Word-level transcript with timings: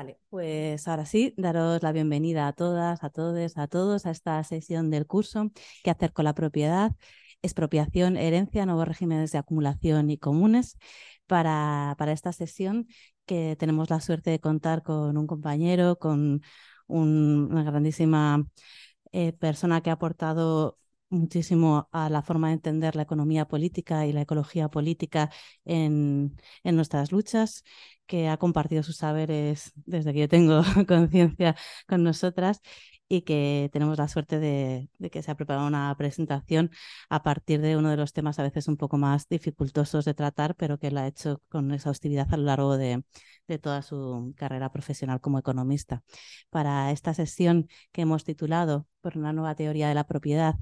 Vale, 0.00 0.18
pues 0.30 0.88
ahora 0.88 1.04
sí, 1.04 1.34
daros 1.36 1.82
la 1.82 1.92
bienvenida 1.92 2.48
a 2.48 2.54
todas, 2.54 3.04
a 3.04 3.10
todos, 3.10 3.58
a 3.58 3.66
todos 3.66 4.06
a 4.06 4.10
esta 4.10 4.42
sesión 4.44 4.88
del 4.90 5.06
curso 5.06 5.50
que 5.84 5.90
hacer 5.90 6.14
con 6.14 6.24
la 6.24 6.32
propiedad, 6.32 6.92
expropiación, 7.42 8.16
herencia, 8.16 8.64
nuevos 8.64 8.88
regímenes 8.88 9.30
de 9.30 9.36
acumulación 9.36 10.08
y 10.08 10.16
comunes. 10.16 10.78
Para, 11.26 11.96
para 11.98 12.12
esta 12.12 12.32
sesión 12.32 12.86
que 13.26 13.56
tenemos 13.58 13.90
la 13.90 14.00
suerte 14.00 14.30
de 14.30 14.40
contar 14.40 14.82
con 14.82 15.18
un 15.18 15.26
compañero, 15.26 15.98
con 15.98 16.40
una 16.86 17.62
grandísima 17.62 18.46
eh, 19.12 19.34
persona 19.34 19.82
que 19.82 19.90
ha 19.90 19.94
aportado 19.94 20.78
muchísimo 21.10 21.88
a 21.92 22.08
la 22.10 22.22
forma 22.22 22.48
de 22.48 22.54
entender 22.54 22.96
la 22.96 23.02
economía 23.02 23.46
política 23.46 24.06
y 24.06 24.12
la 24.12 24.22
ecología 24.22 24.68
política 24.68 25.30
en, 25.64 26.36
en 26.64 26.76
nuestras 26.76 27.12
luchas, 27.12 27.64
que 28.06 28.28
ha 28.28 28.38
compartido 28.38 28.82
sus 28.82 28.96
saberes 28.96 29.72
desde 29.86 30.12
que 30.12 30.20
yo 30.20 30.28
tengo 30.28 30.62
conciencia 30.88 31.56
con 31.86 32.02
nosotras 32.02 32.60
y 33.08 33.22
que 33.22 33.70
tenemos 33.72 33.98
la 33.98 34.08
suerte 34.08 34.38
de, 34.38 34.88
que 35.10 35.22
se 35.22 35.30
ha 35.30 35.34
preparado 35.36 35.66
una 35.66 35.94
presentación 35.98 36.70
a 37.08 37.22
partir 37.24 37.60
de 37.60 37.76
uno 37.76 37.90
de 37.90 37.96
los 37.96 38.12
temas 38.12 38.38
a 38.38 38.44
veces 38.44 38.68
un 38.68 38.76
poco 38.76 38.98
más 38.98 39.28
dificultosos 39.28 40.04
de 40.04 40.14
tratar, 40.14 40.54
pero 40.54 40.78
que 40.78 40.92
lo 40.92 41.00
ha 41.00 41.08
hecho 41.08 41.42
con 41.48 41.72
exhaustividad 41.72 42.32
a 42.32 42.36
lo 42.36 42.44
largo 42.44 42.76
de, 42.76 43.04
de 43.48 43.58
toda 43.58 43.82
su 43.82 44.32
carrera 44.36 44.70
profesional 44.72 45.20
como 45.20 45.38
economista. 45.40 46.02
Para 46.50 46.92
esta 46.92 47.14
sesión 47.14 47.68
que 47.92 48.02
hemos 48.02 48.24
titulado 48.24 48.86
por 49.00 49.18
una 49.18 49.32
nueva 49.32 49.54
teoría 49.56 49.88
de 49.88 49.94
la 49.94 50.04
propiedad 50.04 50.54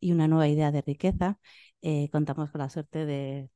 y 0.00 0.12
una 0.12 0.28
nueva 0.28 0.48
idea 0.48 0.72
de 0.72 0.82
riqueza, 0.82 1.38
eh, 1.82 2.08
contamos 2.10 2.50
con 2.50 2.60
la 2.60 2.70
suerte 2.70 3.06
de, 3.06 3.50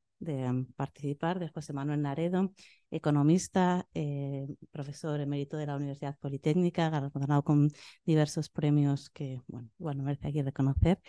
participar 0.77 1.39
de 1.39 1.49
José 1.49 1.73
Manuel 1.73 2.01
Naredo, 2.03 2.53
economista, 2.91 3.87
eh, 3.95 4.47
profesor 4.71 5.21
emérito 5.21 5.57
de 5.57 5.67
la 5.67 5.77
Universidad 5.77 6.17
Politécnica, 6.19 6.89
galardonado 6.89 7.43
con 7.45 7.71
diversos 8.07 8.49
premios 8.49 9.11
que, 9.11 9.43
bueno, 9.49 9.69
bueno 9.79 10.03
merece 10.05 10.29
aquí 10.29 10.43
reconocer. 10.43 11.01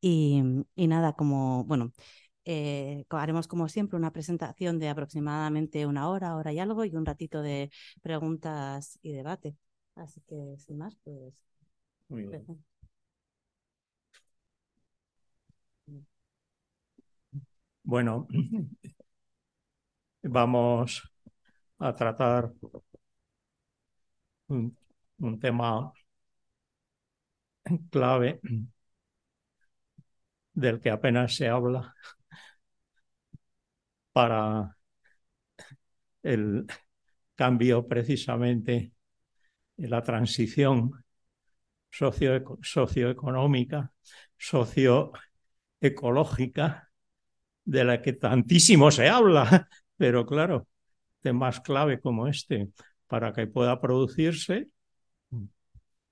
Y, 0.00 0.42
y 0.74 0.86
nada, 0.86 1.14
como, 1.14 1.64
bueno, 1.64 1.92
eh, 2.44 3.04
haremos 3.10 3.48
como 3.48 3.68
siempre 3.68 3.96
una 3.96 4.12
presentación 4.12 4.78
de 4.78 4.88
aproximadamente 4.88 5.86
una 5.86 6.08
hora, 6.08 6.36
hora 6.36 6.52
y 6.52 6.58
algo, 6.58 6.84
y 6.84 6.94
un 6.96 7.06
ratito 7.06 7.42
de 7.42 7.70
preguntas 8.02 8.98
y 9.02 9.12
debate. 9.12 9.56
Así 9.94 10.20
que, 10.22 10.56
sin 10.58 10.78
más, 10.78 10.96
pues... 11.04 11.34
Muy 12.08 12.24
bien. 12.26 12.64
Bueno, 17.84 18.26
vamos 20.22 21.02
a 21.78 21.94
tratar 21.94 22.52
un, 24.48 24.76
tema 25.40 25.92
clave 27.90 28.40
del 30.54 30.80
que 30.80 30.90
apenas 30.90 31.36
se 31.36 31.48
habla 31.48 31.94
para 34.12 34.76
el 36.22 36.66
cambio 37.34 37.86
precisamente 37.86 38.92
en 39.76 39.90
la 39.90 40.02
transición 40.02 41.04
socioeconómica, 41.90 43.92
socioecológica 44.36 46.83
de 47.64 47.84
la 47.84 48.02
que 48.02 48.12
tantísimo 48.14 48.90
se 48.90 49.08
habla, 49.08 49.68
pero 49.96 50.26
claro, 50.26 50.68
temas 51.20 51.60
clave 51.60 52.00
como 52.00 52.28
este, 52.28 52.68
para 53.06 53.32
que 53.32 53.46
pueda 53.46 53.80
producirse, 53.80 54.68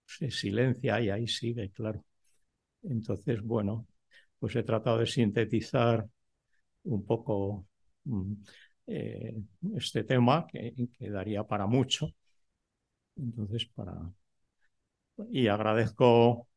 se 0.07 0.31
silencia 0.31 1.01
y 1.01 1.11
ahí 1.11 1.29
sigue, 1.29 1.71
claro. 1.71 2.05
Entonces, 2.83 3.43
bueno, 3.43 3.87
pues 4.39 4.57
he 4.57 4.63
tratado 4.63 4.99
de 4.99 5.07
sintetizar 5.07 6.07
un 6.85 7.05
poco 7.07 7.67
mm, 8.05 8.33
eh, 8.87 9.37
este 9.77 10.05
tema 10.05 10.47
que, 10.47 10.75
que, 10.99 11.11
daría 11.11 11.45
para 11.45 11.67
mucho. 11.67 12.09
Entonces, 13.17 13.67
para... 13.75 13.95
Y 15.31 15.47
agradezco 15.49 16.49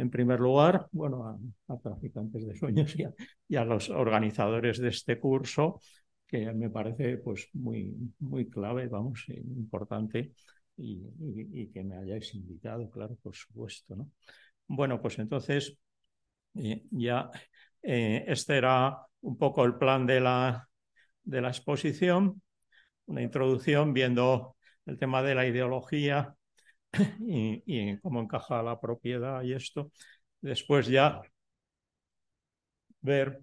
en 0.00 0.10
primer 0.10 0.40
lugar, 0.40 0.88
bueno, 0.92 1.38
a, 1.68 1.78
traficantes 1.78 2.46
de 2.46 2.56
sueños 2.56 2.94
y 3.48 3.56
a, 3.56 3.64
los 3.64 3.90
organizadores 3.90 4.78
de 4.78 4.88
este 4.88 5.20
curso, 5.20 5.80
que 6.26 6.52
me 6.52 6.70
parece 6.70 7.18
pues 7.18 7.48
muy, 7.52 7.94
muy 8.20 8.48
clave, 8.48 8.88
vamos, 8.88 9.24
importante 9.28 10.32
y, 10.76 11.66
que 11.72 11.84
me 11.84 11.96
hayáis 11.96 12.34
invitado, 12.34 12.88
claro, 12.88 13.16
por 13.22 13.34
supuesto, 13.34 13.96
¿no? 13.96 14.10
Bueno, 14.66 15.02
pues 15.02 15.18
entonces 15.18 15.76
eh, 16.54 16.84
ya 16.90 17.30
eh, 17.82 18.24
este 18.28 18.56
era 18.56 18.98
un 19.20 19.36
poco 19.36 19.64
el 19.64 19.74
plan 19.76 20.06
de 20.06 20.20
la, 20.20 20.68
de 21.24 21.40
la 21.40 21.48
exposición, 21.48 22.40
una 23.06 23.22
introducción 23.22 23.92
viendo 23.92 24.56
el 24.86 24.98
tema 24.98 25.22
de 25.22 25.34
la 25.34 25.46
ideología 25.46 26.34
y, 27.20 27.98
cómo 27.98 28.20
encaja 28.20 28.62
la 28.62 28.80
propiedad 28.80 29.42
y 29.42 29.52
esto. 29.54 29.90
Después 30.40 30.86
ya 30.86 31.22
ver 33.00 33.40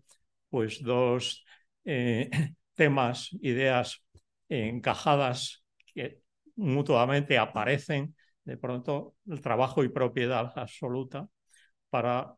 pues 0.49 0.81
dos 0.83 1.45
eh, 1.85 2.29
temas, 2.75 3.29
ideas 3.41 4.03
encajadas 4.49 5.63
que 5.93 6.21
mutuamente 6.55 7.37
aparecen 7.37 8.15
de 8.43 8.57
pronto 8.57 9.15
el 9.27 9.41
trabajo 9.41 9.83
y 9.83 9.89
propiedad 9.89 10.53
absoluta 10.55 11.27
para 11.89 12.35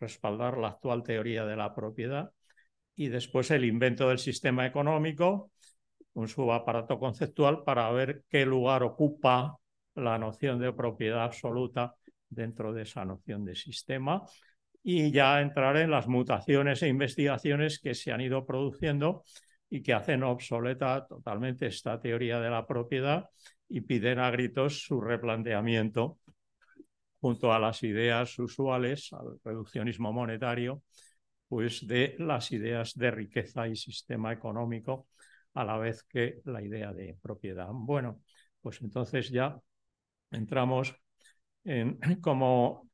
respaldar 0.00 0.58
la 0.58 0.68
actual 0.68 1.02
teoría 1.02 1.44
de 1.44 1.56
la 1.56 1.74
propiedad 1.74 2.30
y 2.96 3.08
después 3.08 3.50
el 3.50 3.64
invento 3.64 4.08
del 4.08 4.18
sistema 4.18 4.66
económico, 4.66 5.52
un 6.14 6.28
subaparato 6.28 6.98
conceptual 6.98 7.62
para 7.64 7.90
ver 7.92 8.24
qué 8.28 8.44
lugar 8.46 8.82
ocupa 8.82 9.57
la 9.98 10.18
noción 10.18 10.58
de 10.58 10.72
propiedad 10.72 11.24
absoluta 11.24 11.94
dentro 12.28 12.72
de 12.72 12.82
esa 12.82 13.04
noción 13.04 13.44
de 13.44 13.54
sistema 13.54 14.22
y 14.82 15.10
ya 15.10 15.40
entrar 15.40 15.76
en 15.76 15.90
las 15.90 16.06
mutaciones 16.08 16.82
e 16.82 16.88
investigaciones 16.88 17.78
que 17.78 17.94
se 17.94 18.12
han 18.12 18.20
ido 18.20 18.46
produciendo 18.46 19.24
y 19.70 19.82
que 19.82 19.92
hacen 19.92 20.22
obsoleta 20.22 21.06
totalmente 21.06 21.66
esta 21.66 22.00
teoría 22.00 22.40
de 22.40 22.50
la 22.50 22.66
propiedad 22.66 23.28
y 23.68 23.82
piden 23.82 24.18
a 24.18 24.30
gritos 24.30 24.82
su 24.86 25.00
replanteamiento 25.00 26.18
junto 27.20 27.52
a 27.52 27.58
las 27.58 27.82
ideas 27.82 28.38
usuales, 28.38 29.12
al 29.12 29.38
reduccionismo 29.44 30.12
monetario, 30.12 30.82
pues 31.48 31.86
de 31.86 32.14
las 32.18 32.52
ideas 32.52 32.94
de 32.94 33.10
riqueza 33.10 33.68
y 33.68 33.76
sistema 33.76 34.32
económico, 34.32 35.08
a 35.54 35.64
la 35.64 35.76
vez 35.76 36.04
que 36.04 36.40
la 36.44 36.62
idea 36.62 36.92
de 36.92 37.16
propiedad. 37.20 37.68
Bueno, 37.72 38.20
pues 38.60 38.80
entonces 38.80 39.30
ya 39.30 39.58
entramos 40.30 40.94
en 41.64 41.98
como 42.20 42.88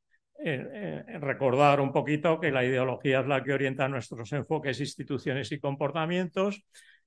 recordar 1.21 1.79
un 1.79 1.91
poquito 1.91 2.39
que 2.39 2.51
la 2.51 2.63
ideología 2.63 3.21
es 3.21 3.27
la 3.27 3.41
que 3.41 3.53
orienta 3.53 3.87
nuestros 3.87 4.31
enfoques, 4.33 4.79
instituciones 4.79 5.51
y 5.51 5.59
comportamientos, 5.59 6.61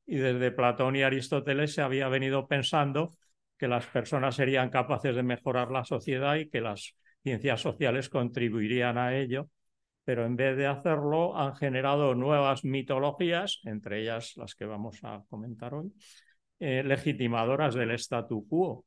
y 0.06 0.16
desde 0.16 0.50
Platón 0.50 0.96
y 0.96 1.02
Aristóteles 1.02 1.75
se 1.75 1.82
había 1.82 2.08
venido 2.08 2.48
pensando 2.48 3.10
que 3.58 3.69
las 3.69 3.86
personas 3.86 4.36
serían 4.36 4.70
capaces 4.70 5.14
de 5.14 5.22
mejorar 5.22 5.70
la 5.70 5.84
sociedad 5.84 6.36
y 6.36 6.48
que 6.48 6.60
las 6.60 6.94
ciencias 7.22 7.60
sociales 7.60 8.08
contribuirían 8.08 8.96
a 8.96 9.16
ello, 9.16 9.50
pero 10.04 10.25
en 10.25 10.36
vez 10.36 10.56
de 10.56 10.66
hacerlo 10.66 11.36
han 11.36 11.54
generado 11.56 12.14
nuevas 12.14 12.64
mitologías, 12.64 13.60
entre 13.64 14.00
ellas 14.00 14.34
las 14.36 14.54
que 14.54 14.64
vamos 14.64 14.98
a 15.02 15.22
comentar 15.28 15.75
hoy, 15.75 15.92
eh, 16.60 16.82
legitimadoras 16.82 17.75
del 17.75 17.90
statu 17.90 18.46
quo, 18.48 18.86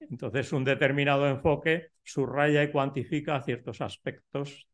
entonces, 0.00 0.52
un 0.52 0.64
determinado 0.64 1.28
enfoque 1.28 1.88
subraya 2.02 2.62
y 2.62 2.70
cuantifica 2.70 3.42
ciertos 3.42 3.80
aspectos, 3.80 4.68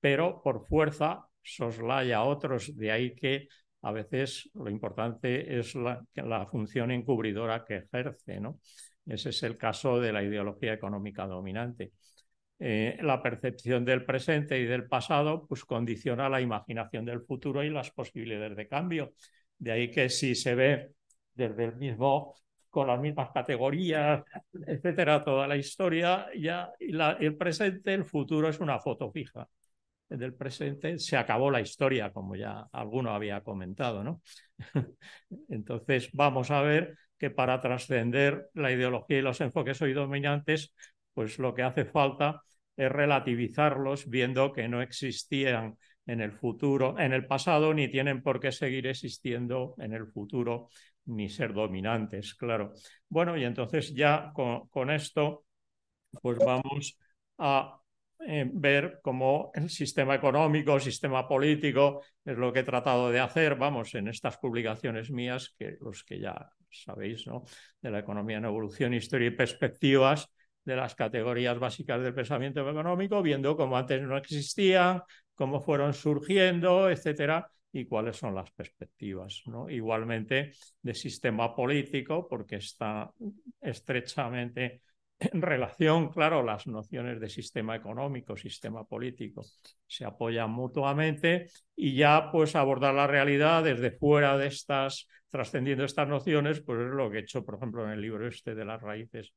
pero 0.00 0.42
por 0.42 0.66
fuerza 0.66 1.26
soslaya 1.42 2.22
otros, 2.22 2.76
de 2.76 2.90
ahí 2.90 3.14
que 3.14 3.48
a 3.82 3.92
veces 3.92 4.50
lo 4.54 4.70
importante 4.70 5.58
es 5.58 5.74
la, 5.74 6.46
función 6.50 6.90
encubridora 6.90 7.64
que 7.64 7.76
ejerce. 7.76 8.40
¿no? 8.40 8.58
Ese 9.06 9.28
es 9.30 9.42
el 9.42 9.56
caso 9.56 10.00
de 10.00 10.12
la 10.12 10.22
ideología 10.22 10.72
económica 10.72 11.26
dominante. 11.26 11.92
eh, 12.58 12.98
la 13.02 13.22
percepción 13.22 13.84
del 13.84 14.04
presente 14.04 14.58
y 14.60 14.64
del 14.64 14.86
pasado, 14.86 15.46
pues 15.46 15.64
condiciona 15.64 16.28
la 16.28 16.40
imaginación 16.40 17.04
del 17.04 17.20
futuro 17.22 17.62
y 17.64 17.70
las 17.70 17.90
posibilidades 17.90 18.56
de 18.56 18.68
cambio. 18.68 19.12
De 19.58 19.72
ahí 19.72 19.90
que 19.90 20.08
si 20.08 20.34
se 20.34 20.54
ve 20.54 20.90
desde 21.34 21.64
el 21.64 21.76
mismo, 21.76 22.34
con 22.74 22.88
las 22.88 23.00
mismas 23.00 23.30
categorías, 23.32 24.24
etcétera, 24.66 25.22
toda 25.22 25.46
la 25.46 25.56
historia, 25.56 26.26
ya 26.36 26.72
el 26.80 27.36
presente, 27.36 27.94
el 27.94 28.04
futuro 28.04 28.48
es 28.48 28.58
una 28.58 28.80
foto 28.80 29.12
fija. 29.12 29.48
Del 30.08 30.34
presente 30.34 30.98
se 30.98 31.16
acabó 31.16 31.52
la 31.52 31.60
historia, 31.60 32.12
como 32.12 32.34
ya 32.34 32.66
alguno 32.72 33.12
había 33.12 33.42
comentado, 33.42 34.02
¿no? 34.02 34.20
Entonces, 35.48 36.10
vamos 36.12 36.50
a 36.50 36.62
ver 36.62 36.98
que 37.16 37.30
para 37.30 37.60
trascender 37.60 38.48
la 38.54 38.72
ideología 38.72 39.18
y 39.18 39.22
los 39.22 39.40
enfoques 39.40 39.80
hoy 39.80 39.92
dominantes, 39.92 40.74
pues 41.14 41.38
lo 41.38 41.54
que 41.54 41.62
hace 41.62 41.84
falta 41.84 42.42
es 42.76 42.90
relativizarlos 42.90 44.10
viendo 44.10 44.52
que 44.52 44.66
no 44.68 44.82
existían 44.82 45.78
en 46.06 46.20
el 46.20 46.32
futuro, 46.32 46.98
en 46.98 47.12
el 47.12 47.26
pasado, 47.26 47.72
ni 47.72 47.88
tienen 47.88 48.20
por 48.20 48.40
qué 48.40 48.50
seguir 48.50 48.88
existiendo 48.88 49.76
en 49.78 49.92
el 49.92 50.08
futuro, 50.08 50.68
ni 51.06 51.28
ser 51.28 51.52
dominantes, 51.52 52.34
claro. 52.34 52.72
Bueno, 53.08 53.36
y 53.36 53.44
entonces 53.44 53.94
ya 53.94 54.32
con, 54.34 54.90
esto, 54.90 55.44
pues 56.22 56.38
vamos 56.38 56.98
a 57.38 57.80
eh, 58.26 58.48
ver 58.52 59.00
cómo 59.02 59.50
el 59.54 59.68
sistema 59.70 60.14
económico, 60.14 60.74
el 60.74 60.80
sistema 60.80 61.28
político, 61.28 62.02
es 62.24 62.36
lo 62.36 62.52
que 62.52 62.60
he 62.60 62.64
tratado 62.64 63.10
de 63.10 63.20
hacer, 63.20 63.56
vamos, 63.56 63.94
en 63.94 64.08
estas 64.08 64.38
publicaciones 64.38 65.10
mías, 65.10 65.54
que 65.58 65.76
los 65.80 66.04
que 66.04 66.20
ya 66.20 66.50
sabéis, 66.70 67.26
¿no? 67.26 67.44
De 67.80 67.90
la 67.90 68.00
economía 68.00 68.38
en 68.38 68.46
evolución, 68.46 68.94
historia 68.94 69.28
y 69.28 69.32
perspectivas, 69.32 70.28
de 70.64 70.76
las 70.76 70.94
categorías 70.94 71.58
básicas 71.58 72.02
del 72.02 72.14
pensamiento 72.14 72.68
económico, 72.68 73.22
viendo 73.22 73.56
cómo 73.56 73.76
antes 73.76 74.02
no 74.02 74.16
existían, 74.16 75.02
cómo 75.34 75.60
fueron 75.60 75.92
surgiendo, 75.92 76.88
etcétera, 76.88 77.50
y 77.74 77.86
cuáles 77.86 78.16
son 78.16 78.34
las 78.34 78.50
perspectivas. 78.52 79.42
¿no? 79.46 79.68
Igualmente 79.68 80.52
de 80.80 80.94
sistema 80.94 81.54
político, 81.54 82.26
porque 82.28 82.56
está 82.56 83.10
estrechamente 83.60 84.80
en 85.18 85.42
relación, 85.42 86.10
claro, 86.10 86.42
las 86.42 86.66
nociones 86.66 87.20
de 87.20 87.28
sistema 87.28 87.74
económico, 87.74 88.36
sistema 88.36 88.84
político, 88.84 89.42
se 89.86 90.04
apoyan 90.04 90.50
mutuamente 90.50 91.46
y 91.74 91.96
ya 91.96 92.30
pues 92.30 92.54
abordar 92.54 92.94
la 92.94 93.06
realidad 93.06 93.64
desde 93.64 93.90
fuera 93.90 94.38
de 94.38 94.46
estas, 94.46 95.08
trascendiendo 95.30 95.84
estas 95.84 96.08
nociones, 96.08 96.60
pues 96.60 96.80
es 96.80 96.92
lo 96.92 97.10
que 97.10 97.18
he 97.18 97.20
hecho, 97.22 97.44
por 97.44 97.56
ejemplo, 97.56 97.84
en 97.84 97.90
el 97.90 98.00
libro 98.00 98.26
este 98.26 98.54
de 98.54 98.64
las 98.64 98.80
raíces 98.80 99.34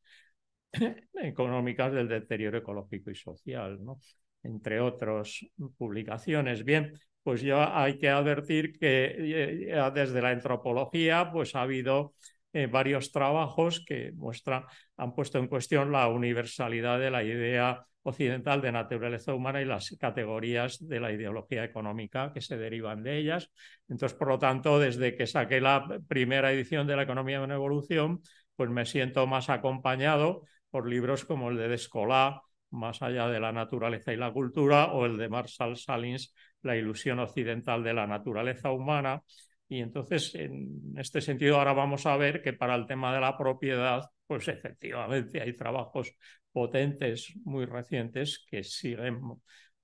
económicas 1.13 1.92
del 1.92 2.07
deterioro 2.07 2.60
ecológico 2.60 3.10
y 3.10 3.16
social, 3.16 3.83
¿no? 3.83 4.00
entre 4.44 4.80
otras 4.80 5.40
publicaciones. 5.78 6.63
Bien, 6.63 6.94
pues 7.27 7.41
ya 7.41 7.83
hay 7.83 7.97
que 7.97 8.07
advertir 8.07 8.79
que 8.79 9.13
eh, 9.18 9.91
desde 9.94 10.21
la 10.21 10.29
antropología 10.29 11.29
pues 11.29 11.56
ha 11.56 11.63
habido 11.63 12.13
eh, 12.53 12.68
varios 12.68 13.12
trabajos 13.12 13.83
que 13.85 14.13
muestran, 14.13 14.63
han 14.95 15.13
puesto 15.13 15.38
en 15.38 15.47
cuestión 15.47 15.91
la 15.91 16.07
universalidad 16.07 16.97
de 17.01 17.12
la 17.12 17.25
idea 17.25 17.85
occidental 18.03 18.62
de 18.62 18.71
naturaleza 18.71 19.33
humana 19.33 19.62
y 19.62 19.65
las 19.65 19.94
categorías 20.00 20.88
de 20.88 21.01
la 21.01 21.12
ideología 21.12 21.65
económica 21.65 22.31
que 22.33 22.39
se 22.39 22.56
derivan 22.56 23.03
de 23.03 23.18
ellas. 23.18 23.51
Entonces, 23.89 24.18
por 24.18 24.30
lo 24.30 24.39
tanto, 24.39 24.80
desde 24.80 25.18
que 25.18 25.27
saqué 25.27 25.59
la 25.59 25.85
primera 26.07 26.53
edición 26.53 26.88
de 26.88 26.95
la 26.95 27.03
economía 27.03 27.44
en 27.44 27.51
evolución, 27.51 28.21
pues 28.56 28.69
me 28.69 28.85
siento 28.85 29.27
más 29.27 29.50
acompañado 29.50 30.44
por 30.69 30.88
libros 30.88 31.25
como 31.25 31.50
el 31.50 31.57
de 31.57 31.68
Descolá, 31.68 32.41
Más 32.69 33.01
allá 33.01 33.27
de 33.27 33.41
la 33.41 33.51
naturaleza 33.51 34.13
y 34.13 34.15
la 34.18 34.31
cultura, 34.31 34.94
o 34.94 35.06
el 35.06 35.18
de 35.18 35.27
Marshall 35.27 35.75
Salins, 35.75 36.33
La 36.62 36.75
ilusión 36.75 37.19
occidental 37.19 37.83
de 37.83 37.94
la 37.94 38.07
naturaleza 38.07 38.71
humana. 38.71 39.21
Y 39.69 39.81
entonces, 39.81 40.33
en 40.36 40.94
este 40.98 41.21
sentido, 41.21 41.57
ahora 41.57 41.74
vamos 41.74 42.06
a 42.06 42.15
ver 42.18 42.42
que 42.42 42.54
para 42.54 42.75
el 42.75 42.86
tema 42.86 43.13
de 43.13 43.21
la 43.21 43.38
propiedad, 43.38 44.09
pues 44.25 44.48
efectivamente 44.48 45.42
hay 45.42 45.54
trabajos 45.54 46.13
potentes, 46.51 47.33
muy 47.44 47.65
recientes, 47.65 48.45
que 48.50 48.63
siguen 48.63 49.21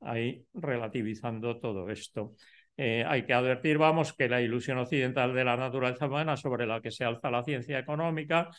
ahí 0.02 0.46
relativizando 0.54 1.60
todo 1.60 1.90
esto. 1.90 2.34
Eh, 2.76 3.04
hay 3.08 3.26
que 3.26 3.34
advertir, 3.34 3.78
vamos, 3.78 4.14
que 4.14 4.28
la 4.28 4.42
ilusión 4.42 4.80
occidental 4.80 5.34
de 5.34 5.44
la 5.44 5.58
naturaleza 5.58 6.08
humana 6.08 6.38
sobre 6.38 6.66
la 6.66 6.82
que 6.82 6.92
se 6.92 7.04
alza 7.04 7.30
la 7.30 7.44
ciencia 7.44 7.78
económica 7.78 8.50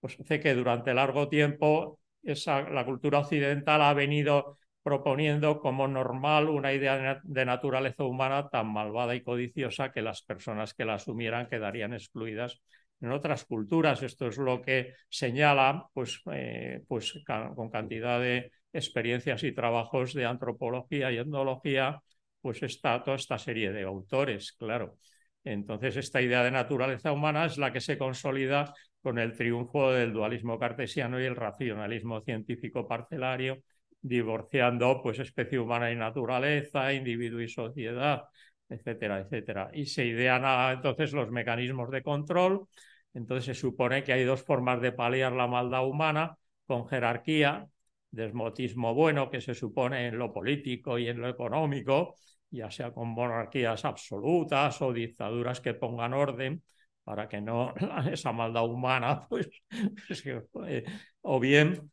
pues 0.00 0.18
hace 0.18 0.40
que 0.40 0.54
durante 0.54 0.94
largo 0.94 1.28
tiempo 1.28 2.00
esa, 2.22 2.68
la 2.70 2.84
cultura 2.84 3.20
occidental 3.20 3.82
ha 3.82 3.94
venido 3.94 4.58
proponiendo 4.82 5.60
como 5.60 5.86
normal 5.88 6.48
una 6.48 6.72
idea 6.72 7.20
de 7.22 7.44
naturaleza 7.44 8.04
humana 8.04 8.48
tan 8.48 8.72
malvada 8.72 9.14
y 9.14 9.22
codiciosa 9.22 9.92
que 9.92 10.02
las 10.02 10.22
personas 10.22 10.74
que 10.74 10.84
la 10.84 10.94
asumieran 10.94 11.48
quedarían 11.48 11.92
excluidas 11.92 12.60
en 13.00 13.12
otras 13.12 13.44
culturas. 13.44 14.02
Esto 14.02 14.28
es 14.28 14.38
lo 14.38 14.62
que 14.62 14.94
señala 15.08 15.86
pues, 15.92 16.22
eh, 16.32 16.82
pues, 16.88 17.14
con 17.54 17.70
cantidad 17.70 18.20
de 18.20 18.52
experiencias 18.72 19.42
y 19.42 19.52
trabajos 19.52 20.14
de 20.14 20.26
antropología 20.26 21.10
y 21.12 21.18
etnología, 21.18 22.00
pues 22.40 22.62
está 22.62 23.02
toda 23.02 23.16
esta 23.16 23.38
serie 23.38 23.72
de 23.72 23.82
autores, 23.82 24.52
claro. 24.52 24.96
Entonces, 25.44 25.96
esta 25.96 26.20
idea 26.20 26.44
de 26.44 26.50
naturaleza 26.50 27.12
humana 27.12 27.46
es 27.46 27.58
la 27.58 27.72
que 27.72 27.80
se 27.80 27.96
consolida 27.96 28.74
con 29.02 29.18
el 29.18 29.32
triunfo 29.36 29.90
del 29.92 30.12
dualismo 30.12 30.58
cartesiano 30.58 31.20
y 31.20 31.24
el 31.24 31.36
racionalismo 31.36 32.20
científico 32.20 32.86
parcelario, 32.86 33.62
divorciando 34.02 35.02
pues 35.02 35.18
especie 35.18 35.58
humana 35.58 35.90
y 35.90 35.96
naturaleza, 35.96 36.92
individuo 36.92 37.40
y 37.40 37.48
sociedad, 37.48 38.24
etcétera, 38.68 39.20
etcétera. 39.20 39.70
Y 39.72 39.86
se 39.86 40.06
idean 40.06 40.44
entonces 40.72 41.12
los 41.12 41.30
mecanismos 41.30 41.90
de 41.90 42.02
control. 42.02 42.66
Entonces 43.14 43.44
se 43.46 43.54
supone 43.54 44.04
que 44.04 44.12
hay 44.12 44.24
dos 44.24 44.42
formas 44.42 44.80
de 44.80 44.92
paliar 44.92 45.32
la 45.32 45.46
maldad 45.46 45.86
humana, 45.86 46.36
con 46.66 46.86
jerarquía, 46.88 47.68
desmotismo 48.10 48.94
bueno 48.94 49.30
que 49.30 49.40
se 49.40 49.54
supone 49.54 50.06
en 50.06 50.18
lo 50.18 50.32
político 50.32 50.98
y 50.98 51.08
en 51.08 51.20
lo 51.20 51.28
económico, 51.28 52.16
ya 52.50 52.70
sea 52.70 52.92
con 52.92 53.08
monarquías 53.08 53.84
absolutas 53.84 54.80
o 54.82 54.92
dictaduras 54.92 55.60
que 55.60 55.74
pongan 55.74 56.14
orden, 56.14 56.62
para 57.04 57.28
que 57.28 57.40
no 57.40 57.74
esa 58.12 58.32
maldad 58.32 58.64
humana, 58.66 59.26
pues, 59.28 59.50
o 61.22 61.40
bien 61.40 61.90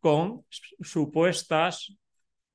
con 0.00 0.44
supuestas 0.80 1.96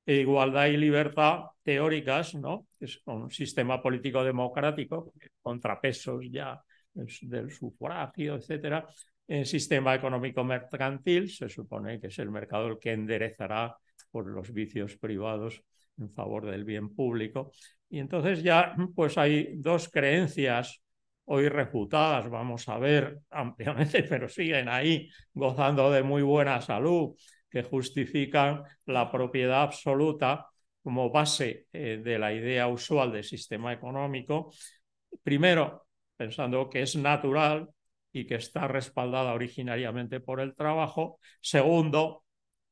igualdad 0.06 0.66
y 0.66 0.76
libertad 0.76 1.40
teóricas, 1.62 2.34
¿no? 2.34 2.66
Es 2.80 3.00
un 3.04 3.30
sistema 3.30 3.82
político 3.82 4.24
democrático, 4.24 5.12
contrapesos 5.42 6.24
ya 6.30 6.60
del 6.94 7.50
sufragio, 7.50 8.36
etcétera. 8.36 8.86
El 9.26 9.44
sistema 9.44 9.94
económico 9.94 10.42
mercantil 10.44 11.30
se 11.30 11.48
supone 11.48 12.00
que 12.00 12.06
es 12.06 12.18
el 12.18 12.30
mercado 12.30 12.68
el 12.68 12.78
que 12.78 12.92
enderezará 12.92 13.76
por 14.10 14.26
los 14.26 14.52
vicios 14.52 14.96
privados 14.96 15.62
en 15.98 16.10
favor 16.10 16.46
del 16.46 16.64
bien 16.64 16.94
público. 16.94 17.52
Y 17.90 17.98
entonces 17.98 18.42
ya 18.42 18.74
pues 18.94 19.18
hay 19.18 19.56
dos 19.56 19.90
creencias 19.90 20.82
hoy 21.30 21.48
refutadas, 21.48 22.28
vamos 22.30 22.68
a 22.68 22.78
ver 22.78 23.20
ampliamente, 23.30 24.02
pero 24.08 24.28
siguen 24.28 24.68
ahí 24.68 25.10
gozando 25.32 25.90
de 25.90 26.02
muy 26.02 26.22
buena 26.22 26.60
salud, 26.60 27.14
que 27.50 27.62
justifican 27.62 28.62
la 28.86 29.10
propiedad 29.10 29.62
absoluta 29.62 30.46
como 30.82 31.10
base 31.10 31.66
eh, 31.72 32.00
de 32.02 32.18
la 32.18 32.32
idea 32.32 32.68
usual 32.68 33.12
del 33.12 33.24
sistema 33.24 33.72
económico. 33.72 34.52
Primero, 35.22 35.86
pensando 36.16 36.68
que 36.68 36.82
es 36.82 36.96
natural 36.96 37.68
y 38.12 38.26
que 38.26 38.36
está 38.36 38.66
respaldada 38.66 39.34
originariamente 39.34 40.20
por 40.20 40.40
el 40.40 40.54
trabajo. 40.54 41.18
Segundo, 41.40 42.24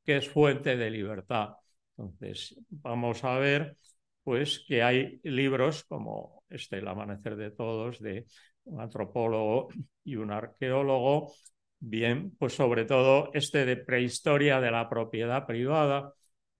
que 0.04 0.16
es 0.18 0.28
fuente 0.28 0.76
de 0.76 0.90
libertad. 0.90 1.56
Entonces, 1.96 2.58
vamos 2.70 3.22
a 3.24 3.38
ver 3.38 3.76
pues 4.26 4.64
que 4.66 4.82
hay 4.82 5.20
libros 5.22 5.84
como 5.84 6.42
este 6.48 6.78
El 6.78 6.88
amanecer 6.88 7.36
de 7.36 7.52
todos, 7.52 8.00
de 8.00 8.26
un 8.64 8.80
antropólogo 8.80 9.68
y 10.02 10.16
un 10.16 10.32
arqueólogo, 10.32 11.32
bien, 11.78 12.32
pues 12.36 12.54
sobre 12.54 12.86
todo 12.86 13.30
este 13.34 13.64
de 13.64 13.76
prehistoria 13.76 14.60
de 14.60 14.72
la 14.72 14.88
propiedad 14.88 15.46
privada, 15.46 16.12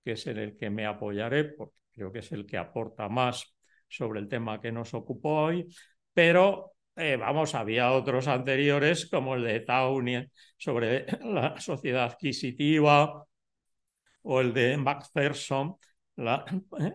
que 0.05 0.13
es 0.13 0.25
en 0.29 0.37
el 0.39 0.57
que 0.57 0.71
me 0.71 0.87
apoyaré, 0.87 1.43
porque 1.43 1.75
creo 1.91 2.13
que 2.13 2.21
es 2.21 2.31
el 2.31 2.47
que 2.47 2.57
aporta 2.57 3.09
más 3.09 3.57
sobre 3.89 4.21
el 4.21 4.29
tema 4.29 4.61
que 4.61 4.71
nos 4.71 4.95
ocupó 4.95 5.47
hoy, 5.47 5.67
pero 6.15 6.75
eh, 6.95 7.17
vamos, 7.17 7.57
había 7.57 7.91
otros 7.91 8.29
anteriores 8.29 9.11
como 9.11 9.35
el 9.35 9.43
de 9.43 9.59
Taunien 9.59 10.31
sobre 10.57 11.05
la 11.21 11.59
sociedad 11.61 12.05
adquisitiva 12.05 13.27
o 14.23 14.41
el 14.41 14.55
de 14.55 14.77
Macpherson 14.77 15.77
la 16.25 16.45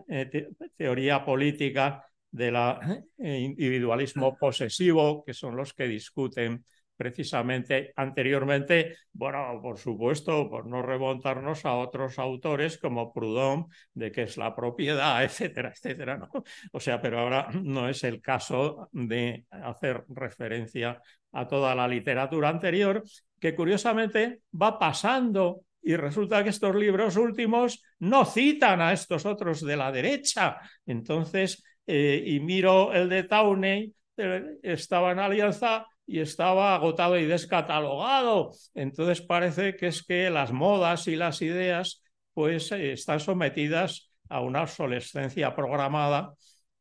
eh, 0.08 0.48
teoría 0.76 1.24
política 1.24 2.04
del 2.30 2.56
eh, 3.18 3.38
individualismo 3.40 4.36
posesivo, 4.36 5.22
que 5.24 5.34
son 5.34 5.54
los 5.56 5.74
que 5.74 5.86
discuten 5.86 6.64
precisamente 6.96 7.92
anteriormente, 7.96 8.96
bueno, 9.12 9.58
por 9.60 9.78
supuesto, 9.78 10.48
por 10.48 10.66
no 10.66 10.82
remontarnos 10.82 11.64
a 11.64 11.74
otros 11.74 12.18
autores 12.18 12.78
como 12.78 13.12
Proudhon, 13.12 13.66
de 13.92 14.12
qué 14.12 14.22
es 14.22 14.36
la 14.36 14.54
propiedad, 14.54 15.22
etcétera, 15.24 15.70
etcétera, 15.70 16.16
¿no? 16.18 16.30
O 16.72 16.80
sea, 16.80 17.00
pero 17.00 17.18
ahora 17.18 17.48
no 17.60 17.88
es 17.88 18.04
el 18.04 18.20
caso 18.20 18.88
de 18.92 19.46
hacer 19.50 20.04
referencia 20.08 21.00
a 21.32 21.46
toda 21.48 21.74
la 21.74 21.88
literatura 21.88 22.48
anterior, 22.48 23.02
que 23.40 23.54
curiosamente 23.54 24.42
va 24.60 24.78
pasando 24.78 25.62
y 25.82 25.96
resulta 25.96 26.42
que 26.42 26.50
estos 26.50 26.74
libros 26.74 27.16
últimos 27.16 27.82
no 27.98 28.24
citan 28.24 28.80
a 28.80 28.92
estos 28.92 29.26
otros 29.26 29.60
de 29.60 29.76
la 29.76 29.90
derecha. 29.90 30.58
Entonces, 30.86 31.62
eh, 31.86 32.22
y 32.24 32.40
miro 32.40 32.92
el 32.92 33.08
de 33.08 33.24
Tauney, 33.24 33.92
eh, 34.16 34.58
estaba 34.62 35.12
en 35.12 35.18
alianza 35.18 35.86
y 36.06 36.20
estaba 36.20 36.74
agotado 36.74 37.18
y 37.18 37.26
descatalogado. 37.26 38.52
Entonces 38.74 39.20
parece 39.20 39.76
que 39.76 39.88
es 39.88 40.04
que 40.04 40.30
las 40.30 40.52
modas 40.52 41.08
y 41.08 41.16
las 41.16 41.42
ideas 41.42 42.02
pues 42.34 42.72
eh, 42.72 42.92
están 42.92 43.20
sometidas 43.20 44.10
a 44.28 44.40
una 44.40 44.62
obsolescencia 44.62 45.54
programada 45.54 46.34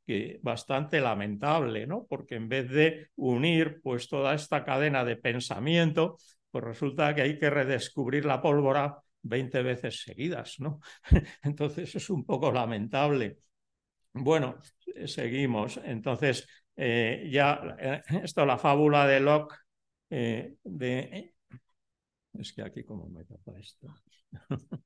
que 0.05 0.39
bastante 0.41 0.99
lamentable, 0.99 1.85
¿no? 1.87 2.05
Porque 2.09 2.35
en 2.35 2.49
vez 2.49 2.69
de 2.69 3.07
unir 3.15 3.79
pues 3.83 4.07
toda 4.07 4.33
esta 4.33 4.63
cadena 4.63 5.05
de 5.05 5.15
pensamiento, 5.15 6.17
pues 6.51 6.63
resulta 6.63 7.15
que 7.15 7.21
hay 7.23 7.39
que 7.39 7.49
redescubrir 7.49 8.25
la 8.25 8.41
pólvora 8.41 9.01
20 9.23 9.63
veces 9.63 10.03
seguidas, 10.03 10.59
¿no? 10.59 10.79
Entonces 11.43 11.95
es 11.95 12.09
un 12.09 12.25
poco 12.25 12.51
lamentable. 12.51 13.39
Bueno, 14.13 14.57
seguimos. 15.05 15.79
Entonces, 15.83 16.47
eh, 16.75 17.29
ya 17.31 17.75
eh, 17.79 18.01
esto, 18.23 18.45
la 18.45 18.57
fábula 18.57 19.07
de 19.07 19.19
Locke, 19.19 19.55
eh, 20.09 20.55
de... 20.63 21.33
Es 22.33 22.53
que 22.53 22.61
aquí 22.63 22.83
como 22.83 23.07
me 23.09 23.23
tapa 23.25 23.57
esto. 23.59 23.87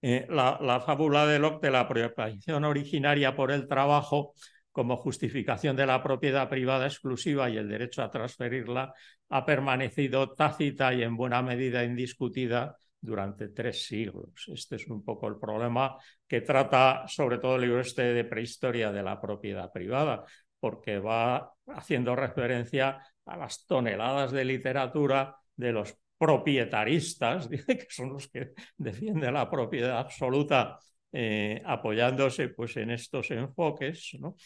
la, 0.00 0.58
la, 0.60 0.80
fábula 0.80 1.26
de 1.26 1.38
Locke 1.38 1.66
de 1.66 1.70
la 1.72 1.88
preocupación 1.88 2.64
originaria 2.64 3.34
por 3.34 3.50
el 3.50 3.66
trabajo 3.66 4.34
como 4.78 4.96
justificación 4.96 5.74
de 5.74 5.86
la 5.86 6.00
propiedad 6.00 6.48
privada 6.48 6.86
exclusiva 6.86 7.50
y 7.50 7.56
el 7.56 7.68
derecho 7.68 8.00
a 8.00 8.12
transferirla 8.12 8.94
ha 9.28 9.44
permanecido 9.44 10.34
tácita 10.34 10.94
y 10.94 11.02
en 11.02 11.16
buena 11.16 11.42
medida 11.42 11.82
indiscutida 11.82 12.76
durante 13.00 13.48
tres 13.48 13.84
siglos. 13.84 14.46
Este 14.46 14.76
es 14.76 14.86
un 14.86 15.04
poco 15.04 15.26
el 15.26 15.36
problema 15.36 15.96
que 16.28 16.42
trata 16.42 17.08
sobre 17.08 17.38
todo 17.38 17.56
el 17.56 17.62
libro 17.62 17.80
este 17.80 18.02
de 18.02 18.22
prehistoria 18.22 18.92
de 18.92 19.02
la 19.02 19.20
propiedad 19.20 19.72
privada, 19.72 20.24
porque 20.60 21.00
va 21.00 21.50
haciendo 21.74 22.14
referencia 22.14 23.02
a 23.26 23.36
las 23.36 23.66
toneladas 23.66 24.30
de 24.30 24.44
literatura 24.44 25.34
de 25.56 25.72
los 25.72 25.98
propietaristas, 26.16 27.48
que 27.66 27.86
son 27.90 28.10
los 28.10 28.28
que 28.28 28.52
defienden 28.76 29.34
la 29.34 29.50
propiedad 29.50 29.98
absoluta, 29.98 30.78
eh, 31.10 31.60
apoyándose 31.64 32.50
pues, 32.50 32.76
en 32.76 32.92
estos 32.92 33.32
enfoques. 33.32 34.16
¿no? 34.20 34.36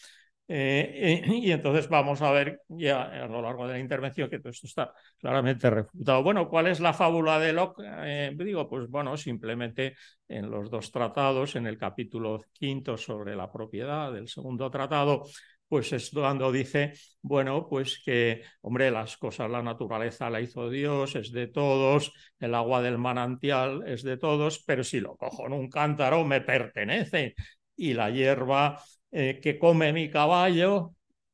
Eh, 0.47 1.23
eh, 1.25 1.35
y 1.35 1.51
entonces 1.51 1.87
vamos 1.87 2.21
a 2.21 2.31
ver 2.31 2.61
ya 2.67 3.03
a 3.03 3.27
lo 3.27 3.41
largo 3.41 3.65
de 3.65 3.73
la 3.73 3.79
intervención 3.79 4.29
que 4.29 4.39
todo 4.39 4.49
esto 4.49 4.67
está 4.67 4.93
claramente 5.17 5.69
refutado. 5.69 6.21
Bueno, 6.21 6.49
¿cuál 6.49 6.67
es 6.67 6.79
la 6.79 6.93
fábula 6.93 7.39
de 7.39 7.53
Locke? 7.53 7.83
Eh, 7.85 8.35
digo, 8.37 8.69
pues 8.69 8.89
bueno, 8.89 9.15
simplemente 9.15 9.95
en 10.27 10.49
los 10.49 10.69
dos 10.69 10.91
tratados, 10.91 11.55
en 11.55 11.65
el 11.65 11.77
capítulo 11.77 12.41
quinto 12.51 12.97
sobre 12.97 13.35
la 13.35 13.51
propiedad 13.51 14.11
del 14.11 14.27
segundo 14.27 14.69
tratado, 14.69 15.23
pues 15.67 15.91
es 15.93 16.11
cuando 16.11 16.51
dice, 16.51 16.93
bueno, 17.21 17.67
pues 17.67 18.01
que, 18.05 18.43
hombre, 18.61 18.91
las 18.91 19.17
cosas, 19.17 19.49
la 19.49 19.63
naturaleza 19.63 20.29
la 20.29 20.41
hizo 20.41 20.69
Dios, 20.69 21.15
es 21.15 21.31
de 21.31 21.47
todos, 21.47 22.11
el 22.39 22.53
agua 22.53 22.81
del 22.81 22.97
manantial 22.97 23.81
es 23.87 24.03
de 24.03 24.17
todos, 24.17 24.63
pero 24.67 24.83
si 24.83 24.99
lo 24.99 25.15
cojo 25.15 25.47
en 25.47 25.53
un 25.53 25.69
cántaro 25.69 26.25
me 26.25 26.41
pertenece 26.41 27.33
y 27.75 27.93
la 27.93 28.11
hierba 28.11 28.79
eh, 29.13 29.39
que 29.41 29.57
come 29.59 29.93
mi 29.93 30.09
caballo 30.09 30.93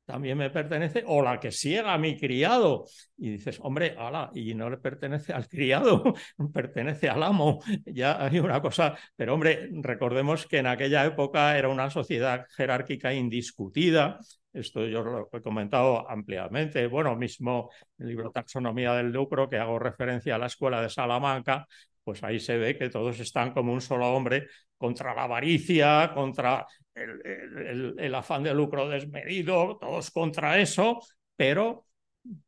también 0.09 0.39
me 0.39 0.49
pertenece, 0.49 1.03
o 1.05 1.21
la 1.21 1.39
que 1.39 1.51
ciega 1.51 1.95
mi 1.99 2.17
criado. 2.17 2.85
Y 3.15 3.29
dices, 3.29 3.59
hombre, 3.61 3.95
ala, 3.95 4.31
y 4.33 4.55
no 4.55 4.67
le 4.67 4.77
pertenece 4.77 5.33
al 5.33 5.47
criado, 5.47 6.15
pertenece 6.51 7.07
al 7.09 7.21
amo. 7.21 7.59
Ya 7.85 8.25
hay 8.25 8.39
una 8.39 8.59
cosa, 8.59 8.97
pero 9.15 9.35
hombre, 9.35 9.69
recordemos 9.71 10.47
que 10.47 10.57
en 10.57 10.65
aquella 10.65 11.05
época 11.05 11.55
era 11.59 11.69
una 11.69 11.91
sociedad 11.91 12.47
jerárquica 12.57 13.13
indiscutida. 13.13 14.17
Esto 14.51 14.87
yo 14.87 15.03
lo 15.03 15.29
he 15.31 15.41
comentado 15.41 16.09
ampliamente. 16.09 16.87
Bueno, 16.87 17.15
mismo 17.15 17.69
el 17.99 18.07
libro 18.07 18.31
Taxonomía 18.31 18.93
del 18.95 19.11
Lucro, 19.11 19.47
que 19.47 19.57
hago 19.59 19.77
referencia 19.77 20.33
a 20.35 20.39
la 20.39 20.47
escuela 20.47 20.81
de 20.81 20.89
Salamanca, 20.89 21.67
pues 22.09 22.23
ahí 22.23 22.39
se 22.39 22.57
ve 22.57 22.75
que 22.75 22.89
todos 22.89 23.19
están 23.19 23.53
como 23.53 23.71
un 23.71 23.81
solo 23.81 24.11
hombre 24.11 24.47
contra 24.79 25.13
la 25.13 25.25
avaricia, 25.25 26.09
contra 26.11 26.65
el, 26.95 28.15
afán 28.15 28.41
de 28.41 28.51
lucro 28.51 28.89
desmedido, 28.89 29.77
todos 29.79 30.09
contra 30.09 30.59
eso, 30.59 30.99
pero 31.35 31.85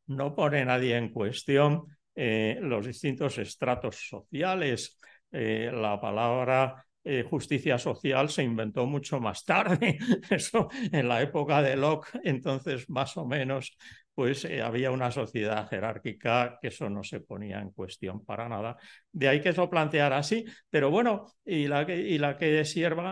no 0.07 0.33
pone 0.33 0.65
nadie 0.65 0.97
en 0.97 1.09
cuestión 1.09 1.85
eh, 2.15 2.57
los 2.59 2.87
distintos 2.87 3.37
estratos 3.37 3.97
sociales. 4.09 4.97
Eh, 5.31 5.69
la 5.71 6.01
palabra 6.01 6.83
eh, 7.03 7.23
justicia 7.29 7.77
social 7.77 8.27
se 8.29 8.41
inventó 8.41 8.87
mucho 8.87 9.19
más 9.19 9.45
tarde, 9.45 9.99
eso 10.31 10.69
en 10.91 11.07
la 11.07 11.21
época 11.21 11.61
de 11.61 11.75
Locke, 11.75 12.19
entonces 12.23 12.89
más 12.89 13.15
o 13.15 13.27
menos 13.27 13.77
pues 14.13 14.45
eh, 14.45 14.61
había 14.61 14.91
una 14.91 15.11
sociedad 15.11 15.67
jerárquica 15.69 16.57
que 16.61 16.67
eso 16.67 16.89
no 16.89 17.03
se 17.03 17.21
ponía 17.21 17.59
en 17.59 17.71
cuestión 17.71 18.25
para 18.25 18.49
nada. 18.49 18.77
De 19.11 19.27
ahí 19.27 19.41
que 19.41 19.49
eso 19.49 19.69
planteara 19.69 20.17
así, 20.17 20.45
pero 20.69 20.91
bueno, 20.91 21.25
y 21.45 21.67
la 21.67 21.85
que, 21.85 21.97
y 21.97 22.19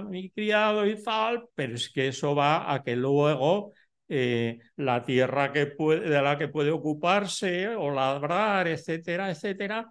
mi 0.10 0.30
criado 0.32 0.86
y 0.86 1.02
tal, 1.02 1.46
pero 1.56 1.76
es 1.76 1.90
que 1.90 2.10
eso 2.10 2.36
va 2.36 2.74
a 2.74 2.84
que 2.84 2.96
luego 2.96 3.74
eh, 4.08 4.60
la 4.76 5.04
tierra 5.04 5.54
que 5.54 5.68
puede, 5.68 6.10
de 6.10 6.22
la 6.22 6.38
que 6.38 6.48
puede 6.48 6.72
ocuparse 6.72 7.68
o 7.76 7.92
labrar, 7.92 8.68
etcétera, 8.68 9.30
etcétera, 9.32 9.88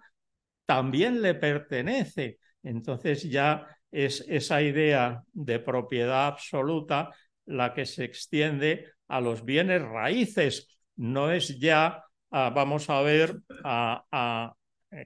también 0.65 1.21
le 1.21 1.35
pertenece. 1.35 2.37
Entonces 2.63 3.23
ya 3.23 3.65
es 3.91 4.23
esa 4.27 4.61
idea 4.61 5.23
de 5.33 5.59
propiedad 5.59 6.27
absoluta 6.27 7.09
la 7.45 7.73
que 7.73 7.85
se 7.85 8.03
extiende 8.03 8.85
a 9.07 9.21
los 9.21 9.43
bienes 9.43 9.81
raíces 9.81 10.78
no 10.99 11.31
es 11.31 11.57
ya, 11.59 12.03
ah, 12.31 12.51
vamos 12.53 12.89
a 12.89 13.01
ver, 13.01 13.37
a, 13.63 14.53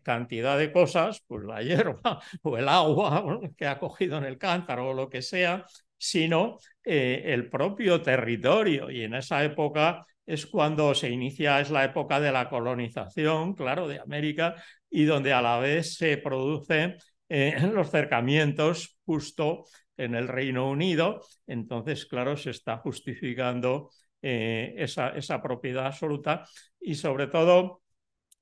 cantidad 0.02 0.58
de 0.58 0.72
cosas, 0.72 1.24
pues 1.28 1.44
la 1.44 1.62
hierba 1.64 2.22
o 2.42 2.58
el 2.58 2.68
agua 2.70 3.40
que 3.58 3.68
ha 3.68 3.80
cogido 3.80 4.18
en 4.18 4.24
el 4.26 4.38
cántaro 4.38 4.90
o 4.90 4.94
lo 4.94 5.10
que 5.10 5.22
sea, 5.22 5.66
sino 5.98 6.58
eh, 6.84 7.22
el 7.26 7.50
propio 7.50 8.02
territorio. 8.02 8.90
Y 8.90 9.04
en 9.04 9.16
esa 9.16 9.44
época 9.44 10.06
es 10.26 10.46
cuando 10.48 10.94
se 10.96 11.10
inicia, 11.10 11.60
es 11.60 11.70
la 11.70 11.84
época 11.84 12.20
de 12.20 12.32
la 12.32 12.50
colonización, 12.50 13.54
claro, 13.56 13.88
de 13.88 14.00
América, 14.00 14.56
y 14.90 15.04
donde 15.04 15.34
a 15.34 15.42
la 15.42 15.60
vez 15.60 15.96
se 15.96 16.18
producen 16.18 16.98
eh, 17.30 17.56
los 17.74 17.92
cercamientos 17.92 18.98
justo 19.06 19.66
en 19.98 20.16
el 20.16 20.28
Reino 20.28 20.70
Unido. 20.70 21.22
Entonces, 21.46 22.06
claro, 22.06 22.38
se 22.38 22.52
está 22.52 22.78
justificando 22.78 23.90
eh, 24.24 24.74
esa, 24.77 25.42
propiedad 25.42 25.88
absoluta. 25.88 26.46
Y 26.80 26.96
sobre 26.96 27.27
todo 27.27 27.82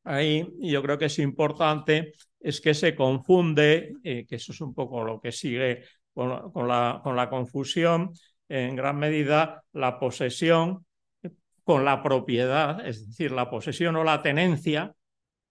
ahí 0.03 0.47
yo 0.59 0.81
creo 0.83 0.97
que 0.97 1.05
es 1.05 1.19
importante 1.19 2.13
es 2.39 2.61
que 2.61 2.73
se 2.73 2.95
confunde, 2.95 3.93
eh, 4.03 4.25
que 4.27 4.35
eso 4.35 4.51
es 4.51 4.61
un 4.61 4.73
poco 4.73 5.03
lo 5.03 5.19
que 5.19 5.31
sigue 5.31 5.83
con, 6.13 6.29
la, 6.67 7.01
con 7.03 7.15
la 7.15 7.29
confusión, 7.29 8.11
en 8.47 8.75
gran 8.75 8.97
medida 8.97 9.63
la 9.73 9.99
posesión 9.99 10.85
con 11.63 11.85
la 11.85 12.03
propiedad, 12.03 12.85
es 12.85 13.07
decir, 13.07 13.31
la 13.31 13.49
posesión 13.49 13.95
o 13.95 14.03
la 14.03 14.21
tenencia 14.21 14.93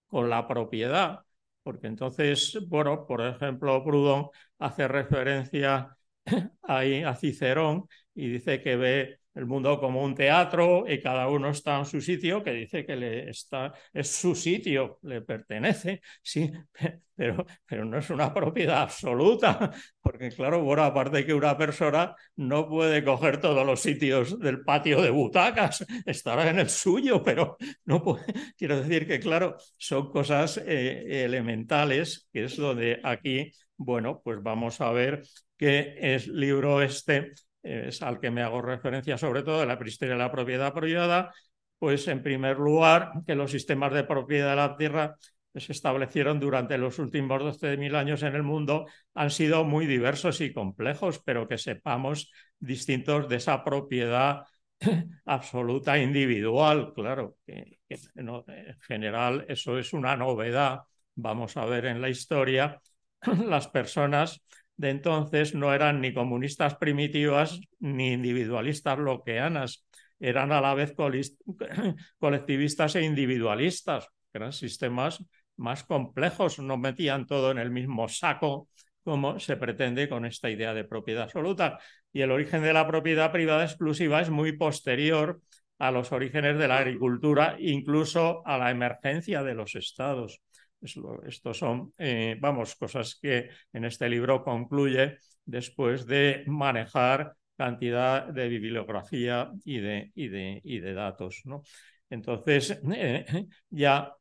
con 0.06 0.28
la 0.30 0.46
propiedad, 0.46 1.20
porque 1.62 1.86
entonces, 1.86 2.58
bueno, 2.68 3.06
por 3.06 3.24
ejemplo, 3.26 3.82
Proudhon 3.84 4.28
hace 4.58 4.88
referencia 4.88 5.96
ahí 6.62 7.02
a 7.02 7.14
Cicerón 7.14 7.86
y 8.14 8.28
dice 8.28 8.60
que 8.60 8.76
ve 8.76 9.19
el 9.34 9.46
mundo 9.46 9.78
como 9.78 10.02
un 10.02 10.14
teatro 10.14 10.84
y 10.88 11.00
cada 11.00 11.28
uno 11.28 11.50
está 11.50 11.78
en 11.78 11.84
su 11.84 12.00
sitio, 12.00 12.42
que 12.42 12.52
dice 12.52 12.84
que 12.84 12.96
le 12.96 13.30
está, 13.30 13.72
es 13.92 14.10
su 14.10 14.34
sitio, 14.34 14.98
le 15.02 15.22
pertenece, 15.22 16.00
sí, 16.22 16.50
pero, 17.14 17.46
pero 17.66 17.84
no 17.84 17.98
es 17.98 18.10
una 18.10 18.32
propiedad 18.34 18.82
absoluta, 18.82 19.70
porque 20.00 20.30
claro, 20.30 20.62
bueno, 20.62 20.82
aparte 20.82 21.24
que 21.24 21.34
una 21.34 21.56
persona 21.56 22.14
no 22.36 22.68
puede 22.68 23.04
coger 23.04 23.40
todos 23.40 23.64
los 23.64 23.80
sitios 23.80 24.38
del 24.40 24.62
patio 24.62 25.00
de 25.00 25.10
butacas, 25.10 25.84
estará 26.06 26.50
en 26.50 26.58
el 26.58 26.68
suyo, 26.68 27.22
pero 27.22 27.56
no 27.84 28.02
puede, 28.02 28.24
quiero 28.56 28.80
decir 28.80 29.06
que 29.06 29.20
claro, 29.20 29.56
son 29.76 30.10
cosas 30.10 30.58
eh, 30.58 31.24
elementales, 31.24 32.28
que 32.32 32.44
es 32.44 32.56
donde 32.56 33.00
aquí, 33.04 33.52
bueno, 33.76 34.20
pues 34.24 34.42
vamos 34.42 34.80
a 34.80 34.90
ver 34.90 35.22
que 35.56 35.94
el 35.98 36.38
libro 36.38 36.82
este 36.82 37.32
es 37.62 38.02
al 38.02 38.20
que 38.20 38.30
me 38.30 38.42
hago 38.42 38.62
referencia 38.62 39.18
sobre 39.18 39.42
todo 39.42 39.60
de 39.60 39.66
la 39.66 39.78
prehistoria 39.78 40.14
de 40.14 40.20
la 40.20 40.32
propiedad 40.32 40.72
privada, 40.72 41.32
pues 41.78 42.08
en 42.08 42.22
primer 42.22 42.58
lugar 42.58 43.12
que 43.26 43.34
los 43.34 43.50
sistemas 43.50 43.92
de 43.92 44.04
propiedad 44.04 44.50
de 44.50 44.56
la 44.56 44.76
tierra 44.76 45.16
se 45.54 45.72
establecieron 45.72 46.38
durante 46.38 46.78
los 46.78 46.98
últimos 46.98 47.42
12.000 47.42 47.94
años 47.96 48.22
en 48.22 48.34
el 48.34 48.42
mundo 48.42 48.86
han 49.14 49.30
sido 49.30 49.64
muy 49.64 49.86
diversos 49.86 50.40
y 50.40 50.52
complejos, 50.52 51.20
pero 51.24 51.48
que 51.48 51.58
sepamos 51.58 52.30
distintos 52.58 53.28
de 53.28 53.36
esa 53.36 53.64
propiedad 53.64 54.44
absoluta 55.24 55.98
individual, 55.98 56.92
claro, 56.94 57.36
que, 57.46 57.78
en 57.88 58.80
general 58.80 59.44
eso 59.48 59.78
es 59.78 59.92
una 59.92 60.16
novedad. 60.16 60.80
Vamos 61.16 61.56
a 61.56 61.64
ver 61.64 61.86
en 61.86 62.00
la 62.00 62.08
historia, 62.08 62.80
las 63.46 63.68
personas 63.68 64.42
de 64.80 64.88
entonces 64.88 65.54
no 65.54 65.74
eran 65.74 66.00
ni 66.00 66.14
comunistas 66.14 66.76
primitivas 66.76 67.60
ni 67.80 68.14
individualistas 68.14 68.98
loqueanas, 68.98 69.86
eran 70.18 70.52
a 70.52 70.62
la 70.62 70.72
vez 70.72 70.94
colectivistas 72.18 72.96
e 72.96 73.02
individualistas, 73.02 74.08
eran 74.32 74.54
sistemas 74.54 75.22
más 75.58 75.84
complejos, 75.84 76.58
no 76.60 76.78
metían 76.78 77.26
todo 77.26 77.50
en 77.50 77.58
el 77.58 77.70
mismo 77.70 78.08
saco 78.08 78.68
como 79.04 79.38
se 79.38 79.58
pretende 79.58 80.08
con 80.08 80.24
esta 80.24 80.48
idea 80.48 80.72
de 80.72 80.84
propiedad 80.84 81.24
absoluta. 81.24 81.78
Y 82.10 82.22
el 82.22 82.30
origen 82.30 82.62
de 82.62 82.72
la 82.72 82.86
propiedad 82.86 83.32
privada 83.32 83.64
exclusiva 83.64 84.22
es 84.22 84.30
muy 84.30 84.56
posterior 84.56 85.42
a 85.78 85.90
los 85.90 86.10
orígenes 86.10 86.56
de 86.56 86.68
la 86.68 86.78
agricultura, 86.78 87.56
incluso 87.58 88.46
a 88.46 88.56
la 88.56 88.70
emergencia 88.70 89.42
de 89.42 89.54
los 89.54 89.74
estados. 89.74 90.40
Estos 90.82 91.58
son, 91.58 91.92
eh, 91.98 92.36
vamos, 92.40 92.74
cosas 92.76 93.18
que 93.20 93.50
en 93.72 93.84
este 93.84 94.08
libro 94.08 94.42
concluye 94.42 95.18
después 95.44 96.06
de 96.06 96.44
manejar 96.46 97.34
cantidad 97.56 98.26
de 98.26 98.48
bibliografía 98.48 99.50
y 99.64 99.78
de, 99.80 100.10
y 100.14 100.28
de, 100.28 100.60
y 100.64 100.78
de 100.80 100.94
datos. 100.94 101.42
¿no? 101.44 101.62
Entonces, 102.08 102.80
eh, 102.94 103.46
ya 103.68 104.14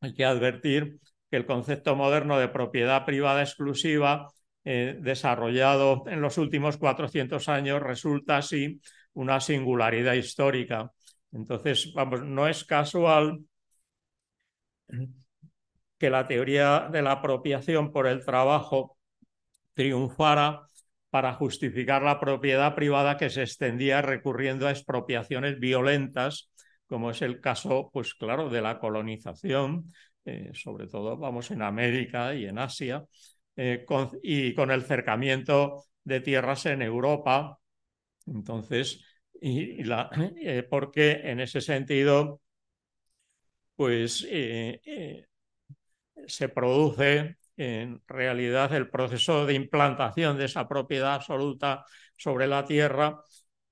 hay 0.00 0.14
que 0.14 0.24
advertir 0.24 0.98
que 1.30 1.36
el 1.36 1.46
concepto 1.46 1.94
moderno 1.96 2.38
de 2.38 2.48
propiedad 2.48 3.04
privada 3.04 3.42
exclusiva 3.42 4.28
eh, 4.64 4.96
desarrollado 5.00 6.04
en 6.06 6.20
los 6.20 6.38
últimos 6.38 6.76
400 6.76 7.48
años 7.48 7.82
resulta 7.82 8.38
así 8.38 8.80
una 9.14 9.40
singularidad 9.40 10.14
histórica. 10.14 10.90
Entonces, 11.32 11.92
vamos, 11.94 12.22
no 12.22 12.48
es 12.48 12.64
casual 12.64 13.40
que 16.00 16.08
la 16.08 16.26
teoría 16.26 16.88
de 16.90 17.02
la 17.02 17.12
apropiación 17.12 17.92
por 17.92 18.06
el 18.06 18.24
trabajo 18.24 18.96
triunfara 19.74 20.66
para 21.10 21.34
justificar 21.34 22.02
la 22.02 22.18
propiedad 22.18 22.74
privada 22.74 23.18
que 23.18 23.28
se 23.28 23.42
extendía 23.42 24.00
recurriendo 24.00 24.66
a 24.66 24.70
expropiaciones 24.70 25.60
violentas, 25.60 26.50
como 26.86 27.10
es 27.10 27.20
el 27.20 27.38
caso, 27.40 27.90
pues 27.92 28.14
claro, 28.14 28.48
de 28.48 28.62
la 28.62 28.78
colonización, 28.78 29.92
eh, 30.24 30.50
sobre 30.54 30.86
todo, 30.86 31.18
vamos, 31.18 31.50
en 31.50 31.60
América 31.60 32.34
y 32.34 32.46
en 32.46 32.58
Asia, 32.58 33.04
eh, 33.56 33.84
y 34.22 34.54
con 34.54 34.70
el 34.70 34.82
cercamiento 34.84 35.84
de 36.02 36.20
tierras 36.22 36.64
en 36.64 36.80
Europa. 36.80 37.58
Entonces, 38.26 39.04
y, 39.38 39.84
la, 39.84 40.08
eh, 40.40 40.62
porque 40.62 41.20
en 41.24 41.40
ese 41.40 41.60
sentido, 41.60 42.40
pues 43.76 44.26
se 46.26 46.48
produce 46.48 47.36
en 47.56 48.00
realidad 48.06 48.72
el 48.74 48.88
proceso 48.88 49.46
de 49.46 49.54
implantación 49.54 50.38
de 50.38 50.46
esa 50.46 50.66
propiedad 50.68 51.14
absoluta 51.14 51.84
sobre 52.16 52.46
la 52.46 52.64
tierra 52.64 53.20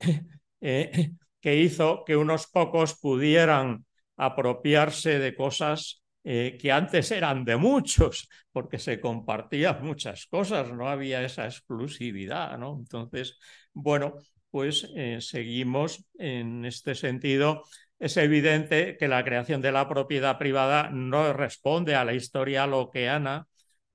que 0.61 1.57
hizo 1.57 2.05
que 2.05 2.17
unos 2.17 2.47
pocos 2.47 2.99
pudieran 2.99 3.85
apropiarse 4.17 5.19
de 5.19 5.35
cosas 5.35 6.03
eh, 6.25 6.59
que 6.61 6.73
antes 6.73 7.11
eran 7.11 7.45
de 7.45 7.57
muchos, 7.57 8.29
porque 8.53 8.79
se 8.79 9.01
compartían 9.01 9.83
muchas 9.85 10.27
cosas, 10.27 10.73
no 10.73 10.89
había 10.89 11.23
esa 11.25 11.47
exclusividad, 11.47 12.59
¿no? 12.59 12.77
Entonces, 12.79 13.39
bueno, 13.73 14.15
pues 14.51 14.91
eh, 14.97 15.19
seguimos 15.21 16.05
en 16.19 16.65
este 16.65 16.95
sentido. 16.95 17.63
Es 17.99 18.17
evidente 18.17 18.97
que 18.97 19.09
la 19.09 19.25
creación 19.25 19.61
de 19.61 19.73
la 19.73 19.89
propiedad 19.89 20.39
privada 20.39 20.91
no 20.91 21.33
responde 21.33 21.95
a 21.97 22.05
la 22.05 22.15
historia 22.15 22.67
loqueana 22.67 23.49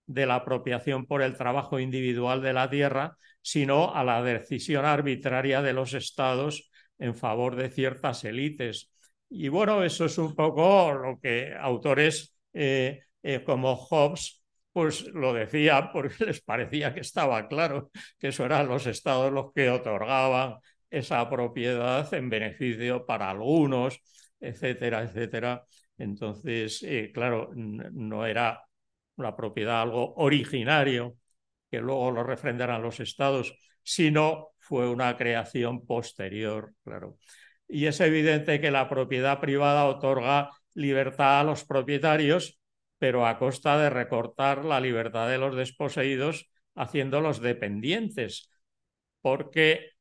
de 0.06 0.26
la 0.26 0.36
apropiación 0.36 1.06
por 1.06 1.22
el 1.22 1.38
trabajo 1.38 1.80
individual 1.80 2.42
de 2.42 2.54
la 2.54 2.70
tierra, 2.70 3.18
sino 3.42 3.96
a 3.96 4.04
la 4.04 4.22
decisión 4.22 4.86
arbitraria 4.86 5.62
de 5.62 5.74
los 5.74 5.94
estados 5.94 6.70
en 7.00 7.16
favor 7.16 7.56
de 7.56 7.70
ciertas 7.70 8.24
élites. 8.26 8.92
Y 9.30 9.48
bueno, 9.48 9.84
eso 9.84 10.06
es 10.06 10.18
un 10.18 10.36
poco 10.36 10.94
lo 10.94 11.20
que 11.20 11.54
autores 11.58 12.36
eh, 12.54 13.04
eh, 13.24 13.44
como 13.44 13.76
Hobbes 13.76 14.44
pues 14.74 15.04
lo 15.14 15.34
decía 15.34 15.92
porque 15.94 16.16
les 16.26 16.42
parecía 16.42 16.94
que 16.94 17.02
estaba 17.02 17.48
claro 17.48 17.92
que 18.20 18.30
eso 18.30 18.46
eran 18.46 18.68
los 18.68 18.86
estados 18.88 19.32
los 19.32 19.54
que 19.54 19.70
otorgaban 19.70 20.56
esa 20.98 21.30
propiedad 21.30 22.12
en 22.14 22.30
beneficio 22.30 23.06
para 23.06 23.30
algunos, 23.30 24.00
etcétera, 24.40 25.04
etcétera. 25.04 25.66
Entonces, 25.98 26.84
eh, 26.84 27.12
claro, 27.14 27.52
no 27.54 28.26
era 28.26 28.64
la 29.18 29.36
propiedad 29.36 29.82
algo 29.82 30.16
originario 30.16 31.16
que 31.70 31.80
luego 31.80 32.12
lo 32.12 32.24
refrendaran 32.24 32.82
los 32.82 33.00
estados, 33.00 33.54
sino 33.84 34.50
fue 34.60 34.90
una 34.90 35.18
creación 35.18 35.86
posterior, 35.86 36.74
claro 36.84 37.18
y 37.68 37.88
es 37.88 38.00
evidente 38.02 38.62
que 38.62 38.72
la 38.72 38.90
propiedad 38.90 39.40
privada 39.40 39.86
otorga 39.86 40.52
libertad 40.76 41.40
a 41.40 41.44
los 41.44 41.66
propietarios, 41.66 42.60
pero 42.98 43.26
a 43.26 43.38
costa 43.40 43.78
de 43.78 43.90
recortar 43.90 44.64
la 44.66 44.80
libertad 44.80 45.28
de 45.30 45.38
los 45.38 45.56
desposeídos, 45.56 46.52
haciéndolos 46.76 47.42
dependientes, 47.42 48.52
porque 49.22 49.93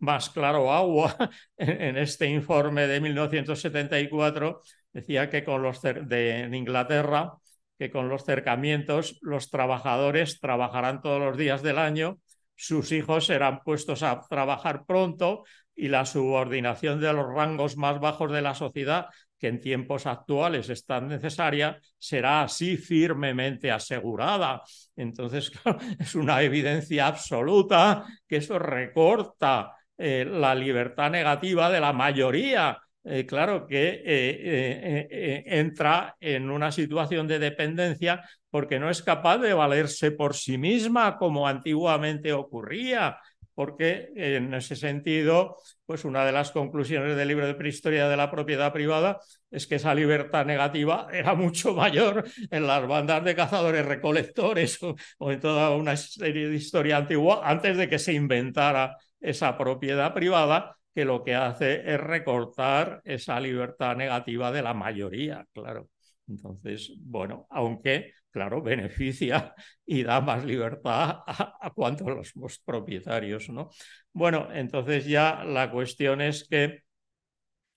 más 0.00 0.30
claro 0.30 0.72
agua 0.72 1.16
en 1.56 1.96
este 1.96 2.26
informe 2.26 2.86
de 2.86 3.00
1974 3.00 4.62
decía 4.92 5.30
que 5.30 5.44
con 5.44 5.62
los 5.62 5.80
de 5.82 6.50
Inglaterra 6.52 7.34
que 7.80 7.90
con 7.90 8.10
los 8.10 8.26
cercamientos 8.26 9.18
los 9.22 9.48
trabajadores 9.48 10.38
trabajarán 10.38 11.00
todos 11.00 11.18
los 11.18 11.38
días 11.38 11.62
del 11.62 11.78
año, 11.78 12.18
sus 12.54 12.92
hijos 12.92 13.24
serán 13.24 13.60
puestos 13.60 14.02
a 14.02 14.20
trabajar 14.28 14.84
pronto 14.84 15.44
y 15.74 15.88
la 15.88 16.04
subordinación 16.04 17.00
de 17.00 17.10
los 17.14 17.26
rangos 17.26 17.78
más 17.78 17.98
bajos 17.98 18.30
de 18.32 18.42
la 18.42 18.54
sociedad, 18.54 19.06
que 19.38 19.48
en 19.48 19.62
tiempos 19.62 20.04
actuales 20.04 20.68
es 20.68 20.84
tan 20.84 21.08
necesaria, 21.08 21.80
será 21.96 22.42
así 22.42 22.76
firmemente 22.76 23.70
asegurada. 23.70 24.60
Entonces, 24.94 25.50
es 25.98 26.14
una 26.14 26.42
evidencia 26.42 27.06
absoluta 27.06 28.04
que 28.28 28.36
eso 28.36 28.58
recorta 28.58 29.74
eh, 30.00 30.24
la 30.24 30.54
libertad 30.54 31.10
negativa 31.10 31.70
de 31.70 31.80
la 31.80 31.92
mayoría. 31.92 32.78
Eh, 33.04 33.26
claro 33.26 33.66
que 33.66 34.02
eh, 34.04 35.42
entra 35.46 36.16
en 36.20 36.50
una 36.50 36.72
situación 36.72 37.26
de 37.26 37.38
dependencia 37.38 38.22
porque 38.50 38.78
no 38.78 38.90
es 38.90 39.02
capaz 39.02 39.38
de 39.38 39.54
valerse 39.54 40.10
por 40.10 40.34
sí 40.34 40.58
misma 40.58 41.16
como 41.18 41.46
antiguamente 41.46 42.32
ocurría 42.32 43.18
porque 43.60 44.08
en 44.16 44.54
ese 44.54 44.74
sentido, 44.74 45.56
pues 45.84 46.06
una 46.06 46.24
de 46.24 46.32
las 46.32 46.50
conclusiones 46.50 47.14
del 47.14 47.28
libro 47.28 47.46
de 47.46 47.54
prehistoria 47.54 48.08
de 48.08 48.16
la 48.16 48.30
propiedad 48.30 48.72
privada 48.72 49.20
es 49.50 49.66
que 49.66 49.74
esa 49.74 49.94
libertad 49.94 50.46
negativa 50.46 51.08
era 51.12 51.34
mucho 51.34 51.74
mayor 51.74 52.24
en 52.50 52.66
las 52.66 52.88
bandas 52.88 53.22
de 53.22 53.34
cazadores 53.34 53.84
recolectores 53.84 54.78
o, 54.82 55.30
en 55.30 55.40
toda 55.40 55.76
una 55.76 55.94
serie 55.98 56.48
de 56.48 56.56
historia 56.56 56.96
antigua 56.96 57.42
antes 57.44 57.76
de 57.76 57.86
que 57.86 57.98
se 57.98 58.14
inventara 58.14 58.96
esa 59.20 59.56
propiedad 59.56 60.14
privada 60.14 60.76
que 60.94 61.04
lo 61.04 61.22
que 61.22 61.34
hace 61.34 61.82
es 61.92 62.00
recortar 62.00 63.00
esa 63.04 63.38
libertad 63.38 63.96
negativa 63.96 64.50
de 64.50 64.62
la 64.62 64.74
mayoría, 64.74 65.46
claro. 65.52 65.88
Entonces, 66.26 66.92
bueno, 66.98 67.46
aunque 67.50 68.12
claro, 68.30 68.62
beneficia 68.62 69.54
y 69.84 70.02
da 70.02 70.20
más 70.20 70.44
libertad 70.44 71.20
a, 71.26 71.56
a 71.60 71.72
los, 72.06 72.36
los, 72.36 72.58
propietarios, 72.60 73.48
¿no? 73.48 73.70
Bueno, 74.12 74.48
entonces 74.52 75.06
ya 75.06 75.44
la 75.44 75.70
cuestión 75.70 76.20
es 76.20 76.46
que 76.48 76.82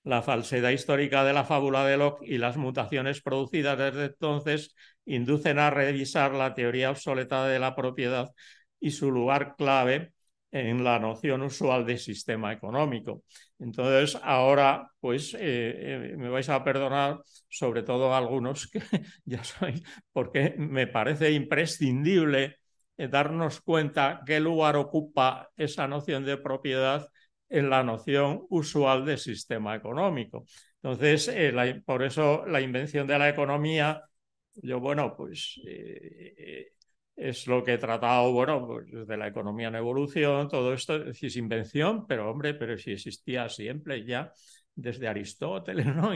la 0.03 0.21
falsedad 0.21 0.71
histórica 0.71 1.23
de 1.23 1.33
la 1.33 1.45
fábula 1.45 1.85
de 1.85 1.97
Locke 1.97 2.25
y 2.25 2.37
las 2.37 2.57
mutaciones 2.57 3.21
producidas 3.21 3.77
desde 3.77 4.05
entonces 4.05 4.75
inducen 5.05 5.59
a 5.59 5.69
revisar 5.69 6.33
la 6.33 6.53
teoría 6.53 6.91
obsoleta 6.91 7.47
de 7.47 7.59
la 7.59 7.75
propiedad 7.75 8.31
y 8.79 8.91
su 8.91 9.11
lugar 9.11 9.55
clave 9.57 10.12
en 10.53 10.83
la 10.83 10.99
noción 10.99 11.41
usual 11.41 11.83
de 11.85 11.97
sistema 11.97 12.53
económico. 12.53 13.23
Entonces, 13.59 14.19
ahora, 14.23 14.87
pues, 14.99 15.33
eh, 15.33 15.39
eh, 15.41 16.15
me 16.15 16.29
vais 16.29 16.47
a 16.49 16.63
perdonar, 16.63 17.19
sobre 17.49 17.81
todo 17.81 18.13
algunos 18.13 18.67
que 18.67 18.79
ya 19.25 19.43
sabéis, 19.43 19.81
porque 20.11 20.53
me 20.57 20.85
parece 20.87 21.31
imprescindible 21.31 22.57
darnos 22.95 23.61
cuenta 23.61 24.21
qué 24.25 24.39
lugar 24.39 24.75
ocupa 24.75 25.49
esa 25.57 25.87
noción 25.87 26.23
de 26.25 26.37
propiedad 26.37 27.09
en 27.49 27.69
la 27.71 27.83
noción 27.83 28.45
usual 28.49 29.05
de 29.05 29.17
sistema 29.17 29.75
económico. 29.75 30.45
Entonces, 30.83 31.33
por 31.85 32.03
eso 32.03 32.45
la 32.45 32.61
invención 32.61 33.07
de 33.07 33.17
la 33.17 33.29
economía, 33.29 34.03
yo, 34.61 34.79
bueno, 34.79 35.15
pues 35.17 35.59
es 37.15 37.47
lo 37.47 37.63
que 37.63 37.73
he 37.73 37.77
tratado, 37.77 38.31
bueno, 38.31 38.65
pues 38.65 39.07
de 39.07 39.17
la 39.17 39.27
economía 39.27 39.67
en 39.67 39.75
evolución, 39.75 40.47
todo 40.49 40.73
esto 40.73 40.95
es 40.95 41.35
invención, 41.35 42.05
pero 42.07 42.29
hombre, 42.29 42.53
pero 42.53 42.77
si 42.77 42.91
existía 42.91 43.49
siempre 43.49 44.05
ya 44.05 44.31
desde 44.75 45.07
Aristóteles, 45.07 45.85
¿no? 45.85 46.11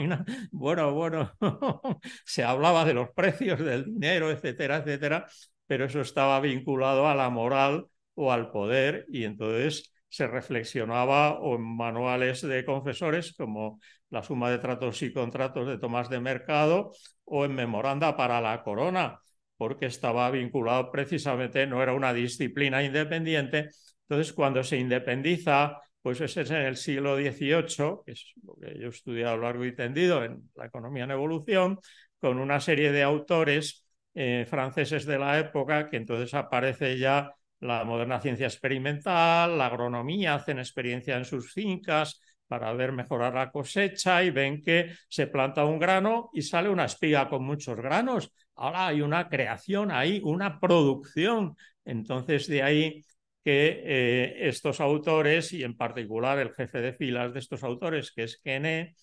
bueno, 0.50 0.92
bueno, 0.92 1.32
se 2.24 2.42
hablaba 2.42 2.84
de 2.84 2.94
los 2.94 3.10
precios 3.10 3.60
del 3.60 3.84
dinero, 3.84 4.30
etcétera, 4.30 4.78
etcétera, 4.78 5.26
pero 5.66 5.84
eso 5.84 6.00
estaba 6.00 6.40
vinculado 6.40 7.06
a 7.06 7.14
la 7.14 7.30
moral 7.30 7.86
o 8.14 8.32
al 8.32 8.50
poder 8.50 9.06
y 9.08 9.24
entonces 9.24 9.92
se 10.08 10.26
reflexionaba 10.26 11.38
o 11.38 11.54
en 11.56 11.76
manuales 11.76 12.40
de 12.42 12.64
confesores 12.64 13.34
como 13.34 13.78
la 14.10 14.22
suma 14.22 14.50
de 14.50 14.58
tratos 14.58 15.02
y 15.02 15.12
contratos 15.12 15.68
de 15.68 15.78
Tomás 15.78 16.08
de 16.08 16.18
Mercado 16.18 16.92
o 17.24 17.44
en 17.44 17.54
memoranda 17.54 18.16
para 18.16 18.40
la 18.40 18.62
corona 18.62 19.20
porque 19.58 19.86
estaba 19.86 20.30
vinculado 20.30 20.90
precisamente, 20.90 21.66
no 21.66 21.82
era 21.82 21.92
una 21.92 22.14
disciplina 22.14 22.82
independiente. 22.82 23.68
Entonces, 24.08 24.32
cuando 24.32 24.64
se 24.64 24.78
independiza, 24.78 25.78
pues 26.00 26.20
ese 26.22 26.42
es 26.42 26.50
en 26.50 26.62
el 26.62 26.76
siglo 26.76 27.16
XVIII, 27.16 28.02
que 28.06 28.12
es 28.12 28.32
lo 28.42 28.56
que 28.56 28.78
yo 28.78 28.86
he 28.86 28.88
estudiado 28.88 29.36
largo 29.36 29.64
y 29.66 29.74
tendido 29.74 30.24
en 30.24 30.50
la 30.54 30.66
economía 30.66 31.04
en 31.04 31.10
evolución, 31.10 31.78
con 32.18 32.38
una 32.38 32.60
serie 32.60 32.92
de 32.92 33.02
autores 33.02 33.84
eh, 34.14 34.46
franceses 34.48 35.04
de 35.04 35.18
la 35.18 35.38
época, 35.38 35.90
que 35.90 35.96
entonces 35.98 36.32
aparece 36.34 36.98
ya 36.98 37.32
la 37.60 37.84
moderna 37.84 38.20
ciencia 38.20 38.46
experimental, 38.46 39.58
la 39.58 39.66
agronomía, 39.66 40.34
hacen 40.34 40.58
experiencia 40.58 41.16
en 41.16 41.24
sus 41.24 41.52
fincas 41.52 42.22
para 42.48 42.72
ver 42.72 42.92
mejorar 42.92 43.34
la 43.34 43.50
cosecha 43.50 44.24
y 44.24 44.30
ven 44.30 44.62
que 44.62 44.90
se 45.08 45.28
planta 45.28 45.64
un 45.64 45.78
grano 45.78 46.30
y 46.32 46.42
sale 46.42 46.68
una 46.68 46.86
espiga 46.86 47.28
con 47.28 47.44
muchos 47.44 47.76
granos 47.76 48.32
ahora 48.58 48.88
hay 48.88 49.00
una 49.00 49.28
creación 49.28 49.90
ahí, 49.90 50.20
una 50.22 50.60
producción. 50.60 51.56
Entonces, 51.84 52.48
de 52.48 52.62
ahí 52.62 53.04
que 53.44 53.82
eh, 53.84 54.48
estos 54.48 54.80
autores, 54.80 55.52
y 55.52 55.62
en 55.64 55.76
particular 55.76 56.38
el 56.38 56.52
jefe 56.54 56.80
de 56.80 56.92
filas 56.92 57.32
de 57.32 57.38
estos 57.38 57.62
autores, 57.64 58.12
que 58.12 58.24
es 58.24 58.38
Kene, 58.42 58.94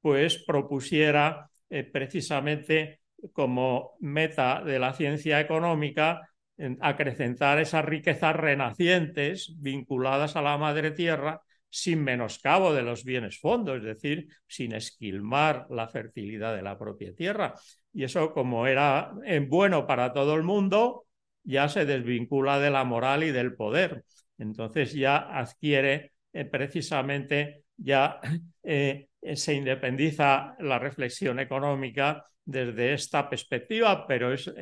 pues 0.00 0.44
propusiera 0.46 1.50
eh, 1.68 1.84
precisamente 1.84 3.00
como 3.32 3.96
meta 4.00 4.62
de 4.64 4.78
la 4.78 4.92
ciencia 4.94 5.40
económica 5.40 6.22
acrecentar 6.80 7.58
esas 7.58 7.84
riquezas 7.86 8.36
renacientes 8.36 9.54
vinculadas 9.58 10.36
a 10.36 10.42
la 10.42 10.58
madre 10.58 10.90
tierra 10.90 11.40
sin 11.70 12.02
menoscabo 12.02 12.74
de 12.74 12.82
los 12.82 13.04
bienes 13.04 13.38
fondos, 13.38 13.78
es 13.78 13.84
decir, 13.84 14.28
sin 14.46 14.74
esquilmar 14.74 15.66
la 15.70 15.88
fertilidad 15.88 16.54
de 16.54 16.62
la 16.62 16.78
propia 16.78 17.14
tierra. 17.14 17.54
Y 17.92 18.04
eso, 18.04 18.32
como 18.32 18.66
era 18.66 19.12
eh, 19.24 19.38
bueno 19.40 19.86
para 19.86 20.12
todo 20.12 20.34
el 20.34 20.42
mundo, 20.42 21.06
ya 21.44 21.68
se 21.68 21.86
desvincula 21.86 22.58
de 22.58 22.70
la 22.70 22.84
moral 22.84 23.24
y 23.24 23.30
del 23.30 23.54
poder. 23.54 24.04
Entonces 24.38 24.92
ya 24.92 25.16
adquiere 25.16 26.12
eh, 26.32 26.44
precisamente, 26.44 27.64
ya 27.76 28.20
eh, 28.62 29.08
se 29.34 29.54
independiza 29.54 30.56
la 30.58 30.78
reflexión 30.78 31.38
económica 31.38 32.26
desde 32.44 32.94
esta 32.94 33.28
perspectiva, 33.28 34.06
pero 34.06 34.32
es, 34.32 34.52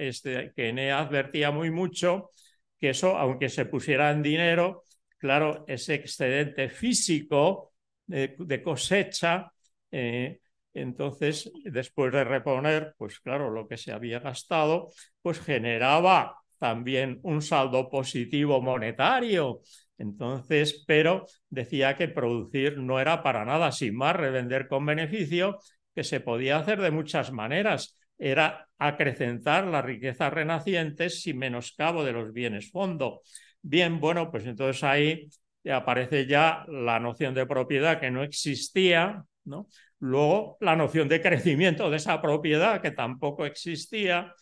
que 0.54 0.72
ne 0.72 0.92
advertía 0.92 1.50
muy 1.50 1.70
mucho 1.70 2.30
que 2.78 2.90
eso, 2.90 3.16
aunque 3.16 3.48
se 3.48 3.64
pusiera 3.64 4.10
en 4.10 4.22
dinero, 4.22 4.84
claro, 5.18 5.64
ese 5.68 5.94
excedente 5.94 6.68
físico 6.68 7.72
de, 8.06 8.62
cosecha, 8.62 9.52
eh, 9.90 10.40
entonces, 10.74 11.50
después 11.64 12.12
de 12.12 12.24
reponer, 12.24 12.94
pues 12.96 13.20
claro, 13.20 13.50
lo 13.50 13.66
que 13.66 13.76
se 13.76 13.92
había 13.92 14.20
gastado, 14.20 14.90
pues 15.22 15.40
generaba 15.40 16.36
también 16.58 17.20
un 17.22 17.42
saldo 17.42 17.88
positivo 17.88 18.60
monetario. 18.60 19.60
Entonces, 19.96 20.84
pero 20.86 21.26
decía 21.48 21.96
que 21.96 22.08
producir 22.08 22.78
no 22.78 23.00
era 23.00 23.22
para 23.22 23.44
nada, 23.44 23.72
sin 23.72 23.96
más, 23.96 24.14
revender 24.16 24.68
con 24.68 24.86
beneficio, 24.86 25.58
que 25.94 26.04
se 26.04 26.20
podía 26.20 26.58
hacer 26.58 26.80
de 26.80 26.90
muchas 26.90 27.32
maneras. 27.32 27.96
Era 28.16 28.68
acrecentar 28.78 29.66
las 29.66 29.84
riquezas 29.84 30.32
renacientes 30.32 31.22
sin 31.22 31.38
menoscabo 31.38 32.04
de 32.04 32.12
los 32.12 32.32
bienes 32.32 32.70
fondo. 32.70 33.22
Bien, 33.70 34.00
bueno, 34.00 34.30
pues 34.30 34.46
entonces 34.46 34.82
ahí 34.82 35.28
aparece 35.70 36.26
ya 36.26 36.64
la 36.68 36.98
noción 36.98 37.34
de 37.34 37.44
propiedad 37.46 38.00
que 38.00 38.10
no 38.10 38.22
existía, 38.22 39.22
¿no? 39.44 39.66
Luego 39.98 40.56
la 40.60 40.74
noción 40.74 41.06
de 41.08 41.20
crecimiento 41.20 41.90
de 41.90 41.98
esa 41.98 42.22
propiedad 42.22 42.80
que 42.80 42.92
tampoco 42.92 43.44
existía 43.44 44.32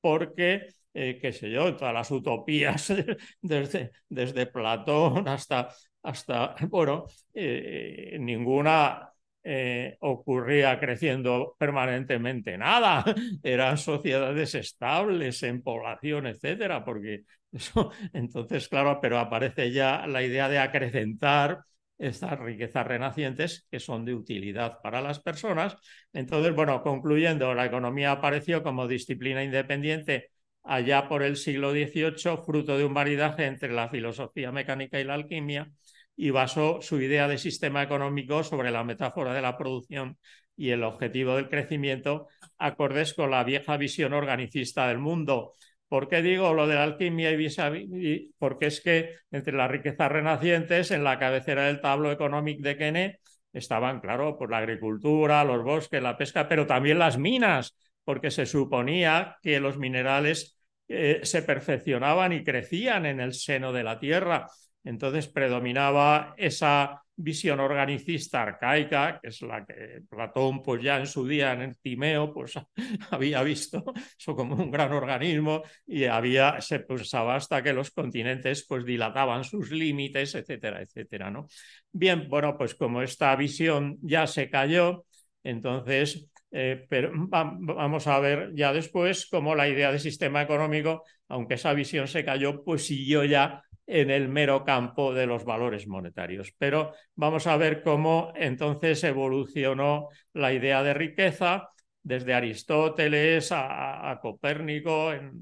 porque, 0.00 0.68
eh, 0.94 1.18
qué 1.20 1.32
sé 1.32 1.50
yo, 1.50 1.76
todas 1.76 1.92
las 1.94 2.10
utopías 2.10 2.90
desde, 3.42 3.90
desde 4.08 4.46
Platón 4.46 5.28
hasta, 5.28 5.68
hasta 6.02 6.54
bueno, 6.68 7.04
eh, 7.34 8.16
ninguna 8.18 9.10
eh, 9.42 9.96
ocurría 10.00 10.78
creciendo 10.80 11.54
permanentemente 11.58 12.56
nada. 12.56 13.04
Eran 13.42 13.76
sociedades 13.78 14.54
estables 14.54 15.42
en 15.42 15.62
población, 15.62 16.26
etcétera, 16.26 16.82
porque 16.84 17.24
entonces, 18.12 18.68
claro, 18.68 18.98
pero 19.00 19.18
aparece 19.18 19.72
ya 19.72 20.06
la 20.06 20.22
idea 20.22 20.48
de 20.48 20.58
acrecentar 20.58 21.64
estas 21.98 22.38
riquezas 22.38 22.86
renacientes 22.86 23.66
que 23.70 23.80
son 23.80 24.04
de 24.04 24.14
utilidad 24.14 24.78
para 24.82 25.02
las 25.02 25.20
personas. 25.20 25.76
Entonces, 26.12 26.54
bueno, 26.54 26.82
concluyendo, 26.82 27.52
la 27.54 27.66
economía 27.66 28.12
apareció 28.12 28.62
como 28.62 28.88
disciplina 28.88 29.44
independiente 29.44 30.30
allá 30.62 31.08
por 31.08 31.22
el 31.22 31.36
siglo 31.36 31.72
XVIII, 31.72 32.38
fruto 32.38 32.78
de 32.78 32.84
un 32.84 32.92
maridaje 32.92 33.46
entre 33.46 33.72
la 33.72 33.88
filosofía 33.88 34.52
mecánica 34.52 35.00
y 35.00 35.04
la 35.04 35.14
alquimia, 35.14 35.70
y 36.16 36.30
basó 36.30 36.80
su 36.82 37.00
idea 37.00 37.28
de 37.28 37.38
sistema 37.38 37.82
económico 37.82 38.44
sobre 38.44 38.70
la 38.70 38.84
metáfora 38.84 39.32
de 39.34 39.42
la 39.42 39.56
producción 39.56 40.18
y 40.56 40.70
el 40.70 40.82
objetivo 40.84 41.36
del 41.36 41.48
crecimiento, 41.48 42.28
acordes 42.58 43.14
con 43.14 43.30
la 43.30 43.42
vieja 43.44 43.76
visión 43.78 44.12
organicista 44.12 44.88
del 44.88 44.98
mundo. 44.98 45.52
¿Por 45.90 46.08
qué 46.08 46.22
digo 46.22 46.54
lo 46.54 46.68
de 46.68 46.76
la 46.76 46.84
alquimia 46.84 47.32
y 47.32 48.30
Porque 48.38 48.66
es 48.66 48.80
que 48.80 49.16
entre 49.32 49.56
las 49.56 49.68
riquezas 49.68 50.12
renacientes, 50.12 50.92
en 50.92 51.02
la 51.02 51.18
cabecera 51.18 51.64
del 51.64 51.80
tablo 51.80 52.12
económico 52.12 52.62
de 52.62 52.76
Kene, 52.76 53.18
estaban, 53.52 53.98
claro, 54.00 54.38
por 54.38 54.52
la 54.52 54.58
agricultura, 54.58 55.42
los 55.42 55.64
bosques, 55.64 56.00
la 56.00 56.16
pesca, 56.16 56.46
pero 56.46 56.64
también 56.64 57.00
las 57.00 57.18
minas, 57.18 57.76
porque 58.04 58.30
se 58.30 58.46
suponía 58.46 59.36
que 59.42 59.58
los 59.58 59.78
minerales 59.78 60.56
eh, 60.86 61.22
se 61.24 61.42
perfeccionaban 61.42 62.32
y 62.34 62.44
crecían 62.44 63.04
en 63.04 63.18
el 63.18 63.34
seno 63.34 63.72
de 63.72 63.82
la 63.82 63.98
tierra. 63.98 64.46
Entonces 64.84 65.26
predominaba 65.26 66.34
esa 66.36 67.02
visión 67.22 67.60
organicista 67.60 68.42
arcaica, 68.42 69.20
que 69.20 69.28
es 69.28 69.42
la 69.42 69.64
que 69.64 70.02
Platón, 70.08 70.62
pues 70.62 70.82
ya 70.82 70.98
en 70.98 71.06
su 71.06 71.26
día 71.26 71.52
en 71.52 71.62
el 71.62 71.78
Timeo, 71.78 72.32
pues 72.32 72.54
había 73.10 73.42
visto 73.42 73.84
eso 74.18 74.34
como 74.34 74.56
un 74.56 74.70
gran 74.70 74.92
organismo 74.92 75.62
y 75.86 76.04
había, 76.04 76.60
se 76.60 76.80
pensaba 76.80 77.36
hasta 77.36 77.62
que 77.62 77.72
los 77.72 77.90
continentes 77.90 78.66
pues 78.66 78.84
dilataban 78.84 79.44
sus 79.44 79.70
límites, 79.70 80.34
etcétera, 80.34 80.82
etcétera, 80.82 81.30
¿no? 81.30 81.46
Bien, 81.92 82.28
bueno, 82.28 82.56
pues 82.56 82.74
como 82.74 83.02
esta 83.02 83.34
visión 83.36 83.98
ya 84.02 84.26
se 84.26 84.50
cayó, 84.50 85.04
entonces, 85.42 86.28
eh, 86.50 86.86
pero 86.88 87.12
vamos 87.14 88.06
a 88.06 88.18
ver 88.20 88.50
ya 88.54 88.72
después 88.72 89.26
cómo 89.30 89.54
la 89.54 89.68
idea 89.68 89.92
de 89.92 89.98
sistema 89.98 90.42
económico, 90.42 91.04
aunque 91.28 91.54
esa 91.54 91.72
visión 91.74 92.08
se 92.08 92.24
cayó, 92.24 92.64
pues 92.64 92.86
siguió 92.86 93.24
ya 93.24 93.62
en 93.90 94.10
el 94.10 94.28
mero 94.28 94.64
campo 94.64 95.12
de 95.12 95.26
los 95.26 95.44
valores 95.44 95.88
monetarios. 95.88 96.54
Pero 96.56 96.92
vamos 97.16 97.46
a 97.48 97.56
ver 97.56 97.82
cómo 97.82 98.32
entonces 98.36 99.02
evolucionó 99.02 100.08
la 100.32 100.52
idea 100.52 100.82
de 100.84 100.94
riqueza 100.94 101.70
desde 102.02 102.32
Aristóteles 102.32 103.50
a, 103.52 104.18
Copérnico 104.22 105.12
en 105.12 105.32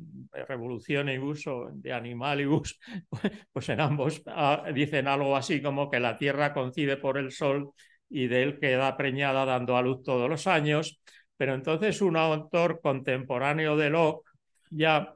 Revolución 0.48 1.08
y 1.10 1.18
Uso 1.18 1.68
de 1.72 1.92
Animalibus, 1.92 2.78
pues 3.52 3.68
en 3.68 3.80
ambos 3.80 4.22
ah, 4.26 4.64
dicen 4.74 5.08
algo 5.08 5.36
así 5.36 5.60
como 5.62 5.90
que 5.90 6.00
la 6.00 6.16
Tierra 6.16 6.54
concibe 6.54 6.96
por 6.96 7.18
el 7.18 7.30
Sol 7.32 7.72
y 8.08 8.28
de 8.28 8.42
él 8.42 8.58
queda 8.58 8.96
preñada 8.96 9.44
dando 9.44 9.76
a 9.76 9.82
luz 9.82 10.02
todos 10.02 10.28
los 10.28 10.46
años. 10.46 11.00
Pero 11.36 11.54
entonces 11.54 12.00
un 12.00 12.16
autor 12.16 12.80
contemporáneo 12.80 13.76
de 13.76 13.90
Locke 13.90 14.30
ya 14.70 15.14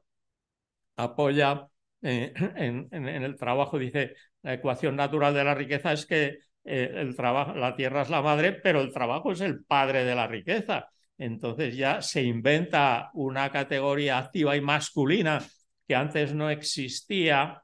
apoya 0.96 1.66
eh, 2.02 2.32
en, 2.56 2.88
el 2.92 3.36
trabajo 3.36 3.78
dice, 3.78 4.14
la 4.42 4.54
ecuación 4.54 4.96
natural 4.96 5.34
de 5.34 5.44
la 5.44 5.54
riqueza 5.54 5.92
es 5.92 6.06
que 6.06 6.38
eh, 6.64 6.90
el 6.94 7.16
trabajo, 7.16 7.54
la 7.54 7.74
tierra 7.74 8.02
es 8.02 8.10
la 8.10 8.22
madre, 8.22 8.52
pero 8.52 8.80
el 8.80 8.92
trabajo 8.92 9.32
es 9.32 9.40
el 9.40 9.64
padre 9.64 10.04
de 10.04 10.14
la 10.14 10.26
riqueza. 10.26 10.88
Entonces 11.18 11.76
ya 11.76 12.02
se 12.02 12.22
inventa 12.22 13.10
una 13.14 13.50
categoría 13.50 14.18
activa 14.18 14.56
y 14.56 14.60
masculina 14.60 15.40
que 15.86 15.94
antes 15.94 16.34
no 16.34 16.50
existía, 16.50 17.62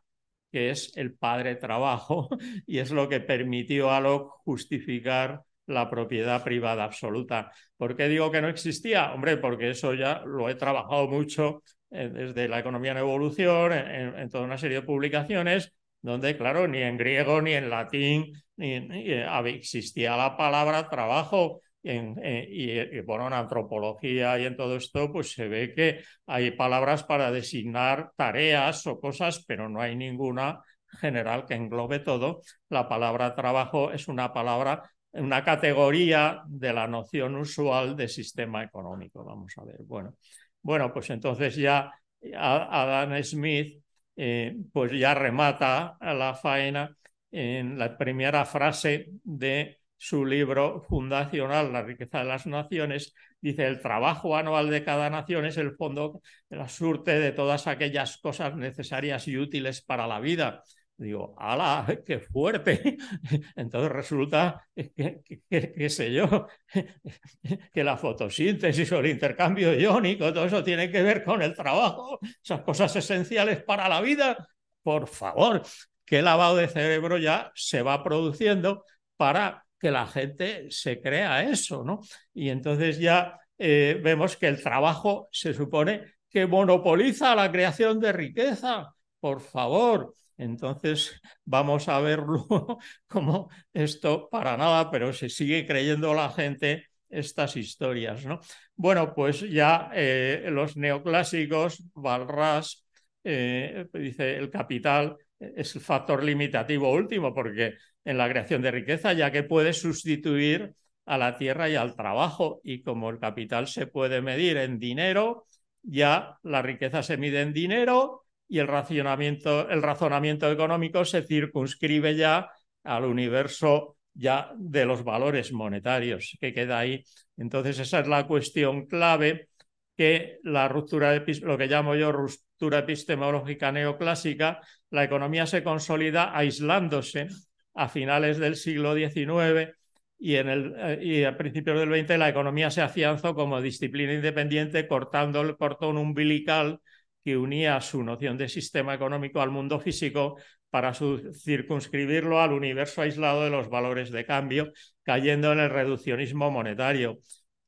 que 0.50 0.70
es 0.70 0.96
el 0.96 1.14
padre 1.14 1.56
trabajo, 1.56 2.28
y 2.66 2.78
es 2.78 2.90
lo 2.90 3.08
que 3.08 3.20
permitió 3.20 3.90
a 3.90 4.00
Locke 4.00 4.30
justificar 4.44 5.42
la 5.66 5.90
propiedad 5.90 6.42
privada 6.42 6.84
absoluta. 6.84 7.52
¿Por 7.76 7.96
qué 7.96 8.08
digo 8.08 8.30
que 8.30 8.40
no 8.40 8.48
existía? 8.48 9.12
Hombre, 9.12 9.36
porque 9.36 9.70
eso 9.70 9.94
ya 9.94 10.22
lo 10.24 10.48
he 10.48 10.54
trabajado 10.54 11.08
mucho 11.08 11.62
desde 11.90 12.48
la 12.48 12.58
economía 12.58 12.92
en 12.92 12.98
evolución, 12.98 13.72
en, 13.72 14.28
toda 14.28 14.44
una 14.44 14.58
serie 14.58 14.80
de 14.80 14.86
publicaciones, 14.86 15.72
donde, 16.02 16.36
claro, 16.36 16.68
ni 16.68 16.78
en 16.78 16.96
griego 16.96 17.40
ni 17.42 17.52
en 17.54 17.70
latín 17.70 18.32
ni, 18.56 18.74
eh, 18.74 19.26
existía 19.46 20.16
la 20.16 20.36
palabra 20.36 20.88
trabajo. 20.88 21.60
En, 21.82 22.18
eh, 22.22 22.46
y, 22.50 23.00
bueno, 23.00 23.28
en 23.28 23.32
antropología 23.32 24.38
y 24.38 24.46
en 24.46 24.56
todo 24.56 24.76
esto, 24.76 25.12
pues 25.12 25.32
se 25.32 25.48
ve 25.48 25.72
que 25.74 26.00
hay 26.26 26.50
palabras 26.50 27.04
para 27.04 27.30
designar 27.30 28.10
tareas 28.16 28.86
o 28.86 29.00
cosas, 29.00 29.44
pero 29.46 29.68
no 29.68 29.80
hay 29.80 29.96
ninguna 29.96 30.60
general 31.00 31.46
que 31.46 31.54
englobe 31.54 32.00
todo. 32.00 32.42
La 32.68 32.88
palabra 32.88 33.34
trabajo 33.34 33.92
es 33.92 34.08
una 34.08 34.32
palabra 34.32 34.90
una 35.12 35.44
categoría 35.44 36.42
de 36.46 36.72
la 36.72 36.86
noción 36.86 37.36
usual 37.36 37.96
de 37.96 38.08
sistema 38.08 38.62
económico. 38.62 39.24
Vamos 39.24 39.52
a 39.56 39.64
ver. 39.64 39.78
Bueno, 39.84 40.14
bueno 40.62 40.92
pues 40.92 41.10
entonces 41.10 41.56
ya 41.56 41.92
Adam 42.34 43.22
Smith 43.22 43.82
eh, 44.16 44.56
pues 44.72 44.92
ya 44.92 45.14
remata 45.14 45.96
la 46.00 46.34
faena 46.34 46.96
en 47.30 47.78
la 47.78 47.96
primera 47.96 48.44
frase 48.44 49.06
de 49.22 49.78
su 49.96 50.24
libro 50.24 50.80
fundacional, 50.88 51.72
La 51.72 51.82
riqueza 51.82 52.18
de 52.18 52.24
las 52.24 52.46
naciones, 52.46 53.14
dice, 53.40 53.66
el 53.66 53.80
trabajo 53.80 54.36
anual 54.36 54.70
de 54.70 54.84
cada 54.84 55.10
nación 55.10 55.44
es 55.44 55.56
el 55.56 55.74
fondo, 55.76 56.22
la 56.48 56.68
surte 56.68 57.18
de 57.18 57.32
todas 57.32 57.66
aquellas 57.66 58.18
cosas 58.18 58.56
necesarias 58.56 59.26
y 59.28 59.36
útiles 59.36 59.82
para 59.82 60.06
la 60.06 60.20
vida. 60.20 60.62
Digo, 60.98 61.32
¡ala! 61.38 61.86
¡Qué 62.06 62.18
fuerte! 62.18 62.96
Entonces 63.56 63.90
resulta 63.92 64.66
qué 64.74 65.88
sé 65.88 66.12
yo, 66.12 66.48
que 67.72 67.84
la 67.84 67.96
fotosíntesis 67.96 68.90
o 68.92 68.98
el 68.98 69.06
intercambio 69.06 69.72
iónico, 69.78 70.32
todo 70.32 70.44
eso 70.44 70.64
tiene 70.64 70.90
que 70.90 71.02
ver 71.02 71.22
con 71.22 71.40
el 71.40 71.54
trabajo, 71.54 72.18
esas 72.42 72.62
cosas 72.62 72.94
esenciales 72.96 73.62
para 73.62 73.88
la 73.88 74.00
vida. 74.00 74.48
Por 74.82 75.06
favor, 75.06 75.62
qué 76.04 76.20
lavado 76.20 76.56
de 76.56 76.66
cerebro 76.66 77.16
ya 77.16 77.52
se 77.54 77.82
va 77.82 78.02
produciendo 78.02 78.84
para 79.16 79.64
que 79.78 79.92
la 79.92 80.06
gente 80.08 80.66
se 80.70 81.00
crea 81.00 81.44
eso, 81.44 81.84
¿no? 81.84 82.00
Y 82.34 82.48
entonces 82.48 82.98
ya 82.98 83.38
eh, 83.56 84.00
vemos 84.02 84.36
que 84.36 84.48
el 84.48 84.60
trabajo 84.60 85.28
se 85.30 85.54
supone 85.54 86.02
que 86.28 86.46
monopoliza 86.46 87.36
la 87.36 87.52
creación 87.52 88.00
de 88.00 88.12
riqueza. 88.12 88.92
Por 89.20 89.40
favor, 89.40 90.14
entonces 90.38 91.20
vamos 91.44 91.88
a 91.88 92.00
verlo 92.00 92.46
como 93.06 93.50
esto 93.72 94.28
para 94.30 94.56
nada, 94.56 94.90
pero 94.90 95.12
se 95.12 95.28
sigue 95.28 95.66
creyendo 95.66 96.14
la 96.14 96.30
gente 96.30 96.86
estas 97.08 97.56
historias. 97.56 98.24
¿no? 98.24 98.40
Bueno, 98.76 99.14
pues 99.14 99.40
ya 99.40 99.90
eh, 99.94 100.48
los 100.50 100.76
neoclásicos, 100.76 101.82
Balras, 101.94 102.86
eh, 103.24 103.86
dice 103.92 104.36
el 104.36 104.50
capital 104.50 105.16
es 105.38 105.74
el 105.74 105.82
factor 105.82 106.24
limitativo 106.24 106.92
último, 106.92 107.34
porque 107.34 107.74
en 108.04 108.18
la 108.18 108.28
creación 108.28 108.62
de 108.62 108.70
riqueza, 108.70 109.12
ya 109.12 109.30
que 109.30 109.42
puede 109.42 109.72
sustituir 109.72 110.74
a 111.06 111.18
la 111.18 111.36
tierra 111.38 111.68
y 111.68 111.76
al 111.76 111.94
trabajo, 111.94 112.60
y 112.64 112.82
como 112.82 113.10
el 113.10 113.18
capital 113.18 113.66
se 113.66 113.86
puede 113.86 114.20
medir 114.20 114.56
en 114.56 114.78
dinero, 114.78 115.46
ya 115.82 116.38
la 116.42 116.62
riqueza 116.62 117.02
se 117.02 117.16
mide 117.16 117.40
en 117.40 117.52
dinero 117.52 118.26
y 118.48 118.58
el, 118.58 118.66
racionamiento, 118.66 119.68
el 119.68 119.82
razonamiento 119.82 120.50
económico 120.50 121.04
se 121.04 121.22
circunscribe 121.22 122.16
ya 122.16 122.50
al 122.84 123.04
universo 123.04 123.96
ya 124.14 124.50
de 124.56 124.84
los 124.84 125.04
valores 125.04 125.52
monetarios 125.52 126.36
que 126.40 126.52
queda 126.52 126.80
ahí. 126.80 127.04
Entonces 127.36 127.78
esa 127.78 128.00
es 128.00 128.08
la 128.08 128.26
cuestión 128.26 128.86
clave 128.86 129.48
que 129.96 130.38
la 130.42 130.68
ruptura, 130.68 131.24
lo 131.42 131.58
que 131.58 131.66
llamo 131.66 131.94
yo 131.94 132.10
ruptura 132.10 132.80
epistemológica 132.80 133.70
neoclásica, 133.70 134.60
la 134.90 135.04
economía 135.04 135.46
se 135.46 135.62
consolida 135.62 136.36
aislándose 136.36 137.28
a 137.74 137.88
finales 137.88 138.38
del 138.38 138.56
siglo 138.56 138.94
XIX 138.94 139.74
y, 140.18 140.36
en 140.36 140.48
el, 140.48 141.02
y 141.02 141.24
a 141.24 141.36
principios 141.36 141.78
del 141.78 142.06
XX 142.06 142.18
la 142.18 142.28
economía 142.28 142.70
se 142.70 142.82
afianzó 142.82 143.34
como 143.34 143.60
disciplina 143.60 144.12
independiente 144.12 144.88
cortando 144.88 145.40
el 145.42 145.56
cordón 145.56 145.96
umbilical 145.96 146.80
que 147.28 147.36
unía 147.36 147.78
su 147.82 148.02
noción 148.02 148.38
de 148.38 148.48
sistema 148.48 148.94
económico 148.94 149.42
al 149.42 149.50
mundo 149.50 149.78
físico 149.78 150.38
para 150.70 150.94
circunscribirlo 150.94 152.40
al 152.40 152.54
universo 152.54 153.02
aislado 153.02 153.44
de 153.44 153.50
los 153.50 153.68
valores 153.68 154.10
de 154.10 154.24
cambio, 154.24 154.72
cayendo 155.02 155.52
en 155.52 155.58
el 155.58 155.68
reduccionismo 155.68 156.50
monetario. 156.50 157.18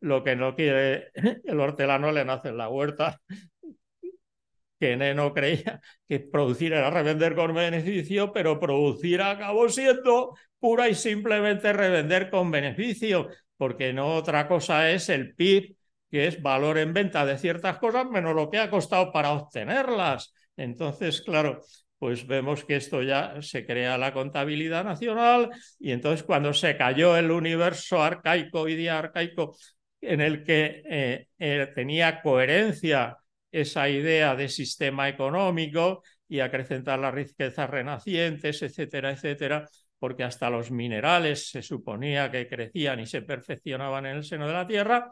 Lo 0.01 0.25
que 0.25 0.35
no 0.35 0.57
quiere 0.57 1.11
el 1.45 1.61
hortelano 1.61 2.11
le 2.11 2.25
nace 2.25 2.49
en 2.49 2.57
la 2.57 2.71
huerta, 2.71 3.21
que 4.79 4.97
Neno 4.97 5.35
creía 5.35 5.79
que 6.09 6.21
producir 6.21 6.73
era 6.73 6.89
revender 6.89 7.35
con 7.35 7.53
beneficio, 7.53 8.33
pero 8.33 8.59
producir 8.59 9.21
acabó 9.21 9.69
siendo 9.69 10.39
pura 10.59 10.89
y 10.89 10.95
simplemente 10.95 11.75
revender 11.75 12.31
con 12.31 12.51
beneficio, 12.51 13.29
porque 13.59 13.93
no 13.93 14.15
otra 14.15 14.49
cosa 14.49 14.91
es 14.91 15.11
el 15.11 15.35
PIB 15.35 15.77
que 16.11 16.27
es 16.27 16.43
valor 16.43 16.79
en 16.79 16.93
venta 16.93 17.25
de 17.25 17.39
ciertas 17.39 17.79
cosas 17.79 18.09
menos 18.11 18.35
lo 18.35 18.51
que 18.51 18.59
ha 18.59 18.71
costado 18.71 19.13
para 19.13 19.33
obtenerlas. 19.33 20.35
Entonces, 20.57 21.23
claro, 21.23 21.61
pues 21.99 22.27
vemos 22.27 22.65
que 22.65 22.77
esto 22.77 23.03
ya 23.03 23.41
se 23.43 23.67
crea 23.67 23.99
la 23.99 24.13
contabilidad 24.13 24.85
nacional 24.85 25.51
y 25.79 25.93
entonces 25.93 26.25
cuando 26.25 26.53
se 26.55 26.77
cayó 26.77 27.17
el 27.17 27.31
universo 27.31 28.03
arcaico 28.03 28.69
y 28.69 28.75
diarcaico 28.75 29.57
en 30.01 30.21
el 30.21 30.43
que 30.43 30.83
eh, 30.89 31.27
eh, 31.39 31.69
tenía 31.75 32.23
coherencia 32.23 33.19
esa 33.53 33.89
idea 33.89 34.35
de 34.35 34.49
sistema 34.49 35.09
económico 35.09 36.03
y 36.27 36.41
acrecentar 36.41 36.99
las 36.99 37.13
riquezas 37.13 37.69
renacientes, 37.69 38.63
etcétera, 38.63 39.11
etcétera, 39.11 39.69
porque 39.99 40.25
hasta 40.25 40.49
los 40.49 40.71
minerales 40.71 41.51
se 41.51 41.61
suponía 41.61 42.31
que 42.31 42.49
crecían 42.49 43.01
y 43.01 43.07
se 43.07 43.23
perfeccionaban 43.23 44.07
en 44.07 44.17
el 44.17 44.25
seno 44.25 44.47
de 44.47 44.55
la 44.55 44.67
Tierra, 44.67 45.11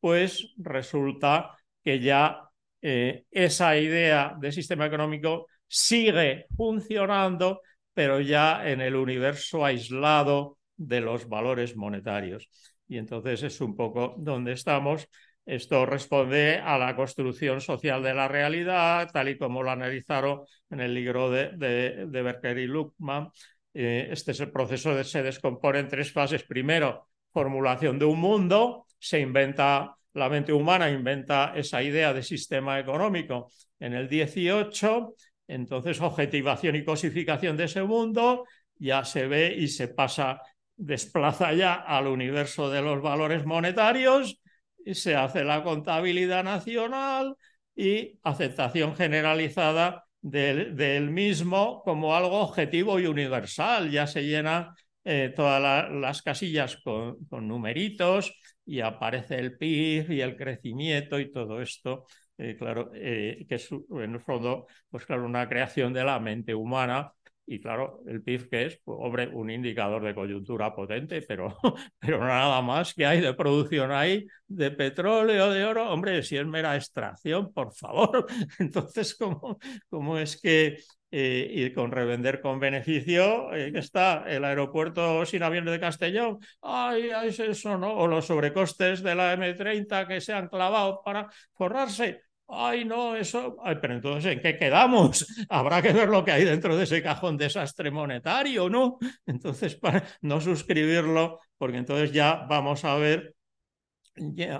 pues 0.00 0.54
resulta 0.56 1.56
que 1.82 2.00
ya 2.00 2.48
eh, 2.82 3.24
esa 3.30 3.76
idea 3.76 4.36
de 4.38 4.52
sistema 4.52 4.86
económico 4.86 5.46
sigue 5.66 6.46
funcionando, 6.56 7.62
pero 7.92 8.20
ya 8.20 8.68
en 8.68 8.80
el 8.80 8.96
universo 8.96 9.64
aislado 9.64 10.58
de 10.76 11.00
los 11.00 11.28
valores 11.28 11.76
monetarios. 11.76 12.48
Y 12.86 12.96
entonces 12.98 13.42
es 13.42 13.60
un 13.60 13.76
poco 13.76 14.14
donde 14.18 14.52
estamos. 14.52 15.08
Esto 15.44 15.86
responde 15.86 16.58
a 16.58 16.78
la 16.78 16.94
construcción 16.94 17.60
social 17.60 18.02
de 18.02 18.14
la 18.14 18.28
realidad, 18.28 19.10
tal 19.12 19.30
y 19.30 19.38
como 19.38 19.62
lo 19.62 19.70
analizaron 19.70 20.42
en 20.70 20.80
el 20.80 20.94
libro 20.94 21.30
de, 21.30 21.50
de, 21.56 22.22
Berker 22.22 22.58
y 22.58 22.66
Luckman. 22.66 23.30
Eh, 23.74 24.08
este 24.10 24.32
es 24.32 24.40
el 24.40 24.50
proceso 24.52 25.02
se 25.04 25.22
descompone 25.22 25.80
en 25.80 25.88
tres 25.88 26.12
fases. 26.12 26.44
Primero, 26.44 27.08
formulación 27.32 27.98
de 27.98 28.04
un 28.04 28.20
mundo, 28.20 28.86
se 28.98 29.20
inventa, 29.20 29.96
la 30.14 30.28
mente 30.28 30.52
humana 30.52 30.90
inventa 30.90 31.52
esa 31.54 31.82
idea 31.82 32.12
de 32.12 32.22
sistema 32.22 32.78
económico 32.78 33.50
en 33.78 33.94
el 33.94 34.08
18, 34.08 35.14
entonces 35.46 36.00
objetivación 36.00 36.76
y 36.76 36.84
cosificación 36.84 37.56
de 37.56 37.64
ese 37.64 37.82
mundo 37.82 38.44
ya 38.76 39.04
se 39.04 39.26
ve 39.26 39.54
y 39.56 39.68
se 39.68 39.88
pasa, 39.88 40.40
desplaza 40.76 41.52
ya 41.52 41.74
al 41.74 42.06
universo 42.06 42.70
de 42.70 42.82
los 42.82 43.02
valores 43.02 43.44
monetarios 43.44 44.40
y 44.84 44.94
se 44.94 45.16
hace 45.16 45.44
la 45.44 45.62
contabilidad 45.62 46.44
nacional 46.44 47.36
y 47.74 48.18
aceptación 48.22 48.96
generalizada 48.96 50.04
del, 50.20 51.10
mismo 51.10 51.82
como 51.84 52.14
algo 52.14 52.40
objetivo 52.40 52.98
y 52.98 53.06
universal. 53.06 53.90
Ya 53.90 54.06
se 54.06 54.22
llena 54.22 54.74
eh, 55.04 55.32
todas 55.34 55.90
las 55.90 56.22
casillas 56.22 56.76
con, 56.82 57.18
numeritos 57.30 58.32
y 58.68 58.80
aparece 58.82 59.36
el 59.38 59.56
PIB 59.56 60.10
y 60.12 60.20
el 60.20 60.36
crecimiento 60.36 61.18
y 61.18 61.32
todo 61.32 61.62
esto, 61.62 62.04
eh, 62.36 62.54
claro, 62.58 62.90
eh, 62.94 63.46
que 63.48 63.54
es 63.56 63.70
en 63.72 64.14
el 64.14 64.20
fondo, 64.20 64.66
pues 64.90 65.06
claro, 65.06 65.24
una 65.24 65.48
creación 65.48 65.92
de 65.94 66.04
la 66.04 66.20
mente 66.20 66.54
humana 66.54 67.12
y 67.48 67.60
claro, 67.60 68.02
el 68.06 68.22
PIB 68.22 68.48
que 68.50 68.66
es, 68.66 68.80
pues, 68.84 68.98
hombre, 69.00 69.28
un 69.28 69.50
indicador 69.50 70.04
de 70.04 70.14
coyuntura 70.14 70.74
potente, 70.74 71.22
pero, 71.22 71.56
pero 71.98 72.18
nada 72.20 72.60
más 72.60 72.92
que 72.92 73.06
hay 73.06 73.20
de 73.20 73.32
producción 73.32 73.90
ahí 73.90 74.26
de 74.46 74.70
petróleo, 74.70 75.50
de 75.50 75.64
oro, 75.64 75.90
hombre, 75.90 76.22
si 76.22 76.36
es 76.36 76.46
mera 76.46 76.76
extracción, 76.76 77.52
por 77.52 77.72
favor. 77.74 78.26
Entonces, 78.58 79.14
¿cómo, 79.14 79.58
cómo 79.88 80.18
es 80.18 80.40
que 80.40 80.78
eh, 81.10 81.50
y 81.50 81.72
con 81.72 81.90
revender 81.90 82.42
con 82.42 82.60
beneficio, 82.60 83.54
eh, 83.54 83.72
está 83.74 84.24
el 84.28 84.44
aeropuerto 84.44 85.24
sin 85.24 85.42
aviones 85.42 85.72
de 85.72 85.80
Castellón, 85.80 86.38
ay, 86.60 87.10
es 87.24 87.40
eso, 87.40 87.78
¿no? 87.78 87.94
O 87.94 88.06
los 88.06 88.26
sobrecostes 88.26 89.02
de 89.02 89.14
la 89.14 89.32
M30 89.34 90.06
que 90.06 90.20
se 90.20 90.34
han 90.34 90.48
clavado 90.48 91.00
para 91.02 91.30
forrarse. 91.54 92.27
Ay, 92.48 92.84
no, 92.84 93.14
eso, 93.16 93.56
pero 93.80 93.94
entonces, 93.94 94.32
¿en 94.32 94.40
qué 94.40 94.58
quedamos? 94.58 95.26
Habrá 95.48 95.82
que 95.82 95.92
ver 95.92 96.08
lo 96.08 96.24
que 96.24 96.32
hay 96.32 96.44
dentro 96.44 96.76
de 96.76 96.84
ese 96.84 97.02
cajón 97.02 97.36
desastre 97.36 97.90
monetario, 97.90 98.68
¿no? 98.68 98.98
Entonces, 99.26 99.74
para 99.76 100.04
no 100.22 100.40
suscribirlo, 100.40 101.40
porque 101.58 101.78
entonces 101.78 102.12
ya 102.12 102.46
vamos 102.48 102.84
a 102.84 102.96
ver 102.96 103.34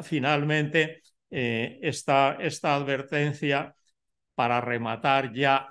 finalmente 0.02 1.02
eh, 1.30 1.78
esta, 1.82 2.36
esta 2.40 2.74
advertencia 2.76 3.74
para 4.34 4.60
rematar 4.60 5.32
ya 5.32 5.68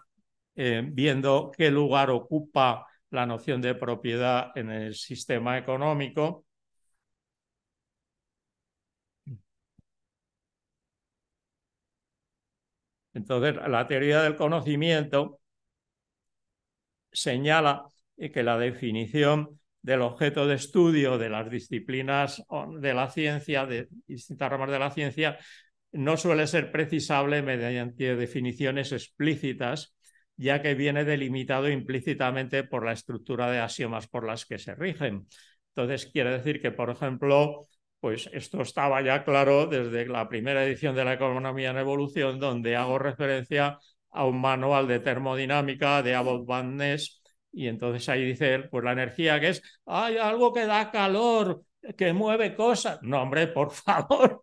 eh, 0.56 0.84
viendo 0.86 1.52
qué 1.56 1.72
lugar 1.72 2.10
ocupa 2.10 2.88
la 3.12 3.26
noción 3.26 3.62
de 3.62 3.76
propiedad 3.76 4.52
en 4.56 4.72
el 4.72 4.96
sistema 4.96 5.58
económico. 5.58 6.47
Entonces, 13.18 13.56
la 13.68 13.88
teoría 13.88 14.22
del 14.22 14.36
conocimiento 14.36 15.40
señala 17.12 17.88
que 18.16 18.44
la 18.44 18.60
definición 18.60 19.60
del 19.82 20.02
objeto 20.02 20.46
de 20.46 20.54
estudio 20.54 21.18
de 21.18 21.30
las 21.30 21.50
disciplinas 21.50 22.44
de 22.80 22.94
la 22.94 23.10
ciencia, 23.10 23.66
de 23.66 23.88
distintas 24.06 24.52
ramas 24.52 24.70
de 24.70 24.78
la 24.78 24.92
ciencia, 24.92 25.40
no 25.92 26.16
suele 26.16 26.46
ser 26.46 26.72
precisable 26.72 27.42
mediante 27.42 28.16
definiciones 28.16 28.92
explícitas, 28.92 29.96
ya 30.36 30.62
que 30.62 30.76
viene 30.76 31.04
delimitado 31.04 31.70
implícitamente 31.70 32.64
por 32.66 32.86
la 32.86 32.92
estructura 32.92 33.50
de 33.50 33.60
axiomas 33.60 34.08
por 34.08 34.28
las 34.28 34.46
que 34.46 34.60
se 34.60 34.76
rigen. 34.76 35.28
Entonces, 35.70 36.06
quiere 36.06 36.38
decir 36.38 36.62
que, 36.62 36.70
por 36.70 36.92
ejemplo, 36.92 37.66
pues 38.00 38.30
esto 38.34 38.62
estaba 38.62 39.02
ya 39.02 39.24
claro 39.24 39.66
desde 39.66 40.06
la 40.08 40.30
primera 40.30 40.64
edición 40.64 40.96
de 40.96 41.06
la 41.06 41.14
Economía 41.14 41.72
en 41.72 41.78
Evolución, 41.78 42.40
donde 42.40 42.76
hago 42.76 43.00
referencia 43.00 43.80
a 44.12 44.26
un 44.26 44.40
manual 44.40 44.88
de 44.88 45.00
termodinámica 45.00 46.02
de 46.04 46.16
Abbott 46.16 46.46
Van 46.46 46.76
Ness, 46.78 47.22
y 47.52 47.68
entonces 47.68 48.08
ahí 48.10 48.24
dice 48.24 48.60
pues 48.70 48.84
la 48.84 48.92
energía 48.92 49.40
que 49.40 49.50
es, 49.50 49.62
hay 49.86 50.18
algo 50.18 50.54
que 50.54 50.66
da 50.66 50.92
calor, 50.92 51.64
que 51.96 52.14
mueve 52.14 52.56
cosas. 52.56 53.00
No, 53.02 53.22
hombre, 53.22 53.48
por 53.48 53.72
favor, 53.74 54.42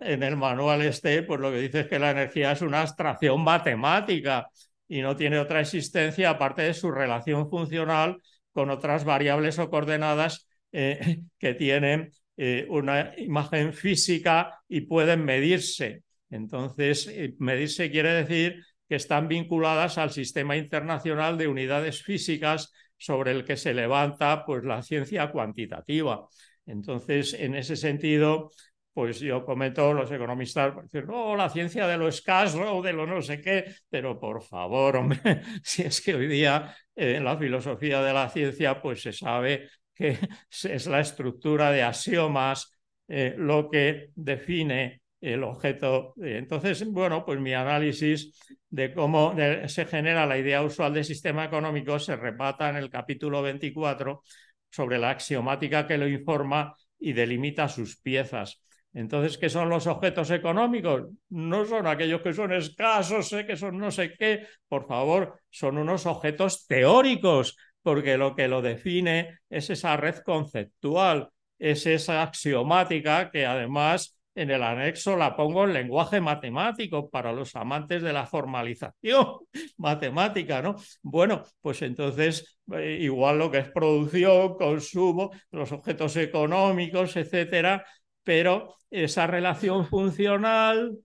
en 0.00 0.22
el 0.22 0.36
manual 0.36 0.82
este, 0.82 1.22
pues 1.22 1.40
lo 1.40 1.50
que 1.50 1.60
dice 1.60 1.80
es 1.80 1.86
que 1.88 1.98
la 1.98 2.10
energía 2.10 2.52
es 2.52 2.62
una 2.62 2.82
abstracción 2.82 3.42
matemática 3.42 4.48
y 4.88 5.02
no 5.02 5.16
tiene 5.16 5.38
otra 5.38 5.60
existencia 5.60 6.30
aparte 6.30 6.62
de 6.62 6.74
su 6.74 6.90
relación 6.90 7.48
funcional 7.48 8.18
con 8.52 8.70
otras 8.70 9.04
variables 9.04 9.58
o 9.58 9.70
coordenadas 9.70 10.48
eh, 10.72 11.22
que 11.38 11.54
tienen 11.54 12.10
eh, 12.36 12.66
una 12.70 13.12
imagen 13.18 13.72
física 13.72 14.62
y 14.68 14.82
pueden 14.82 15.24
medirse. 15.24 16.04
Entonces, 16.30 17.06
eh, 17.08 17.34
medirse 17.38 17.90
quiere 17.90 18.12
decir 18.12 18.64
que 18.88 18.96
están 18.96 19.28
vinculadas 19.28 19.98
al 19.98 20.10
sistema 20.10 20.56
internacional 20.56 21.38
de 21.38 21.48
unidades 21.48 22.02
físicas 22.02 22.72
sobre 22.96 23.32
el 23.32 23.44
que 23.44 23.56
se 23.56 23.74
levanta 23.74 24.44
pues, 24.44 24.64
la 24.64 24.82
ciencia 24.82 25.30
cuantitativa. 25.30 26.26
Entonces, 26.66 27.34
en 27.34 27.54
ese 27.54 27.76
sentido, 27.76 28.50
pues 28.92 29.20
yo 29.20 29.44
comento, 29.44 29.92
los 29.94 30.10
economistas 30.10 30.74
dicen, 30.82 31.06
no, 31.06 31.36
la 31.36 31.48
ciencia 31.48 31.86
de 31.86 31.96
lo 31.96 32.08
escaso 32.08 32.82
de 32.82 32.92
lo 32.92 33.06
no 33.06 33.22
sé 33.22 33.40
qué, 33.40 33.64
pero 33.88 34.18
por 34.18 34.42
favor, 34.42 34.96
hombre, 34.96 35.20
si 35.62 35.82
es 35.82 36.00
que 36.00 36.14
hoy 36.14 36.26
día 36.26 36.74
eh, 36.94 37.16
en 37.16 37.24
la 37.24 37.36
filosofía 37.38 38.02
de 38.02 38.12
la 38.12 38.28
ciencia 38.28 38.82
pues 38.82 39.02
se 39.02 39.12
sabe 39.12 39.68
que 40.00 40.18
es 40.64 40.86
la 40.86 41.00
estructura 41.00 41.70
de 41.70 41.82
axiomas 41.82 42.76
eh, 43.06 43.34
lo 43.36 43.68
que 43.70 44.10
define 44.14 45.02
el 45.20 45.44
objeto. 45.44 46.14
Entonces, 46.16 46.86
bueno, 46.90 47.24
pues 47.26 47.38
mi 47.38 47.52
análisis 47.52 48.38
de 48.70 48.94
cómo 48.94 49.34
se 49.66 49.84
genera 49.84 50.24
la 50.24 50.38
idea 50.38 50.62
usual 50.62 50.94
del 50.94 51.04
sistema 51.04 51.44
económico 51.44 51.98
se 51.98 52.16
repata 52.16 52.70
en 52.70 52.76
el 52.76 52.88
capítulo 52.88 53.42
24 53.42 54.22
sobre 54.70 54.98
la 54.98 55.10
axiomática 55.10 55.86
que 55.86 55.98
lo 55.98 56.08
informa 56.08 56.74
y 56.98 57.12
delimita 57.12 57.68
sus 57.68 57.98
piezas. 58.00 58.62
Entonces, 58.92 59.38
¿qué 59.38 59.48
son 59.48 59.68
los 59.68 59.86
objetos 59.86 60.30
económicos? 60.30 61.04
No 61.28 61.64
son 61.64 61.86
aquellos 61.86 62.22
que 62.22 62.32
son 62.32 62.52
escasos, 62.52 63.30
que 63.46 63.56
son 63.56 63.78
no 63.78 63.90
sé 63.90 64.14
qué. 64.18 64.46
Por 64.68 64.86
favor, 64.86 65.40
son 65.50 65.78
unos 65.78 66.06
objetos 66.06 66.66
teóricos, 66.66 67.56
porque 67.82 68.16
lo 68.16 68.34
que 68.34 68.48
lo 68.48 68.62
define 68.62 69.38
es 69.48 69.70
esa 69.70 69.96
red 69.96 70.16
conceptual, 70.18 71.30
es 71.58 71.86
esa 71.86 72.22
axiomática 72.22 73.30
que 73.30 73.46
además 73.46 74.20
en 74.34 74.50
el 74.50 74.62
anexo 74.62 75.16
la 75.16 75.36
pongo 75.36 75.64
en 75.64 75.74
lenguaje 75.74 76.20
matemático 76.20 77.10
para 77.10 77.32
los 77.32 77.56
amantes 77.56 78.02
de 78.02 78.12
la 78.12 78.26
formalización 78.26 79.38
matemática, 79.76 80.62
¿no? 80.62 80.76
Bueno, 81.02 81.42
pues 81.60 81.82
entonces 81.82 82.58
eh, 82.72 82.98
igual 83.00 83.38
lo 83.38 83.50
que 83.50 83.58
es 83.58 83.70
producción, 83.70 84.56
consumo, 84.56 85.30
los 85.50 85.72
objetos 85.72 86.16
económicos, 86.16 87.16
etcétera, 87.16 87.84
pero 88.22 88.76
esa 88.90 89.26
relación 89.26 89.86
funcional 89.86 90.96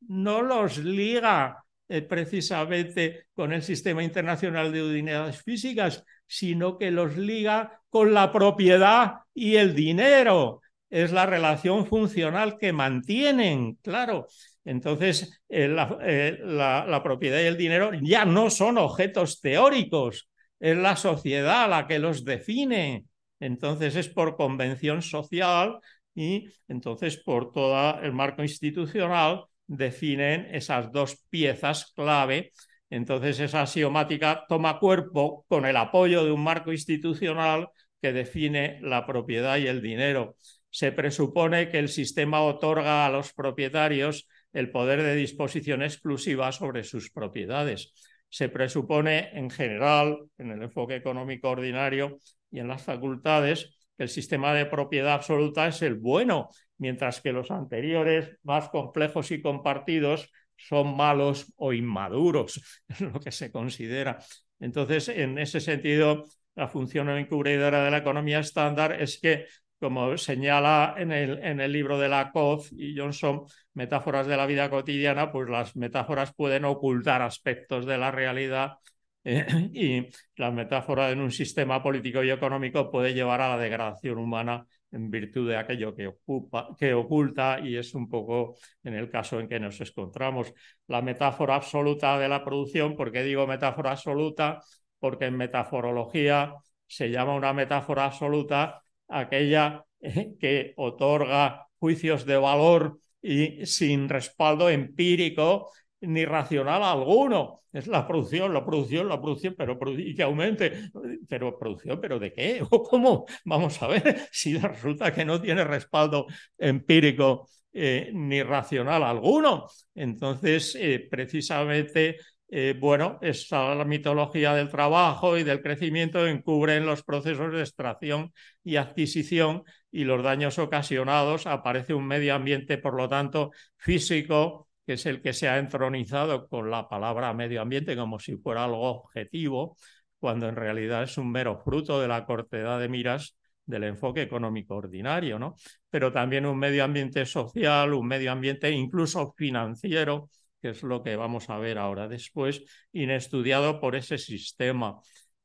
no 0.00 0.42
los 0.42 0.78
liga 0.78 1.63
eh, 1.88 2.02
precisamente 2.02 3.26
con 3.34 3.52
el 3.52 3.62
sistema 3.62 4.02
internacional 4.02 4.72
de 4.72 4.82
unidades 4.82 5.42
físicas, 5.42 6.04
sino 6.26 6.78
que 6.78 6.90
los 6.90 7.16
liga 7.16 7.82
con 7.88 8.14
la 8.14 8.32
propiedad 8.32 9.16
y 9.34 9.56
el 9.56 9.74
dinero 9.74 10.62
es 10.90 11.12
la 11.12 11.26
relación 11.26 11.86
funcional 11.86 12.56
que 12.58 12.72
mantienen, 12.72 13.74
claro. 13.82 14.28
Entonces, 14.64 15.42
eh, 15.48 15.76
eh, 16.02 16.38
la, 16.40 17.00
propiedad 17.02 17.40
y 17.40 17.46
el 17.46 17.56
dinero 17.56 17.90
ya 18.00 18.24
no 18.24 18.48
son 18.48 18.78
objetos 18.78 19.40
teóricos, 19.40 20.28
es 20.60 20.76
la 20.76 20.96
sociedad 20.96 21.68
la 21.68 21.86
que 21.86 21.98
los 21.98 22.24
define. 22.24 23.04
Entonces, 23.40 23.96
es 23.96 24.08
por 24.08 24.36
convención 24.36 25.02
social 25.02 25.80
y 26.14 26.48
entonces 26.68 27.16
por 27.18 27.52
todo 27.52 28.00
el 28.00 28.12
marco 28.12 28.42
institucional 28.42 29.44
definen 29.66 30.48
esas 30.54 30.92
dos 30.92 31.22
piezas 31.30 31.92
clave. 31.94 32.52
Entonces, 32.90 33.40
esa 33.40 33.62
axiomática 33.62 34.44
toma 34.48 34.78
cuerpo 34.78 35.44
con 35.48 35.66
el 35.66 35.76
apoyo 35.76 36.24
de 36.24 36.32
un 36.32 36.42
marco 36.42 36.72
institucional 36.72 37.68
que 38.00 38.12
define 38.12 38.78
la 38.82 39.06
propiedad 39.06 39.56
y 39.58 39.66
el 39.66 39.80
dinero 39.82 40.36
se 40.74 40.90
presupone 40.90 41.68
que 41.68 41.78
el 41.78 41.88
sistema 41.88 42.42
otorga 42.42 43.06
a 43.06 43.08
los 43.08 43.32
propietarios 43.32 44.26
el 44.52 44.72
poder 44.72 45.04
de 45.04 45.14
disposición 45.14 45.84
exclusiva 45.84 46.50
sobre 46.50 46.82
sus 46.82 47.12
propiedades. 47.12 47.92
Se 48.28 48.48
presupone 48.48 49.30
en 49.38 49.50
general, 49.50 50.18
en 50.36 50.50
el 50.50 50.64
enfoque 50.64 50.96
económico 50.96 51.50
ordinario 51.50 52.18
y 52.50 52.58
en 52.58 52.66
las 52.66 52.82
facultades, 52.82 53.73
que 53.96 54.04
el 54.04 54.08
sistema 54.08 54.54
de 54.54 54.66
propiedad 54.66 55.14
absoluta 55.14 55.66
es 55.66 55.82
el 55.82 55.94
bueno, 55.94 56.48
mientras 56.78 57.20
que 57.20 57.32
los 57.32 57.50
anteriores, 57.50 58.38
más 58.42 58.68
complejos 58.68 59.30
y 59.30 59.40
compartidos, 59.40 60.30
son 60.56 60.96
malos 60.96 61.52
o 61.56 61.72
inmaduros, 61.72 62.82
es 62.88 63.00
lo 63.00 63.20
que 63.20 63.32
se 63.32 63.50
considera. 63.50 64.18
Entonces, 64.60 65.08
en 65.08 65.38
ese 65.38 65.60
sentido, 65.60 66.24
la 66.54 66.68
función 66.68 67.10
encubridora 67.10 67.84
de 67.84 67.90
la 67.90 67.98
economía 67.98 68.38
estándar 68.38 69.00
es 69.00 69.20
que 69.20 69.46
como 69.84 70.16
señala 70.16 70.94
en 70.96 71.12
el, 71.12 71.72
libro 71.72 71.98
de 71.98 72.08
Lakoff 72.08 72.72
y 72.72 72.96
Johnson, 72.96 73.44
metáforas 73.74 74.26
de 74.26 74.36
la 74.36 74.46
vida 74.46 74.70
cotidiana, 74.70 75.30
pues 75.30 75.50
las 75.50 75.76
metáforas 75.76 76.32
pueden 76.34 76.64
ocultar 76.64 77.20
aspectos 77.20 77.84
de 77.84 77.98
la 77.98 78.10
realidad 78.10 78.78
y 79.72 80.06
la 80.36 80.50
metáfora 80.50 81.10
en 81.10 81.20
un 81.20 81.30
sistema 81.30 81.82
político 81.82 82.22
y 82.22 82.30
económico 82.30 82.90
puede 82.90 83.14
llevar 83.14 83.40
a 83.40 83.48
la 83.56 83.58
degradación 83.62 84.18
humana 84.18 84.66
en 84.92 85.10
virtud 85.10 85.48
de 85.48 85.56
aquello 85.56 85.94
que, 85.94 86.08
ocupa, 86.08 86.68
que 86.78 86.92
oculta 86.94 87.58
y 87.60 87.76
es 87.76 87.94
un 87.94 88.08
poco 88.08 88.56
en 88.82 88.94
el 88.94 89.10
caso 89.10 89.40
en 89.40 89.48
que 89.48 89.58
nos 89.58 89.80
encontramos. 89.80 90.52
La 90.86 91.02
metáfora 91.02 91.56
absoluta 91.56 92.18
de 92.18 92.28
la 92.28 92.44
producción, 92.44 92.96
¿por 92.96 93.10
qué 93.10 93.22
digo 93.22 93.46
metáfora 93.46 93.92
absoluta? 93.92 94.60
Porque 94.98 95.26
en 95.26 95.36
metaforología 95.36 96.54
se 96.86 97.10
llama 97.10 97.34
una 97.34 97.52
metáfora 97.52 98.04
absoluta 98.04 98.82
aquella 99.08 99.84
que 100.38 100.74
otorga 100.76 101.66
juicios 101.78 102.26
de 102.26 102.36
valor 102.36 103.00
y 103.22 103.64
sin 103.64 104.08
respaldo 104.08 104.68
empírico 104.68 105.70
ni 106.06 106.24
racional 106.24 106.82
alguno. 106.82 107.62
Es 107.72 107.86
la 107.88 108.06
producción, 108.06 108.54
la 108.54 108.64
producción, 108.64 109.08
la 109.08 109.20
producción, 109.20 109.54
pero 109.58 109.78
y 109.98 110.14
que 110.14 110.22
aumente. 110.22 110.90
Pero 111.28 111.58
producción, 111.58 112.00
¿pero 112.00 112.18
de 112.18 112.32
qué? 112.32 112.62
¿O 112.70 112.82
cómo? 112.88 113.26
Vamos 113.44 113.82
a 113.82 113.88
ver 113.88 114.28
si 114.32 114.56
resulta 114.56 115.12
que 115.12 115.24
no 115.24 115.40
tiene 115.40 115.64
respaldo 115.64 116.26
empírico 116.56 117.48
eh, 117.72 118.10
ni 118.12 118.42
racional 118.42 119.02
alguno. 119.02 119.66
Entonces, 119.94 120.76
eh, 120.80 121.06
precisamente 121.10 122.16
eh, 122.56 122.76
bueno, 122.78 123.18
esa, 123.20 123.74
la 123.74 123.84
mitología 123.84 124.54
del 124.54 124.68
trabajo 124.68 125.36
y 125.36 125.42
del 125.42 125.60
crecimiento 125.60 126.24
encubren 126.26 126.86
los 126.86 127.02
procesos 127.02 127.52
de 127.52 127.60
extracción 127.60 128.32
y 128.62 128.76
adquisición 128.76 129.64
y 129.90 130.04
los 130.04 130.22
daños 130.22 130.60
ocasionados. 130.60 131.48
Aparece 131.48 131.94
un 131.94 132.06
medio 132.06 132.32
ambiente, 132.32 132.78
por 132.78 132.94
lo 132.94 133.08
tanto, 133.08 133.50
físico 133.76 134.68
que 134.86 134.94
es 134.94 135.06
el 135.06 135.22
que 135.22 135.32
se 135.32 135.48
ha 135.48 135.58
entronizado 135.58 136.48
con 136.48 136.70
la 136.70 136.88
palabra 136.88 137.32
medio 137.34 137.62
ambiente 137.62 137.96
como 137.96 138.18
si 138.18 138.36
fuera 138.36 138.64
algo 138.64 138.82
objetivo, 138.82 139.76
cuando 140.18 140.48
en 140.48 140.56
realidad 140.56 141.02
es 141.02 141.18
un 141.18 141.30
mero 141.30 141.58
fruto 141.58 142.00
de 142.00 142.08
la 142.08 142.24
cortedad 142.24 142.80
de 142.80 142.88
miras 142.88 143.36
del 143.66 143.84
enfoque 143.84 144.22
económico 144.22 144.76
ordinario, 144.76 145.38
¿no? 145.38 145.56
Pero 145.90 146.12
también 146.12 146.46
un 146.46 146.58
medio 146.58 146.84
ambiente 146.84 147.24
social, 147.26 147.94
un 147.94 148.06
medio 148.06 148.32
ambiente 148.32 148.70
incluso 148.70 149.32
financiero, 149.36 150.28
que 150.60 150.70
es 150.70 150.82
lo 150.82 151.02
que 151.02 151.16
vamos 151.16 151.50
a 151.50 151.58
ver 151.58 151.78
ahora 151.78 152.08
después, 152.08 152.62
inestudiado 152.92 153.80
por 153.80 153.96
ese 153.96 154.18
sistema. 154.18 154.98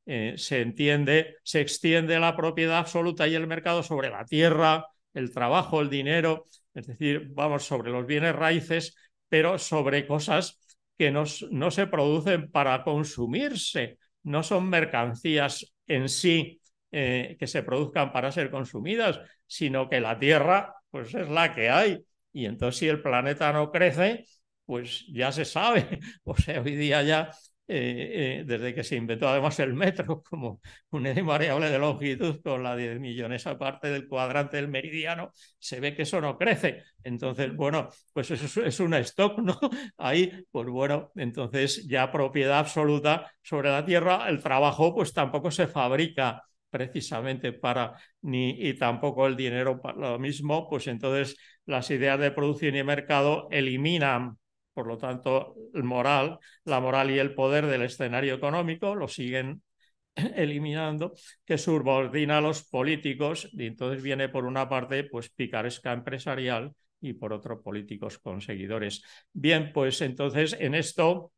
Eh, 0.05 0.33
se 0.37 0.61
entiende, 0.61 1.35
se 1.43 1.61
extiende 1.61 2.19
la 2.19 2.35
propiedad 2.35 2.79
absoluta 2.79 3.27
y 3.27 3.35
el 3.35 3.47
mercado 3.47 3.83
sobre 3.83 4.09
la 4.09 4.25
tierra, 4.25 4.87
el 5.13 5.31
trabajo, 5.31 5.81
el 5.81 5.89
dinero, 5.89 6.47
es 6.73 6.87
decir, 6.87 7.29
vamos 7.33 7.63
sobre 7.63 7.91
los 7.91 8.05
bienes 8.05 8.35
raíces, 8.35 8.95
pero 9.29 9.57
sobre 9.59 10.05
cosas 10.07 10.59
que 10.97 11.11
no, 11.11 11.23
no 11.51 11.71
se 11.71 11.87
producen 11.87 12.51
para 12.51 12.83
consumirse, 12.83 13.97
no 14.23 14.43
son 14.43 14.69
mercancías 14.69 15.73
en 15.87 16.09
sí 16.09 16.61
eh, 16.91 17.37
que 17.39 17.47
se 17.47 17.63
produzcan 17.63 18.11
para 18.11 18.31
ser 18.31 18.51
consumidas, 18.51 19.19
sino 19.47 19.87
que 19.89 20.01
la 20.01 20.19
Tierra 20.19 20.75
pues 20.89 21.13
es 21.15 21.29
la 21.29 21.53
que 21.53 21.69
hay. 21.69 22.03
Y 22.33 22.45
entonces 22.45 22.79
si 22.79 22.87
el 22.87 23.01
planeta 23.01 23.53
no 23.53 23.71
crece, 23.71 24.25
pues 24.65 25.05
ya 25.11 25.31
se 25.31 25.45
sabe. 25.45 25.99
O 26.23 26.35
sea, 26.35 26.61
hoy 26.61 26.75
día 26.75 27.01
ya 27.03 27.31
eh, 27.71 28.39
eh, 28.39 28.43
desde 28.47 28.73
que 28.73 28.83
se 28.83 28.95
inventó 28.95 29.27
además 29.27 29.59
el 29.59 29.75
metro 29.75 30.23
como 30.23 30.59
una 30.89 31.13
variable 31.21 31.69
de 31.69 31.77
longitud 31.77 32.41
con 32.41 32.63
la 32.63 32.75
10 32.75 32.99
millones 32.99 33.45
aparte 33.45 33.89
del 33.89 34.07
cuadrante 34.07 34.57
del 34.57 34.69
meridiano, 34.69 35.31
se 35.59 35.79
ve 35.79 35.95
que 35.95 36.01
eso 36.01 36.19
no 36.19 36.35
crece. 36.35 36.83
Entonces, 37.03 37.55
bueno, 37.55 37.89
pues 38.11 38.31
eso 38.31 38.63
es 38.63 38.79
un 38.79 38.95
stock, 38.95 39.37
¿no? 39.37 39.59
Ahí, 39.97 40.31
pues 40.49 40.67
bueno, 40.67 41.11
entonces 41.15 41.87
ya 41.87 42.11
propiedad 42.11 42.57
absoluta 42.57 43.31
sobre 43.43 43.69
la 43.69 43.85
Tierra, 43.85 44.27
el 44.29 44.41
trabajo 44.41 44.95
pues 44.95 45.13
tampoco 45.13 45.51
se 45.51 45.67
fabrica 45.67 46.43
precisamente 46.71 47.53
para 47.53 47.93
ni 48.21 48.49
y 48.51 48.73
tampoco 48.73 49.27
el 49.27 49.35
dinero 49.35 49.79
para 49.79 49.97
lo 49.97 50.19
mismo, 50.19 50.67
pues 50.67 50.87
entonces 50.87 51.37
las 51.65 51.91
ideas 51.91 52.19
de 52.19 52.31
producción 52.31 52.75
y 52.75 52.83
mercado 52.83 53.47
eliminan 53.51 54.37
por 54.79 54.87
lo 54.87 54.97
tanto, 54.97 55.57
el 55.73 55.83
moral, 55.83 56.39
la 56.63 56.79
moral 56.79 57.11
y 57.11 57.19
el 57.19 57.33
poder 57.35 57.65
del 57.65 57.81
escenario 57.81 58.35
económico 58.35 58.95
lo 58.95 59.09
siguen 59.09 59.61
eliminando, 60.15 61.11
que 61.43 61.57
subordina 61.57 62.37
a 62.37 62.41
los 62.41 62.63
políticos 62.63 63.49
y 63.51 63.65
entonces 63.65 64.01
viene 64.01 64.29
por 64.29 64.45
una 64.45 64.69
parte 64.69 65.03
pues 65.03 65.29
picaresca 65.31 65.91
empresarial 65.91 66.71
y 67.01 67.11
por 67.11 67.33
otro 67.33 67.61
políticos 67.61 68.19
conseguidores. 68.19 69.03
Bien, 69.33 69.71
pues 69.73 69.99
entonces 69.99 70.55
en 70.57 70.75
esto 70.75 71.33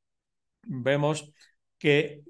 vemos 0.62 1.34
que 1.80 2.22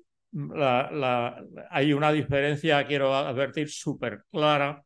hay 1.71 1.91
una 1.91 2.13
diferencia, 2.13 2.87
quiero 2.87 3.13
advertir, 3.13 3.69
súper 3.69 4.23
clara, 4.31 4.81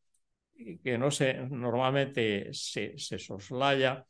que 0.84 0.97
no 0.97 1.11
se, 1.11 1.36
normalmente 1.36 2.51
se, 2.51 2.97
se 2.97 3.19
soslaya 3.19 4.03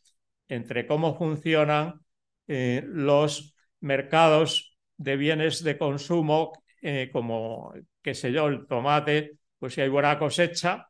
entre 0.47 0.85
cómo 0.85 1.17
funcionan 1.17 2.04
eh, 2.47 2.83
los 2.85 3.55
mercados 3.79 4.77
de 4.97 5.17
bienes 5.17 5.63
de 5.63 5.77
consumo, 5.77 6.51
eh, 6.81 7.09
como, 7.11 7.73
qué 8.01 8.13
sé 8.13 8.31
yo, 8.31 8.47
el 8.47 8.67
tomate, 8.67 9.37
pues 9.59 9.73
si 9.73 9.81
hay 9.81 9.89
buena 9.89 10.17
cosecha, 10.19 10.87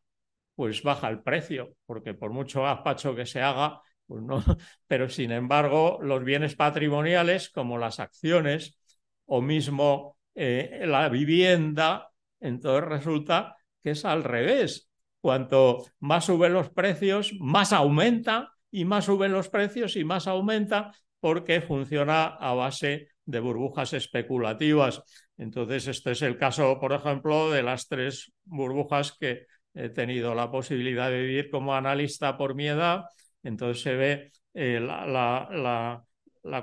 pues 0.55 0.83
baja 0.83 1.09
el 1.09 1.21
precio, 1.21 1.75
porque 1.85 2.13
por 2.13 2.31
mucho 2.31 2.63
gazpacho 2.63 3.15
que 3.15 3.25
se 3.25 3.41
haga, 3.41 3.81
pues 4.07 4.23
no. 4.23 4.43
Pero 4.87 5.09
sin 5.09 5.31
embargo, 5.31 5.99
los 6.01 6.23
bienes 6.23 6.55
patrimoniales, 6.55 7.49
como 7.49 7.77
las 7.77 7.99
acciones 7.99 8.77
o 9.25 9.41
mismo 9.41 10.17
eh, 10.35 10.83
la 10.85 11.09
vivienda, 11.09 12.11
entonces 12.39 12.87
resulta 12.87 13.57
que 13.83 13.91
es 13.91 14.05
al 14.05 14.23
revés. 14.23 14.89
Cuanto 15.21 15.85
más 15.99 16.25
suben 16.25 16.53
los 16.53 16.69
precios, 16.69 17.33
más 17.39 17.73
aumenta 17.73 18.51
y 18.69 18.85
más 18.85 19.05
suben 19.05 19.31
los 19.31 19.49
precios 19.49 19.95
y 19.95 20.03
más 20.03 20.27
aumenta 20.27 20.91
porque 21.25 21.59
funciona 21.59 22.37
a 22.39 22.53
base 22.53 23.07
de 23.25 23.39
burbujas 23.39 23.93
especulativas. 23.93 25.01
Entonces, 25.39 25.87
este 25.87 26.11
es 26.11 26.21
el 26.21 26.37
caso, 26.37 26.79
por 26.79 26.93
ejemplo, 26.93 27.49
de 27.49 27.63
las 27.63 27.87
tres 27.87 28.31
burbujas 28.43 29.17
que 29.19 29.47
he 29.73 29.89
tenido 29.89 30.35
la 30.35 30.51
posibilidad 30.51 31.09
de 31.09 31.23
vivir 31.23 31.49
como 31.49 31.73
analista 31.73 32.37
por 32.37 32.53
mi 32.53 32.67
edad. 32.67 33.05
Entonces 33.41 33.81
se 33.81 33.95
ve 33.95 34.31
eh, 34.53 34.79
la, 34.79 36.03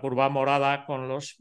curva 0.00 0.28
morada 0.28 0.86
con 0.86 1.08
los 1.08 1.38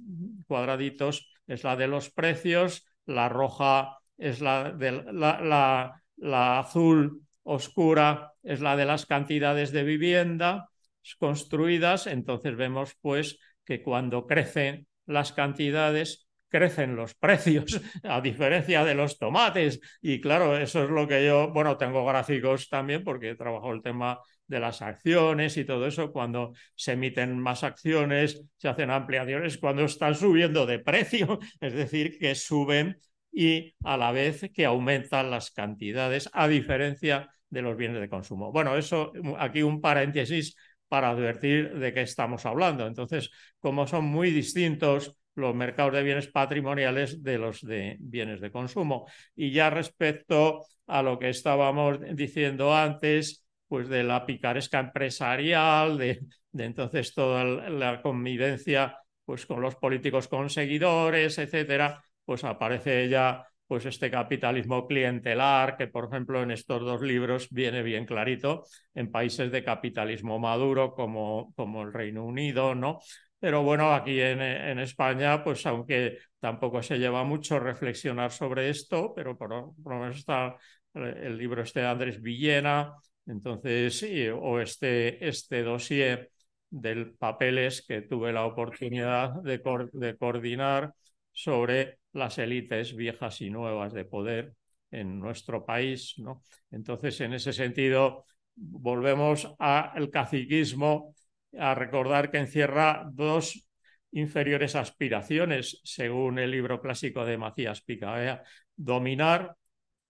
cuadraditos, 0.47 1.31
es 1.45 1.63
la 1.63 1.75
de 1.75 1.87
los 1.87 2.09
precios, 2.09 2.87
la 3.05 3.29
roja 3.29 3.99
es 4.17 4.41
la 4.41 4.71
de 4.71 4.93
la, 5.13 6.01
la 6.17 6.59
azul 6.59 7.21
oscura 7.43 8.33
es 8.41 8.61
la 8.61 8.75
de 8.75 8.85
las 8.85 9.05
cantidades 9.05 9.71
de 9.71 9.83
vivienda 9.83 10.70
construidas, 11.17 12.07
entonces 12.07 12.55
vemos 12.55 12.95
pues 13.01 13.39
que 13.65 13.81
cuando 13.81 14.27
crecen 14.27 14.87
las 15.05 15.33
cantidades, 15.33 16.27
crecen 16.49 16.95
los 16.95 17.15
precios, 17.15 17.81
a 18.03 18.21
diferencia 18.21 18.83
de 18.83 18.93
los 18.93 19.17
tomates. 19.17 19.79
Y 20.01 20.19
claro, 20.21 20.57
eso 20.57 20.83
es 20.83 20.89
lo 20.89 21.07
que 21.07 21.25
yo, 21.25 21.51
bueno, 21.51 21.77
tengo 21.77 22.05
gráficos 22.05 22.69
también 22.69 23.03
porque 23.03 23.35
trabajo 23.35 23.71
el 23.71 23.81
tema 23.81 24.19
de 24.47 24.59
las 24.59 24.81
acciones 24.81 25.55
y 25.57 25.63
todo 25.63 25.87
eso, 25.87 26.11
cuando 26.11 26.53
se 26.75 26.91
emiten 26.91 27.39
más 27.39 27.63
acciones, 27.63 28.43
se 28.57 28.67
hacen 28.67 28.91
ampliaciones, 28.91 29.57
cuando 29.57 29.85
están 29.85 30.13
subiendo 30.13 30.65
de 30.65 30.79
precio, 30.79 31.39
es 31.61 31.73
decir, 31.73 32.19
que 32.19 32.35
suben 32.35 32.97
y 33.31 33.73
a 33.85 33.95
la 33.95 34.11
vez 34.11 34.51
que 34.53 34.65
aumentan 34.65 35.31
las 35.31 35.51
cantidades, 35.51 36.29
a 36.33 36.49
diferencia 36.49 37.29
de 37.49 37.61
los 37.61 37.77
bienes 37.77 38.01
de 38.01 38.09
consumo. 38.09 38.51
Bueno, 38.51 38.75
eso 38.77 39.13
aquí 39.37 39.63
un 39.63 39.79
paréntesis 39.79 40.55
para 40.91 41.11
advertir 41.11 41.79
de 41.79 41.93
qué 41.93 42.01
estamos 42.01 42.45
hablando. 42.45 42.85
Entonces, 42.85 43.31
como 43.61 43.87
son 43.87 44.03
muy 44.03 44.29
distintos 44.29 45.15
los 45.35 45.55
mercados 45.55 45.93
de 45.93 46.03
bienes 46.03 46.27
patrimoniales 46.27 47.23
de 47.23 47.37
los 47.37 47.61
de 47.61 47.95
bienes 48.01 48.41
de 48.41 48.51
consumo. 48.51 49.07
Y 49.33 49.53
ya 49.53 49.69
respecto 49.69 50.65
a 50.87 51.01
lo 51.01 51.17
que 51.17 51.29
estábamos 51.29 51.99
diciendo 52.13 52.75
antes, 52.75 53.45
pues 53.69 53.87
de 53.87 54.03
la 54.03 54.25
picaresca 54.25 54.81
empresarial, 54.81 55.97
de, 55.97 56.19
entonces 56.57 57.13
toda 57.13 57.45
la 57.45 58.01
convivencia 58.01 58.97
pues 59.23 59.45
con 59.45 59.61
los 59.61 59.75
políticos 59.77 60.27
conseguidores, 60.27 61.37
etcétera, 61.37 62.03
pues 62.25 62.43
aparece 62.43 63.07
ya 63.07 63.47
pues 63.71 63.85
este 63.85 64.11
capitalismo 64.11 64.85
clientelar, 64.85 65.77
que 65.77 65.87
por 65.87 66.09
ejemplo 66.11 66.43
en 66.43 66.51
estos 66.51 66.81
dos 66.81 67.01
libros 67.01 67.47
viene 67.51 67.83
bien 67.83 68.05
clarito, 68.05 68.65
en 68.93 69.09
países 69.09 69.49
de 69.49 69.63
capitalismo 69.63 70.39
maduro 70.39 70.93
como, 70.93 71.53
como 71.55 71.83
el 71.83 71.93
Reino 71.93 72.25
Unido, 72.25 72.75
¿no? 72.75 72.99
Pero 73.39 73.63
bueno, 73.63 73.93
aquí 73.93 74.19
en, 74.19 74.41
en, 74.41 74.77
España, 74.79 75.41
pues 75.41 75.65
aunque 75.67 76.17
tampoco 76.41 76.83
se 76.83 76.99
lleva 76.99 77.23
mucho 77.23 77.61
reflexionar 77.61 78.33
sobre 78.33 78.69
esto, 78.69 79.13
pero 79.15 79.37
por, 79.37 79.51
lo 79.51 79.73
menos 79.85 80.17
está 80.17 80.57
el 80.93 81.37
libro 81.37 81.61
este 81.61 81.79
de 81.79 81.87
Andrés 81.87 82.21
Villena, 82.21 82.93
entonces, 83.25 84.05
o 84.35 84.59
este, 84.59 85.25
este 85.25 85.63
dossier 85.63 86.29
del 86.69 87.13
papeles 87.13 87.85
que 87.87 88.01
tuve 88.01 88.33
la 88.33 88.43
oportunidad 88.43 89.31
de, 89.43 89.61
de 89.93 90.17
coordinar 90.17 90.93
sobre 91.31 92.00
las 92.13 92.37
élites 92.37 92.95
viejas 92.95 93.41
y 93.41 93.49
nuevas 93.49 93.93
de 93.93 94.05
poder 94.05 94.53
en 94.91 95.19
nuestro 95.19 95.65
país. 95.65 96.15
¿no? 96.17 96.41
Entonces, 96.69 97.19
en 97.21 97.33
ese 97.33 97.53
sentido, 97.53 98.25
volvemos 98.55 99.53
al 99.59 100.09
caciquismo, 100.09 101.15
a 101.57 101.75
recordar 101.75 102.31
que 102.31 102.37
encierra 102.37 103.07
dos 103.11 103.67
inferiores 104.11 104.75
aspiraciones, 104.75 105.81
según 105.83 106.39
el 106.39 106.51
libro 106.51 106.81
clásico 106.81 107.25
de 107.25 107.37
Macías 107.37 107.81
Picabea, 107.81 108.43
dominar, 108.75 109.55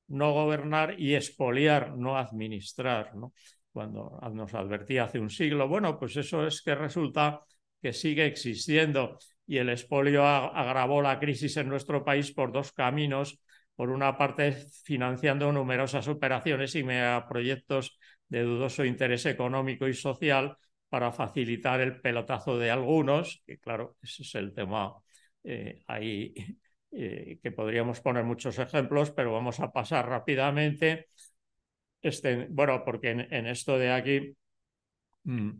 no 0.07 0.33
gobernar 0.33 0.99
y 0.99 1.15
expoliar, 1.15 1.95
no 1.97 2.17
administrar. 2.17 3.15
¿no? 3.15 3.33
Cuando 3.71 4.19
nos 4.33 4.53
advertía 4.53 5.05
hace 5.05 5.19
un 5.19 5.29
siglo, 5.29 5.67
bueno, 5.67 5.97
pues 5.97 6.17
eso 6.17 6.45
es 6.45 6.61
que 6.61 6.75
resulta 6.75 7.41
que 7.81 7.93
sigue 7.93 8.25
existiendo 8.25 9.17
y 9.47 9.57
el 9.57 9.69
expolio 9.69 10.25
agravó 10.25 11.01
la 11.01 11.19
crisis 11.19 11.57
en 11.57 11.69
nuestro 11.69 12.03
país 12.03 12.31
por 12.31 12.51
dos 12.51 12.71
caminos. 12.71 13.41
Por 13.75 13.89
una 13.89 14.17
parte, 14.17 14.51
financiando 14.83 15.51
numerosas 15.51 16.07
operaciones 16.07 16.75
y 16.75 16.83
megaproyectos 16.83 17.97
de 18.27 18.43
dudoso 18.43 18.85
interés 18.85 19.25
económico 19.25 19.87
y 19.87 19.93
social 19.93 20.55
para 20.89 21.11
facilitar 21.11 21.81
el 21.81 21.99
pelotazo 22.01 22.57
de 22.57 22.69
algunos, 22.69 23.41
que 23.45 23.57
claro, 23.59 23.97
ese 24.01 24.23
es 24.23 24.35
el 24.35 24.53
tema 24.53 24.93
eh, 25.43 25.81
ahí 25.87 26.33
eh, 26.91 27.39
que 27.41 27.51
podríamos 27.51 28.01
poner 28.01 28.23
muchos 28.23 28.59
ejemplos, 28.59 29.11
pero 29.11 29.33
vamos 29.33 29.59
a 29.59 29.71
pasar 29.71 30.07
rápidamente. 30.07 31.07
Este, 32.01 32.47
bueno, 32.49 32.83
porque 32.83 33.11
en, 33.11 33.47
esto 33.47 33.77
de 33.77 33.91
aquí 33.91 34.35
mm, 35.23 35.51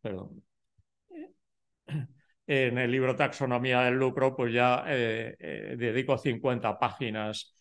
perdón. 0.00 0.42
En 2.46 2.78
el 2.78 2.90
libro 2.90 3.14
Taxonomía 3.14 3.82
del 3.82 3.94
lucro, 3.94 4.34
pues 4.34 4.54
ya 4.54 4.82
eh, 4.86 5.36
eh, 5.38 5.74
dedico 5.76 6.16
50 6.16 6.78
páginas 6.78 7.54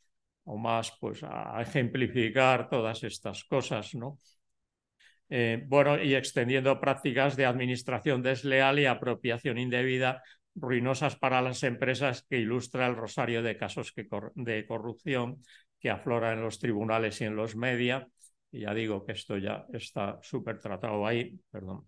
o 0.46 0.58
más 0.58 0.96
pues, 1.02 1.24
a 1.24 1.62
ejemplificar 1.62 2.70
todas 2.70 3.04
estas 3.04 3.44
cosas, 3.44 3.94
¿no? 3.96 4.18
Eh, 5.30 5.64
bueno, 5.68 6.02
y 6.02 6.16
extendiendo 6.16 6.80
prácticas 6.80 7.36
de 7.36 7.46
administración 7.46 8.22
desleal 8.24 8.80
y 8.80 8.86
apropiación 8.86 9.58
indebida 9.58 10.24
ruinosas 10.56 11.18
para 11.18 11.42
las 11.42 11.64
empresas 11.64 12.26
que 12.30 12.38
ilustra 12.40 12.88
el 12.88 12.96
rosario 12.96 13.44
de 13.44 13.58
casos 13.58 13.94
de 14.36 14.66
corrupción 14.66 15.44
que 15.80 15.90
aflora 15.90 16.32
en 16.34 16.42
los 16.42 16.60
tribunales 16.60 17.20
y 17.22 17.26
en 17.26 17.36
los 17.36 17.56
media. 17.56 18.08
Y 18.52 18.62
ya 18.62 18.74
digo 18.74 19.06
que 19.06 19.12
esto 19.12 19.38
ya 19.38 19.66
está 19.74 20.18
súper 20.22 20.60
tratado 20.60 21.06
ahí, 21.06 21.38
perdón. 21.52 21.86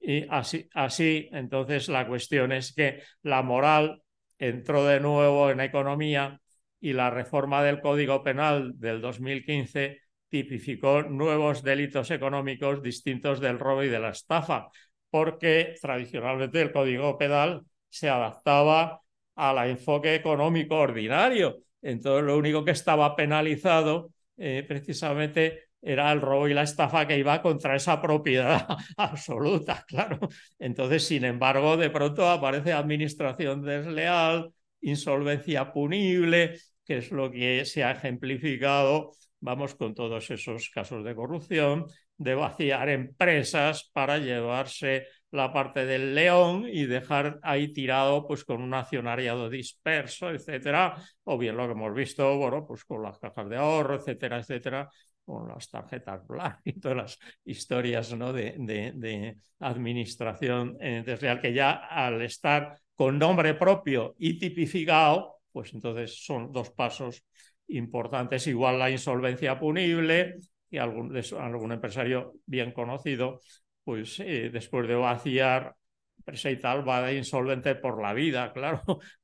Y 0.00 0.26
así, 0.30 0.68
así, 0.74 1.28
entonces, 1.32 1.88
la 1.88 2.06
cuestión 2.06 2.52
es 2.52 2.74
que 2.74 3.02
la 3.22 3.42
moral 3.42 4.02
entró 4.38 4.84
de 4.86 5.00
nuevo 5.00 5.50
en 5.50 5.60
economía 5.60 6.40
y 6.80 6.94
la 6.94 7.10
reforma 7.10 7.62
del 7.62 7.80
Código 7.80 8.22
Penal 8.22 8.72
del 8.78 9.00
2015 9.02 10.00
tipificó 10.28 11.02
nuevos 11.02 11.62
delitos 11.62 12.10
económicos 12.10 12.82
distintos 12.82 13.40
del 13.40 13.58
robo 13.58 13.82
y 13.84 13.88
de 13.88 13.98
la 13.98 14.10
estafa, 14.10 14.68
porque 15.10 15.74
tradicionalmente 15.80 16.62
el 16.62 16.72
Código 16.72 17.18
Penal 17.18 17.62
se 17.88 18.08
adaptaba 18.08 19.02
al 19.34 19.70
enfoque 19.70 20.14
económico 20.14 20.76
ordinario. 20.76 21.58
Entonces, 21.82 22.24
lo 22.24 22.38
único 22.38 22.64
que 22.64 22.70
estaba 22.70 23.14
penalizado 23.16 24.12
eh, 24.36 24.64
precisamente 24.66 25.69
era 25.82 26.12
el 26.12 26.20
robo 26.20 26.48
y 26.48 26.54
la 26.54 26.62
estafa 26.62 27.06
que 27.06 27.18
iba 27.18 27.40
contra 27.42 27.76
esa 27.76 28.00
propiedad 28.00 28.66
absoluta, 28.96 29.84
claro. 29.86 30.18
Entonces, 30.58 31.06
sin 31.06 31.24
embargo, 31.24 31.76
de 31.76 31.90
pronto 31.90 32.28
aparece 32.28 32.72
administración 32.72 33.62
desleal, 33.62 34.52
insolvencia 34.80 35.72
punible, 35.72 36.58
que 36.84 36.98
es 36.98 37.10
lo 37.10 37.30
que 37.30 37.64
se 37.64 37.84
ha 37.84 37.92
ejemplificado, 37.92 39.12
vamos, 39.40 39.74
con 39.74 39.94
todos 39.94 40.30
esos 40.30 40.70
casos 40.70 41.04
de 41.04 41.14
corrupción, 41.14 41.86
de 42.16 42.34
vaciar 42.34 42.90
empresas 42.90 43.90
para 43.94 44.18
llevarse 44.18 45.06
la 45.30 45.52
parte 45.52 45.86
del 45.86 46.14
león 46.14 46.66
y 46.68 46.86
dejar 46.86 47.38
ahí 47.42 47.72
tirado 47.72 48.26
pues 48.26 48.44
con 48.44 48.60
un 48.62 48.74
accionariado 48.74 49.48
disperso, 49.48 50.30
etcétera, 50.30 50.96
o 51.24 51.38
bien 51.38 51.56
lo 51.56 51.66
que 51.66 51.72
hemos 51.72 51.94
visto, 51.94 52.36
bueno, 52.36 52.66
pues 52.66 52.84
con 52.84 53.02
las 53.02 53.18
cajas 53.18 53.48
de 53.48 53.56
ahorro, 53.56 53.94
etcétera, 53.94 54.38
etcétera, 54.40 54.88
con 55.30 55.48
las 55.48 55.70
tarjetas 55.70 56.26
Black 56.26 56.60
y 56.64 56.72
todas 56.80 56.96
las 56.96 57.18
historias 57.44 58.12
¿no? 58.16 58.32
de, 58.32 58.54
de, 58.58 59.36
administración 59.60 60.76
desleal, 60.78 61.40
que 61.40 61.52
ya 61.52 61.72
al 61.72 62.22
estar 62.22 62.78
con 62.94 63.18
nombre 63.18 63.54
propio 63.54 64.14
y 64.18 64.38
tipificado, 64.38 65.36
pues 65.52 65.72
entonces 65.74 66.24
son 66.24 66.52
dos 66.52 66.70
pasos 66.70 67.24
importantes, 67.68 68.46
igual 68.46 68.78
la 68.78 68.90
insolvencia 68.90 69.58
punible 69.58 70.36
y 70.70 70.78
algún, 70.78 71.16
algún 71.38 71.72
empresario 71.72 72.34
bien 72.46 72.72
conocido, 72.72 73.40
pues 73.84 74.20
eh, 74.20 74.50
después 74.52 74.88
de 74.88 74.94
vaciar 74.94 75.74
empresa 76.18 76.50
y 76.50 76.56
tal, 76.58 76.86
va 76.86 77.02
de 77.02 77.16
insolvente 77.16 77.74
por 77.74 78.00
la 78.00 78.12
vida, 78.12 78.52
claro, 78.54 78.82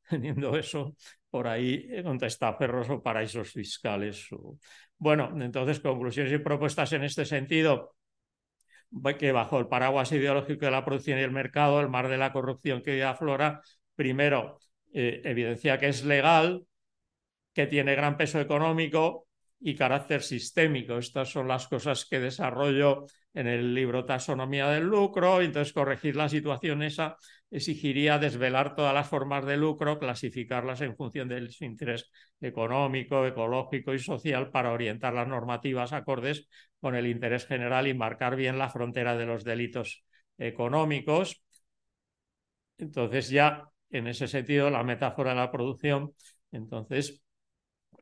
teniendo 0.09 0.57
eso 0.57 0.95
por 1.31 1.47
ahí 1.47 2.03
con 2.03 2.19
testaferros 2.19 2.89
o 2.89 3.03
paraísos 3.03 3.53
fiscales. 3.53 4.29
Bueno, 4.99 5.31
entonces, 5.43 5.81
conclusiones 5.81 6.33
y 6.33 6.39
propuestas 6.39 6.93
en 6.93 7.05
este 7.05 7.25
sentido, 7.25 7.95
que 9.19 9.33
bajo 9.33 9.59
el 9.59 9.69
paraguas 9.69 10.13
ideológico 10.13 10.65
de 10.65 10.71
la 10.71 10.85
producción 10.85 11.19
y 11.19 11.23
el 11.23 11.31
mercado, 11.31 11.81
el 11.81 11.89
mar 11.89 12.09
de 12.09 12.17
la 12.19 12.33
corrupción 12.33 12.83
que 12.83 13.03
aflora, 13.05 13.61
primero, 13.95 14.59
eh, 14.93 15.21
evidencia 15.25 15.79
que 15.79 15.89
es 15.89 16.05
legal, 16.05 16.67
que 17.55 17.67
tiene 17.67 17.95
gran 17.95 18.17
peso 18.17 18.41
económico 18.41 19.26
y 19.61 19.75
carácter 19.75 20.23
sistémico. 20.23 20.99
Estas 20.99 21.31
son 21.31 21.49
las 21.49 21.67
cosas 21.69 22.07
que 22.07 22.21
desarrollo 22.21 23.07
en 23.35 23.47
el 23.47 23.75
libro 23.75 24.05
Taxonomía 24.05 24.69
del 24.69 24.85
lucro. 24.85 25.41
Entonces, 25.41 25.73
corregir 25.73 26.17
la 26.17 26.29
situación 26.29 26.83
esa 26.83 27.17
exigiría 27.51 28.19
desvelar 28.19 28.75
todas 28.75 28.95
las 28.95 29.09
formas 29.09 29.45
de 29.47 29.57
lucro, 29.57 29.99
clasificarlas 29.99 30.81
en 30.81 30.97
función 30.97 31.29
del 31.29 31.55
interés 31.61 32.11
económico, 32.41 33.27
ecológico 33.27 33.95
y 33.95 33.99
social 33.99 34.51
para 34.51 34.73
orientar 34.73 35.15
las 35.15 35.29
normativas 35.29 35.93
acordes 35.93 36.49
con 36.81 36.95
el 36.95 37.07
interés 37.07 37.47
general 37.47 37.87
y 37.87 37.95
marcar 37.95 38.37
bien 38.37 38.59
la 38.59 38.69
frontera 38.69 39.17
de 39.17 39.27
los 39.27 39.45
delitos 39.45 40.05
económicos. 40.39 41.43
Entonces, 42.79 43.31
ya 43.31 43.69
en 43.91 44.07
ese 44.07 44.29
sentido, 44.29 44.71
la 44.71 44.83
metáfora 44.83 45.31
de 45.31 45.37
la 45.37 45.51
producción, 45.51 46.13
entonces, 46.53 47.23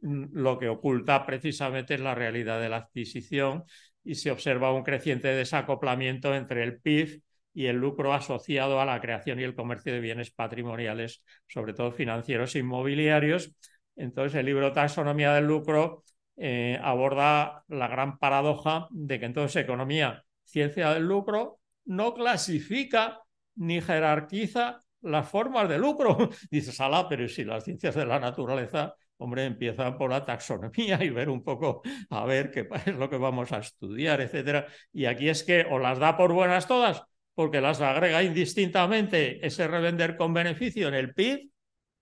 lo 0.05 0.59
que 0.59 0.69
oculta 0.69 1.25
precisamente 1.25 1.95
es 1.95 2.01
la 2.01 2.15
realidad 2.15 2.61
de 2.61 2.69
la 2.69 2.77
adquisición 2.77 3.65
y 4.03 4.17
se 4.17 4.31
observa 4.31 4.73
un 4.73 4.83
creciente 4.83 5.29
desacoplamiento 5.29 6.35
entre 6.35 6.63
el 6.63 6.79
PIB 6.81 7.23
y 7.55 7.67
el 7.67 7.77
lucro 7.77 8.13
asociado 8.13 8.81
a 8.81 8.85
la 8.85 9.01
creación 9.01 9.41
y 9.41 9.45
el 9.45 9.55
comercio 9.55 9.93
de 9.93 10.01
bienes 10.01 10.31
patrimoniales, 10.31 11.23
sobre 11.47 11.73
todo 11.73 11.93
financieros 11.93 12.55
e 12.55 12.59
inmobiliarios. 12.59 13.55
Entonces, 13.97 14.39
el 14.39 14.47
libro 14.47 14.73
Taxonomía 14.73 15.33
del 15.33 15.47
lucro 15.47 16.03
eh, 16.37 16.79
aborda 16.83 17.65
la 17.69 17.89
gran 17.89 18.19
paradoja 18.19 18.89
de 18.91 19.21
que 19.21 19.27
entonces 19.27 19.63
economía, 19.63 20.25
ciencia 20.43 20.93
del 20.93 21.05
lucro, 21.05 21.61
no 21.87 22.13
clasifica 22.13 23.21
ni 23.55 23.81
jerarquiza 23.81 24.83
las 25.01 25.29
formas 25.29 25.69
de 25.69 25.79
lucro. 25.79 26.29
Dices, 26.51 26.79
ala, 26.81 27.09
pero 27.09 27.27
si 27.29 27.45
las 27.45 27.65
ciencias 27.65 27.95
de 27.95 28.05
la 28.05 28.19
naturaleza 28.19 28.95
hombre, 29.19 29.45
empieza 29.45 29.97
por 29.97 30.11
la 30.11 30.25
taxonomía 30.25 30.99
y 31.05 31.11
ver 31.11 31.29
un 31.29 31.43
poco 31.43 31.83
a 32.11 32.25
ver 32.25 32.51
qué 32.51 32.69
es 32.87 32.95
lo 32.97 33.09
que 33.09 33.19
vamos 33.19 33.53
a 33.53 33.59
estudiar, 33.59 34.21
etcétera. 34.21 34.67
Y 34.93 35.07
aquí 35.07 35.29
es 35.29 35.43
que 35.45 35.67
o 35.71 35.79
las 35.79 35.99
da 35.99 36.17
por 36.17 36.33
buenas 36.33 36.67
todas, 36.67 37.03
porque 37.35 37.61
las 37.61 37.81
agrega 37.81 38.23
indistintamente 38.23 39.45
ese 39.45 39.67
revender 39.69 40.17
con 40.17 40.33
beneficio 40.33 40.89
en 40.89 40.95
el 40.95 41.15
PIB, 41.15 41.51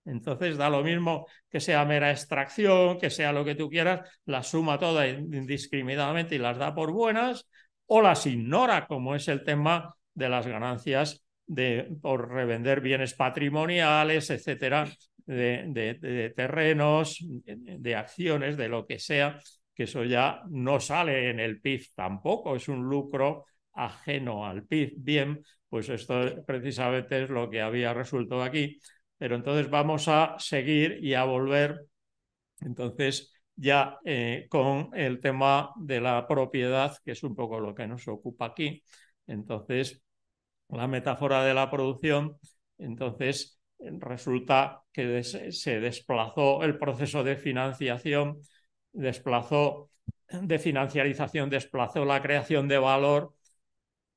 entonces 0.05 0.57
da 0.57 0.69
lo 0.69 0.83
mismo 0.83 1.27
que 1.49 1.59
sea 1.59 1.85
mera 1.85 2.11
extracción, 2.11 2.99
que 2.99 3.09
sea 3.09 3.31
lo 3.31 3.45
que 3.45 3.55
tú 3.55 3.69
quieras, 3.69 4.01
las 4.25 4.49
suma 4.49 4.77
todas 4.77 5.07
indiscriminadamente 5.07 6.35
y 6.35 6.39
las 6.39 6.57
da 6.57 6.75
por 6.75 6.91
buenas, 6.91 7.47
o 7.85 8.01
las 8.01 8.25
ignora, 8.25 8.85
como 8.87 9.15
es 9.15 9.27
el 9.27 9.43
tema 9.43 9.95
de 10.13 10.29
las 10.29 10.45
ganancias 10.45 11.23
de, 11.45 11.95
por 12.01 12.29
revender 12.29 12.81
bienes 12.81 13.13
patrimoniales, 13.13 14.29
etcétera, 14.29 14.87
de, 15.25 16.33
terrenos, 16.35 17.17
de 17.21 17.95
acciones, 17.95 18.57
de 18.57 18.67
lo 18.69 18.85
que 18.85 18.99
sea, 18.99 19.39
que 19.73 19.83
eso 19.83 20.03
ya 20.03 20.41
no 20.49 20.79
sale 20.79 21.29
en 21.29 21.39
el 21.39 21.59
PIB 21.61 21.87
tampoco, 21.95 22.55
es 22.55 22.67
un 22.67 22.83
lucro 22.83 23.45
ajeno 23.73 24.45
al 24.45 24.65
PIB. 24.65 24.93
Bien, 24.97 25.43
pues 25.69 25.89
esto 25.89 26.43
precisamente 26.45 27.23
es 27.23 27.29
lo 27.29 27.49
que 27.49 27.61
había 27.61 27.93
resuelto 27.93 28.41
aquí. 28.41 28.79
Pero 29.17 29.35
entonces 29.35 29.69
vamos 29.69 30.07
a 30.07 30.35
seguir 30.37 30.99
y 31.01 31.13
a 31.13 31.23
volver, 31.23 31.85
entonces, 32.61 33.33
ya 33.55 33.99
eh, 34.05 34.47
con 34.49 34.89
el 34.93 35.19
tema 35.19 35.71
de 35.77 36.01
la 36.01 36.27
propiedad, 36.27 36.97
que 37.03 37.11
es 37.11 37.23
un 37.23 37.35
poco 37.35 37.59
lo 37.59 37.75
que 37.75 37.87
nos 37.87 38.07
ocupa 38.07 38.45
aquí. 38.47 38.83
Entonces, 39.27 40.01
la 40.69 40.87
metáfora 40.87 41.43
de 41.43 41.53
la 41.53 41.69
producción, 41.71 42.37
entonces, 42.77 43.59
resulta 43.99 44.81
que 44.91 45.23
se 45.23 45.79
desplazó 45.79 46.63
el 46.63 46.77
proceso 46.77 47.23
de 47.23 47.35
financiación, 47.35 48.39
desplazó 48.91 49.89
de 50.29 50.59
financiarización, 50.59 51.49
desplazó 51.49 52.05
la 52.05 52.21
creación 52.21 52.67
de 52.67 52.77
valor 52.77 53.33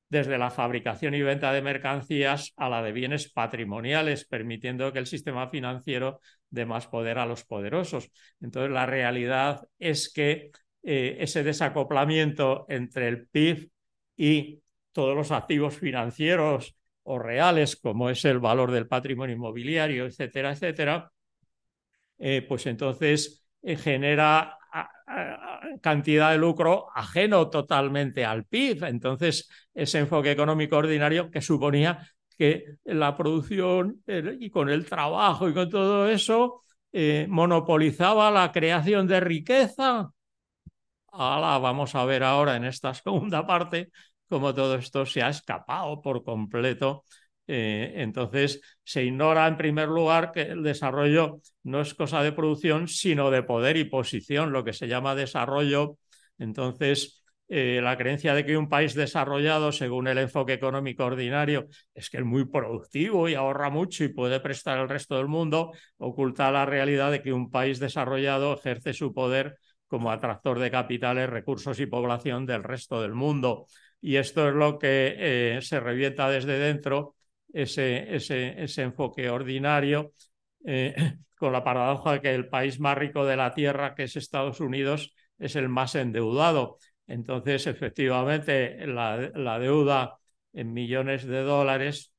desde 0.09 0.37
la 0.37 0.49
fabricación 0.49 1.13
y 1.13 1.21
venta 1.21 1.51
de 1.51 1.61
mercancías 1.61 2.53
a 2.55 2.69
la 2.69 2.81
de 2.81 2.93
bienes 2.93 3.31
patrimoniales, 3.31 4.25
permitiendo 4.25 4.93
que 4.93 4.99
el 4.99 5.07
sistema 5.07 5.49
financiero 5.49 6.21
dé 6.49 6.65
más 6.65 6.87
poder 6.87 7.19
a 7.19 7.25
los 7.25 7.43
poderosos. 7.43 8.09
Entonces, 8.39 8.71
la 8.71 8.85
realidad 8.85 9.67
es 9.79 10.11
que 10.11 10.51
eh, 10.83 11.17
ese 11.19 11.43
desacoplamiento 11.43 12.65
entre 12.69 13.09
el 13.09 13.27
PIB 13.27 13.69
y 14.15 14.61
todos 14.93 15.15
los 15.15 15.31
activos 15.31 15.77
financieros 15.77 16.75
o 17.09 17.19
reales, 17.19 17.75
como 17.77 18.09
es 18.09 18.25
el 18.25 18.39
valor 18.39 18.71
del 18.71 18.87
patrimonio 18.87 19.35
inmobiliario, 19.35 20.05
etcétera, 20.05 20.51
etcétera, 20.51 21.11
eh, 22.17 22.45
pues 22.47 22.65
entonces 22.65 23.47
eh, 23.61 23.75
genera 23.75 24.53
cantidad 25.81 26.31
de 26.31 26.37
lucro 26.37 26.87
ajeno 26.93 27.49
totalmente 27.49 28.25
al 28.25 28.45
PIB. 28.45 28.83
Entonces, 28.83 29.49
ese 29.73 29.99
enfoque 29.99 30.31
económico 30.31 30.77
ordinario 30.77 31.31
que 31.31 31.41
suponía 31.41 32.07
que 32.37 32.75
la 32.83 33.15
producción 33.15 34.03
y 34.39 34.49
con 34.49 34.69
el 34.69 34.85
trabajo 34.85 35.49
y 35.49 35.53
con 35.53 35.69
todo 35.69 36.07
eso 36.07 36.61
eh, 36.91 37.25
monopolizaba 37.29 38.31
la 38.31 38.51
creación 38.51 39.07
de 39.07 39.19
riqueza. 39.19 40.11
Ahora 41.11 41.57
vamos 41.57 41.95
a 41.95 42.05
ver 42.05 42.23
ahora 42.23 42.55
en 42.55 42.65
esta 42.65 42.93
segunda 42.93 43.45
parte 43.47 43.91
cómo 44.27 44.53
todo 44.53 44.75
esto 44.75 45.05
se 45.05 45.21
ha 45.21 45.29
escapado 45.29 46.01
por 46.01 46.23
completo 46.23 47.03
eh, 47.47 47.93
entonces, 47.95 48.61
se 48.83 49.05
ignora 49.05 49.47
en 49.47 49.57
primer 49.57 49.87
lugar 49.87 50.31
que 50.31 50.41
el 50.41 50.63
desarrollo 50.63 51.39
no 51.63 51.81
es 51.81 51.93
cosa 51.93 52.21
de 52.21 52.33
producción, 52.33 52.87
sino 52.87 53.31
de 53.31 53.43
poder 53.43 53.77
y 53.77 53.85
posición, 53.85 54.51
lo 54.51 54.63
que 54.63 54.73
se 54.73 54.87
llama 54.87 55.15
desarrollo. 55.15 55.97
Entonces, 56.37 57.23
eh, 57.47 57.79
la 57.81 57.97
creencia 57.97 58.33
de 58.33 58.45
que 58.45 58.57
un 58.57 58.67
país 58.67 58.93
desarrollado, 58.93 59.71
según 59.71 60.07
el 60.07 60.17
enfoque 60.17 60.53
económico 60.53 61.05
ordinario, 61.05 61.67
es 61.93 62.09
que 62.09 62.17
es 62.17 62.25
muy 62.25 62.45
productivo 62.45 63.29
y 63.29 63.35
ahorra 63.35 63.69
mucho 63.69 64.03
y 64.03 64.09
puede 64.09 64.41
prestar 64.41 64.77
al 64.77 64.89
resto 64.89 65.15
del 65.15 65.27
mundo, 65.27 65.71
oculta 65.97 66.51
la 66.51 66.65
realidad 66.65 67.11
de 67.11 67.21
que 67.21 67.31
un 67.31 67.49
país 67.49 67.79
desarrollado 67.79 68.55
ejerce 68.55 68.93
su 68.93 69.13
poder 69.13 69.57
como 69.87 70.11
atractor 70.11 70.59
de 70.59 70.69
capitales, 70.69 71.29
recursos 71.29 71.79
y 71.79 71.85
población 71.85 72.45
del 72.45 72.63
resto 72.63 73.01
del 73.01 73.13
mundo. 73.13 73.67
Y 74.01 74.15
esto 74.17 74.47
es 74.47 74.55
lo 74.55 74.77
que 74.79 75.15
eh, 75.57 75.61
se 75.61 75.79
revienta 75.79 76.29
desde 76.29 76.59
dentro 76.59 77.15
ese, 77.51 78.15
ese, 78.15 78.61
ese 78.63 78.83
enfoque 78.83 79.29
ordinario, 79.29 80.11
eh, 80.65 80.95
con 81.37 81.53
la 81.53 81.63
paradoja 81.63 82.13
de 82.13 82.21
que 82.21 82.33
el 82.35 82.49
país 82.49 82.79
más 82.79 82.97
rico 82.97 83.25
de 83.25 83.37
la 83.37 83.53
Tierra, 83.53 83.95
que 83.95 84.03
es 84.03 84.15
Estados 84.15 84.59
Unidos, 84.59 85.13
es 85.37 85.55
el 85.55 85.69
más 85.69 85.95
endeudado. 85.95 86.77
Entonces, 87.07 87.67
efectivamente, 87.67 88.85
la, 88.87 89.31
la 89.35 89.59
deuda 89.59 90.17
en 90.53 90.73
millones 90.73 91.25
de 91.25 91.41
dólares 91.41 92.13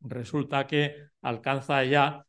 resulta 0.00 0.66
que 0.66 0.96
alcanza 1.22 1.84
ya 1.84 2.24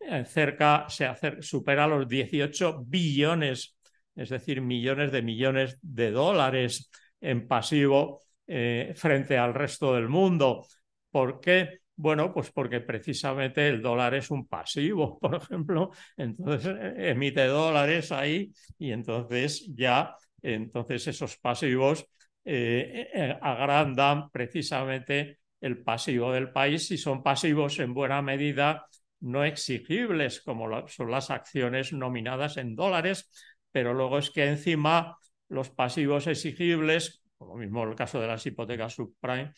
eh, 0.00 0.24
cerca, 0.24 0.86
se 0.88 1.14
supera 1.40 1.86
los 1.86 2.08
18 2.08 2.82
billones, 2.84 3.76
es 4.14 4.30
decir, 4.30 4.60
millones 4.60 5.12
de 5.12 5.22
millones 5.22 5.78
de 5.82 6.10
dólares 6.10 6.90
en 7.22 7.48
pasivo 7.48 8.20
eh, 8.46 8.92
frente 8.96 9.38
al 9.38 9.54
resto 9.54 9.94
del 9.94 10.08
mundo. 10.08 10.66
¿Por 11.10 11.40
qué? 11.40 11.80
Bueno, 11.96 12.32
pues 12.32 12.50
porque 12.50 12.80
precisamente 12.80 13.68
el 13.68 13.80
dólar 13.80 14.14
es 14.14 14.30
un 14.30 14.46
pasivo, 14.46 15.18
por 15.20 15.36
ejemplo, 15.36 15.90
entonces 16.16 16.74
eh, 16.78 17.10
emite 17.10 17.46
dólares 17.46 18.12
ahí 18.12 18.52
y 18.78 18.92
entonces 18.92 19.66
ya, 19.74 20.14
entonces 20.42 21.06
esos 21.06 21.36
pasivos 21.38 22.06
eh, 22.44 23.38
agrandan 23.40 24.30
precisamente 24.30 25.38
el 25.60 25.82
pasivo 25.82 26.32
del 26.32 26.50
país 26.50 26.90
y 26.90 26.98
son 26.98 27.22
pasivos 27.22 27.78
en 27.78 27.94
buena 27.94 28.20
medida 28.20 28.84
no 29.20 29.44
exigibles 29.44 30.40
como 30.40 30.88
son 30.88 31.10
las 31.10 31.30
acciones 31.30 31.92
nominadas 31.92 32.56
en 32.56 32.74
dólares, 32.74 33.30
pero 33.70 33.94
luego 33.94 34.18
es 34.18 34.30
que 34.30 34.46
encima 34.48 35.16
los 35.52 35.70
pasivos 35.70 36.26
exigibles, 36.26 37.22
como 37.36 37.56
mismo 37.56 37.84
el 37.84 37.94
caso 37.94 38.20
de 38.20 38.26
las 38.26 38.44
hipotecas 38.46 38.94
subprime, 38.94 39.52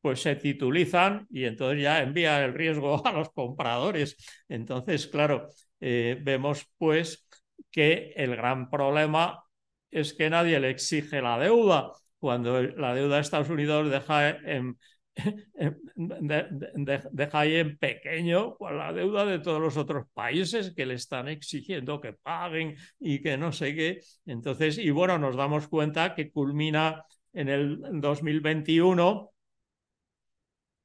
pues 0.00 0.22
se 0.22 0.36
titulizan 0.36 1.26
y 1.30 1.44
entonces 1.44 1.82
ya 1.82 2.00
envía 2.02 2.44
el 2.44 2.54
riesgo 2.54 3.04
a 3.06 3.12
los 3.12 3.30
compradores. 3.32 4.16
Entonces, 4.48 5.06
claro, 5.08 5.48
eh, 5.80 6.18
vemos 6.22 6.66
pues 6.78 7.26
que 7.70 8.12
el 8.16 8.36
gran 8.36 8.70
problema 8.70 9.42
es 9.90 10.14
que 10.14 10.30
nadie 10.30 10.60
le 10.60 10.70
exige 10.70 11.20
la 11.20 11.38
deuda. 11.38 11.92
Cuando 12.18 12.62
la 12.62 12.94
deuda 12.94 13.16
de 13.16 13.22
Estados 13.22 13.50
Unidos 13.50 13.90
deja 13.90 14.28
en, 14.30 14.78
deja 17.12 17.40
ahí 17.40 17.56
en 17.56 17.78
pequeño 17.78 18.56
la 18.60 18.92
deuda 18.92 19.24
de 19.24 19.38
todos 19.38 19.60
los 19.60 19.76
otros 19.76 20.06
países 20.12 20.72
que 20.74 20.86
le 20.86 20.94
están 20.94 21.28
exigiendo 21.28 22.00
que 22.00 22.12
paguen 22.12 22.76
y 22.98 23.20
que 23.22 23.36
no 23.36 23.52
sé 23.52 23.74
qué. 23.74 24.00
Entonces, 24.26 24.78
y 24.78 24.90
bueno, 24.90 25.18
nos 25.18 25.36
damos 25.36 25.68
cuenta 25.68 26.14
que 26.14 26.30
culmina 26.30 27.04
en 27.32 27.48
el 27.48 27.80
2021 28.00 29.30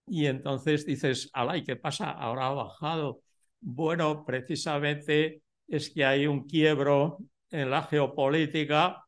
y 0.07 0.27
entonces 0.27 0.85
dices, 0.85 1.31
¿y 1.55 1.63
qué 1.63 1.75
pasa? 1.75 2.11
Ahora 2.11 2.47
ha 2.47 2.53
bajado. 2.53 3.21
Bueno, 3.59 4.23
precisamente 4.25 5.41
es 5.67 5.89
que 5.89 6.05
hay 6.05 6.27
un 6.27 6.45
quiebro 6.45 7.17
en 7.49 7.69
la 7.71 7.83
geopolítica 7.83 9.03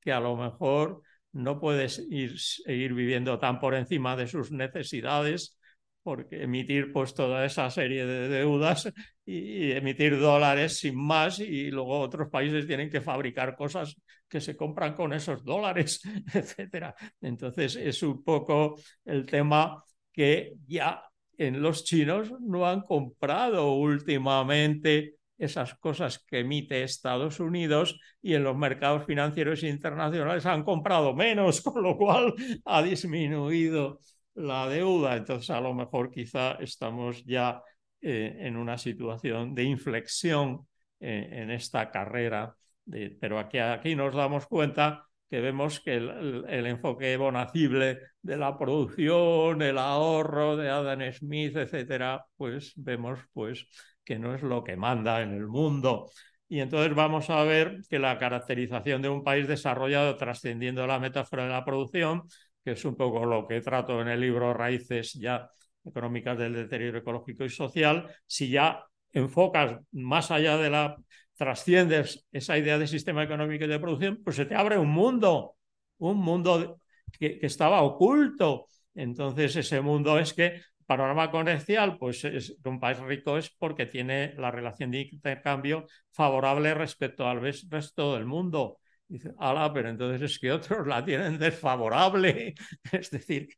que 0.00 0.12
a 0.12 0.20
lo 0.20 0.36
mejor 0.36 1.02
no 1.34 1.60
puedes 1.60 1.98
ir, 2.10 2.38
seguir 2.38 2.94
viviendo 2.94 3.38
tan 3.38 3.60
por 3.60 3.74
encima 3.74 4.16
de 4.16 4.26
sus 4.26 4.50
necesidades 4.50 5.58
porque 6.04 6.42
emitir 6.42 6.92
pues 6.92 7.14
toda 7.14 7.44
esa 7.46 7.70
serie 7.70 8.04
de 8.06 8.28
deudas 8.28 8.92
y, 9.24 9.72
emitir 9.72 10.20
dólares 10.20 10.78
sin 10.78 10.96
más 10.96 11.40
y 11.40 11.70
luego 11.70 11.98
otros 11.98 12.28
países 12.30 12.66
tienen 12.66 12.90
que 12.90 13.00
fabricar 13.00 13.56
cosas 13.56 13.96
que 14.28 14.40
se 14.40 14.54
compran 14.54 14.94
con 14.94 15.12
esos 15.14 15.42
dólares, 15.42 16.02
etcétera. 16.34 16.94
Entonces 17.20 17.76
es 17.76 18.02
un 18.02 18.22
poco 18.22 18.78
el 19.04 19.24
tema 19.26 19.82
que 20.12 20.52
ya 20.66 21.02
en 21.38 21.62
los 21.62 21.84
chinos 21.84 22.32
no 22.40 22.66
han 22.66 22.82
comprado 22.82 23.72
últimamente 23.72 25.16
esas 25.38 25.74
cosas 25.74 26.18
que 26.18 26.40
emite 26.40 26.82
Estados 26.82 27.40
Unidos 27.40 27.98
y 28.22 28.34
en 28.34 28.44
los 28.44 28.56
mercados 28.56 29.04
financieros 29.04 29.62
internacionales 29.62 30.46
han 30.46 30.62
comprado 30.62 31.14
menos, 31.14 31.60
con 31.62 31.82
lo 31.82 31.96
cual 31.96 32.34
ha 32.64 32.82
disminuido 32.82 34.00
la 34.34 34.68
deuda. 34.68 35.16
Entonces, 35.16 35.50
a 35.50 35.60
lo 35.60 35.74
mejor 35.74 36.10
quizá 36.10 36.52
estamos 36.60 37.24
ya 37.24 37.62
eh, 38.00 38.36
en 38.40 38.56
una 38.56 38.78
situación 38.78 39.54
de 39.54 39.64
inflexión 39.64 40.66
eh, 41.00 41.28
en 41.32 41.50
esta 41.50 41.90
carrera, 41.90 42.54
pero 43.20 43.38
aquí, 43.38 43.58
aquí 43.58 43.96
nos 43.96 44.14
damos 44.14 44.46
cuenta 44.46 45.06
que 45.30 45.40
vemos 45.40 45.80
que 45.80 45.96
el, 45.96 46.66
enfoque 46.66 47.16
bonacible 47.16 47.98
de 48.22 48.36
la 48.36 48.56
producción, 48.56 49.62
el 49.62 49.78
ahorro 49.78 50.56
de 50.56 50.68
Adam 50.68 51.00
Smith, 51.12 51.56
etcétera, 51.56 52.24
pues 52.36 52.72
vemos 52.76 53.20
pues 53.32 53.66
que 54.04 54.18
no 54.18 54.34
es 54.34 54.42
lo 54.42 54.64
que 54.64 54.76
manda 54.76 55.22
en 55.22 55.32
el 55.34 55.46
mundo. 55.46 56.10
Y 56.48 56.60
entonces 56.60 56.94
vamos 56.94 57.30
a 57.30 57.42
ver 57.42 57.80
que 57.88 57.98
la 57.98 58.18
caracterización 58.18 59.02
de 59.02 59.08
un 59.08 59.24
país 59.24 59.48
desarrollado 59.48 60.16
trascendiendo 60.16 60.86
la 60.86 60.98
metáfora 60.98 61.44
de 61.44 61.50
la 61.50 61.64
producción 61.64 62.24
que 62.64 62.72
es 62.72 62.84
un 62.84 62.96
poco 62.96 63.26
lo 63.26 63.46
que 63.46 63.60
trato 63.60 64.00
en 64.00 64.08
el 64.08 64.20
libro 64.20 64.54
Raíces 64.54 65.12
ya 65.14 65.50
económicas 65.84 66.38
del 66.38 66.54
deterioro 66.54 66.98
ecológico 66.98 67.44
y 67.44 67.50
social, 67.50 68.08
si 68.26 68.48
ya 68.48 68.84
enfocas 69.12 69.78
más 69.92 70.30
allá 70.30 70.56
de 70.56 70.70
la, 70.70 70.96
trasciendes 71.36 72.24
esa 72.32 72.56
idea 72.56 72.78
de 72.78 72.86
sistema 72.86 73.22
económico 73.22 73.64
y 73.64 73.68
de 73.68 73.78
producción, 73.78 74.22
pues 74.24 74.36
se 74.36 74.46
te 74.46 74.54
abre 74.54 74.78
un 74.78 74.88
mundo, 74.88 75.56
un 75.98 76.16
mundo 76.18 76.80
que, 77.18 77.38
estaba 77.42 77.82
oculto. 77.82 78.68
Entonces 78.94 79.56
ese 79.56 79.80
mundo 79.80 80.18
es 80.18 80.32
que 80.32 80.62
panorama 80.86 81.30
comercial, 81.30 81.98
pues 81.98 82.24
es, 82.24 82.56
un 82.64 82.80
país 82.80 82.98
rico 82.98 83.36
es 83.38 83.50
porque 83.50 83.86
tiene 83.86 84.34
la 84.36 84.50
relación 84.50 84.90
de 84.90 85.02
intercambio 85.02 85.86
favorable 86.10 86.74
respecto 86.74 87.26
al 87.26 87.40
resto 87.40 88.14
del 88.14 88.26
mundo. 88.26 88.78
Dice, 89.06 89.32
ala, 89.38 89.72
pero 89.72 89.90
entonces 89.90 90.22
es 90.22 90.38
que 90.38 90.52
otros 90.52 90.86
la 90.86 91.04
tienen 91.04 91.38
desfavorable. 91.38 92.54
es 92.92 93.10
decir, 93.10 93.48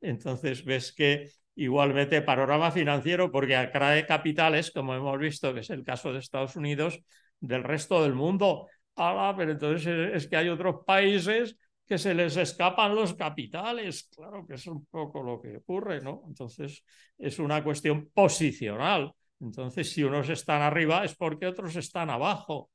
entonces 0.00 0.64
ves 0.64 0.92
que 0.92 1.30
igualmente 1.54 2.22
panorama 2.22 2.70
financiero, 2.70 3.30
porque 3.30 3.56
atrae 3.56 4.06
capitales, 4.06 4.70
como 4.70 4.94
hemos 4.94 5.18
visto, 5.18 5.54
que 5.54 5.60
es 5.60 5.70
el 5.70 5.84
caso 5.84 6.12
de 6.12 6.18
Estados 6.18 6.56
Unidos, 6.56 7.00
del 7.40 7.64
resto 7.64 8.02
del 8.02 8.14
mundo. 8.14 8.66
Ala, 8.96 9.34
pero 9.36 9.52
entonces 9.52 9.86
es 10.14 10.28
que 10.28 10.36
hay 10.36 10.48
otros 10.48 10.84
países 10.86 11.56
que 11.90 11.98
se 11.98 12.14
les 12.14 12.36
escapan 12.36 12.94
los 12.94 13.14
capitales. 13.14 14.08
Claro 14.14 14.46
que 14.46 14.54
es 14.54 14.64
un 14.68 14.86
poco 14.86 15.24
lo 15.24 15.40
que 15.40 15.56
ocurre, 15.56 16.00
¿no? 16.00 16.22
Entonces 16.28 16.84
es 17.18 17.40
una 17.40 17.64
cuestión 17.64 18.10
posicional. 18.14 19.12
Entonces, 19.40 19.90
si 19.90 20.04
unos 20.04 20.28
están 20.28 20.62
arriba 20.62 21.04
es 21.04 21.16
porque 21.16 21.48
otros 21.48 21.74
están 21.74 22.08
abajo 22.08 22.70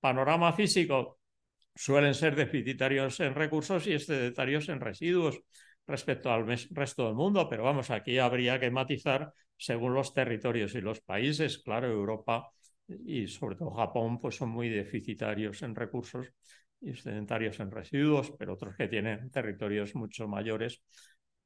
panorama 0.00 0.52
físico 0.52 1.18
suelen 1.74 2.12
ser 2.14 2.36
deficitarios 2.36 3.20
en 3.20 3.34
recursos 3.34 3.86
y 3.86 3.94
excedentarios 3.94 4.68
en 4.68 4.80
residuos 4.80 5.40
respecto 5.86 6.30
al 6.30 6.46
resto 6.46 7.06
del 7.06 7.14
mundo, 7.14 7.48
pero 7.48 7.64
vamos, 7.64 7.90
aquí 7.90 8.18
habría 8.18 8.60
que 8.60 8.70
matizar 8.70 9.32
según 9.56 9.94
los 9.94 10.12
territorios 10.12 10.74
y 10.74 10.82
los 10.82 11.00
países. 11.00 11.56
Claro, 11.58 11.88
Europa 11.88 12.50
y 12.86 13.28
sobre 13.28 13.56
todo 13.56 13.70
Japón 13.70 14.18
pues 14.18 14.36
son 14.36 14.50
muy 14.50 14.68
deficitarios 14.68 15.62
en 15.62 15.74
recursos 15.74 16.34
y 16.80 16.90
excedentarios 16.90 17.60
en 17.60 17.70
residuos, 17.70 18.32
pero 18.38 18.54
otros 18.54 18.76
que 18.76 18.88
tienen 18.88 19.30
territorios 19.30 19.94
mucho 19.94 20.28
mayores 20.28 20.82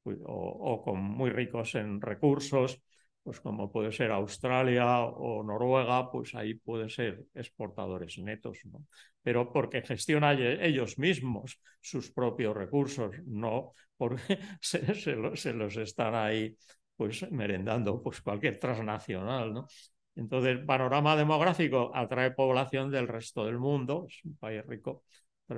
pues, 0.03 0.17
o 0.23 0.81
con 0.83 1.01
muy 1.01 1.29
ricos 1.29 1.75
en 1.75 2.01
recursos 2.01 2.81
pues 3.25 3.39
como 3.41 3.71
puede 3.71 3.91
ser 3.91 4.11
Australia 4.11 4.99
o 4.99 5.41
Noruega, 5.43 6.11
pues 6.11 6.35
ahí 6.35 6.53
pueden 6.53 6.89
ser 6.91 7.25
exportadores 7.33 8.19
netos, 8.19 8.59
¿no? 8.65 8.85
Pero 9.23 9.51
porque 9.51 9.81
gestionan 9.81 10.37
ellos 10.39 10.99
mismos 10.99 11.59
sus 11.81 12.11
propios 12.11 12.55
recursos, 12.55 13.15
no 13.25 13.73
porque 13.97 14.37
se, 14.61 15.53
los 15.53 15.77
están 15.77 16.13
ahí 16.13 16.55
pues 16.95 17.29
merendando 17.31 17.99
pues 17.99 18.21
cualquier 18.21 18.59
transnacional, 18.59 19.51
¿no? 19.55 19.67
Entonces, 20.15 20.59
panorama 20.63 21.15
demográfico 21.15 21.91
atrae 21.95 22.29
población 22.29 22.91
del 22.91 23.07
resto 23.07 23.43
del 23.45 23.57
mundo, 23.57 24.05
es 24.07 24.23
un 24.23 24.37
país 24.37 24.63
rico, 24.67 25.03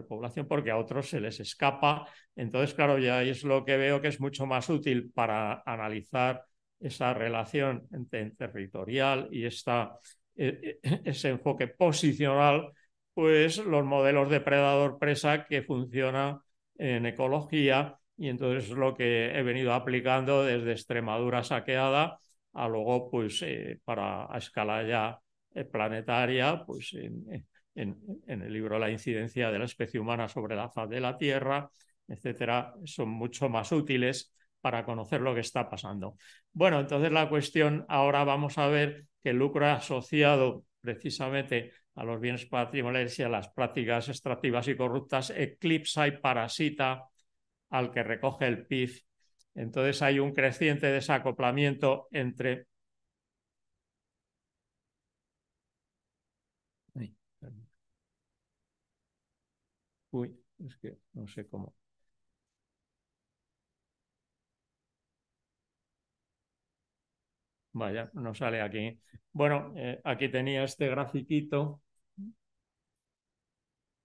población 0.07 0.47
porque 0.47 0.71
a 0.71 0.77
otros 0.77 1.09
se 1.09 1.19
les 1.19 1.39
escapa. 1.39 2.07
Entonces, 2.35 2.73
claro, 2.75 2.97
ya 2.99 3.23
es 3.23 3.43
lo 3.43 3.65
que 3.65 3.77
veo 3.77 4.01
que 4.01 4.09
es 4.09 4.19
mucho 4.19 4.45
más 4.45 4.69
útil 4.69 5.11
para 5.13 5.63
analizar 5.65 6.43
esa 6.79 7.13
relación 7.13 7.87
entre 7.91 8.31
territorial 8.31 9.27
y 9.31 9.45
esta, 9.45 9.97
e, 10.35 10.79
e, 10.83 11.01
ese 11.05 11.29
enfoque 11.29 11.67
posicional, 11.67 12.71
pues 13.13 13.57
los 13.57 13.85
modelos 13.85 14.29
depredador-presa 14.29 15.45
que 15.45 15.63
funcionan 15.63 16.39
en 16.77 17.05
ecología 17.07 17.97
y 18.17 18.29
entonces 18.29 18.69
es 18.71 18.77
lo 18.77 18.95
que 18.95 19.37
he 19.37 19.43
venido 19.43 19.73
aplicando 19.73 20.43
desde 20.43 20.71
Extremadura 20.71 21.43
saqueada 21.43 22.19
a 22.53 22.67
luego, 22.67 23.09
pues, 23.11 23.41
eh, 23.43 23.79
para 23.85 24.25
a 24.33 24.37
escala 24.39 24.83
ya 24.83 25.19
eh, 25.53 25.63
planetaria, 25.65 26.63
pues 26.65 26.93
en, 26.93 27.45
en, 27.77 27.97
el 28.27 28.51
libro 28.51 28.79
La 28.79 28.89
incidencia 28.89 29.51
de 29.51 29.59
la 29.59 29.65
especie 29.65 29.99
humana 29.99 30.27
sobre 30.27 30.55
la 30.55 30.69
faz 30.69 30.89
de 30.89 30.99
la 30.99 31.17
Tierra, 31.17 31.69
etcétera, 32.07 32.73
son 32.85 33.09
mucho 33.09 33.49
más 33.49 33.71
útiles 33.71 34.33
para 34.59 34.83
conocer 34.83 35.21
lo 35.21 35.33
que 35.33 35.41
está 35.41 35.69
pasando. 35.69 36.17
Bueno, 36.51 36.79
entonces 36.79 37.11
la 37.11 37.29
cuestión, 37.29 37.85
ahora 37.87 38.23
vamos 38.23 38.57
a 38.57 38.67
ver 38.67 39.05
que 39.21 39.29
el 39.29 39.37
lucro 39.37 39.67
asociado 39.67 40.63
precisamente 40.81 41.71
a 41.95 42.03
los 42.03 42.19
bienes 42.19 42.45
patrimoniales 42.45 43.17
y 43.19 43.23
a 43.23 43.29
las 43.29 43.49
prácticas 43.49 44.09
extractivas 44.09 44.67
y 44.67 44.75
corruptas 44.75 45.29
eclipsa 45.29 46.07
y 46.07 46.17
parasita 46.17 47.05
al 47.69 47.91
que 47.91 48.03
recoge 48.03 48.47
el 48.47 48.65
PIB. 48.65 48.91
Entonces 49.55 50.01
hay 50.01 50.19
un 50.19 50.33
creciente 50.33 50.87
desacoplamiento 50.87 52.07
entre 52.11 52.67
Uy, 60.11 60.37
es 60.59 60.75
que 60.77 60.97
no 61.13 61.27
sé 61.29 61.47
cómo. 61.47 61.73
Vaya, 67.73 68.09
no 68.13 68.33
sale 68.33 68.61
aquí. 68.61 68.99
Bueno, 69.31 69.71
eh, 69.77 70.01
aquí 70.03 70.29
tenía 70.29 70.63
este 70.63 70.87
grafiquito 70.89 71.81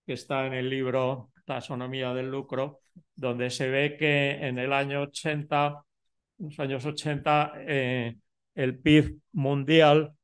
que 0.06 0.14
está 0.14 0.46
en 0.46 0.54
el 0.54 0.68
libro 0.68 1.30
Taxonomía 1.44 2.12
del 2.14 2.30
lucro, 2.30 2.80
donde 3.14 3.50
se 3.50 3.68
ve 3.68 3.96
que 3.98 4.32
en 4.46 4.58
el 4.58 4.72
año 4.72 5.02
80, 5.02 5.84
en 6.38 6.46
los 6.46 6.58
años 6.60 6.84
80, 6.84 7.52
eh, 7.58 8.16
el 8.54 8.78
PIB 8.78 9.18
mundial 9.32 10.14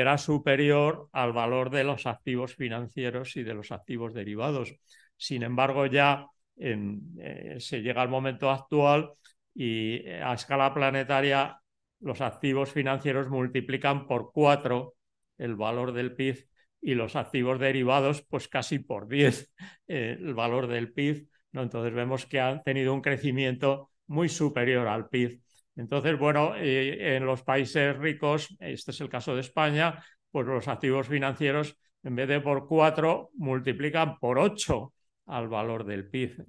era 0.00 0.18
superior 0.18 1.08
al 1.12 1.32
valor 1.32 1.70
de 1.70 1.84
los 1.84 2.06
activos 2.06 2.56
financieros 2.56 3.36
y 3.36 3.44
de 3.44 3.54
los 3.54 3.70
activos 3.70 4.12
derivados. 4.12 4.74
Sin 5.16 5.44
embargo, 5.44 5.86
ya 5.86 6.26
eh, 6.56 7.56
se 7.58 7.80
llega 7.80 8.02
al 8.02 8.08
momento 8.08 8.50
actual 8.50 9.12
y 9.54 9.96
eh, 10.04 10.20
a 10.20 10.34
escala 10.34 10.74
planetaria 10.74 11.60
los 12.00 12.20
activos 12.20 12.72
financieros 12.72 13.28
multiplican 13.28 14.08
por 14.08 14.32
cuatro 14.32 14.96
el 15.38 15.54
valor 15.54 15.92
del 15.92 16.12
PIB 16.16 16.44
y 16.80 16.94
los 16.94 17.14
activos 17.14 17.60
derivados 17.60 18.22
pues 18.28 18.48
casi 18.48 18.80
por 18.80 19.06
diez 19.06 19.52
eh, 19.86 20.16
el 20.18 20.34
valor 20.34 20.66
del 20.66 20.92
PIB. 20.92 21.28
Entonces 21.52 21.94
vemos 21.94 22.26
que 22.26 22.40
han 22.40 22.64
tenido 22.64 22.92
un 22.92 23.00
crecimiento 23.00 23.92
muy 24.08 24.28
superior 24.28 24.88
al 24.88 25.08
PIB. 25.08 25.40
Entonces, 25.76 26.18
bueno, 26.18 26.54
en 26.56 27.26
los 27.26 27.42
países 27.42 27.96
ricos, 27.96 28.54
este 28.60 28.92
es 28.92 29.00
el 29.00 29.08
caso 29.08 29.34
de 29.34 29.40
España, 29.40 30.04
pues 30.30 30.46
los 30.46 30.68
activos 30.68 31.08
financieros 31.08 31.76
en 32.02 32.16
vez 32.16 32.28
de 32.28 32.40
por 32.40 32.68
cuatro 32.68 33.30
multiplican 33.34 34.18
por 34.18 34.38
ocho 34.38 34.92
al 35.26 35.48
valor 35.48 35.84
del 35.84 36.08
PIB. 36.08 36.44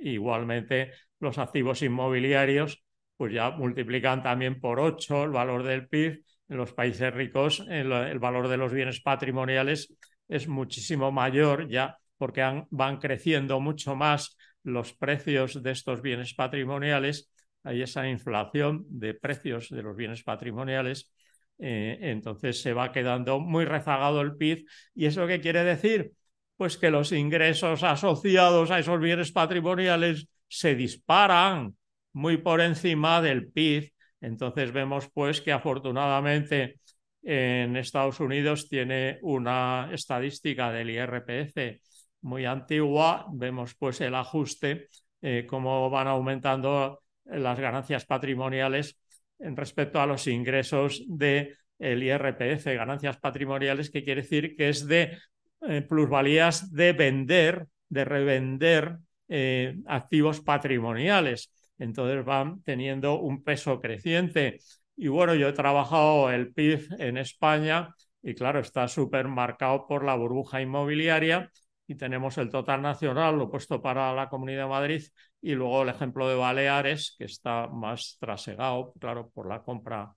Igualmente, 0.00 0.92
los 1.18 1.38
activos 1.38 1.82
inmobiliarios 1.82 2.82
pues 3.16 3.34
ya 3.34 3.50
multiplican 3.50 4.22
también 4.22 4.60
por 4.60 4.80
ocho 4.80 5.24
el 5.24 5.30
valor 5.30 5.62
del 5.62 5.88
PIB. 5.88 6.24
En 6.48 6.56
los 6.56 6.72
países 6.72 7.12
ricos 7.12 7.64
el, 7.68 8.18
valor 8.18 8.48
de 8.48 8.56
los 8.56 8.72
bienes 8.72 9.00
patrimoniales 9.02 9.94
es 10.26 10.48
muchísimo 10.48 11.12
mayor 11.12 11.68
ya 11.68 11.98
porque 12.16 12.64
van 12.70 12.98
creciendo 12.98 13.60
mucho 13.60 13.94
más 13.94 14.36
los 14.62 14.92
precios 14.94 15.62
de 15.62 15.70
estos 15.70 16.00
bienes 16.00 16.34
patrimoniales. 16.34 17.30
Hay 17.64 17.82
esa 17.82 18.08
inflación 18.08 18.86
de 18.88 19.14
precios 19.14 19.68
de 19.68 19.82
los 19.82 19.96
bienes 19.96 20.22
patrimoniales. 20.22 21.12
Eh, 21.58 21.98
entonces 22.00 22.60
se 22.62 22.72
va 22.72 22.92
quedando 22.92 23.38
muy 23.40 23.64
rezagado 23.64 24.20
el 24.20 24.36
PIB. 24.36 24.64
¿Y 24.94 25.06
eso 25.06 25.26
qué 25.26 25.40
quiere 25.40 25.64
decir? 25.64 26.12
pues 26.60 26.76
que 26.76 26.90
los 26.90 27.10
ingresos 27.12 27.82
asociados 27.82 28.70
a 28.70 28.78
esos 28.78 29.00
bienes 29.00 29.32
patrimoniales 29.32 30.28
se 30.46 30.74
disparan 30.74 31.74
muy 32.12 32.36
por 32.36 32.60
encima 32.60 33.22
del 33.22 33.50
PIB. 33.50 33.90
Entonces 34.20 34.70
vemos 34.70 35.08
pues 35.14 35.40
que 35.40 35.52
afortunadamente 35.52 36.78
en 37.22 37.78
Estados 37.78 38.20
Unidos 38.20 38.68
tiene 38.68 39.18
una 39.22 39.88
estadística 39.90 40.70
del 40.70 40.90
IRPF 40.90 41.80
muy 42.20 42.44
antigua. 42.44 43.24
Vemos 43.32 43.74
pues 43.76 44.02
el 44.02 44.14
ajuste, 44.14 44.88
eh, 45.22 45.46
cómo 45.48 45.88
van 45.88 46.08
aumentando 46.08 46.99
las 47.32 47.58
ganancias 47.58 48.04
patrimoniales 48.06 48.98
en 49.38 49.56
respecto 49.56 50.00
a 50.00 50.06
los 50.06 50.26
ingresos 50.26 51.02
del 51.08 51.56
IRPF, 51.78 52.66
ganancias 52.74 53.18
patrimoniales, 53.18 53.90
que 53.90 54.04
quiere 54.04 54.22
decir 54.22 54.56
que 54.56 54.68
es 54.68 54.86
de 54.86 55.16
eh, 55.62 55.82
plusvalías 55.82 56.72
de 56.72 56.92
vender, 56.92 57.66
de 57.88 58.04
revender 58.04 58.98
eh, 59.28 59.78
activos 59.86 60.40
patrimoniales. 60.40 61.52
Entonces 61.78 62.24
van 62.24 62.62
teniendo 62.62 63.18
un 63.20 63.42
peso 63.42 63.80
creciente. 63.80 64.58
Y 64.96 65.08
bueno, 65.08 65.34
yo 65.34 65.48
he 65.48 65.52
trabajado 65.52 66.30
el 66.30 66.52
PIB 66.52 66.88
en 66.98 67.16
España 67.16 67.94
y 68.22 68.34
claro, 68.34 68.60
está 68.60 68.86
súper 68.88 69.28
marcado 69.28 69.86
por 69.86 70.04
la 70.04 70.14
burbuja 70.14 70.60
inmobiliaria 70.60 71.50
y 71.86 71.94
tenemos 71.94 72.38
el 72.38 72.50
total 72.50 72.82
nacional, 72.82 73.36
lo 73.36 73.50
puesto 73.50 73.80
para 73.80 74.14
la 74.14 74.28
Comunidad 74.28 74.64
de 74.64 74.68
Madrid, 74.68 75.02
y 75.42 75.54
luego 75.54 75.82
el 75.82 75.88
ejemplo 75.88 76.28
de 76.28 76.34
Baleares, 76.34 77.14
que 77.18 77.24
está 77.24 77.66
más 77.68 78.16
trasegado, 78.20 78.92
claro, 79.00 79.30
por 79.30 79.48
la 79.48 79.62
compra 79.62 80.12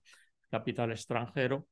capital 0.50 0.92
extranjero. 0.92 1.66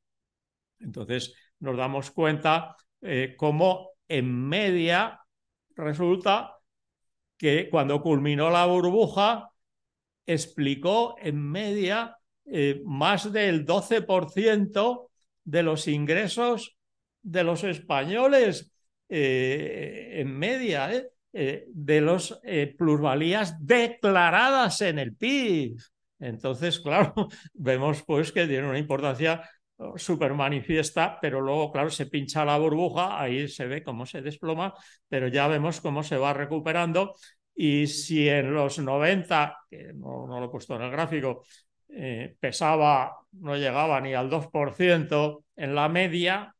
Entonces 0.80 1.34
nos 1.60 1.76
damos 1.76 2.10
cuenta 2.10 2.76
eh, 3.00 3.34
como 3.36 3.90
en 4.08 4.48
media 4.48 5.20
resulta 5.76 6.56
que 7.36 7.68
cuando 7.70 8.02
culminó 8.02 8.50
la 8.50 8.66
burbuja 8.66 9.50
explicó 10.26 11.16
en 11.18 11.50
media 11.50 12.16
eh, 12.44 12.80
más 12.84 13.32
del 13.32 13.64
12% 13.64 15.10
de 15.44 15.62
los 15.62 15.88
ingresos 15.88 16.76
de 17.22 17.44
los 17.44 17.64
españoles 17.64 18.72
eh, 19.08 20.10
en 20.20 20.36
media 20.36 20.90
de 21.32 22.00
los 22.00 22.40
plusvalías 22.76 23.56
declaradas 23.64 24.80
en 24.82 24.98
el 24.98 25.16
PIB. 25.16 25.76
Entonces, 26.18 26.78
claro, 26.78 27.14
vemos 27.54 28.02
pues 28.02 28.32
que 28.32 28.46
tiene 28.46 28.68
una 28.68 28.78
importancia 28.78 29.42
súper 29.96 30.34
manifiesta, 30.34 31.18
pero 31.20 31.40
luego, 31.40 31.72
claro, 31.72 31.90
se 31.90 32.06
pincha 32.06 32.44
la 32.44 32.58
burbuja, 32.58 33.20
ahí 33.20 33.48
se 33.48 33.66
ve 33.66 33.82
cómo 33.82 34.06
se 34.06 34.22
desploma, 34.22 34.74
pero 35.08 35.28
ya 35.28 35.48
vemos 35.48 35.80
cómo 35.80 36.02
se 36.02 36.16
va 36.16 36.32
recuperando. 36.32 37.14
Y 37.54 37.86
si 37.86 38.28
en 38.28 38.54
los 38.54 38.78
90, 38.78 39.58
que 39.68 39.92
no, 39.94 40.26
lo 40.26 40.44
he 40.44 40.48
puesto 40.48 40.76
en 40.76 40.82
el 40.82 40.90
gráfico, 40.90 41.44
eh, 41.88 42.36
pesaba, 42.40 43.16
no 43.32 43.56
llegaba 43.56 44.00
ni 44.00 44.14
al 44.14 44.30
2% 44.30 45.44
en 45.56 45.74
la 45.74 45.88
media, 45.88 46.54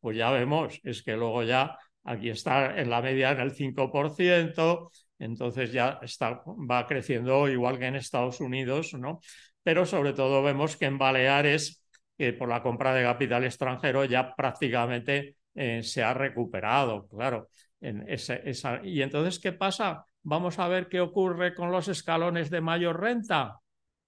pues 0.00 0.16
ya 0.16 0.30
vemos, 0.30 0.80
es 0.82 1.02
que 1.02 1.16
luego 1.16 1.42
ya 1.42 1.78
aquí 2.08 2.30
está 2.30 2.78
en 2.78 2.90
la 2.90 3.02
media 3.02 3.32
en 3.32 3.40
el 3.40 3.52
5%, 3.52 4.90
entonces 5.18 5.72
ya 5.72 5.98
está, 6.02 6.42
va 6.46 6.86
creciendo 6.86 7.48
igual 7.48 7.78
que 7.78 7.86
en 7.86 7.96
Estados 7.96 8.40
Unidos, 8.40 8.94
¿no? 8.94 9.20
Pero 9.62 9.84
sobre 9.84 10.12
todo 10.12 10.42
vemos 10.42 10.76
que 10.76 10.86
en 10.86 10.98
Baleares 10.98 11.82
que 12.16 12.32
por 12.32 12.48
la 12.48 12.62
compra 12.62 12.92
de 12.94 13.04
capital 13.04 13.44
extranjero 13.44 14.04
ya 14.04 14.34
prácticamente 14.34 15.36
eh, 15.54 15.82
se 15.84 16.02
ha 16.02 16.12
recuperado, 16.12 17.06
claro. 17.06 17.48
En 17.80 18.04
esa... 18.08 18.80
Y 18.82 19.02
entonces, 19.02 19.38
¿qué 19.38 19.52
pasa? 19.52 20.04
Vamos 20.22 20.58
a 20.58 20.66
ver 20.66 20.88
qué 20.88 21.00
ocurre 21.00 21.54
con 21.54 21.70
los 21.70 21.86
escalones 21.86 22.50
de 22.50 22.60
mayor 22.60 23.00
renta. 23.00 23.60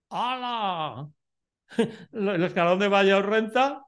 ¡Hala! 0.09 1.09
El 2.13 2.43
escalón 2.43 2.81
de 2.81 2.89
mayor 2.89 3.29
renta, 3.29 3.85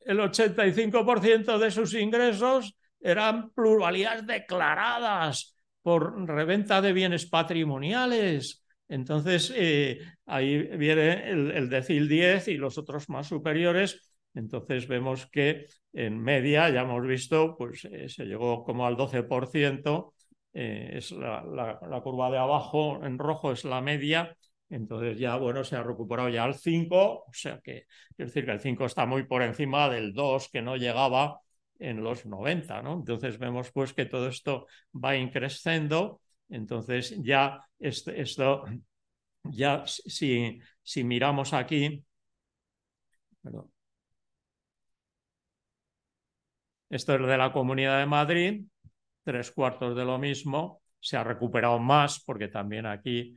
el 0.00 0.18
85% 0.18 1.58
de 1.58 1.70
sus 1.70 1.92
ingresos 1.92 2.74
eran 3.00 3.50
pluralidades 3.50 4.26
declaradas 4.26 5.56
por 5.82 6.26
reventa 6.26 6.80
de 6.80 6.92
bienes 6.92 7.26
patrimoniales. 7.26 8.64
Entonces, 8.88 9.52
eh, 9.56 10.00
ahí 10.26 10.58
viene 10.76 11.30
el, 11.30 11.68
decil 11.68 12.08
10 12.08 12.48
y 12.48 12.56
los 12.56 12.76
otros 12.78 13.08
más 13.08 13.28
superiores, 13.28 14.14
Entonces 14.34 14.86
vemos 14.86 15.26
que 15.26 15.66
en 15.92 16.20
media, 16.20 16.70
ya 16.70 16.82
hemos 16.82 17.04
visto, 17.06 17.56
pues 17.56 17.84
eh, 17.84 18.08
se 18.08 18.24
llegó 18.24 18.62
como 18.64 18.86
al 18.86 18.96
12%, 18.96 20.12
eh, 20.52 20.90
es 20.94 21.12
la, 21.12 22.00
curva 22.02 22.30
de 22.30 22.38
abajo 22.38 23.04
en 23.04 23.18
rojo 23.18 23.52
es 23.52 23.64
la 23.64 23.80
media, 23.80 24.36
entonces 24.68 25.18
ya, 25.18 25.36
bueno, 25.36 25.64
se 25.64 25.76
ha 25.76 25.82
recuperado 25.82 26.28
ya 26.28 26.44
al 26.44 26.54
5, 26.54 27.24
o 27.26 27.32
sea 27.32 27.60
que, 27.62 27.86
quiero 28.16 28.28
decir 28.28 28.44
que 28.44 28.52
el 28.52 28.60
5 28.60 28.84
está 28.84 29.06
muy 29.06 29.24
por 29.24 29.42
encima 29.42 29.88
del 29.88 30.12
2 30.12 30.48
que 30.48 30.62
no 30.62 30.76
llegaba 30.76 31.40
en 31.80 32.02
los 32.02 32.26
90, 32.26 32.82
¿no? 32.82 32.94
Entonces 32.94 33.38
vemos 33.38 33.72
pues 33.72 33.92
que 33.92 34.06
todo 34.06 34.28
esto 34.28 34.66
va 34.92 35.16
increciendo, 35.16 36.20
entonces 36.48 37.16
ya 37.22 37.66
esto, 37.78 38.64
ya 39.44 39.82
si, 39.86 40.60
si 40.82 41.04
miramos 41.04 41.52
aquí, 41.52 42.04
Esto 46.90 47.14
es 47.14 47.20
de 47.26 47.38
la 47.38 47.52
Comunidad 47.52 48.00
de 48.00 48.06
Madrid, 48.06 48.64
tres 49.22 49.52
cuartos 49.52 49.96
de 49.96 50.04
lo 50.04 50.18
mismo. 50.18 50.82
Se 50.98 51.16
ha 51.16 51.24
recuperado 51.24 51.78
más 51.78 52.22
porque 52.24 52.48
también 52.48 52.84
aquí 52.86 53.36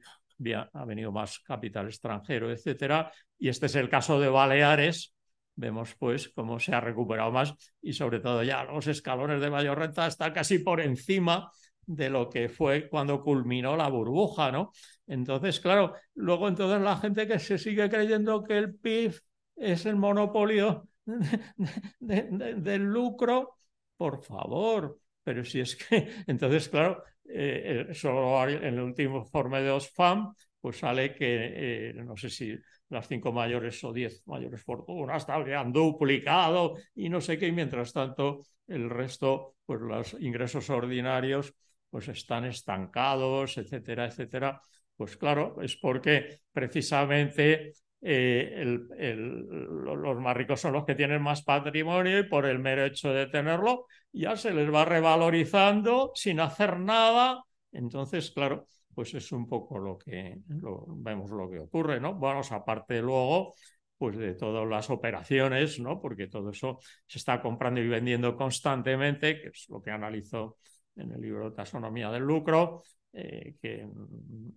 ha 0.74 0.86
venido 0.86 1.12
más 1.12 1.40
capital 1.40 1.86
extranjero, 1.86 2.52
etcétera. 2.52 3.12
Y 3.38 3.50
este 3.50 3.68
es 3.68 3.76
el 3.76 3.90
caso 3.90 4.20
de 4.20 4.28
Baleares. 4.28 5.13
Vemos 5.56 5.96
pues 5.96 6.30
cómo 6.30 6.60
se 6.60 6.74
ha 6.74 6.82
recuperado 6.82 7.32
más 7.32 7.54
y 7.82 7.94
sobre 7.94 8.20
todo 8.20 8.44
ya 8.44 8.64
los 8.64 8.88
escalones 8.88 9.40
de 9.42 9.52
mayor 9.52 9.78
renta 9.78 10.08
están 10.08 10.34
casi 10.34 10.60
por 10.60 10.82
encima 10.82 11.52
de 11.86 12.10
lo 12.10 12.30
que 12.30 12.50
fue 12.50 12.90
cuando 12.90 13.22
culminó 13.22 13.76
la 13.76 13.90
burbuja, 13.90 14.52
¿no? 14.52 14.72
Entonces, 15.08 15.60
claro, 15.60 15.94
luego 16.16 16.48
entonces 16.48 16.82
la 16.82 16.98
gente 16.98 17.28
que 17.28 17.40
se 17.40 17.58
sigue 17.58 17.90
creyendo 17.90 18.44
que 18.44 18.58
el 18.58 18.76
PIB 18.76 19.22
es 19.56 19.86
el 19.86 19.96
monopolio 19.96 20.88
del 22.00 22.84
lucro, 22.84 23.58
por 23.98 24.24
favor. 24.24 25.00
Pero 25.24 25.46
si 25.46 25.60
es 25.62 25.76
que, 25.76 26.10
entonces, 26.28 26.70
claro, 26.70 27.04
eh, 27.26 27.86
eh, 27.90 27.94
solo 27.94 28.48
en 28.48 28.64
el 28.64 28.80
último 28.80 29.20
informe 29.20 29.62
de 29.62 29.72
Osfam, 29.72 30.34
pues 30.60 30.78
sale 30.78 31.14
que 31.14 31.90
eh, 31.90 31.94
no 31.94 32.16
sé 32.16 32.30
si 32.30 32.56
las 32.94 33.08
cinco 33.08 33.32
mayores 33.32 33.84
o 33.84 33.92
diez 33.92 34.24
mayores 34.28 34.62
fortunas 34.64 35.26
tal 35.26 35.52
han 35.54 35.72
duplicado 35.74 36.76
y 36.96 37.10
no 37.10 37.20
sé 37.22 37.38
qué, 37.38 37.48
y 37.48 37.52
mientras 37.52 37.92
tanto 37.94 38.42
el 38.68 38.90
resto, 38.90 39.56
pues 39.66 39.82
los 39.82 40.14
ingresos 40.20 40.70
ordinarios, 40.70 41.54
pues 41.90 42.08
están 42.08 42.46
estancados, 42.46 43.58
etcétera, 43.58 44.06
etcétera. 44.06 44.62
Pues 44.96 45.18
claro, 45.18 45.58
es 45.62 45.76
porque 45.76 46.40
precisamente 46.52 47.74
eh, 48.02 48.64
los 48.66 50.20
más 50.20 50.36
ricos 50.36 50.62
son 50.62 50.74
los 50.74 50.86
que 50.86 50.96
tienen 50.96 51.22
más 51.22 51.44
patrimonio 51.44 52.20
y 52.20 52.24
por 52.24 52.46
el 52.46 52.60
mero 52.60 52.86
hecho 52.86 53.12
de 53.14 53.28
tenerlo 53.28 53.88
ya 54.12 54.36
se 54.36 54.54
les 54.54 54.72
va 54.74 54.86
revalorizando 54.86 56.12
sin 56.16 56.40
hacer 56.40 56.80
nada. 56.80 57.44
Entonces, 57.72 58.32
claro, 58.32 58.68
pues 58.94 59.14
es 59.14 59.32
un 59.32 59.48
poco 59.48 59.78
lo 59.80 59.98
que 59.98 60.40
vemos 60.48 61.32
lo 61.32 61.50
que 61.50 61.60
ocurre, 61.60 62.00
¿no? 62.00 62.14
Bueno, 62.16 62.42
aparte 62.50 63.02
luego 63.02 63.54
pues 63.98 64.18
de 64.18 64.34
todas 64.34 64.68
las 64.68 64.90
operaciones, 64.90 65.80
¿no? 65.80 66.02
Porque 66.02 66.28
todo 66.28 66.50
eso 66.50 66.80
se 67.06 67.20
está 67.20 67.42
comprando 67.42 67.80
y 67.80 67.88
vendiendo 67.88 68.36
constantemente, 68.36 69.40
que 69.40 69.48
es 69.48 69.66
lo 69.70 69.82
que 69.82 69.92
analizó 69.92 70.58
en 70.96 71.12
el 71.12 71.22
libro 71.22 71.54
Taxonomía 71.54 72.12
del 72.12 72.24
Lucro, 72.24 72.84
eh, 73.14 73.56
que 73.62 73.88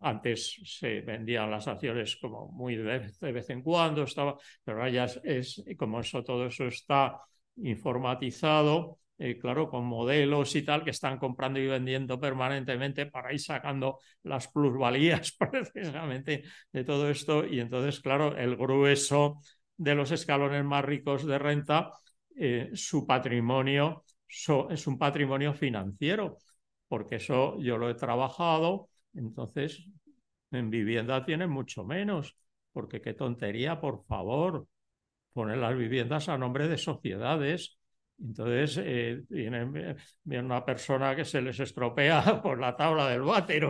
antes 0.01 0.61
se 0.65 1.01
vendían 1.03 1.51
las 1.51 1.69
acciones 1.69 2.17
como 2.17 2.49
muy 2.49 2.75
de 2.77 3.13
vez, 3.21 3.51
en 3.51 3.63
cuando, 3.63 4.03
estaba, 4.03 4.37
pero 4.65 4.79
ahora 4.79 4.91
ya 4.91 5.07
es, 5.23 5.63
como 5.79 6.01
eso, 6.01 6.25
todo 6.25 6.47
eso 6.47 6.67
está 6.67 7.21
informatizado, 7.57 8.99
eh, 9.19 9.39
claro, 9.39 9.69
con 9.69 9.85
modelos 9.87 10.55
y 10.57 10.63
tal 10.63 10.85
que 10.85 10.91
están 10.91 11.19
comprando 11.19 11.59
y 11.59 11.67
vendiendo 11.67 12.21
permanentemente 12.21 13.07
para 13.07 13.33
ir 13.33 13.41
sacando 13.41 13.99
las 14.25 14.49
plusvalías 14.49 15.33
precisamente 15.39 16.45
de 16.73 16.85
todo 16.85 17.09
esto. 17.11 17.47
Y 17.47 17.61
entonces, 17.61 18.01
claro, 18.01 18.37
el 18.37 18.57
grueso 18.57 19.41
de 19.77 19.95
los 19.95 20.11
escalones 20.11 20.65
más 20.65 20.85
ricos 20.85 21.27
de 21.27 21.39
renta, 21.39 21.91
eh, 22.37 22.71
su 22.75 23.07
patrimonio 23.07 24.05
es 24.71 24.87
un 24.87 24.99
patrimonio 24.99 25.55
financiero 25.55 26.39
porque 26.89 27.17
eso 27.17 27.59
yo 27.61 27.79
lo 27.79 27.89
he 27.91 27.95
trabajado, 27.95 28.89
entonces 29.15 29.85
en 30.51 30.71
vivienda 30.71 31.25
tiene 31.25 31.47
mucho 31.47 31.85
menos, 31.85 32.37
porque 32.73 33.01
qué 33.01 33.15
tontería, 33.15 33.81
por 33.81 34.05
favor, 34.07 34.67
poner 35.33 35.59
las 35.59 35.77
viviendas 35.77 36.29
a 36.29 36.39
nombre 36.39 36.69
de 36.69 36.79
sociedades. 36.79 37.76
Entonces, 38.19 38.81
eh, 38.83 39.23
viene, 39.29 39.97
una 40.41 40.65
persona 40.65 41.15
que 41.15 41.25
se 41.25 41.43
les 41.43 41.61
estropea 41.61 42.41
por 42.43 42.59
la 42.59 42.75
tabla 42.77 43.09
del 43.09 43.23
váter, 43.23 43.67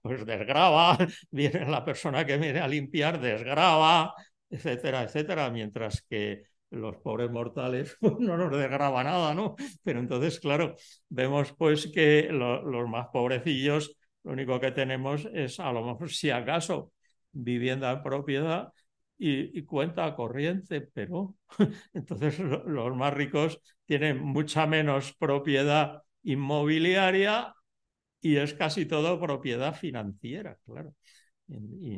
pues 0.00 0.24
desgraba, 0.24 0.96
viene 1.30 1.68
la 1.68 1.84
persona 1.84 2.24
que 2.24 2.38
viene 2.38 2.60
a 2.60 2.68
limpiar, 2.68 3.20
desgraba, 3.20 4.14
etcétera, 4.48 5.02
etcétera, 5.02 5.50
mientras 5.50 6.02
que 6.02 6.44
los 6.70 6.96
pobres 6.96 7.30
mortales 7.30 7.96
pues, 8.00 8.14
no 8.18 8.36
nos 8.36 8.56
desgraba 8.56 9.04
nada, 9.04 9.34
¿no? 9.34 9.56
Pero 9.82 10.00
entonces, 10.00 10.40
claro, 10.40 10.74
vemos 11.08 11.52
pues 11.52 11.90
que 11.92 12.28
los 12.30 12.88
más 12.88 13.08
pobrecillos, 13.12 13.96
lo 14.24 14.32
único 14.32 14.58
que 14.58 14.72
tenemos 14.72 15.28
es 15.32 15.60
a 15.60 15.72
lo 15.72 15.84
mejor, 15.84 16.10
si 16.10 16.30
acaso, 16.30 16.92
vivienda 17.32 17.92
en 17.92 18.02
propiedad 18.02 18.72
y, 19.18 19.62
cuenta 19.62 20.14
corriente, 20.14 20.80
pero 20.80 21.36
entonces 21.92 22.38
los 22.38 22.96
más 22.96 23.14
ricos 23.14 23.60
tienen 23.84 24.20
mucha 24.22 24.66
menos 24.66 25.14
propiedad 25.16 26.02
inmobiliaria 26.22 27.54
y 28.20 28.36
es 28.36 28.54
casi 28.54 28.86
todo 28.86 29.20
propiedad 29.20 29.74
financiera, 29.74 30.56
claro. 30.64 30.94
Y, 31.48 31.94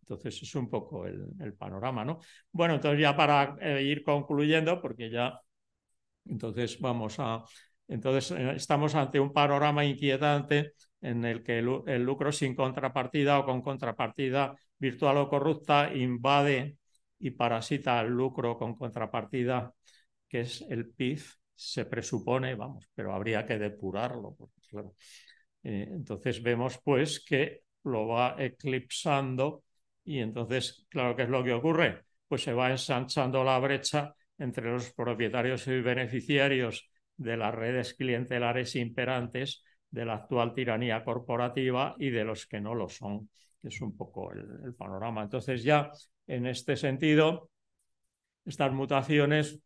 entonces 0.00 0.42
es 0.42 0.54
un 0.54 0.68
poco 0.68 1.06
el, 1.06 1.54
panorama, 1.54 2.04
¿no? 2.04 2.20
Bueno, 2.52 2.74
entonces 2.74 3.00
ya 3.00 3.16
para 3.16 3.56
eh, 3.60 3.82
ir 3.82 4.02
concluyendo, 4.02 4.80
porque 4.80 5.10
ya 5.10 5.40
entonces 6.26 6.78
vamos 6.80 7.16
a, 7.18 7.44
entonces 7.88 8.30
eh, 8.32 8.52
estamos 8.56 8.94
ante 8.94 9.18
un 9.18 9.32
panorama 9.32 9.84
inquietante 9.84 10.72
en 11.00 11.24
el 11.24 11.42
que 11.42 11.58
el, 11.58 12.02
lucro 12.02 12.32
sin 12.32 12.54
contrapartida 12.54 13.38
o 13.38 13.44
con 13.44 13.62
contrapartida 13.62 14.54
virtual 14.78 15.16
o 15.18 15.28
corrupta 15.28 15.92
invade 15.94 16.78
y 17.18 17.30
parasita 17.30 18.00
el 18.00 18.10
lucro 18.10 18.56
con 18.56 18.76
contrapartida, 18.76 19.72
que 20.28 20.40
es 20.40 20.62
el 20.68 20.90
PIB, 20.90 21.22
se 21.54 21.84
presupone, 21.86 22.54
vamos, 22.54 22.88
pero 22.94 23.12
habría 23.12 23.44
que 23.46 23.58
depurarlo. 23.58 24.36
claro. 24.70 24.94
Eh, 25.62 25.88
entonces 25.90 26.42
vemos 26.42 26.78
pues 26.84 27.24
que 27.24 27.62
lo 27.84 28.06
va 28.06 28.36
eclipsando 28.38 29.64
y 30.04 30.20
entonces, 30.20 30.86
claro, 30.88 31.16
¿qué 31.16 31.24
es 31.24 31.28
lo 31.28 31.42
que 31.44 31.52
ocurre? 31.52 32.04
Pues 32.28 32.42
se 32.42 32.52
va 32.52 32.70
ensanchando 32.70 33.42
la 33.44 33.58
brecha 33.58 34.14
entre 34.38 34.70
los 34.70 34.92
propietarios 34.92 35.66
y 35.66 35.80
beneficiarios 35.80 36.88
de 37.16 37.36
las 37.36 37.54
redes 37.54 37.94
clientelares 37.94 38.76
imperantes 38.76 39.64
de 39.90 40.04
la 40.04 40.14
actual 40.14 40.54
tiranía 40.54 41.04
corporativa 41.04 41.96
y 41.98 42.10
de 42.10 42.24
los 42.24 42.46
que 42.46 42.60
no 42.60 42.74
lo 42.74 42.88
son, 42.88 43.28
es 43.62 43.80
un 43.80 43.96
poco 43.96 44.32
el, 44.32 44.74
panorama. 44.74 45.22
Entonces 45.22 45.62
ya 45.62 45.90
en 46.26 46.46
este 46.46 46.76
sentido, 46.76 47.50
estas 48.44 48.72
mutaciones 48.72 49.60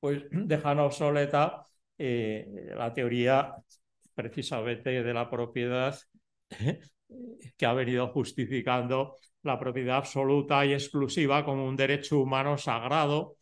pues 0.00 0.24
dejan 0.30 0.80
obsoleta 0.80 1.66
eh, 1.98 2.72
la 2.76 2.92
teoría 2.92 3.54
precisamente 4.14 5.02
de 5.02 5.14
la 5.14 5.30
propiedad 5.30 5.98
que 7.56 7.66
ha 7.66 7.72
venido 7.72 8.08
justificando 8.08 9.18
la 9.42 9.58
propiedad 9.58 9.96
absoluta 9.96 10.64
y 10.64 10.72
exclusiva 10.72 11.44
como 11.44 11.66
un 11.66 11.76
derecho 11.76 12.20
humano 12.20 12.56
sagrado, 12.56 13.36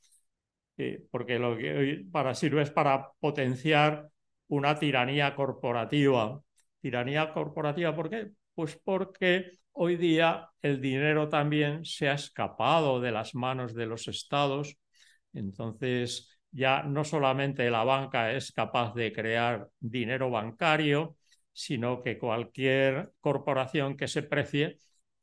eh, 0.76 1.04
porque 1.10 1.38
lo 1.38 1.56
que 1.56 1.76
hoy 1.76 2.04
para 2.04 2.34
sirve 2.34 2.62
es 2.62 2.70
para 2.70 3.10
potenciar 3.20 4.08
una 4.48 4.78
tiranía 4.78 5.34
corporativa. 5.34 6.40
Tiranía 6.80 7.32
corporativa, 7.32 7.94
¿por 7.94 8.08
qué? 8.08 8.30
Pues 8.60 8.78
porque 8.84 9.52
hoy 9.72 9.96
día 9.96 10.50
el 10.60 10.82
dinero 10.82 11.30
también 11.30 11.82
se 11.82 12.10
ha 12.10 12.12
escapado 12.12 13.00
de 13.00 13.10
las 13.10 13.34
manos 13.34 13.72
de 13.72 13.86
los 13.86 14.06
estados. 14.06 14.76
Entonces, 15.32 16.38
ya 16.50 16.82
no 16.82 17.02
solamente 17.02 17.70
la 17.70 17.84
banca 17.84 18.32
es 18.32 18.52
capaz 18.52 18.92
de 18.92 19.14
crear 19.14 19.66
dinero 19.78 20.30
bancario, 20.30 21.16
sino 21.54 22.02
que 22.02 22.18
cualquier 22.18 23.12
corporación 23.18 23.96
que 23.96 24.08
se 24.08 24.24
precie 24.24 24.76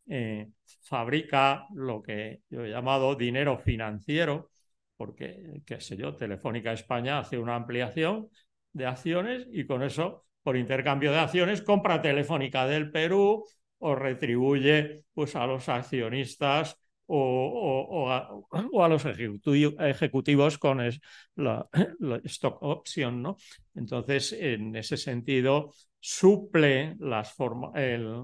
eh, 0.07 0.49
fabrica 0.81 1.67
lo 1.75 2.01
que 2.01 2.41
yo 2.49 2.65
he 2.65 2.71
llamado 2.71 3.13
dinero 3.13 3.59
financiero, 3.59 4.49
porque, 4.95 5.61
qué 5.63 5.79
sé 5.79 5.95
yo, 5.95 6.15
Telefónica 6.15 6.73
España 6.73 7.19
hace 7.19 7.37
una 7.37 7.53
ampliación 7.53 8.29
de 8.73 8.87
acciones 8.87 9.45
y 9.51 9.67
con 9.67 9.83
eso, 9.83 10.25
por 10.47 10.55
intercambio 10.55 11.11
de 11.11 11.19
acciones, 11.19 11.61
compra 11.61 12.01
Telefónica 12.01 12.65
del 12.65 12.89
Perú 12.89 13.43
o 13.79 13.95
retribuye 13.95 15.03
pues, 15.13 15.35
a 15.35 15.45
los 15.45 15.67
accionistas 15.67 16.79
o, 17.05 18.09
a, 18.09 18.87
los 18.87 19.03
ejecutivos 19.05 20.57
con 20.57 20.89
la, 21.35 21.67
stock 22.23 22.63
option. 22.63 23.21
¿no? 23.21 23.35
Entonces, 23.75 24.31
en 24.31 24.73
ese 24.77 24.95
sentido, 24.95 25.73
suple 25.99 26.95
las, 26.99 27.35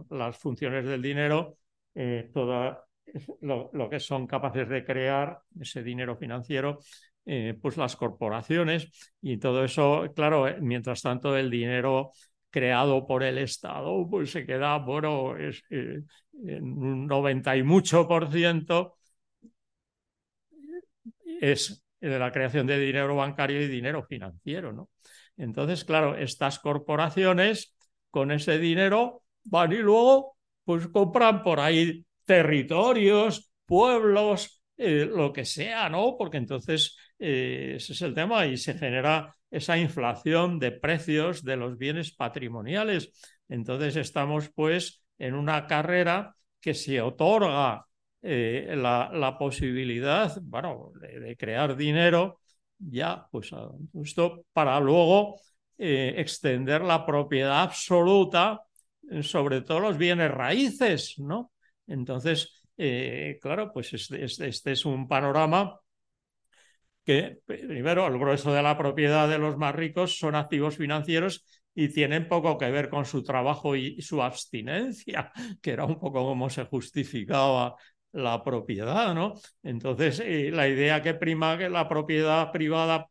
las 0.09 0.37
funciones 0.37 0.85
del 0.85 1.01
dinero 1.01 1.57
eh, 1.93 2.29
todo 2.33 2.85
lo, 3.41 3.89
que 3.89 3.99
son 3.99 4.27
capaces 4.27 4.69
de 4.69 4.85
crear 4.85 5.41
ese 5.59 5.83
dinero 5.83 6.15
financiero 6.15 6.79
eh, 7.25 7.57
pues 7.61 7.77
las 7.77 7.95
corporaciones 7.95 8.89
y 9.21 9.37
todo 9.37 9.63
eso, 9.63 10.05
claro, 10.15 10.47
eh, 10.47 10.57
mientras 10.61 11.01
tanto 11.01 11.35
el 11.37 11.49
dinero 11.49 12.11
creado 12.49 13.07
por 13.07 13.23
el 13.23 13.37
Estado, 13.37 14.07
pues 14.09 14.31
se 14.31 14.45
queda, 14.45 14.77
bueno, 14.77 15.35
es, 15.37 15.63
eh, 15.69 16.01
en 16.45 16.63
un 16.63 17.07
90 17.07 17.55
y 17.57 17.63
mucho 17.63 18.07
por 18.07 18.31
ciento 18.31 18.95
es 21.41 21.83
de 21.99 22.19
la 22.19 22.31
creación 22.31 22.67
de 22.67 22.79
dinero 22.79 23.15
bancario 23.15 23.61
y 23.61 23.67
dinero 23.67 24.03
financiero, 24.03 24.73
¿no? 24.73 24.89
Entonces, 25.37 25.83
claro, 25.85 26.15
estas 26.17 26.59
corporaciones 26.59 27.75
con 28.09 28.31
ese 28.31 28.59
dinero 28.59 29.23
van 29.45 29.71
y 29.71 29.77
luego 29.77 30.37
pues 30.63 30.87
compran 30.87 31.43
por 31.43 31.59
ahí 31.59 32.05
territorios, 32.25 33.51
pueblos, 33.65 34.61
lo 34.77 35.31
que 35.33 35.45
sea, 35.45 35.89
¿no? 35.89 36.15
Porque 36.17 36.37
entonces 36.37 36.97
eh, 37.25 37.75
ese 37.77 37.93
es 37.93 38.01
el 38.01 38.13
tema 38.13 38.45
y 38.45 38.57
se 38.57 38.73
genera 38.73 39.33
esa 39.49 39.77
inflación 39.77 40.59
de 40.59 40.71
precios 40.71 41.41
de 41.41 41.55
los 41.55 41.77
bienes 41.77 42.11
patrimoniales. 42.11 43.13
Entonces 43.47 43.95
estamos 43.95 44.49
pues 44.53 45.05
en 45.17 45.33
una 45.35 45.65
carrera 45.65 46.35
que 46.59 46.73
se 46.73 46.99
otorga 46.99 47.85
eh, 48.21 48.73
la, 48.75 49.37
posibilidad, 49.39 50.37
bueno, 50.41 50.91
de, 50.99 51.37
crear 51.37 51.77
dinero 51.77 52.41
ya, 52.77 53.25
pues 53.31 53.51
justo 53.93 54.43
para 54.51 54.77
luego 54.81 55.39
eh, 55.77 56.15
extender 56.17 56.81
la 56.81 57.05
propiedad 57.05 57.61
absoluta 57.61 58.63
sobre 59.21 59.61
todos 59.61 59.81
los 59.81 59.97
bienes 59.97 60.29
raíces, 60.29 61.15
¿no? 61.19 61.53
Entonces, 61.87 62.65
claro, 63.41 63.71
pues 63.71 63.93
este, 63.93 64.25
este 64.25 64.71
es 64.73 64.85
un 64.85 65.07
panorama 65.07 65.79
que 67.03 67.39
primero 67.45 68.07
el 68.07 68.17
grueso 68.17 68.53
de 68.53 68.63
la 68.63 68.77
propiedad 68.77 69.27
de 69.27 69.37
los 69.37 69.57
más 69.57 69.75
ricos 69.75 70.17
son 70.17 70.35
activos 70.35 70.77
financieros 70.77 71.45
y 71.75 71.89
tienen 71.89 72.27
poco 72.27 72.57
que 72.57 72.71
ver 72.71 72.89
con 72.89 73.05
su 73.05 73.23
trabajo 73.23 73.75
y 73.75 74.01
su 74.01 74.21
abstinencia, 74.21 75.31
que 75.61 75.71
era 75.71 75.85
un 75.85 75.99
poco 75.99 76.23
como 76.23 76.49
se 76.49 76.65
justificaba 76.65 77.75
la 78.11 78.43
propiedad, 78.43 79.13
¿no? 79.13 79.33
Entonces, 79.63 80.21
eh, 80.23 80.51
la 80.51 80.67
idea 80.67 81.01
que 81.01 81.15
prima 81.15 81.57
que 81.57 81.69
la 81.69 81.89
propiedad 81.89 82.51
privada, 82.51 83.07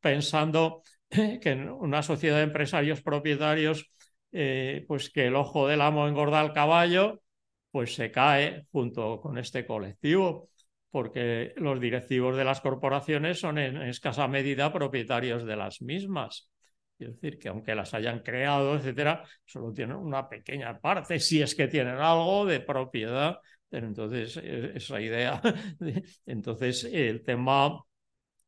pensando 0.00 0.82
que 1.10 1.50
en 1.50 1.70
una 1.70 2.02
sociedad 2.02 2.38
de 2.38 2.42
empresarios 2.44 3.02
propietarios, 3.02 3.88
eh, 4.32 4.84
pues 4.88 5.10
que 5.10 5.26
el 5.26 5.36
ojo 5.36 5.68
del 5.68 5.80
amo 5.80 6.08
engorda 6.08 6.40
al 6.40 6.52
caballo, 6.52 7.22
pues 7.70 7.94
se 7.94 8.10
cae 8.10 8.66
junto 8.72 9.20
con 9.20 9.38
este 9.38 9.66
colectivo 9.66 10.50
porque 10.92 11.54
los 11.56 11.80
directivos 11.80 12.36
de 12.36 12.44
las 12.44 12.60
corporaciones 12.60 13.40
son 13.40 13.58
en 13.58 13.78
escasa 13.82 14.28
medida 14.28 14.72
propietarios 14.72 15.44
de 15.44 15.56
las 15.56 15.80
mismas. 15.80 16.50
Es 16.98 17.14
decir, 17.14 17.38
que 17.38 17.48
aunque 17.48 17.74
las 17.74 17.94
hayan 17.94 18.20
creado, 18.20 18.76
etcétera, 18.76 19.24
solo 19.44 19.72
tienen 19.72 19.96
una 19.96 20.28
pequeña 20.28 20.78
parte, 20.78 21.18
si 21.18 21.40
es 21.42 21.54
que 21.54 21.66
tienen 21.66 21.96
algo 21.96 22.44
de 22.44 22.60
propiedad. 22.60 23.38
Pero 23.70 23.86
entonces, 23.86 24.36
e, 24.36 24.72
esa 24.76 25.00
idea. 25.00 25.40
Entonces, 26.26 26.84
el 26.84 27.24
tema 27.24 27.82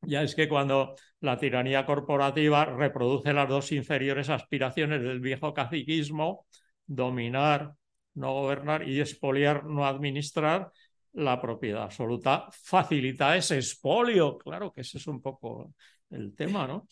ya 0.03 0.23
es 0.23 0.35
que 0.35 0.49
cuando 0.49 0.97
la 1.21 1.39
tiranía 1.39 1.87
corporativa 1.87 2.67
reproduce 2.67 3.33
las 3.33 3.49
dos 3.49 3.73
inferiores 3.73 4.29
aspiraciones 4.29 5.03
del 5.03 5.21
viejo 5.21 5.55
caciquismo, 5.55 6.47
dominar, 6.87 7.73
no 8.15 8.35
gobernar 8.35 8.87
y 8.89 9.01
expoliar, 9.01 9.65
no 9.65 9.87
administrar, 9.87 10.71
la 11.15 11.41
propiedad 11.41 11.85
absoluta 11.85 12.49
facilita 12.51 13.37
ese 13.37 13.57
expolio, 13.57 14.37
claro 14.39 14.73
que 14.73 14.81
ese 14.83 14.99
es 14.99 15.07
un 15.07 15.21
poco 15.21 15.75
el 16.11 16.35
tema, 16.35 16.67
¿no? 16.67 16.87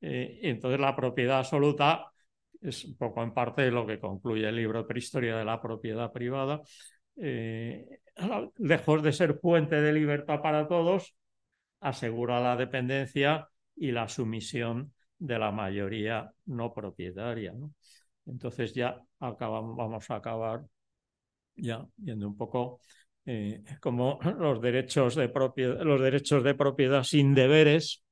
Eh, 0.00 0.40
entonces 0.42 0.80
la 0.80 0.96
propiedad 0.96 1.38
absoluta 1.38 2.10
es 2.60 2.84
un 2.84 2.96
poco 2.96 3.22
en 3.22 3.32
parte 3.32 3.70
lo 3.70 3.86
que 3.86 3.98
concluye 3.98 4.48
el 4.48 4.56
libro 4.56 4.86
Prehistoria 4.86 5.36
de 5.36 5.44
la 5.44 5.60
propiedad 5.60 6.12
privada. 6.12 6.60
Eh, 7.16 8.00
lejos 8.58 9.02
de 9.02 9.12
ser 9.12 9.38
fuente 9.38 9.80
de 9.80 9.92
libertad 9.92 10.40
para 10.40 10.66
todos, 10.66 11.14
asegura 11.80 12.40
la 12.40 12.56
dependencia 12.56 13.48
y 13.76 13.92
la 13.92 14.08
sumisión 14.08 14.92
de 15.18 15.38
la 15.38 15.50
mayoría 15.50 16.30
no 16.46 16.72
propietaria. 16.72 17.54
Entonces 18.26 18.74
ya 18.74 19.00
acabamos, 19.18 19.76
vamos 19.76 20.10
a 20.10 20.16
acabar 20.16 20.64
ya 21.56 21.86
viendo 21.96 22.28
un 22.28 22.36
poco 22.36 22.80
eh, 23.26 23.62
como 23.80 24.18
los 24.38 24.60
derechos, 24.60 25.14
de 25.14 25.28
propiedad, 25.28 25.80
los 25.82 26.00
derechos 26.00 26.42
de 26.44 26.54
propiedad 26.54 27.02
sin 27.02 27.34
deberes 27.34 28.02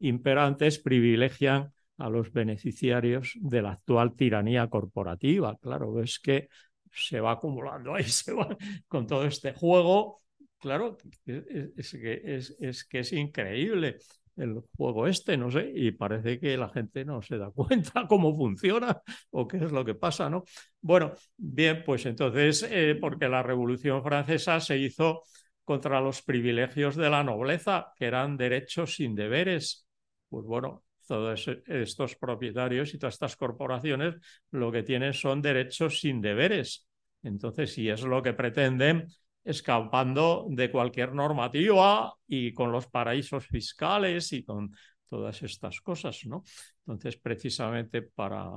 imperantes 0.00 0.78
privilegian 0.78 1.72
a 1.98 2.08
los 2.08 2.32
beneficiarios 2.32 3.32
de 3.36 3.62
la 3.62 3.72
actual 3.72 4.14
tiranía 4.16 4.68
corporativa. 4.68 5.56
Claro, 5.58 6.02
es 6.02 6.18
que 6.18 6.48
se 6.92 7.20
va 7.20 7.32
acumulando 7.32 7.94
ahí, 7.94 8.04
se 8.04 8.32
va 8.32 8.56
con 8.88 9.06
todo 9.06 9.24
este 9.24 9.52
juego. 9.52 10.22
Claro, 10.58 10.96
es, 11.26 12.56
es 12.58 12.84
que 12.84 12.98
es 13.00 13.12
increíble 13.12 13.98
el 14.36 14.62
juego 14.76 15.06
este, 15.06 15.36
no 15.36 15.50
sé, 15.50 15.70
y 15.74 15.92
parece 15.92 16.40
que 16.40 16.56
la 16.56 16.68
gente 16.68 17.04
no 17.04 17.22
se 17.22 17.38
da 17.38 17.50
cuenta 17.54 18.06
cómo 18.08 18.36
funciona 18.36 19.00
o 19.30 19.46
qué 19.46 19.58
es 19.58 19.72
lo 19.72 19.84
que 19.84 19.94
pasa, 19.94 20.28
¿no? 20.28 20.44
Bueno, 20.80 21.12
bien, 21.36 21.82
pues 21.84 22.06
entonces, 22.06 22.66
eh, 22.70 22.96
porque 23.00 23.28
la 23.28 23.42
Revolución 23.42 24.02
Francesa 24.02 24.60
se 24.60 24.78
hizo 24.78 25.22
contra 25.64 26.00
los 26.00 26.22
privilegios 26.22 26.96
de 26.96 27.10
la 27.10 27.24
nobleza, 27.24 27.92
que 27.96 28.06
eran 28.06 28.36
derechos 28.36 28.96
sin 28.96 29.14
deberes. 29.14 29.86
Pues 30.28 30.44
bueno, 30.44 30.84
todos 31.06 31.48
estos 31.66 32.16
propietarios 32.16 32.94
y 32.94 32.98
todas 32.98 33.14
estas 33.14 33.36
corporaciones 33.36 34.16
lo 34.50 34.70
que 34.72 34.82
tienen 34.82 35.12
son 35.14 35.42
derechos 35.42 36.00
sin 36.00 36.20
deberes. 36.20 36.86
Entonces, 37.22 37.72
si 37.72 37.88
es 37.88 38.02
lo 38.02 38.22
que 38.22 38.34
pretenden, 38.34 39.06
escapando 39.44 40.46
de 40.48 40.70
cualquier 40.70 41.12
normativa 41.12 42.14
y 42.26 42.52
con 42.52 42.72
los 42.72 42.86
paraísos 42.86 43.46
fiscales 43.46 44.32
y 44.32 44.44
con 44.44 44.74
todas 45.08 45.42
estas 45.42 45.80
cosas, 45.80 46.24
¿no? 46.26 46.42
Entonces, 46.80 47.16
precisamente 47.16 48.02
para... 48.02 48.50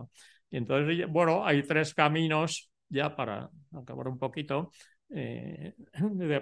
Entonces, 0.49 1.07
bueno, 1.09 1.45
hay 1.45 1.61
tres 1.63 1.93
caminos 1.93 2.71
ya 2.89 3.15
para 3.15 3.49
acabar 3.73 4.07
un 4.07 4.17
poquito, 4.17 4.71
eh, 5.09 5.75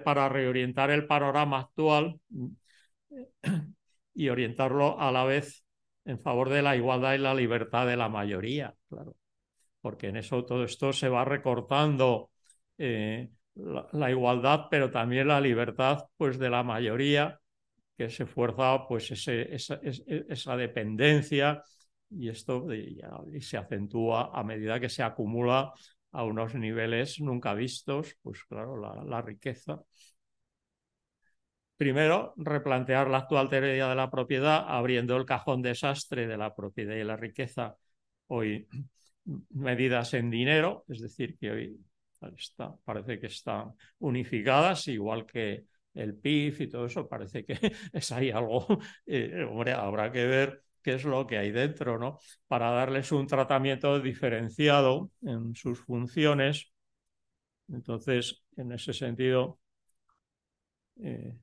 para 0.04 0.30
reorientar 0.30 0.92
el 0.92 1.08
panorama 1.08 1.60
actual 1.60 2.20
y 4.14 4.30
orientarlo 4.30 5.00
a 5.00 5.12
la 5.12 5.24
vez 5.26 5.64
en 6.06 6.20
favor 6.20 6.50
de 6.50 6.62
la 6.62 6.76
igualdad 6.76 7.16
y 7.16 7.18
la 7.18 7.34
libertad 7.34 7.88
de 7.88 7.98
la 7.98 8.10
mayoría, 8.10 8.76
claro, 8.88 9.16
porque 9.82 10.08
en 10.08 10.18
eso 10.18 10.46
todo 10.46 10.64
esto 10.64 10.94
se 10.94 11.10
va 11.10 11.26
recortando 11.26 12.30
eh, 12.78 13.30
la, 13.56 14.12
igualdad, 14.12 14.68
pero 14.70 14.92
también 14.92 15.28
la 15.28 15.42
libertad 15.42 16.06
pues, 16.18 16.38
de 16.38 16.50
la 16.50 16.64
mayoría, 16.64 17.40
que 17.98 18.10
se 18.10 18.26
fuerza 18.26 18.88
pues, 18.88 19.12
esa, 19.12 19.34
esa, 19.82 20.58
dependencia 20.58 21.64
y 22.10 22.30
esto 22.30 22.68
y 22.74 23.42
se 23.42 23.58
acentúa 23.58 24.32
a 24.34 24.44
medida 24.44 24.80
que 24.80 24.90
se 24.90 25.04
acumula 25.04 25.72
a 26.12 26.24
unos 26.24 26.56
niveles 26.56 27.20
nunca 27.20 27.54
vistos, 27.54 28.18
pues 28.22 28.44
claro, 28.46 28.78
la, 28.78 29.04
la 29.04 29.22
riqueza. 29.22 29.82
Primero, 31.78 32.34
replantear 32.38 33.10
la 33.10 33.18
actual 33.20 33.50
teoría 33.50 33.90
de 33.90 33.96
la 33.96 34.10
propiedad, 34.10 34.64
abriendo 34.68 35.18
el 35.18 35.26
cajón 35.26 35.62
desastre 35.62 36.26
de 36.26 36.38
la 36.38 36.56
propiedad 36.56 36.96
y 36.96 37.04
la 37.04 37.18
riqueza, 37.18 37.76
hoy 38.28 38.68
medidas 39.50 40.14
en 40.14 40.30
dinero, 40.30 40.86
es 40.88 41.02
decir, 41.02 41.38
que 41.38 41.52
hoy 41.52 41.80
parece 42.84 43.20
que 43.20 43.28
están 43.28 43.74
unificadas, 44.00 44.88
igual 44.88 45.26
que 45.26 45.66
el 45.94 46.16
PIB 46.16 46.62
y 46.62 46.68
todo 46.68 46.86
eso, 46.86 47.08
parece 47.08 47.46
que 47.46 47.58
es 47.94 48.12
ahí 48.12 48.32
algo, 48.32 48.68
eh, 49.06 49.46
hombre, 49.50 49.74
habrá 49.74 50.12
que 50.12 50.26
ver 50.26 50.64
qué 50.82 50.94
es 50.96 51.04
lo 51.06 51.26
que 51.26 51.38
hay 51.38 51.52
dentro, 51.52 51.98
¿no? 51.98 52.20
Para 52.48 52.70
darles 52.72 53.12
un 53.12 53.26
tratamiento 53.28 54.00
diferenciado 54.00 55.10
en 55.24 55.56
sus 55.56 55.80
funciones. 55.80 56.72
Entonces, 57.70 58.44
en 58.58 58.72
ese 58.72 58.94
sentido, 58.94 59.60
eh, 61.02 61.36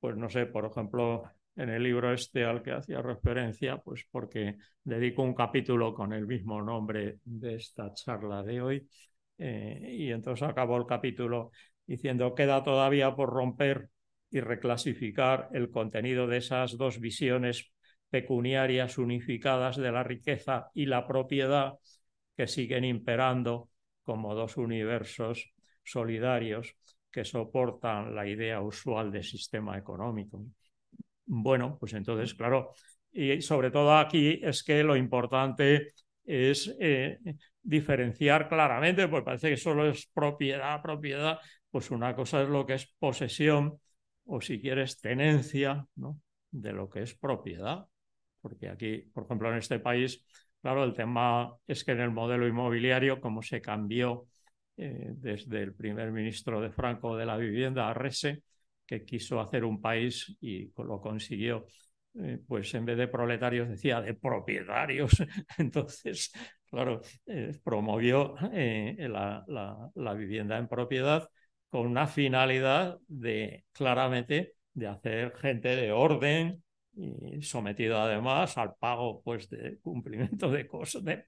pues 0.00 0.16
no 0.16 0.28
sé, 0.28 0.46
por 0.46 0.64
ejemplo, 0.66 1.24
en 1.56 1.70
el 1.70 1.82
libro 1.82 2.12
este 2.12 2.44
al 2.44 2.62
que 2.62 2.72
hacía 2.72 3.00
referencia, 3.02 3.78
pues 3.78 4.06
porque 4.10 4.56
dedico 4.82 5.22
un 5.22 5.34
capítulo 5.34 5.94
con 5.94 6.12
el 6.12 6.26
mismo 6.26 6.60
nombre 6.62 7.20
de 7.24 7.54
esta 7.56 7.92
charla 7.94 8.42
de 8.42 8.60
hoy, 8.60 8.88
eh, 9.38 9.96
y 9.98 10.10
entonces 10.10 10.48
acabó 10.48 10.76
el 10.76 10.86
capítulo 10.86 11.50
diciendo 11.86 12.34
queda 12.34 12.62
todavía 12.62 13.14
por 13.14 13.30
romper 13.30 13.88
y 14.30 14.40
reclasificar 14.40 15.48
el 15.52 15.70
contenido 15.70 16.26
de 16.26 16.38
esas 16.38 16.76
dos 16.76 16.98
visiones 17.00 17.72
pecuniarias 18.10 18.98
unificadas 18.98 19.76
de 19.76 19.92
la 19.92 20.02
riqueza 20.02 20.70
y 20.74 20.86
la 20.86 21.06
propiedad 21.06 21.74
que 22.36 22.46
siguen 22.46 22.84
imperando 22.84 23.68
como 24.02 24.34
dos 24.34 24.56
universos 24.56 25.52
solidarios 25.82 26.76
que 27.10 27.24
soportan 27.24 28.14
la 28.14 28.26
idea 28.26 28.60
usual 28.60 29.12
de 29.12 29.22
sistema 29.22 29.78
económico. 29.78 30.44
Bueno, 31.26 31.76
pues 31.78 31.94
entonces, 31.94 32.34
claro, 32.34 32.72
y 33.12 33.40
sobre 33.40 33.70
todo 33.70 33.96
aquí 33.96 34.40
es 34.42 34.62
que 34.62 34.82
lo 34.82 34.96
importante 34.96 35.92
es 36.24 36.74
eh, 36.80 37.18
diferenciar 37.64 38.48
claramente, 38.48 39.08
pues 39.08 39.24
parece 39.24 39.50
que 39.50 39.56
solo 39.56 39.88
es 39.88 40.06
propiedad, 40.14 40.80
propiedad, 40.82 41.40
pues 41.70 41.90
una 41.90 42.14
cosa 42.14 42.42
es 42.42 42.48
lo 42.48 42.64
que 42.66 42.74
es 42.74 42.94
posesión 42.98 43.80
o 44.26 44.40
si 44.40 44.60
quieres 44.60 45.00
tenencia 45.00 45.86
¿no? 45.96 46.20
de 46.50 46.72
lo 46.72 46.88
que 46.88 47.02
es 47.02 47.14
propiedad 47.14 47.88
porque 48.44 48.68
aquí, 48.68 48.98
por 49.14 49.24
ejemplo, 49.24 49.50
en 49.50 49.56
este 49.56 49.78
país, 49.78 50.22
claro, 50.60 50.84
el 50.84 50.92
tema 50.92 51.56
es 51.66 51.82
que 51.82 51.92
en 51.92 52.00
el 52.00 52.10
modelo 52.10 52.46
inmobiliario, 52.46 53.18
como 53.18 53.40
se 53.40 53.62
cambió 53.62 54.26
eh, 54.76 55.12
desde 55.16 55.62
el 55.62 55.74
primer 55.74 56.12
ministro 56.12 56.60
de 56.60 56.70
Franco 56.70 57.16
de 57.16 57.24
la 57.24 57.38
vivienda, 57.38 57.88
Arrese, 57.88 58.42
que 58.86 59.02
quiso 59.02 59.40
hacer 59.40 59.64
un 59.64 59.80
país 59.80 60.36
y 60.42 60.70
lo 60.76 61.00
consiguió, 61.00 61.64
eh, 62.22 62.38
pues 62.46 62.72
en 62.74 62.84
vez 62.84 62.96
de 62.96 63.08
proletarios 63.08 63.68
decía 63.68 64.00
de 64.00 64.14
propietarios. 64.14 65.12
Entonces, 65.58 66.32
claro, 66.70 67.00
eh, 67.26 67.52
promovió 67.62 68.34
la, 68.40 69.44
la 69.94 70.14
vivienda 70.14 70.58
en 70.58 70.68
propiedad 70.68 71.28
con 71.70 71.86
una 71.86 72.06
finalidad 72.06 72.98
de 73.08 73.64
claramente 73.72 74.54
de 74.72 74.86
hacer 74.88 75.34
gente 75.36 75.76
de 75.76 75.92
orden, 75.92 76.62
y 76.96 77.42
sometido 77.42 77.98
además 77.98 78.56
al 78.56 78.74
pago 78.76 79.20
pues 79.22 79.48
de 79.50 79.78
cumplimiento 79.80 80.50
de 80.50 80.66
cosas, 80.66 81.02
de, 81.04 81.24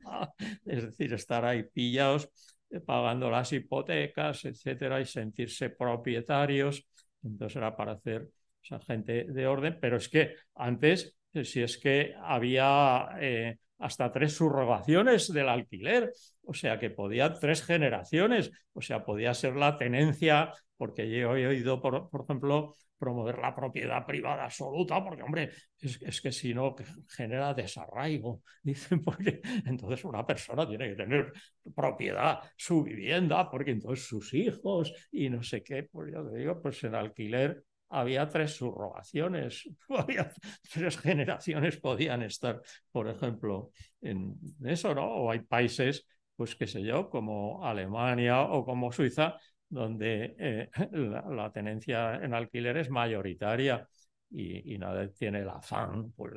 es 0.65 0.85
decir, 0.85 1.13
estar 1.13 1.45
ahí 1.45 1.65
pillados 1.65 2.29
eh, 2.71 2.81
pagando 2.81 3.31
las 3.31 3.53
hipotecas, 3.53 4.45
etcétera, 4.45 5.01
y 5.01 5.07
sentirse 5.07 5.71
propietarios. 5.71 6.87
Entonces 7.23 7.57
era 7.57 7.75
para 7.77 7.93
hacer 7.93 8.29
esa 8.67 8.81
gente 8.81 9.25
de 9.25 9.47
orden, 9.47 9.79
pero 9.81 9.97
es 9.97 10.09
que 10.09 10.35
antes, 10.55 11.17
eh, 11.33 11.45
si 11.45 11.63
es 11.63 11.79
que 11.79 12.15
había 12.21 13.09
eh, 13.21 13.59
hasta 13.79 14.13
tres 14.13 14.35
subrogaciones 14.35 15.33
del 15.33 15.49
alquiler, 15.49 16.13
o 16.45 16.55
sea 16.55 16.79
que 16.79 16.91
podía 16.91 17.33
tres 17.35 17.65
generaciones, 17.65 18.51
o 18.73 18.81
sea, 18.81 19.05
podía 19.05 19.35
ser 19.35 19.57
la 19.57 19.77
tenencia, 19.77 20.53
porque 20.77 21.09
yo 21.09 21.37
he 21.37 21.47
oído, 21.47 21.81
por, 21.81 22.11
por 22.11 22.23
ejemplo, 22.23 22.75
promover 22.99 23.39
la 23.39 23.55
propiedad 23.55 24.05
privada 24.07 24.45
absoluta, 24.45 25.03
porque, 25.05 25.23
hombre, 25.23 25.51
es, 25.79 26.21
que 26.21 26.33
si 26.33 26.55
no 26.55 26.75
genera 27.09 27.55
desarraigo, 27.55 28.43
dicen, 28.63 29.03
porque 29.03 29.41
entonces 29.67 30.05
una 30.05 30.27
persona 30.27 30.67
tiene 30.67 30.89
que 30.91 30.97
tener 30.97 31.33
propiedad, 31.75 32.41
su 32.57 32.83
vivienda, 32.83 33.51
porque 33.51 33.73
entonces 33.73 34.07
sus 34.07 34.33
hijos 34.35 34.93
y 35.13 35.29
no 35.29 35.43
sé 35.43 35.63
qué, 35.63 35.85
pues 35.85 36.13
yo 36.13 36.27
te 36.29 36.39
digo, 36.39 36.61
pues 36.61 36.83
en 36.85 36.95
alquiler 36.95 37.63
había 37.89 38.29
tres 38.29 38.57
subrogaciones, 38.57 39.69
había 39.89 40.31
tres 40.73 40.99
generaciones 40.99 41.77
podían 41.79 42.23
estar, 42.23 42.61
por 42.91 43.09
ejemplo, 43.09 43.71
en 44.01 44.37
eso, 44.65 44.95
¿no? 44.95 45.07
O 45.07 45.31
hay 45.31 45.41
países, 45.41 46.07
pues 46.37 46.55
qué 46.57 46.67
sé 46.67 46.83
yo, 46.83 47.09
como 47.09 47.65
Alemania 47.65 48.43
o 48.43 48.65
como 48.65 48.93
Suiza, 48.93 49.37
donde 49.69 50.35
eh, 50.39 50.71
la, 50.93 51.51
tenencia 51.53 52.17
en 52.17 52.35
alquiler 52.35 52.77
es 52.77 52.91
mayoritaria 52.91 53.87
y, 54.31 54.75
y 54.75 54.79
nadie 54.79 55.09
tiene 55.09 55.41
el 55.41 55.49
afán 55.49 56.13
pues, 56.13 56.35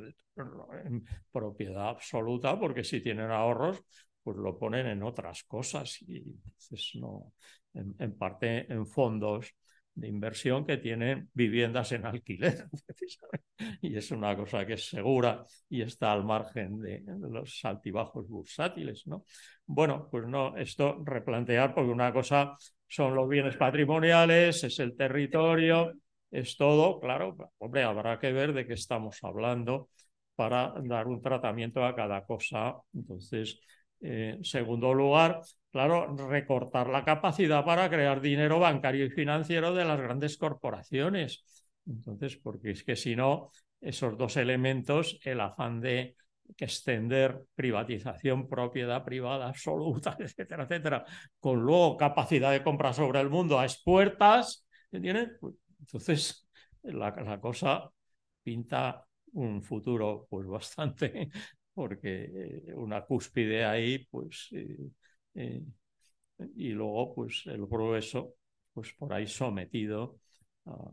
en 0.84 1.04
propiedad 1.30 1.90
absoluta, 1.90 2.58
porque 2.58 2.84
si 2.84 3.00
tienen 3.00 3.30
ahorros, 3.30 3.82
pues 4.22 4.36
lo 4.36 4.58
ponen 4.58 4.86
en 4.86 5.02
otras 5.02 5.44
cosas 5.44 6.02
y 6.02 6.18
entonces 6.18 6.92
no, 6.94 7.32
en, 7.74 8.16
parte 8.16 8.70
en 8.72 8.86
fondos 8.86 9.54
de 9.94 10.08
inversión 10.08 10.64
que 10.64 10.78
tienen 10.78 11.28
viviendas 11.34 11.92
en 11.92 12.06
alquiler. 12.06 12.68
y 13.82 13.96
es 13.96 14.10
una 14.10 14.36
cosa 14.36 14.66
que 14.66 14.74
es 14.74 14.88
segura 14.88 15.44
y 15.68 15.82
está 15.82 16.12
al 16.12 16.24
margen 16.24 16.78
de, 16.80 17.02
los 17.20 17.64
altibajos 17.64 18.28
bursátiles. 18.28 19.06
¿no? 19.06 19.24
Bueno, 19.66 20.08
pues 20.10 20.26
no, 20.26 20.56
esto 20.56 21.02
replantear 21.04 21.74
porque 21.74 21.90
una 21.90 22.12
cosa 22.12 22.56
son 22.88 23.14
los 23.14 23.28
bienes 23.28 23.56
patrimoniales, 23.56 24.64
es 24.64 24.78
el 24.80 24.96
territorio, 24.96 25.92
es 26.30 26.56
todo, 26.56 27.00
claro, 27.00 27.36
hombre, 27.58 27.82
habrá 27.82 28.18
que 28.18 28.32
ver 28.32 28.52
de 28.52 28.66
qué 28.66 28.74
estamos 28.74 29.18
hablando 29.22 29.88
para 30.34 30.72
dar 30.84 31.06
un 31.06 31.20
tratamiento 31.20 31.84
a 31.84 31.94
cada 31.94 32.24
cosa. 32.24 32.76
Entonces, 32.94 33.60
en 34.00 34.12
eh, 34.12 34.38
segundo 34.42 34.94
lugar, 34.94 35.42
claro, 35.70 36.16
recortar 36.16 36.88
la 36.88 37.04
capacidad 37.04 37.64
para 37.64 37.88
crear 37.88 38.20
dinero 38.20 38.58
bancario 38.58 39.04
y 39.06 39.10
financiero 39.10 39.74
de 39.74 39.84
las 39.84 40.00
grandes 40.00 40.36
corporaciones. 40.36 41.44
Entonces, 41.86 42.36
porque 42.36 42.70
es 42.70 42.84
que 42.84 42.96
si 42.96 43.16
no, 43.16 43.50
esos 43.80 44.16
dos 44.16 44.36
elementos, 44.36 45.18
el 45.24 45.40
afán 45.40 45.80
de 45.80 46.16
extender 46.56 47.42
privatización, 47.54 48.48
propiedad 48.48 49.04
privada 49.04 49.48
absoluta, 49.48 50.16
etcétera, 50.18 50.64
etcétera, 50.64 51.04
con 51.38 51.60
luego 51.60 51.96
capacidad 51.96 52.52
de 52.52 52.62
compra 52.62 52.92
sobre 52.92 53.20
el 53.20 53.30
mundo 53.30 53.58
a 53.58 53.64
expuertas, 53.64 54.66
¿entiendes? 54.90 55.30
Pues, 55.40 55.54
entonces, 55.78 56.48
la, 56.82 57.10
la, 57.10 57.40
cosa 57.40 57.90
pinta 58.42 59.04
un 59.32 59.62
futuro 59.62 60.26
pues 60.28 60.46
bastante, 60.46 61.30
porque 61.80 62.64
eh, 62.68 62.74
una 62.74 63.06
cúspide 63.06 63.64
ahí, 63.64 64.06
pues, 64.10 64.48
eh, 64.52 64.90
eh, 65.34 65.62
y 66.56 66.68
luego 66.72 67.14
pues 67.14 67.44
el 67.46 67.66
grueso, 67.66 68.34
pues 68.74 68.92
por 68.92 69.14
ahí 69.14 69.26
sometido 69.26 70.18
a, 70.66 70.90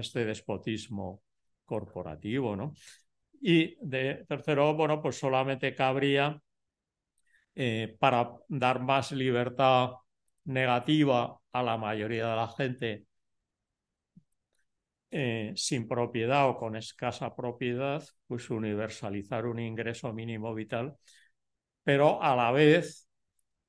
este 0.00 0.24
despotismo 0.24 1.22
corporativo, 1.64 2.56
¿no? 2.56 2.74
Y 3.40 3.76
de 3.80 4.24
tercero, 4.26 4.74
bueno, 4.74 5.00
pues 5.00 5.20
solamente 5.20 5.72
cabría 5.72 6.42
para 8.00 8.32
dar 8.48 8.80
más 8.82 9.12
libertad 9.12 9.90
negativa 10.46 11.40
a 11.52 11.62
la 11.62 11.76
mayoría 11.76 12.30
de 12.30 12.36
la 12.36 12.48
gente 12.48 13.05
eh, 15.10 15.52
sin 15.56 15.86
propiedad 15.88 16.48
o 16.48 16.56
con 16.56 16.76
escasa 16.76 17.34
propiedad, 17.34 18.04
pues 18.26 18.50
universalizar 18.50 19.46
un 19.46 19.60
ingreso 19.60 20.12
mínimo 20.12 20.54
vital, 20.54 20.96
pero 21.84 22.22
a 22.22 22.34
la 22.36 22.50
vez 22.52 23.08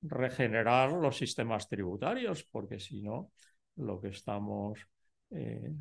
regenerar 0.01 0.91
los 0.91 1.17
sistemas 1.17 1.67
tributarios, 1.69 2.43
porque 2.51 2.79
si 2.79 3.01
no, 3.01 3.31
lo 3.77 3.99
que 4.01 4.09
estamos 4.09 4.79
eh, 5.31 5.73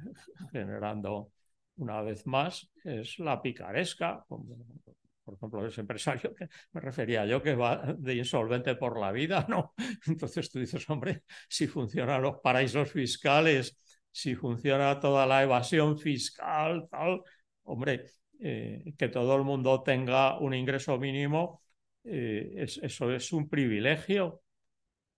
generando 0.52 1.32
una 1.76 2.02
vez 2.02 2.26
más, 2.26 2.70
es 2.84 3.18
la 3.18 3.40
picaresca. 3.40 4.24
Por 4.26 5.34
ejemplo, 5.34 5.66
ese 5.66 5.80
empresario 5.80 6.34
que 6.34 6.48
me 6.72 6.80
refería 6.80 7.26
yo 7.26 7.42
que 7.42 7.54
va 7.54 7.94
de 7.98 8.14
insolvente 8.14 8.76
por 8.76 8.98
la 8.98 9.12
vida, 9.12 9.44
¿no? 9.48 9.74
Entonces 10.06 10.50
tú 10.50 10.58
dices, 10.58 10.88
hombre, 10.88 11.24
si 11.48 11.66
funcionan 11.66 12.22
los 12.22 12.38
paraísos 12.40 12.90
fiscales, 12.90 13.76
si 14.16 14.34
funciona 14.34 14.98
toda 14.98 15.26
la 15.26 15.42
evasión 15.42 15.98
fiscal, 15.98 16.88
tal, 16.90 17.22
hombre, 17.64 18.06
eh, 18.40 18.94
que 18.96 19.08
todo 19.08 19.36
el 19.36 19.44
mundo 19.44 19.82
tenga 19.82 20.38
un 20.38 20.54
ingreso 20.54 20.98
mínimo, 20.98 21.60
eh, 22.02 22.64
eso 22.82 23.10
es 23.12 23.32
un 23.34 23.46
privilegio. 23.46 24.40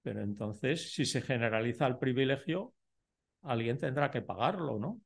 Pero 0.03 0.21
entonces, 0.23 0.93
si 0.93 1.05
se 1.05 1.23
generaliza 1.23 1.87
el 1.87 1.97
privilegio, 1.99 2.75
alguien 3.43 3.79
tendrá 3.79 4.11
que 4.11 4.23
pagarlo, 4.23 4.81
¿no? 4.81 5.01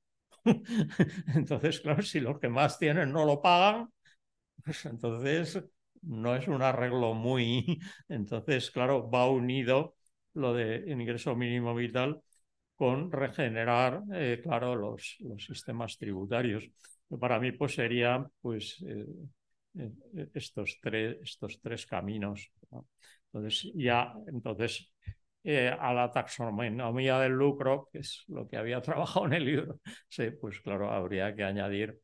entonces, 1.37 1.81
claro, 1.81 2.01
si 2.03 2.21
los 2.21 2.39
que 2.41 2.49
más 2.49 2.79
tienen 2.79 3.13
no 3.13 3.27
lo 3.27 3.43
pagan, 3.43 3.93
pues 4.65 4.87
entonces 4.87 5.63
no 6.03 6.35
es 6.35 6.49
un 6.49 6.63
arreglo 6.63 7.15
muy... 7.15 7.79
Entonces, 8.09 8.71
claro, 8.71 9.11
va 9.11 9.29
unido 9.29 9.97
lo 10.35 10.55
de 10.55 10.85
ingreso 10.91 11.37
mínimo 11.37 11.75
vital 11.75 12.23
con 12.83 13.13
regenerar, 13.13 14.03
eh, 14.13 14.41
claro, 14.43 14.75
los, 14.75 15.17
los, 15.21 15.45
sistemas 15.45 15.97
tributarios. 15.97 16.69
Para 17.21 17.39
mí, 17.39 17.53
pues 17.53 17.77
serían 17.77 18.27
pues, 18.41 18.85
eh, 18.85 19.07
eh, 19.79 20.29
estos, 20.35 20.81
tres, 20.83 21.17
estos 21.23 21.61
tres 21.61 21.87
caminos. 21.87 22.51
Entonces, 23.27 23.71
ya, 23.77 24.13
entonces, 24.27 24.93
eh, 25.45 25.69
a 25.69 25.95
la 25.95 26.11
taxonomía 26.11 27.21
del 27.21 27.31
lucro, 27.31 27.89
que 27.93 28.01
es 28.01 28.25
lo 28.27 28.49
que 28.49 28.57
había 28.57 28.83
trabajado 28.83 29.27
en 29.27 29.35
el 29.35 29.45
libro, 29.45 29.79
sí, 30.09 30.33
pues 30.33 30.61
claro, 30.61 30.91
habría 30.91 31.33
que 31.37 31.45
añadir 31.45 31.97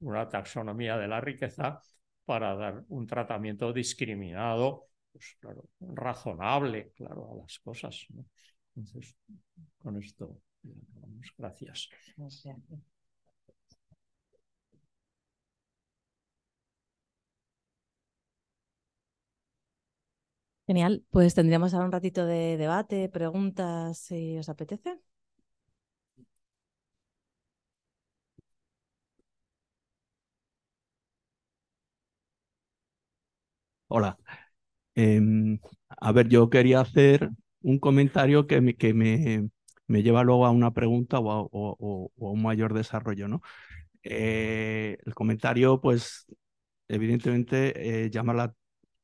una 0.00 0.28
taxonomía 0.28 0.98
de 0.98 1.08
la 1.08 1.18
riqueza 1.18 1.80
para 2.26 2.54
dar 2.56 2.84
un 2.88 3.06
tratamiento 3.06 3.72
discriminado, 3.72 4.88
pues 5.10 5.34
claro, 5.40 5.64
razonable, 5.80 6.92
claro, 6.94 7.32
a 7.32 7.36
las 7.36 7.58
cosas. 7.60 8.06
Entonces, 8.76 9.16
con 9.78 9.96
esto, 9.96 10.40
gracias. 11.38 11.88
gracias. 12.16 12.56
Genial, 20.68 21.04
pues 21.10 21.34
tendríamos 21.34 21.74
ahora 21.74 21.86
un 21.86 21.92
ratito 21.92 22.24
de 22.26 22.56
debate, 22.56 23.08
preguntas, 23.08 23.98
si 23.98 24.36
os 24.38 24.48
apetece. 24.48 25.00
Hola. 33.88 34.16
Em, 34.96 35.60
a 36.00 36.12
ver, 36.12 36.28
yo 36.28 36.50
quería 36.50 36.80
hacer 36.80 37.30
un 37.66 37.80
comentario 37.80 38.46
que 38.46 38.60
me, 38.60 38.76
que 38.76 38.94
me, 38.94 39.50
me 39.88 40.02
lleva 40.04 40.22
luego 40.22 40.46
a 40.46 40.50
una 40.50 40.72
pregunta 40.72 41.18
o 41.18 41.32
a, 41.32 42.30
un 42.30 42.42
mayor 42.42 42.74
desarrollo, 42.74 43.26
¿no? 43.26 43.42
Eh, 44.04 44.98
el 45.04 45.14
comentario, 45.14 45.80
pues, 45.80 46.26
evidentemente 46.88 48.04
eh, 48.04 48.10
llama 48.10 48.34
la 48.34 48.54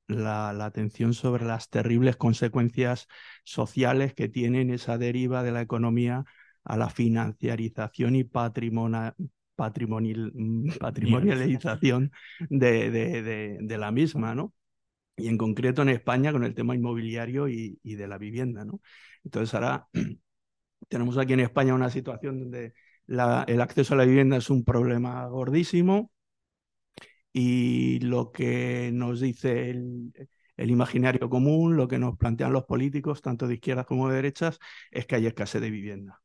la, 0.07 0.51
atención 0.65 1.15
sobre 1.15 1.45
las 1.45 1.71
terribles 1.71 2.17
consecuencias 2.17 3.09
sociales 3.45 4.15
que 4.15 4.29
tienen 4.29 4.71
esa 4.71 4.99
deriva 4.99 5.43
de 5.43 5.51
la 5.53 5.63
economía 5.63 6.25
a 6.65 6.77
la 6.77 6.91
financiarización 6.91 8.15
y 8.15 8.25
patrimonial, 8.25 9.15
patrimonialización 9.57 12.13
de, 12.49 12.91
de, 12.91 13.59
de, 13.61 13.79
la 13.79 13.91
misma, 13.91 14.35
¿no? 14.35 14.53
Y 15.17 15.29
en 15.29 15.39
concreto 15.39 15.83
en 15.83 15.91
España 15.91 16.33
con 16.33 16.45
el 16.45 16.55
tema 16.55 16.75
inmobiliario 16.75 17.49
y, 17.49 17.79
de 17.83 18.09
la 18.09 18.19
vivienda, 18.19 18.65
¿no? 18.65 18.81
Entonces 19.25 19.55
ahora 19.55 19.89
tenemos 20.89 21.19
aquí 21.19 21.35
en 21.35 21.41
España 21.41 21.75
una 21.75 21.91
situación 21.91 22.41
donde 22.41 22.75
el 23.07 23.61
acceso 23.61 23.95
a 23.95 23.97
la 23.99 24.05
vivienda 24.05 24.37
es 24.37 24.51
un 24.51 24.65
problema 24.65 25.27
gordísimo, 25.27 26.11
y 27.33 28.01
lo 28.01 28.33
que 28.33 28.91
nos 28.93 29.21
dice 29.21 29.71
el, 29.71 30.13
imaginario 30.57 31.29
común, 31.31 31.77
lo 31.77 31.89
que 31.89 31.99
nos 31.99 32.17
plantean 32.17 32.53
los 32.53 32.65
políticos, 32.65 33.23
tanto 33.23 33.49
de 33.49 33.55
izquierdas 33.55 33.87
como 33.87 34.09
de 34.09 34.17
derechas, 34.17 34.59
es 34.91 35.07
que 35.07 35.17
hay 35.17 35.27
escasez 35.27 35.61
de 35.63 35.71
vivienda. 35.71 36.21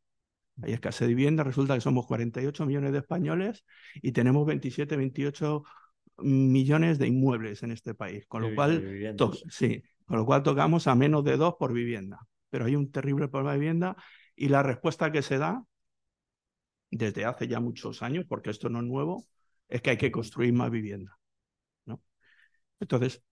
Hay 0.62 0.74
escasez 0.74 1.08
de 1.08 1.16
vivienda, 1.16 1.44
resulta 1.44 1.76
que 1.76 1.82
somos 1.82 2.08
48 2.08 2.66
millones 2.66 2.92
de 2.92 3.00
españoles 3.00 3.66
y 3.96 4.12
tenemos 4.12 4.46
27, 4.46 4.98
28 4.98 5.64
millones 6.20 7.00
de 7.00 7.08
inmuebles 7.08 7.64
en 7.64 7.72
este 7.72 7.94
país, 7.94 8.26
con 8.28 8.42
lo, 8.42 8.56
cual, 8.56 9.16
sí, 9.50 9.84
con 10.06 10.18
lo 10.18 10.26
cual 10.26 10.44
tocamos 10.44 10.88
a 10.88 10.96
menos 10.96 11.24
de 11.24 11.38
dos 11.38 11.56
por 11.60 11.74
vivienda. 11.74 12.20
Pero 12.50 12.66
hay 12.66 12.76
un 12.76 12.92
terrible 12.92 13.28
problema 13.28 13.54
de 13.54 13.60
vivienda 13.60 13.96
y 14.36 14.50
la 14.50 14.64
respuesta 14.64 15.12
que 15.12 15.22
se 15.22 15.38
da 15.38 15.64
desde 16.92 17.26
hace 17.26 17.48
ya 17.48 17.60
muchos 17.60 18.02
años, 18.02 18.26
porque 18.28 18.50
esto 18.50 18.70
no 18.70 18.80
es 18.80 18.86
nuevo, 18.86 19.26
es 19.68 19.82
que 19.82 19.92
hay 19.92 19.98
que 19.98 20.12
construir 20.12 20.54
más 20.54 20.72
vivienda. 20.72 21.18
¿no? 21.86 22.02
Entonces, 22.80 23.24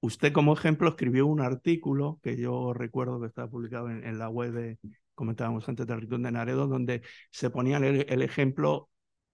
usted 0.00 0.32
como 0.32 0.54
ejemplo 0.54 0.88
escribió 0.88 1.26
un 1.26 1.40
artículo 1.40 2.18
que 2.22 2.36
yo 2.36 2.72
recuerdo 2.72 3.20
que 3.20 3.26
está 3.26 3.48
publicado 3.48 3.90
en, 3.90 4.18
la 4.18 4.28
web 4.28 4.52
de, 4.52 4.78
comentábamos 5.14 5.68
antes, 5.68 5.86
del 5.86 6.00
Ritón 6.00 6.22
de 6.22 6.32
Naredo, 6.32 6.66
donde 6.66 7.02
se 7.30 7.50
ponía 7.50 7.78
el, 7.78 8.22
ejemplo 8.22 8.88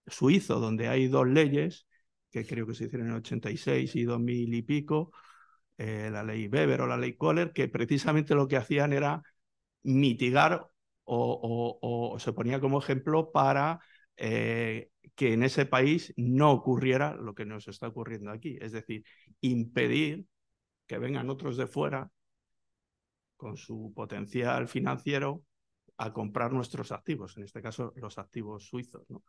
suizo, 0.05 0.59
donde 0.59 0.87
hay 0.87 1.07
dos 1.07 1.27
leyes, 1.27 1.87
que 2.31 2.45
creo 2.45 2.67
que 2.67 2.73
se 2.73 2.85
hicieron 2.85 3.07
en 3.07 3.13
el 3.13 3.19
86 3.19 3.95
y 3.95 4.03
2000 4.03 4.53
y 4.53 4.61
pico, 4.61 5.11
eh, 5.77 6.09
la 6.11 6.23
ley 6.23 6.47
Weber 6.47 6.81
o 6.81 6.87
la 6.87 6.97
ley 6.97 7.13
Kohler, 7.15 7.53
que 7.53 7.67
precisamente 7.67 8.35
lo 8.35 8.47
que 8.47 8.57
hacían 8.57 8.93
era 8.93 9.21
mitigar 9.83 10.67
o, 11.05 12.17
se 12.19 12.33
ponía 12.33 12.59
como 12.59 12.79
ejemplo 12.79 13.31
para 13.31 13.79
eh, 14.17 14.89
que 15.15 15.33
en 15.33 15.43
ese 15.43 15.65
país 15.65 16.13
no 16.17 16.51
ocurriera 16.51 17.15
lo 17.15 17.33
que 17.33 17.45
nos 17.45 17.67
está 17.67 17.87
ocurriendo 17.87 18.31
aquí, 18.31 18.57
es 18.61 18.71
decir, 18.73 19.03
impedir 19.41 20.25
que 20.87 20.97
vengan 20.97 21.29
otros 21.29 21.57
de 21.57 21.67
fuera 21.67 22.11
con 23.37 23.57
su 23.57 23.93
potencial 23.95 24.67
financiero 24.67 25.43
a 25.97 26.13
comprar 26.13 26.53
nuestros 26.53 26.91
activos, 26.91 27.37
en 27.37 27.43
este 27.43 27.61
caso 27.61 27.93
los 27.95 28.17
activos 28.17 28.67
suizos, 28.67 29.09
¿no? 29.09 29.23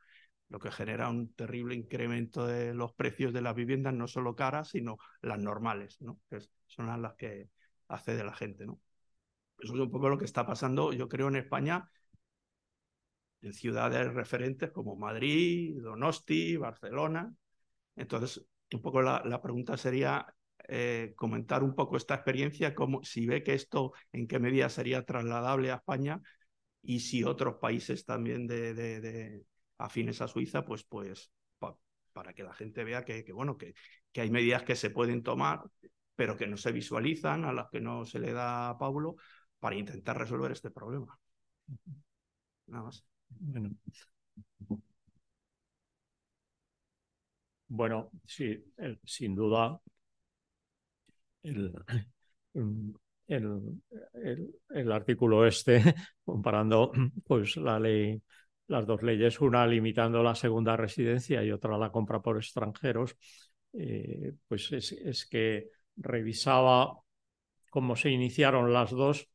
lo 0.50 0.58
que 0.58 0.70
genera 0.70 1.08
un 1.08 1.32
terrible 1.34 1.74
incremento 1.74 2.46
de 2.46 2.74
los 2.74 2.94
precios 2.94 3.32
de 3.32 3.42
las 3.42 3.54
viviendas, 3.54 3.94
no 3.94 4.06
solo 4.06 4.34
caras, 4.34 4.70
sino 4.70 4.96
las 5.20 5.38
normales, 5.38 6.00
¿no? 6.00 6.20
que 6.30 6.40
son 6.66 7.02
las 7.02 7.14
que 7.14 7.50
accede 7.88 8.24
la 8.24 8.34
gente. 8.34 8.66
¿no? 8.66 8.80
Eso 9.58 9.74
es 9.74 9.80
un 9.80 9.90
poco 9.90 10.08
lo 10.08 10.18
que 10.18 10.24
está 10.24 10.46
pasando, 10.46 10.92
yo 10.92 11.08
creo, 11.08 11.28
en 11.28 11.36
España 11.36 11.88
en 13.42 13.52
ciudades 13.52 14.12
referentes 14.14 14.70
como 14.70 14.96
Madrid, 14.96 15.80
Donosti, 15.80 16.56
Barcelona. 16.56 17.32
Entonces, 17.96 18.44
un 18.72 18.82
poco 18.82 19.02
la, 19.02 19.40
pregunta 19.42 19.76
sería 19.76 20.26
eh, 20.68 21.12
comentar 21.16 21.62
un 21.62 21.74
poco 21.74 21.96
esta 21.96 22.14
experiencia, 22.14 22.74
como, 22.74 23.02
si 23.04 23.26
ve 23.26 23.42
que 23.42 23.54
esto 23.54 23.92
en 24.12 24.26
qué 24.26 24.38
medida 24.38 24.68
sería 24.68 25.04
trasladable 25.04 25.70
a 25.70 25.76
España 25.76 26.20
y 26.82 27.00
si 27.00 27.24
otros 27.24 27.56
países 27.56 28.04
también 28.04 28.46
de, 28.46 29.44
afines 29.78 30.20
a 30.20 30.28
Suiza, 30.28 30.64
pues, 30.64 30.84
pues 30.84 31.30
para 32.12 32.34
que 32.34 32.42
la 32.42 32.52
gente 32.54 32.82
vea 32.82 33.04
que, 33.04 33.24
bueno, 33.32 33.56
que, 33.56 33.74
hay 34.16 34.30
medidas 34.30 34.64
que 34.64 34.74
se 34.74 34.90
pueden 34.90 35.22
tomar, 35.22 35.62
pero 36.16 36.36
que 36.36 36.48
no 36.48 36.56
se 36.56 36.72
visualizan, 36.72 37.44
a 37.44 37.52
las 37.52 37.68
que 37.70 37.80
no 37.80 38.04
se 38.04 38.18
le 38.18 38.32
da 38.32 38.70
a 38.70 38.78
Pablo, 38.78 39.16
para 39.60 39.76
intentar 39.76 40.18
resolver 40.18 40.50
este 40.50 40.70
problema. 40.70 41.18
Nada 42.66 42.84
más. 42.84 43.04
Bueno. 43.28 43.70
Bueno, 47.68 48.10
sí, 48.24 48.64
sin 49.04 49.34
duda 49.34 49.80
el, 53.28 54.92
artículo 54.92 55.46
este, 55.46 55.82
comparando 56.24 56.92
pues 57.26 57.56
la 57.56 57.78
ley, 57.78 58.20
las 58.66 58.86
dos 58.86 59.02
leyes, 59.02 59.40
una 59.40 59.66
limitando 59.66 60.22
la 60.22 60.34
segunda 60.34 60.76
residencia 60.76 61.44
y 61.44 61.52
otra 61.52 61.78
la 61.78 61.92
compra 61.92 62.20
por 62.20 62.36
extranjeros, 62.36 63.16
eh, 63.74 64.32
pues 64.48 64.72
es, 64.72 64.92
es 64.92 65.26
que 65.26 65.68
revisaba 65.96 66.98
cómo 67.70 67.96
se 67.96 68.10
iniciaron 68.10 68.72
las 68.72 68.90
dos 68.90 69.28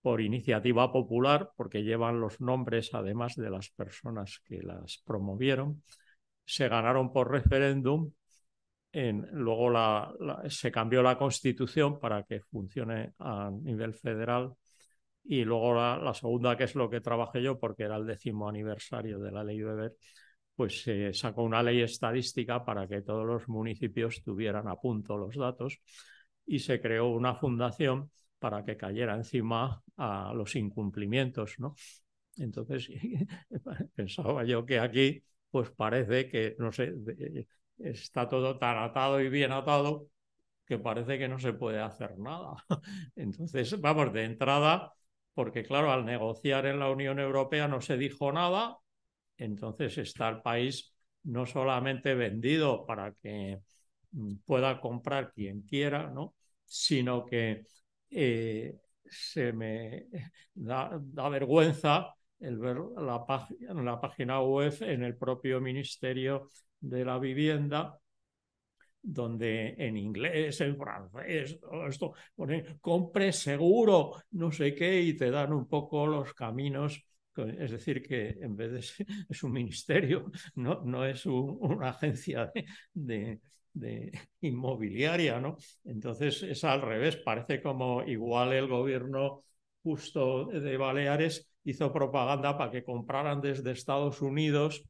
por 0.00 0.20
iniciativa 0.20 0.92
popular, 0.92 1.50
porque 1.56 1.82
llevan 1.82 2.20
los 2.20 2.40
nombres 2.40 2.94
además 2.94 3.34
de 3.34 3.50
las 3.50 3.70
personas 3.70 4.40
que 4.44 4.62
las 4.62 5.02
promovieron. 5.04 5.82
Se 6.44 6.68
ganaron 6.68 7.12
por 7.12 7.30
referéndum. 7.30 8.12
En, 8.90 9.28
luego 9.32 9.70
se 10.48 10.72
cambió 10.72 11.02
la 11.02 11.18
constitución 11.18 11.98
para 11.98 12.22
que 12.24 12.40
funcione 12.40 13.12
a 13.18 13.50
nivel 13.50 13.94
federal. 13.94 14.54
Y 15.24 15.44
luego 15.44 15.74
la, 15.74 16.14
segunda, 16.14 16.56
que 16.56 16.64
es 16.64 16.74
lo 16.74 16.88
que 16.88 17.00
trabajé 17.00 17.42
yo, 17.42 17.58
porque 17.58 17.82
era 17.84 17.96
el 17.96 18.06
décimo 18.06 18.48
aniversario 18.48 19.18
de 19.18 19.30
la 19.30 19.44
ley 19.44 19.62
Weber, 19.62 19.94
pues 20.54 20.82
se 20.82 21.12
sacó 21.12 21.42
una 21.42 21.62
ley 21.62 21.82
estadística 21.82 22.64
para 22.64 22.88
que 22.88 23.02
todos 23.02 23.26
los 23.26 23.48
municipios 23.48 24.22
tuvieran 24.22 24.68
a 24.68 24.76
punto 24.76 25.16
los 25.18 25.36
datos 25.36 25.80
y 26.46 26.60
se 26.60 26.80
creó 26.80 27.08
una 27.08 27.34
fundación 27.34 28.10
para 28.38 28.64
que 28.64 28.76
cayera 28.76 29.14
encima 29.14 29.82
a 29.96 30.32
los 30.34 30.56
incumplimientos, 30.56 31.56
¿no? 31.58 31.74
Entonces, 32.38 32.88
pensaba 33.94 34.44
yo 34.44 34.64
que 34.64 34.78
aquí, 34.78 35.22
pues 35.50 35.70
parece 35.70 36.28
que, 36.28 36.56
no 36.58 36.72
sé, 36.72 36.94
está 37.78 38.28
todo 38.28 38.58
tan 38.58 38.78
atado 38.78 39.20
y 39.20 39.28
bien 39.28 39.52
atado 39.52 40.06
que 40.66 40.78
parece 40.78 41.18
que 41.18 41.28
no 41.28 41.38
se 41.38 41.54
puede 41.54 41.80
hacer 41.80 42.18
nada. 42.18 42.54
Entonces, 43.16 43.80
vamos, 43.80 44.12
de 44.12 44.24
entrada, 44.24 44.92
porque 45.34 45.64
claro, 45.64 45.90
al 45.90 46.04
negociar 46.04 46.66
en 46.66 46.78
la 46.78 46.90
Unión 46.90 47.18
Europea 47.18 47.68
no 47.68 47.80
se 47.80 47.96
dijo 47.96 48.32
nada, 48.32 48.76
entonces 49.38 49.96
está 49.98 50.28
el 50.28 50.42
país 50.42 50.92
no 51.24 51.46
solamente 51.46 52.14
vendido 52.14 52.84
para 52.84 53.12
que 53.14 53.60
mm, 54.10 54.34
pueda 54.44 54.80
comprar 54.80 55.32
quien 55.32 55.62
quiera, 55.62 56.10
¿no? 56.10 56.34
sino 56.64 57.24
que 57.24 57.64
eh, 58.10 58.78
se 59.04 59.52
me 59.52 60.06
da, 60.54 60.98
vergüenza 61.30 62.14
el 62.40 62.58
ver 62.58 62.78
la, 62.96 63.24
la 63.82 64.00
página 64.00 64.40
web 64.42 64.74
en 64.80 65.02
el 65.02 65.16
propio 65.16 65.60
Ministerio 65.60 66.48
de 66.80 67.04
la 67.04 67.18
Vivienda, 67.18 67.98
donde 69.02 69.74
en 69.78 69.96
inglés, 69.96 70.60
en 70.60 70.76
francés, 70.76 71.58
todo 71.60 71.86
esto, 71.86 72.12
pone 72.34 72.78
compre 72.80 73.32
seguro, 73.32 74.16
no 74.32 74.50
sé 74.50 74.74
qué, 74.74 75.00
y 75.00 75.14
te 75.16 75.30
dan 75.30 75.52
un 75.52 75.66
poco 75.66 76.06
los 76.06 76.34
caminos. 76.34 77.02
Es 77.36 77.70
decir, 77.70 78.02
que 78.02 78.30
en 78.30 78.56
vez 78.56 78.72
de 78.72 78.82
ser, 78.82 79.06
es 79.28 79.42
un 79.42 79.52
ministerio, 79.52 80.30
no, 80.56 80.82
no 80.84 81.04
es 81.04 81.24
una 81.26 81.90
agencia 81.90 82.50
de, 82.92 83.40
de 83.72 84.12
inmobiliaria, 84.40 85.40
¿no? 85.40 85.56
Entonces 85.84 86.42
es 86.42 86.64
al 86.64 86.82
revés, 86.82 87.16
parece 87.16 87.62
como 87.62 88.02
igual 88.02 88.52
el 88.52 88.66
gobierno 88.66 89.44
justo 89.82 90.46
de 90.46 90.76
Baleares 90.76 91.48
hizo 91.64 91.92
propaganda 91.92 92.58
para 92.58 92.72
que 92.72 92.82
compraran 92.82 93.40
desde 93.40 93.70
Estados 93.70 94.20
Unidos 94.20 94.82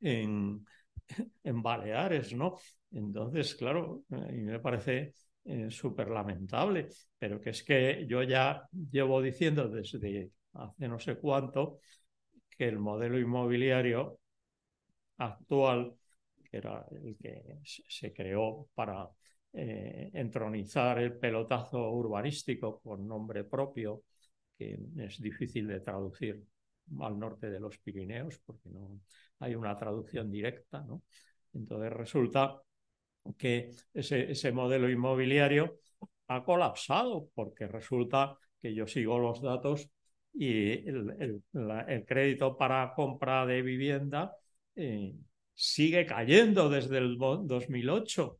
en, 0.00 0.64
en 1.44 1.62
Baleares, 1.62 2.34
¿no? 2.34 2.56
Entonces, 2.92 3.54
claro, 3.54 4.04
a 4.10 4.16
mí 4.16 4.42
me 4.42 4.60
parece 4.60 5.12
eh, 5.44 5.70
súper 5.70 6.08
lamentable, 6.10 6.88
pero 7.18 7.40
que 7.40 7.50
es 7.50 7.62
que 7.62 8.06
yo 8.08 8.22
ya 8.22 8.62
llevo 8.90 9.20
diciendo 9.22 9.68
desde 9.68 10.30
hace 10.54 10.88
no 10.88 10.98
sé 10.98 11.16
cuánto 11.16 11.78
que 12.50 12.68
el 12.68 12.78
modelo 12.78 13.18
inmobiliario 13.18 14.18
actual, 15.18 15.94
que 16.50 16.56
era 16.58 16.86
el 16.90 17.16
que 17.16 17.58
se 17.64 18.12
creó 18.12 18.68
para 18.74 19.08
eh, 19.52 20.10
entronizar 20.14 20.98
el 20.98 21.18
pelotazo 21.18 21.90
urbanístico 21.90 22.80
con 22.80 23.06
nombre 23.06 23.44
propio, 23.44 24.02
que 24.58 24.78
es 24.98 25.20
difícil 25.20 25.66
de 25.68 25.80
traducir 25.80 26.42
al 27.00 27.18
norte 27.18 27.50
de 27.50 27.60
los 27.60 27.78
Pirineos, 27.78 28.38
porque 28.44 28.68
no 28.70 29.00
hay 29.40 29.54
una 29.54 29.76
traducción 29.76 30.30
directa, 30.30 30.82
¿no? 30.82 31.02
Entonces 31.54 31.92
resulta 31.92 32.60
que 33.36 33.72
ese, 33.92 34.52
modelo 34.52 34.88
inmobiliario 34.88 35.78
ha 36.28 36.44
colapsado, 36.44 37.28
porque 37.34 37.66
resulta 37.66 38.36
que 38.60 38.74
yo 38.74 38.86
sigo 38.86 39.18
los 39.18 39.40
datos 39.42 39.88
y 40.34 40.88
el, 40.88 41.42
el, 41.88 42.04
crédito 42.04 42.56
para 42.56 42.92
compra 42.94 43.46
de 43.46 43.62
vivienda 43.62 44.32
eh, 44.74 45.14
sigue 45.54 46.04
cayendo 46.04 46.68
desde 46.68 46.98
el 46.98 47.16
2008. 47.16 48.38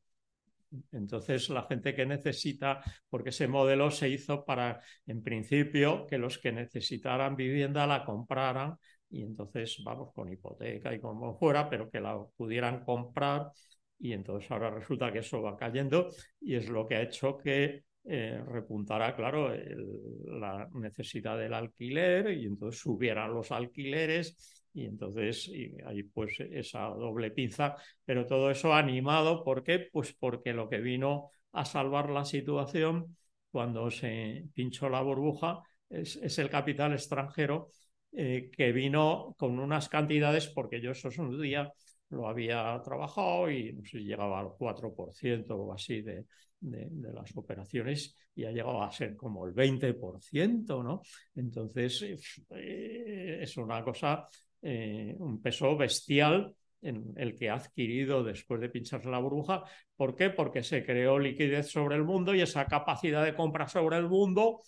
Entonces, 0.92 1.48
la 1.48 1.62
gente 1.62 1.94
que 1.94 2.04
necesita, 2.04 2.82
porque 3.08 3.30
ese 3.30 3.48
modelo 3.48 3.90
se 3.90 4.08
hizo 4.08 4.44
para, 4.44 4.80
en 5.06 5.22
principio, 5.22 6.06
que 6.06 6.18
los 6.18 6.38
que 6.38 6.52
necesitaran 6.52 7.36
vivienda 7.36 7.86
la 7.86 8.04
compraran 8.04 8.76
y 9.10 9.22
entonces, 9.22 9.80
vamos, 9.84 10.12
con 10.14 10.30
hipoteca 10.32 10.92
y 10.94 11.00
como 11.00 11.36
fuera, 11.38 11.68
pero 11.68 11.90
que 11.90 12.00
la 12.00 12.18
pudieran 12.36 12.84
comprar 12.84 13.50
y 13.98 14.12
entonces 14.12 14.50
ahora 14.50 14.70
resulta 14.70 15.12
que 15.12 15.20
eso 15.20 15.40
va 15.42 15.56
cayendo 15.56 16.08
y 16.40 16.54
es 16.56 16.68
lo 16.68 16.86
que 16.86 16.96
ha 16.96 17.02
hecho 17.02 17.36
que 17.38 17.84
eh, 18.04 18.40
repuntara, 18.46 19.16
claro, 19.16 19.52
la 19.54 20.68
necesidad 20.74 21.38
del 21.38 21.54
alquiler 21.54 22.30
y 22.38 22.46
entonces 22.46 22.80
subieran 22.80 23.32
los 23.34 23.50
alquileres 23.50 24.64
y 24.74 24.84
entonces 24.84 25.48
y 25.48 25.74
hay 25.84 26.02
pues 26.04 26.38
esa 26.40 26.80
doble 26.88 27.30
pinza, 27.30 27.74
pero 28.04 28.26
todo 28.26 28.50
eso 28.50 28.74
animado, 28.74 29.42
¿por 29.42 29.62
qué? 29.64 29.88
Pues 29.90 30.12
porque 30.12 30.52
lo 30.52 30.68
que 30.68 30.78
vino 30.78 31.30
a 31.52 31.64
salvar 31.64 32.10
la 32.10 32.24
situación 32.24 33.16
cuando 33.50 33.90
se 33.90 34.44
pinchó 34.54 34.88
la 34.88 35.00
burbuja 35.00 35.62
es, 35.88 36.16
es 36.16 36.38
el 36.38 36.50
capital 36.50 36.92
extranjero 36.92 37.70
eh, 38.18 38.50
que 38.50 38.72
vino 38.72 39.34
con 39.38 39.58
unas 39.58 39.88
cantidades, 39.90 40.46
porque 40.48 40.80
yo 40.80 40.92
eso 40.92 41.08
es 41.08 41.18
un 41.18 41.40
día 41.40 41.70
lo 42.10 42.28
había 42.28 42.80
trabajado 42.84 43.50
y 43.50 43.72
no 43.72 43.84
sé, 43.84 43.98
llegaba 43.98 44.40
al 44.40 44.50
4% 44.56 45.56
o 45.56 45.72
así 45.72 46.02
de, 46.02 46.24
de, 46.60 47.12
las 47.12 47.36
operaciones 47.36 48.14
y 48.34 48.44
ha 48.44 48.50
llegado 48.50 48.82
a 48.82 48.90
ser 48.90 49.16
como 49.16 49.46
el 49.46 49.54
20%, 49.54 50.82
¿no? 50.82 51.02
Entonces 51.34 52.02
eh, 52.50 53.38
es 53.42 53.56
una 53.56 53.82
cosa, 53.82 54.26
eh, 54.62 55.14
un 55.18 55.40
peso 55.40 55.76
bestial 55.76 56.54
en 56.82 57.12
el 57.16 57.34
que 57.34 57.50
ha 57.50 57.54
adquirido 57.54 58.22
después 58.22 58.60
de 58.60 58.68
pincharse 58.68 59.08
la 59.08 59.18
burbuja. 59.18 59.64
¿Por 59.96 60.14
qué? 60.14 60.30
Porque 60.30 60.62
se 60.62 60.84
creó 60.84 61.18
liquidez 61.18 61.70
sobre 61.70 61.96
el 61.96 62.04
mundo 62.04 62.34
y 62.34 62.42
esa 62.42 62.66
capacidad 62.66 63.24
de 63.24 63.34
compra 63.34 63.66
sobre 63.66 63.96
el 63.96 64.08
mundo 64.08 64.60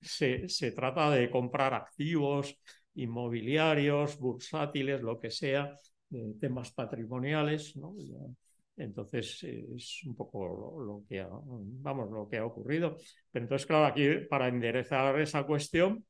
se, 0.00 0.72
trata 0.72 1.10
de 1.10 1.30
comprar 1.30 1.74
activos 1.74 2.56
inmobiliarios, 2.94 4.18
bursátiles, 4.18 5.00
lo 5.02 5.18
que 5.18 5.30
sea, 5.30 5.74
temas 6.40 6.72
patrimoniales. 6.72 7.74
Entonces 8.76 9.42
es 9.42 10.02
un 10.06 10.16
poco 10.16 10.82
lo, 10.82 11.04
que 11.08 11.20
ha, 11.20 11.28
vamos, 11.30 12.10
lo 12.10 12.28
que 12.28 12.38
ha 12.38 12.44
ocurrido. 12.46 12.96
Pero 13.30 13.44
entonces, 13.44 13.66
claro, 13.66 13.86
aquí 13.86 14.08
para 14.28 14.48
enderezar 14.48 15.20
esa 15.20 15.44
cuestión, 15.44 16.04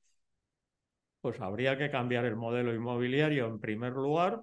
pues 1.21 1.41
habría 1.41 1.77
que 1.77 1.91
cambiar 1.91 2.25
el 2.25 2.37
modelo 2.37 2.75
inmobiliario 2.75 3.47
en 3.47 3.61
primer 3.61 3.93
lugar 3.93 4.43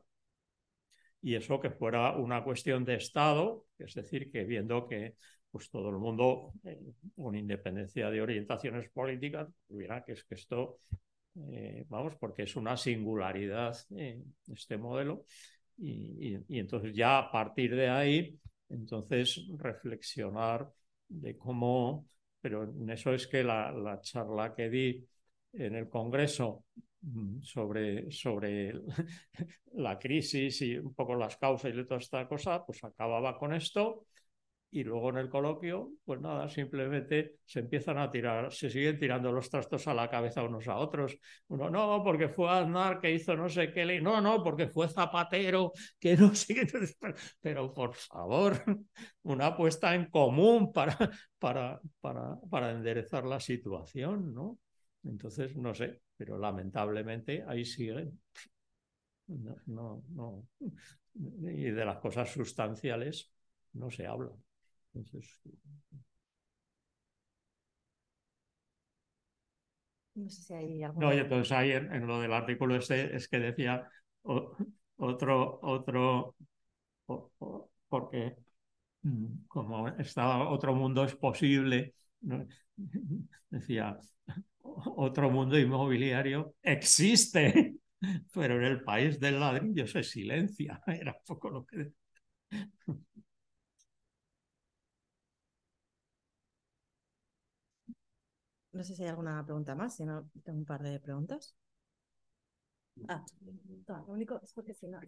y 1.22 1.36
eso 1.36 1.60
que 1.60 1.72
fuera 1.72 2.16
una 2.16 2.44
cuestión 2.44 2.86
de 2.86 2.96
Estado, 2.96 3.66
es 3.78 3.94
decir, 3.96 4.32
que 4.32 4.44
viendo 4.44 4.88
que 4.88 5.16
pues 5.52 5.70
todo 5.70 5.90
el 5.90 5.98
mundo, 5.98 6.54
eh, 6.64 6.80
con 7.16 7.36
independencia 7.36 8.10
de 8.10 8.22
orientaciones 8.22 8.90
políticas, 8.90 9.48
hubiera 9.70 10.04
que 10.04 10.14
es 10.14 10.24
que 10.24 10.36
esto 10.36 10.80
eh, 11.52 11.86
vamos, 11.90 12.16
porque 12.20 12.44
es 12.44 12.56
una 12.56 12.76
singularidad 12.78 13.78
eh, 13.92 14.22
este 14.52 14.78
modelo. 14.78 15.24
Y, 15.80 16.36
entonces 16.58 16.96
ya 16.96 17.20
a 17.20 17.32
partir 17.32 17.76
de 17.76 17.90
ahí, 17.90 18.40
entonces 18.70 19.48
reflexionar 19.58 20.68
de 21.08 21.38
cómo, 21.38 22.08
pero 22.42 22.64
en 22.64 22.90
eso 22.90 23.14
es 23.14 23.28
que 23.28 23.44
la, 23.44 23.72
la 23.72 24.02
charla 24.02 24.56
que 24.56 24.70
di 24.70 25.08
en 25.54 25.76
el 25.76 25.88
Congreso 25.88 26.66
mm, 27.02 27.42
sobre, 27.44 28.12
sobre 28.12 28.74
la 29.74 30.00
crisis 30.00 30.62
y 30.64 30.78
un 30.78 30.94
poco 30.96 31.16
las 31.16 31.38
causas 31.38 31.74
y 31.76 31.84
toda 31.84 32.00
esta 32.00 32.28
cosa, 32.28 32.66
pues 32.66 32.84
acababa 32.84 33.38
con 33.38 33.54
esto 33.54 34.08
y 34.70 34.84
luego 34.84 35.10
en 35.10 35.18
el 35.18 35.30
coloquio, 35.30 35.92
pues 36.04 36.20
nada, 36.20 36.50
simplemente 36.50 37.38
se 37.46 37.60
empiezan 37.60 37.98
a 37.98 38.12
tirar, 38.12 38.52
se 38.52 38.70
siguen 38.70 39.00
tirando 39.00 39.32
los 39.32 39.50
trastos 39.50 39.88
a 39.88 39.94
la 39.94 40.10
cabeza 40.10 40.44
unos 40.44 40.68
a 40.68 40.78
otros. 40.78 41.18
Uno, 41.48 41.70
no, 41.70 42.04
porque 42.04 42.28
fue 42.28 42.50
Aznar 42.50 43.00
que 43.00 43.12
hizo 43.12 43.36
no 43.36 43.48
sé 43.50 43.72
qué 43.72 43.86
ley, 43.86 44.02
no, 44.02 44.20
no, 44.22 44.44
porque 44.44 44.68
fue 44.68 44.90
Zapatero 44.90 45.72
que 46.00 46.18
no 46.18 46.36
sé 46.36 46.54
qué. 46.54 46.68
Pero 47.42 47.74
por 47.74 47.94
favor, 47.96 48.62
una 49.24 49.48
apuesta 49.48 49.96
en 49.96 50.10
común 50.10 50.72
para, 50.74 50.98
para, 51.40 51.80
para, 52.02 52.38
para 52.50 52.72
enderezar 52.72 53.26
la 53.26 53.40
situación, 53.40 54.34
¿no? 54.34 54.60
Entonces, 55.04 55.56
no 55.56 55.74
sé, 55.74 56.02
pero 56.18 56.38
lamentablemente 56.38 57.44
ahí 57.48 57.64
siguen. 57.64 58.20
No, 59.68 60.04
no. 60.10 60.48
Y 61.16 61.72
de 61.72 61.86
las 61.86 61.98
cosas 62.00 62.30
sustanciales 62.32 63.32
no 63.74 63.90
se 63.92 64.06
habla. 64.08 64.32
No 70.16 70.30
sé 70.30 70.42
si 70.42 70.54
hay 70.54 70.84
alguna... 70.84 71.08
No, 71.08 71.14
entonces 71.14 71.52
ahí 71.52 71.72
en, 71.72 72.08
lo 72.08 72.20
del 72.20 72.34
artículo 72.34 72.76
este 72.76 73.16
es 73.16 73.28
que 73.28 73.40
decía 73.40 73.88
otro, 74.98 75.60
otro, 75.62 76.36
porque 77.88 78.36
mm, 79.04 79.46
como 79.48 79.88
estaba 79.90 80.50
otro 80.50 80.74
mundo 80.74 81.04
es 81.04 81.16
posible, 81.16 81.94
decía, 83.50 83.98
otro 84.62 85.30
mundo 85.30 85.58
inmobiliario 85.58 86.56
existe, 86.64 87.76
pero 88.34 88.58
en 88.58 88.64
el 88.64 88.84
país 88.84 89.20
del 89.20 89.40
ladrillo 89.40 89.88
se 89.88 90.04
silencia. 90.04 90.82
Era 90.88 91.12
un 91.12 91.26
poco 91.26 91.50
lo 91.50 91.66
que... 91.66 91.92
No 98.78 98.84
sé 98.84 98.96
si 98.96 99.02
hay 99.02 99.10
alguna 99.10 99.44
pregunta 99.44 99.74
más, 99.74 99.96
si 99.96 100.06
no, 100.06 100.30
tengo 100.44 100.60
un 100.60 100.66
par 100.66 100.84
de 100.84 101.00
preguntas. 101.00 101.56
Ah, 103.08 103.26
lo 103.88 104.14
único 104.14 104.40
es 104.44 104.54
porque 104.54 104.76
si 104.76 104.88
no. 104.88 105.00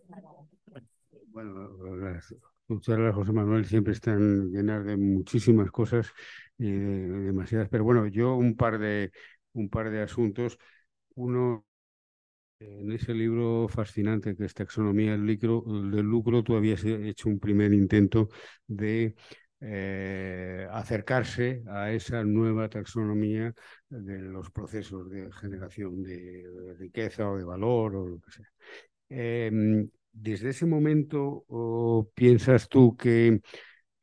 Bueno, 1.28 1.96
las 1.98 2.34
charlas, 2.82 3.14
José 3.14 3.32
Manuel, 3.32 3.66
siempre 3.66 3.94
están 3.94 4.50
llenas 4.52 4.84
de 4.86 4.98
muchísimas 4.98 5.70
cosas 5.70 6.12
y 6.58 6.72
demasiadas, 6.72 7.70
pero 7.70 7.84
bueno, 7.84 8.08
yo 8.08 8.36
un 8.36 8.56
par 8.56 8.80
de, 8.80 9.12
un 9.54 9.70
par 9.70 9.92
de 9.92 10.02
asuntos. 10.02 10.58
Uno, 11.14 11.68
en 12.60 12.92
ese 12.92 13.14
libro 13.14 13.68
fascinante 13.70 14.36
que 14.36 14.46
es 14.46 14.54
Taxonomía 14.56 15.12
del 15.12 15.26
lucro, 15.28 15.64
del 15.66 16.06
lucro 16.06 16.44
tú 16.44 16.56
habías 16.56 16.84
hecho 16.84 17.30
un 17.30 17.40
primer 17.40 17.74
intento 17.74 18.30
de 18.68 19.16
eh, 19.62 20.68
acercarse 20.72 21.64
a 21.68 21.92
esa 21.92 22.24
nueva 22.24 22.70
taxonomía 22.70 23.54
de 23.90 24.20
los 24.20 24.50
procesos 24.52 25.10
de 25.10 25.32
generación 25.34 26.04
de 26.04 26.76
riqueza 26.78 27.30
o 27.30 27.38
de 27.38 27.44
valor 27.44 27.96
o 27.96 28.08
lo 28.08 28.20
que 28.22 28.32
sea. 28.32 28.48
Em, 29.10 29.90
desde 30.12 30.50
ese 30.50 30.66
momento, 30.66 31.46
¿piensas 32.14 32.68
tú 32.70 32.96
que, 32.98 33.42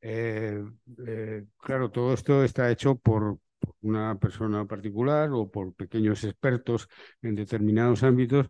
eh, 0.01 0.65
eh, 1.07 1.45
claro, 1.59 1.91
todo 1.91 2.15
esto 2.15 2.45
está 2.45 2.71
hecho 2.71 2.97
por, 2.97 3.39
una 3.83 4.19
persona 4.19 4.67
particular 4.67 5.31
o 5.33 5.51
por 5.51 5.75
pequeños 5.75 6.25
expertos 6.25 6.89
en 7.23 7.35
determinados 7.35 8.03
ámbitos 8.03 8.49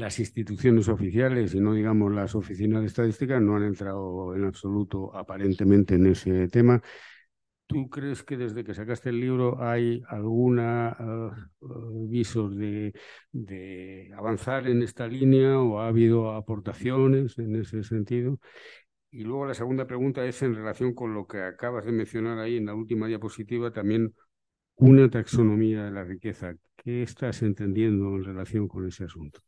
las 0.00 0.18
instituciones 0.18 0.88
oficiales 0.88 1.54
y 1.54 1.60
no 1.60 1.72
digamos 1.72 2.12
las 2.12 2.34
oficinas 2.34 2.80
de 2.80 2.86
estadística 2.86 3.40
no 3.40 3.56
han 3.56 3.64
entrado 3.64 4.34
en 4.34 4.44
absoluto 4.44 5.14
aparentemente 5.16 5.94
en 5.94 6.06
ese 6.06 6.48
tema. 6.48 6.82
¿Tú 7.66 7.88
crees 7.88 8.22
que 8.22 8.36
desde 8.36 8.62
que 8.62 8.74
sacaste 8.74 9.08
el 9.08 9.20
libro 9.20 9.60
hay 9.60 10.02
alguna 10.08 10.96
uh, 11.60 12.08
visos 12.08 12.56
de, 12.56 12.92
de, 13.32 14.12
avanzar 14.16 14.68
en 14.68 14.82
esta 14.82 15.08
línea 15.08 15.58
o 15.58 15.80
ha 15.80 15.88
habido 15.88 16.30
aportaciones 16.32 17.36
en 17.38 17.56
ese 17.56 17.82
sentido? 17.82 18.38
Y 19.10 19.24
luego 19.24 19.46
la 19.46 19.54
segunda 19.54 19.86
pregunta 19.86 20.24
es 20.26 20.42
en 20.42 20.54
relación 20.54 20.94
con 20.94 21.12
lo 21.14 21.26
que 21.26 21.42
acabas 21.42 21.84
de 21.86 21.92
mencionar 21.92 22.38
ahí 22.38 22.56
en 22.56 22.66
la 22.66 22.74
última 22.74 23.08
diapositiva, 23.08 23.72
también 23.72 24.14
una 24.76 25.08
taxonomía 25.08 25.84
de 25.84 25.90
la 25.90 26.04
riqueza. 26.04 26.54
¿Qué 26.76 27.02
estás 27.02 27.42
entendiendo 27.42 28.14
en 28.14 28.24
relación 28.24 28.68
con 28.68 28.86
ese 28.86 29.04
asunto? 29.04 29.40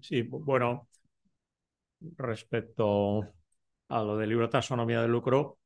Sí, 0.00 0.22
bueno, 0.22 0.88
respecto 2.16 3.20
a 3.88 4.02
lo 4.02 4.16
del 4.16 4.28
libro 4.30 4.48
Taxonomía 4.48 5.02
de 5.02 5.08
Lucro, 5.08 5.58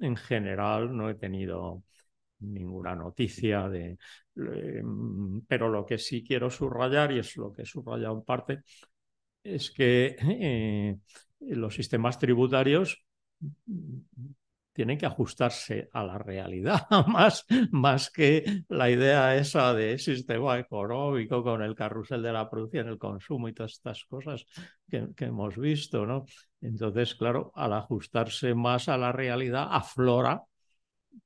en 0.00 0.16
general 0.16 0.96
no 0.96 1.08
he 1.10 1.14
tenido 1.14 1.84
ninguna 2.40 2.96
noticia 2.96 3.68
de 3.68 3.98
pero 5.48 5.68
lo 5.68 5.86
que 5.86 5.98
sí 5.98 6.24
quiero 6.24 6.50
subrayar 6.50 7.12
y 7.12 7.18
es 7.20 7.36
lo 7.36 7.52
que 7.52 7.62
he 7.62 7.66
subrayado 7.66 8.14
en 8.14 8.22
parte 8.24 8.62
es 9.44 9.70
que 9.70 10.16
eh, 10.20 10.98
los 11.40 11.74
sistemas 11.74 12.18
tributarios 12.18 13.04
tienen 14.72 14.98
que 14.98 15.06
ajustarse 15.06 15.88
a 15.92 16.04
la 16.04 16.18
realidad, 16.18 16.86
más, 17.08 17.44
más 17.70 18.10
que 18.10 18.64
la 18.68 18.90
idea 18.90 19.36
esa 19.36 19.74
de 19.74 19.98
sistema 19.98 20.58
económico 20.58 21.42
con 21.42 21.62
el 21.62 21.74
carrusel 21.74 22.22
de 22.22 22.32
la 22.32 22.48
producción, 22.48 22.88
el 22.88 22.98
consumo 22.98 23.48
y 23.48 23.52
todas 23.52 23.72
estas 23.72 24.04
cosas 24.04 24.46
que, 24.88 25.08
que 25.14 25.26
hemos 25.26 25.56
visto, 25.56 26.06
¿no? 26.06 26.24
Entonces, 26.60 27.14
claro, 27.14 27.52
al 27.54 27.72
ajustarse 27.72 28.54
más 28.54 28.88
a 28.88 28.96
la 28.96 29.12
realidad, 29.12 29.68
aflora 29.70 30.42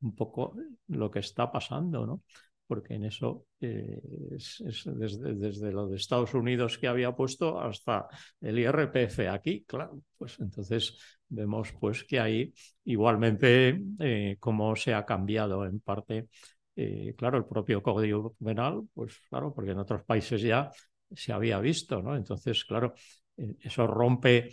un 0.01 0.15
poco 0.15 0.57
lo 0.89 1.11
que 1.11 1.21
está 1.21 1.51
pasando, 1.51 2.07
¿no? 2.07 2.23
porque 2.67 2.95
en 2.95 3.05
eso 3.05 3.47
eh, 3.61 4.01
es, 4.33 4.63
desde, 4.87 5.35
desde, 5.35 5.73
lo 5.73 5.89
de 5.89 5.97
Estados 5.97 6.35
Unidos 6.35 6.79
que 6.79 6.89
había 6.89 7.15
puesto 7.15 7.61
hasta 7.61 8.09
el 8.41 8.59
IRPF 8.59 9.21
aquí, 9.31 9.65
claro, 9.65 10.01
pues 10.19 10.39
entonces 10.41 10.99
vemos 11.29 11.73
pues 11.81 12.05
que 12.05 12.21
ahí 12.21 12.53
igualmente 12.85 13.81
eh, 14.01 14.37
cómo 14.41 14.77
se 14.77 14.95
ha 14.95 15.05
cambiado 15.05 15.65
en 15.65 15.81
parte, 15.81 16.29
eh, 16.77 17.15
claro, 17.17 17.39
el 17.39 17.45
propio 17.45 17.83
Código 17.83 18.35
Penal, 18.43 18.83
pues 18.95 19.21
claro, 19.29 19.53
porque 19.55 19.73
en 19.73 19.79
otros 19.79 20.05
países 20.05 20.43
ya 20.43 20.71
se 21.13 21.33
había 21.33 21.59
visto, 21.61 22.03
¿no? 22.03 22.17
Entonces, 22.17 22.65
claro, 22.65 22.95
eso 23.37 23.87
rompe 23.87 24.51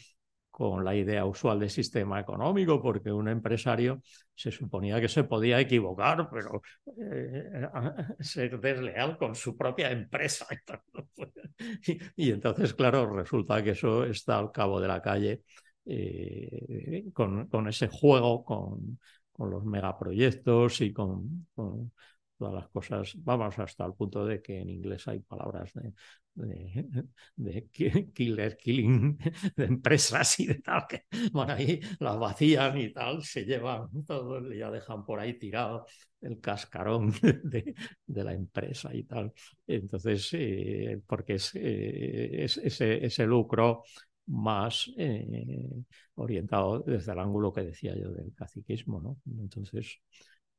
con 0.53 0.85
la 0.85 0.93
idea 0.93 1.25
usual 1.25 1.59
de 1.59 1.67
sistema 1.67 2.19
económico, 2.19 2.79
porque 2.79 3.11
un 3.11 3.27
empresario 3.27 4.03
se 4.35 4.51
suponía 4.51 5.01
que 5.01 5.07
se 5.07 5.23
podía 5.23 5.59
equivocar, 5.59 6.29
pero 6.31 6.61
eh, 6.95 7.67
ser 8.19 8.59
desleal 8.59 9.17
con 9.17 9.33
su 9.33 9.57
propia 9.57 9.89
empresa. 9.89 10.45
y, 12.15 12.29
entonces, 12.29 12.75
claro, 12.75 13.11
resulta 13.15 13.63
que 13.63 13.71
eso 13.71 14.05
está 14.05 14.37
al 14.37 14.51
cabo 14.51 14.79
de 14.79 14.87
la 14.87 15.01
calle 15.01 15.41
eh, 15.85 17.05
con, 17.13 17.67
ese 17.67 17.87
juego, 17.87 18.43
con, 18.43 18.99
los 19.37 19.65
megaproyectos 19.65 20.81
y 20.81 20.93
con, 20.93 21.47
todas 22.37 22.53
las 22.53 22.67
cosas, 22.69 23.13
vamos 23.23 23.57
hasta 23.59 23.85
el 23.85 23.93
punto 23.93 24.25
de 24.25 24.41
que 24.41 24.59
en 24.59 24.69
inglés 24.69 25.07
hay 25.07 25.19
palabras 25.19 25.71
de, 25.73 25.93
de, 27.35 27.67
killer, 28.13 28.57
killing, 28.57 29.17
de 29.55 29.65
empresas 29.65 30.39
y 30.39 30.47
de 30.47 30.55
tal, 30.55 30.85
que 30.87 31.05
van 31.31 31.51
ahí, 31.51 31.79
las 31.99 32.17
vacían 32.17 32.77
y 32.77 32.91
tal, 32.91 33.23
se 33.23 33.45
llevan 33.45 33.89
todo, 34.05 34.51
ya 34.51 34.71
dejan 34.71 35.05
por 35.05 35.19
ahí 35.19 35.37
tirado 35.37 35.85
el 36.21 36.39
cascarón 36.39 37.11
de, 37.43 37.75
de 38.05 38.23
la 38.23 38.33
empresa 38.33 38.93
y 38.93 39.03
tal. 39.03 39.33
Entonces, 39.67 40.29
eh, 40.33 41.01
porque 41.05 41.35
es, 41.35 41.53
eh, 41.55 42.43
es 42.43 42.57
ese, 42.57 43.05
ese, 43.05 43.25
lucro 43.25 43.83
más 44.27 44.91
eh, 44.97 45.83
orientado 46.15 46.79
desde 46.79 47.11
el 47.11 47.19
ángulo 47.19 47.51
que 47.53 47.61
decía 47.63 47.95
yo 47.95 48.11
del 48.11 48.33
caciquismo, 48.35 49.01
¿no? 49.01 49.17
Entonces, 49.41 49.99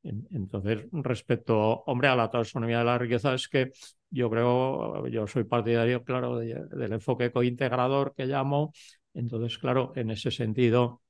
entonces, 0.03 0.87
respecto, 0.93 1.57
hombre, 1.87 2.09
a 2.09 2.17
la 2.17 2.31
taxonomía 2.31 2.79
de 2.81 2.85
la 2.85 2.99
riqueza, 2.99 3.33
es 3.35 3.49
que 3.49 3.73
yo 4.11 4.29
creo, 4.31 5.07
yo 5.09 5.27
soy 5.27 5.45
partidario, 5.45 6.05
claro, 6.05 6.39
del 6.39 6.93
enfoque 6.93 7.33
cointegrador 7.33 8.15
que 8.15 8.27
llamo. 8.27 8.73
Entonces, 9.15 9.57
claro, 9.59 9.93
en 9.97 10.11
ese 10.11 10.31
sentido, 10.31 11.03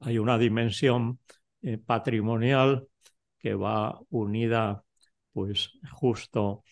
hay 0.00 0.18
una 0.18 0.38
dimensión 0.38 1.18
eh, 1.62 1.78
patrimonial 1.78 2.88
que 3.38 3.54
va 3.54 3.98
unida, 4.10 4.84
pues, 5.32 5.70
justo 5.92 6.64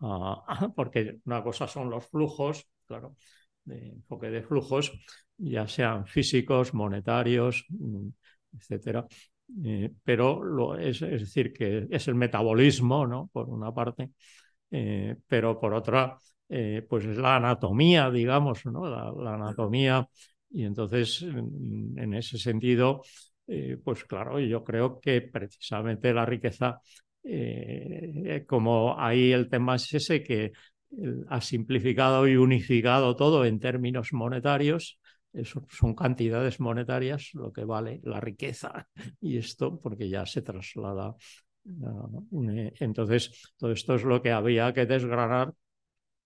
a, 0.00 0.70
porque 0.76 1.18
una 1.24 1.42
cosa 1.42 1.66
son 1.66 1.90
los 1.90 2.06
flujos, 2.06 2.66
claro, 2.86 3.16
de 3.66 3.88
enfoque 3.88 4.30
de 4.30 4.42
flujos, 4.42 4.92
ya 5.36 5.68
sean 5.68 6.06
físicos, 6.06 6.72
monetarios, 6.72 7.66
mm, 7.68 8.08
etcétera, 8.56 9.06
eh, 9.64 9.92
pero 10.02 10.42
lo, 10.42 10.76
es, 10.76 11.00
decir, 11.00 11.52
que 11.52 11.86
es 11.90 12.08
el 12.08 12.14
metabolismo, 12.14 13.06
¿no? 13.06 13.28
Por 13.32 13.48
una 13.48 13.72
parte, 13.72 14.10
eh, 14.70 15.16
pero 15.26 15.60
por 15.60 15.74
otra, 15.74 16.16
eh, 16.48 16.84
pues 16.88 17.04
es 17.04 17.16
la 17.16 17.36
anatomía, 17.36 18.10
digamos, 18.10 18.64
¿no? 18.66 18.88
La, 18.88 19.34
anatomía. 19.34 20.08
Y 20.50 20.64
entonces, 20.64 21.22
en, 21.22 21.94
en 21.96 22.14
ese 22.14 22.38
sentido, 22.38 23.02
pues 23.84 24.04
claro, 24.04 24.40
yo 24.40 24.64
creo 24.64 24.98
que 25.00 25.22
precisamente 25.22 26.12
la 26.12 26.26
riqueza, 26.26 26.80
como 28.46 28.98
ahí 28.98 29.32
el 29.32 29.48
tema 29.48 29.76
es 29.76 29.92
ese 29.94 30.22
que 30.22 30.52
ha 31.28 31.40
simplificado 31.40 32.26
y 32.28 32.36
unificado 32.36 33.16
todo 33.16 33.44
en 33.44 33.60
términos 33.60 34.12
monetarios, 34.12 34.98
son 35.42 35.94
cantidades 35.94 36.60
monetarias 36.60 37.30
lo 37.34 37.52
que 37.52 37.64
vale 37.64 38.00
la 38.04 38.20
riqueza 38.20 38.88
y 39.20 39.36
esto 39.36 39.78
porque 39.80 40.08
ya 40.08 40.24
se 40.26 40.42
traslada. 40.42 41.14
entonces, 42.80 43.52
todo 43.56 43.72
esto 43.72 43.96
es 43.96 44.04
lo 44.04 44.22
que 44.22 44.32
había 44.32 44.72
que 44.72 44.86
desgranar 44.86 45.52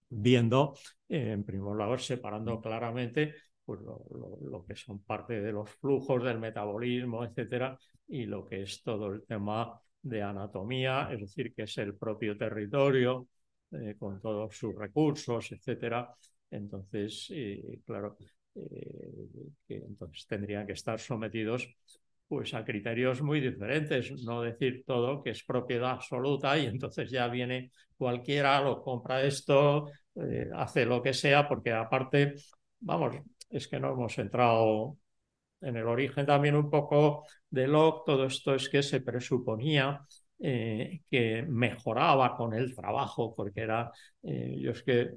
viendo, 0.08 0.74
en 1.08 1.44
primer 1.44 1.72
lugar, 1.72 2.00
separando 2.00 2.60
claramente 2.60 3.34
pues, 3.64 3.80
lo, 3.80 4.04
lo, 4.42 4.64
que 4.64 4.76
son 4.76 5.02
parte 5.02 5.40
de 5.40 5.52
los 5.52 5.70
flujos 5.70 6.22
del 6.22 6.38
metabolismo, 6.38 7.24
etcétera, 7.24 7.78
y 8.08 8.26
lo 8.26 8.44
que 8.46 8.62
es 8.62 8.82
todo 8.82 9.06
el 9.08 9.22
tema 9.24 9.80
de 10.02 10.22
anatomía, 10.22 11.08
es 11.12 11.20
decir, 11.20 11.54
que 11.54 11.62
es 11.62 11.78
el 11.78 11.94
propio 11.96 12.36
territorio 12.36 13.28
eh, 13.72 13.94
con 13.98 14.20
todos 14.20 14.56
sus 14.56 14.74
recursos, 14.74 15.52
etcétera. 15.52 16.12
Entonces, 16.50 17.28
eh, 17.30 17.78
claro, 17.86 18.16
eh, 18.54 19.28
entonces 19.68 20.26
tendrían 20.26 20.66
que 20.66 20.72
estar 20.72 20.98
sometidos 20.98 21.68
pues 22.26 22.54
a 22.54 22.64
criterios 22.64 23.22
muy 23.22 23.40
diferentes, 23.40 24.12
no 24.24 24.42
decir 24.42 24.84
todo 24.86 25.22
que 25.22 25.30
es 25.30 25.44
propiedad 25.44 25.92
absoluta 25.92 26.56
y 26.58 26.66
entonces 26.66 27.10
ya 27.10 27.26
viene 27.28 27.72
cualquiera, 27.96 28.60
lo 28.60 28.82
compra 28.82 29.22
esto, 29.24 29.90
hace 30.54 30.84
lo 30.84 31.02
que 31.02 31.12
sea, 31.12 31.48
porque 31.48 31.72
aparte, 31.72 32.34
vamos, 32.78 33.16
es 33.48 33.66
que 33.66 33.80
no 33.80 33.92
hemos 33.92 34.16
entrado 34.18 34.96
en 35.60 35.76
el 35.76 35.86
origen 35.86 36.26
también 36.26 36.54
un 36.56 36.70
poco 36.70 37.24
de 37.50 37.66
Locke, 37.66 38.04
todo 38.06 38.26
esto 38.26 38.54
es 38.54 38.68
que 38.68 38.82
se 38.82 39.00
presuponía 39.00 40.00
eh, 40.40 41.02
que 41.10 41.42
mejoraba 41.48 42.36
con 42.36 42.54
el 42.54 42.74
trabajo, 42.74 43.34
porque 43.34 43.60
era, 43.60 43.90
eh, 44.22 44.56
yo 44.58 44.72
es 44.72 44.82
que 44.82 45.00
eh, 45.02 45.10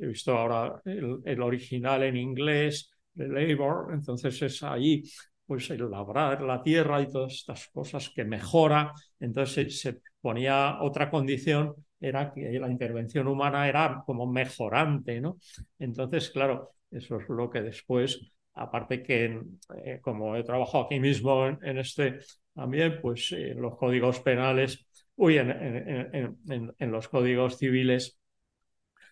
he 0.00 0.06
visto 0.06 0.36
ahora 0.36 0.80
el, 0.84 1.20
el, 1.24 1.42
original 1.42 2.02
en 2.02 2.16
inglés, 2.16 2.90
de 3.14 3.28
labor, 3.28 3.92
entonces 3.92 4.40
es 4.42 4.62
ahí 4.62 5.02
pues 5.46 5.70
el 5.70 5.90
labrar 5.90 6.42
la 6.42 6.62
tierra 6.62 7.00
y 7.00 7.10
todas 7.10 7.32
estas 7.34 7.68
cosas 7.68 8.10
que 8.10 8.24
mejora, 8.24 8.92
entonces 9.18 9.80
se, 9.80 9.92
se 9.92 10.00
ponía 10.20 10.78
otra 10.82 11.10
condición, 11.10 11.74
era 12.00 12.32
que 12.32 12.58
la 12.58 12.70
intervención 12.70 13.26
humana 13.26 13.68
era 13.68 14.02
como 14.06 14.26
mejorante, 14.26 15.20
¿no? 15.20 15.38
Entonces, 15.78 16.30
claro, 16.30 16.72
eso 16.90 17.18
es 17.18 17.28
lo 17.28 17.50
que 17.50 17.62
después 17.62 18.30
aparte 18.58 19.02
que 19.02 19.40
eh, 19.84 20.00
como 20.02 20.36
he 20.36 20.42
trabajado 20.42 20.84
aquí 20.84 21.00
mismo 21.00 21.46
en, 21.46 21.58
en 21.62 21.78
este 21.78 22.18
también, 22.58 22.98
pues 23.00 23.30
eh, 23.30 23.54
los 23.54 23.76
códigos 23.76 24.18
penales, 24.18 24.84
uy, 25.14 25.38
en, 25.38 26.90
los 26.90 27.06
códigos 27.06 27.56
civiles 27.56 28.18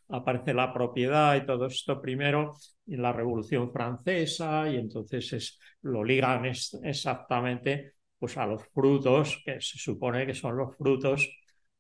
aparece 0.09 0.53
la 0.53 0.73
propiedad 0.73 1.37
y 1.37 1.47
todo 1.47 1.67
esto 1.67 2.03
primero 2.03 2.55
en 2.89 3.03
la 3.03 3.13
Revolución 3.13 3.71
Francesa 3.71 4.69
y 4.69 4.75
entonces 4.75 5.33
es, 5.33 5.61
lo 5.83 6.03
ligan 6.03 6.45
exactamente 6.45 7.93
pues 8.19 8.37
a 8.37 8.47
los 8.47 8.65
frutos 8.75 9.41
que 9.45 9.61
se 9.61 9.79
supone 9.79 10.27
que 10.27 10.35
son 10.35 10.57
los 10.57 10.77
frutos 10.77 11.29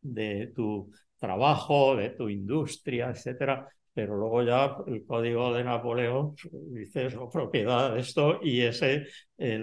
de 0.01 0.53
tu 0.55 0.93
trabajo, 1.19 1.97
de 1.97 2.11
tu 2.11 2.29
industria, 2.29 3.11
etcétera. 3.11 3.69
Pero 3.97 4.15
luego 4.15 4.43
ya 4.43 4.77
el 4.89 5.07
código 5.07 5.55
de 5.55 5.65
Napoleón 5.65 6.35
dice 6.53 7.07
eso, 7.07 7.31
propiedad 7.31 7.95
de 7.95 8.01
esto 8.01 8.41
y 8.43 8.61
ese 8.61 9.07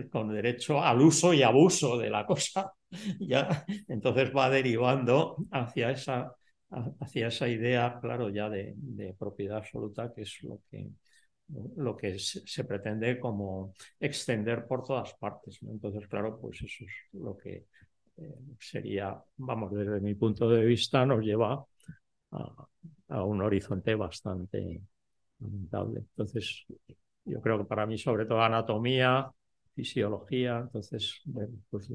con 0.10 0.34
derecho 0.34 0.82
al 0.82 1.02
uso 1.02 1.36
y 1.36 1.44
abuso 1.44 2.00
de 2.00 2.10
la 2.10 2.26
cosa. 2.26 2.74
Ya, 3.20 3.66
entonces 3.88 4.32
va 4.36 4.52
derivando 4.52 5.38
hacia 5.52 5.90
esa, 5.90 6.32
hacia 7.00 7.28
esa 7.28 7.48
idea, 7.48 7.98
claro, 8.00 8.30
ya 8.30 8.50
de, 8.50 8.76
propiedad 9.18 9.58
absoluta, 9.58 10.14
que 10.14 10.22
es 10.22 10.44
lo 10.44 10.60
que, 10.70 10.90
lo 11.78 11.98
que 11.98 12.20
se, 12.20 12.64
pretende 12.66 13.20
como 13.20 13.74
extender 14.00 14.68
por 14.68 14.84
todas 14.84 15.14
partes. 15.16 15.60
Entonces, 15.64 16.08
claro, 16.08 16.40
pues 16.40 16.62
eso 16.62 16.86
es 16.86 16.94
lo 17.14 17.36
que 17.36 17.66
eh, 18.18 18.36
sería, 18.60 19.20
vamos, 19.38 19.74
desde 19.74 20.00
mi 20.00 20.14
punto 20.14 20.48
de 20.48 20.64
vista, 20.64 21.04
nos 21.04 21.24
lleva 21.24 21.66
a, 22.34 23.24
un 23.24 23.42
horizonte 23.42 23.96
bastante 23.96 24.82
lamentable. 25.40 26.00
Entonces, 26.00 26.66
yo 27.26 27.42
creo 27.42 27.60
que 27.60 27.66
para 27.66 27.86
mí, 27.86 27.98
sobre 27.98 28.26
todo, 28.26 28.42
anatomía, 28.42 29.32
fisiología, 29.74 30.60
entonces, 30.60 31.22
pues 31.70 31.90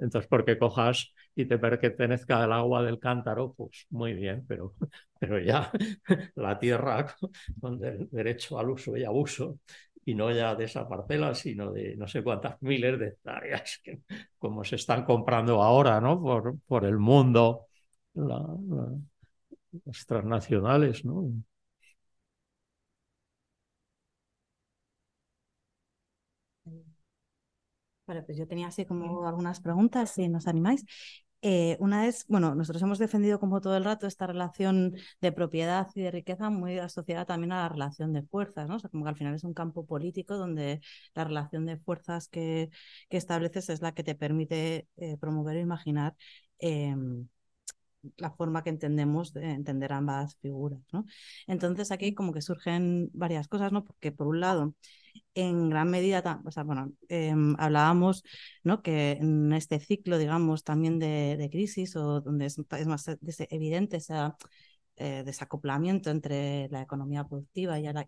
entonces, 0.00 0.26
porque 0.28 0.58
cojas 0.58 1.12
y 1.34 1.46
te 1.46 1.58
pertenezca 1.58 2.44
el 2.44 2.52
agua 2.52 2.82
del 2.82 2.98
cántaro, 2.98 3.54
pues 3.56 3.86
muy 3.90 4.14
bien, 4.14 4.44
pero, 4.46 4.74
pero 5.18 5.38
ya 5.40 5.70
la 6.36 6.58
tierra 6.58 7.14
con 7.60 7.78
derecho 8.10 8.58
al 8.58 8.70
uso 8.70 8.96
y 8.96 9.04
abuso, 9.04 9.58
y 10.04 10.14
no 10.14 10.30
ya 10.32 10.54
de 10.54 10.64
esa 10.64 10.88
parcela, 10.88 11.34
sino 11.34 11.70
de 11.72 11.96
no 11.96 12.06
sé 12.08 12.22
cuántas 12.22 12.60
miles 12.62 12.98
de 12.98 13.08
hectáreas, 13.08 13.80
como 14.38 14.64
se 14.64 14.76
están 14.76 15.04
comprando 15.04 15.62
ahora, 15.62 16.00
¿no? 16.00 16.20
Por, 16.20 16.58
por 16.66 16.84
el 16.84 16.98
mundo, 16.98 17.66
las 19.84 20.06
transnacionales, 20.06 21.04
¿no? 21.04 21.32
Vale, 28.08 28.22
pues 28.24 28.38
yo 28.38 28.48
tenía 28.48 28.68
así 28.68 28.86
como 28.86 29.26
algunas 29.28 29.60
preguntas, 29.60 30.12
si 30.12 30.28
nos 30.30 30.48
animáis. 30.48 30.84
Eh, 31.42 31.76
una 31.80 32.06
es, 32.08 32.26
bueno, 32.28 32.54
nosotros 32.54 32.82
hemos 32.82 32.98
defendido 32.98 33.40
como 33.40 33.60
todo 33.60 33.76
el 33.76 33.84
rato 33.84 34.06
esta 34.08 34.26
relación 34.26 34.94
de 35.20 35.32
propiedad 35.32 35.88
y 35.94 36.02
de 36.02 36.10
riqueza 36.12 36.50
muy 36.50 36.78
asociada 36.78 37.26
también 37.26 37.52
a 37.52 37.62
la 37.62 37.68
relación 37.68 38.12
de 38.14 38.22
fuerzas, 38.24 38.68
¿no? 38.68 38.76
O 38.76 38.78
sea, 38.80 38.90
como 38.90 39.04
que 39.04 39.10
al 39.10 39.16
final 39.16 39.34
es 39.34 39.44
un 39.44 39.54
campo 39.54 39.86
político 39.86 40.36
donde 40.38 40.80
la 41.14 41.24
relación 41.24 41.66
de 41.66 41.78
fuerzas 41.78 42.28
que, 42.28 42.70
que 43.10 43.18
estableces 43.18 43.68
es 43.70 43.82
la 43.82 43.92
que 43.94 44.04
te 44.04 44.14
permite 44.16 44.88
eh, 44.96 45.16
promover 45.18 45.56
e 45.58 45.60
imaginar 45.60 46.16
em, 46.58 47.28
la 48.16 48.30
forma 48.30 48.62
que 48.62 48.70
entendemos 48.70 49.32
de 49.32 49.50
entender 49.52 49.92
ambas 49.92 50.36
figuras, 50.38 50.80
¿no? 50.92 51.04
Entonces 51.46 51.90
aquí 51.90 52.14
como 52.14 52.32
que 52.32 52.42
surgen 52.42 53.10
varias 53.12 53.48
cosas, 53.48 53.72
¿no? 53.72 53.84
Porque 53.84 54.12
por 54.12 54.26
un 54.28 54.40
lado 54.40 54.74
en 55.34 55.70
gran 55.70 55.90
medida, 55.90 56.40
o 56.44 56.50
sea, 56.50 56.64
bueno, 56.64 56.92
em, 57.08 57.54
hablábamos 57.58 58.22
¿no? 58.64 58.82
que 58.82 59.12
en 59.12 59.52
este 59.52 59.80
ciclo, 59.80 60.18
digamos, 60.18 60.64
también 60.64 60.98
de, 60.98 61.48
crisis, 61.50 61.96
o 61.96 62.20
donde 62.20 62.46
es, 62.46 62.58
más 62.86 63.06
evidente 63.50 63.98
ese 63.98 64.14
eh, 64.96 65.22
desacoplamiento 65.24 66.10
entre 66.10 66.68
la 66.70 66.82
economía 66.82 67.24
productiva 67.24 67.78
y 67.78 67.84
la, 67.84 68.06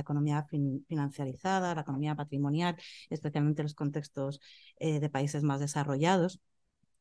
economía 0.00 0.44
financiarizada, 0.88 1.74
la 1.74 1.82
economía 1.82 2.16
patrimonial, 2.16 2.76
especialmente 3.08 3.62
en 3.62 3.66
los 3.66 3.74
contextos 3.74 4.40
eh, 4.78 5.00
de 5.00 5.10
países 5.10 5.42
más 5.44 5.60
desarrollados. 5.60 6.40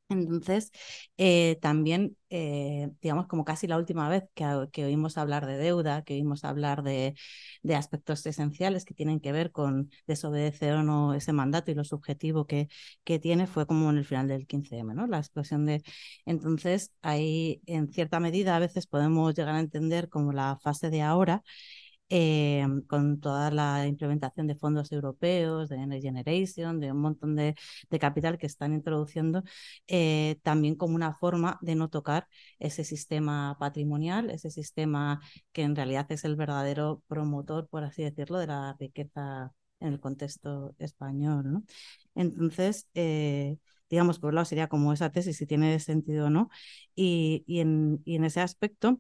Entonces, 0.09 0.71
eh, 1.17 1.57
también, 1.61 2.17
eh, 2.29 2.91
digamos, 3.01 3.25
como 3.27 3.45
casi 3.45 3.67
la 3.67 3.77
última 3.77 4.09
vez 4.09 4.25
que, 4.35 4.85
oímos 4.85 5.17
hablar 5.17 5.45
de 5.47 5.57
deuda, 5.57 6.03
que 6.03 6.13
oímos 6.13 6.43
hablar 6.43 6.83
de, 6.83 7.15
aspectos 7.75 8.25
esenciales 8.25 8.85
que 8.85 8.93
tienen 8.93 9.19
que 9.19 9.31
ver 9.31 9.51
con 9.51 9.89
desobedecer 10.05 10.73
o 10.75 10.83
no 10.83 11.13
ese 11.13 11.33
mandato 11.33 11.71
y 11.71 11.75
lo 11.75 11.83
subjetivo 11.83 12.45
que, 12.45 12.67
que 13.03 13.17
tiene, 13.19 13.47
fue 13.47 13.65
como 13.65 13.89
en 13.89 13.97
el 13.97 14.05
final 14.05 14.27
del 14.27 14.45
15M, 14.45 14.93
¿no? 14.93 15.07
La 15.07 15.17
explosión 15.17 15.65
de... 15.65 15.81
Entonces, 16.25 16.91
ahí, 17.01 17.61
en 17.65 17.91
cierta 17.91 18.19
medida, 18.19 18.55
a 18.55 18.59
veces 18.59 18.85
podemos 18.87 19.33
llegar 19.33 19.55
a 19.55 19.59
entender 19.59 20.09
como 20.09 20.31
la 20.33 20.57
fase 20.61 20.89
de 20.89 21.01
ahora 21.01 21.43
eh, 22.09 22.65
con 22.87 23.19
toda 23.19 23.51
la 23.51 23.87
implementación 23.87 24.47
de 24.47 24.55
fondos 24.55 24.91
europeos, 24.91 25.69
de 25.69 26.01
Generation, 26.01 26.79
de 26.79 26.91
un 26.91 26.99
montón 26.99 27.35
de, 27.35 27.55
capital 27.99 28.37
que 28.37 28.45
están 28.47 28.73
introduciendo, 28.73 29.43
eh, 29.87 30.37
también 30.43 30.75
como 30.75 30.95
una 30.95 31.13
forma 31.13 31.57
de 31.61 31.75
no 31.75 31.89
tocar 31.89 32.27
ese 32.59 32.83
sistema 32.83 33.57
patrimonial, 33.59 34.29
ese 34.29 34.49
sistema 34.51 35.21
que 35.51 35.63
en 35.63 35.75
realidad 35.75 36.05
es 36.11 36.23
el 36.25 36.35
verdadero 36.35 37.01
promotor, 37.07 37.67
por 37.67 37.83
así 37.83 38.03
decirlo, 38.03 38.39
de 38.39 38.47
la 38.47 38.75
riqueza 38.79 39.51
en 39.79 39.93
el 39.93 39.99
contexto 39.99 40.75
español. 40.79 41.51
¿no? 41.51 41.63
Entonces, 42.15 42.87
eh, 42.93 43.57
digamos, 43.89 44.19
por 44.19 44.29
un 44.29 44.35
lado 44.35 44.45
sería 44.45 44.67
como 44.67 44.93
esa 44.93 45.11
tesis, 45.11 45.37
si 45.37 45.45
tiene 45.45 45.79
sentido 45.79 46.27
o 46.27 46.29
no, 46.29 46.49
y, 46.95 47.43
en, 47.47 48.01
y 48.05 48.15
en 48.15 48.25
ese 48.25 48.41
aspecto, 48.41 48.99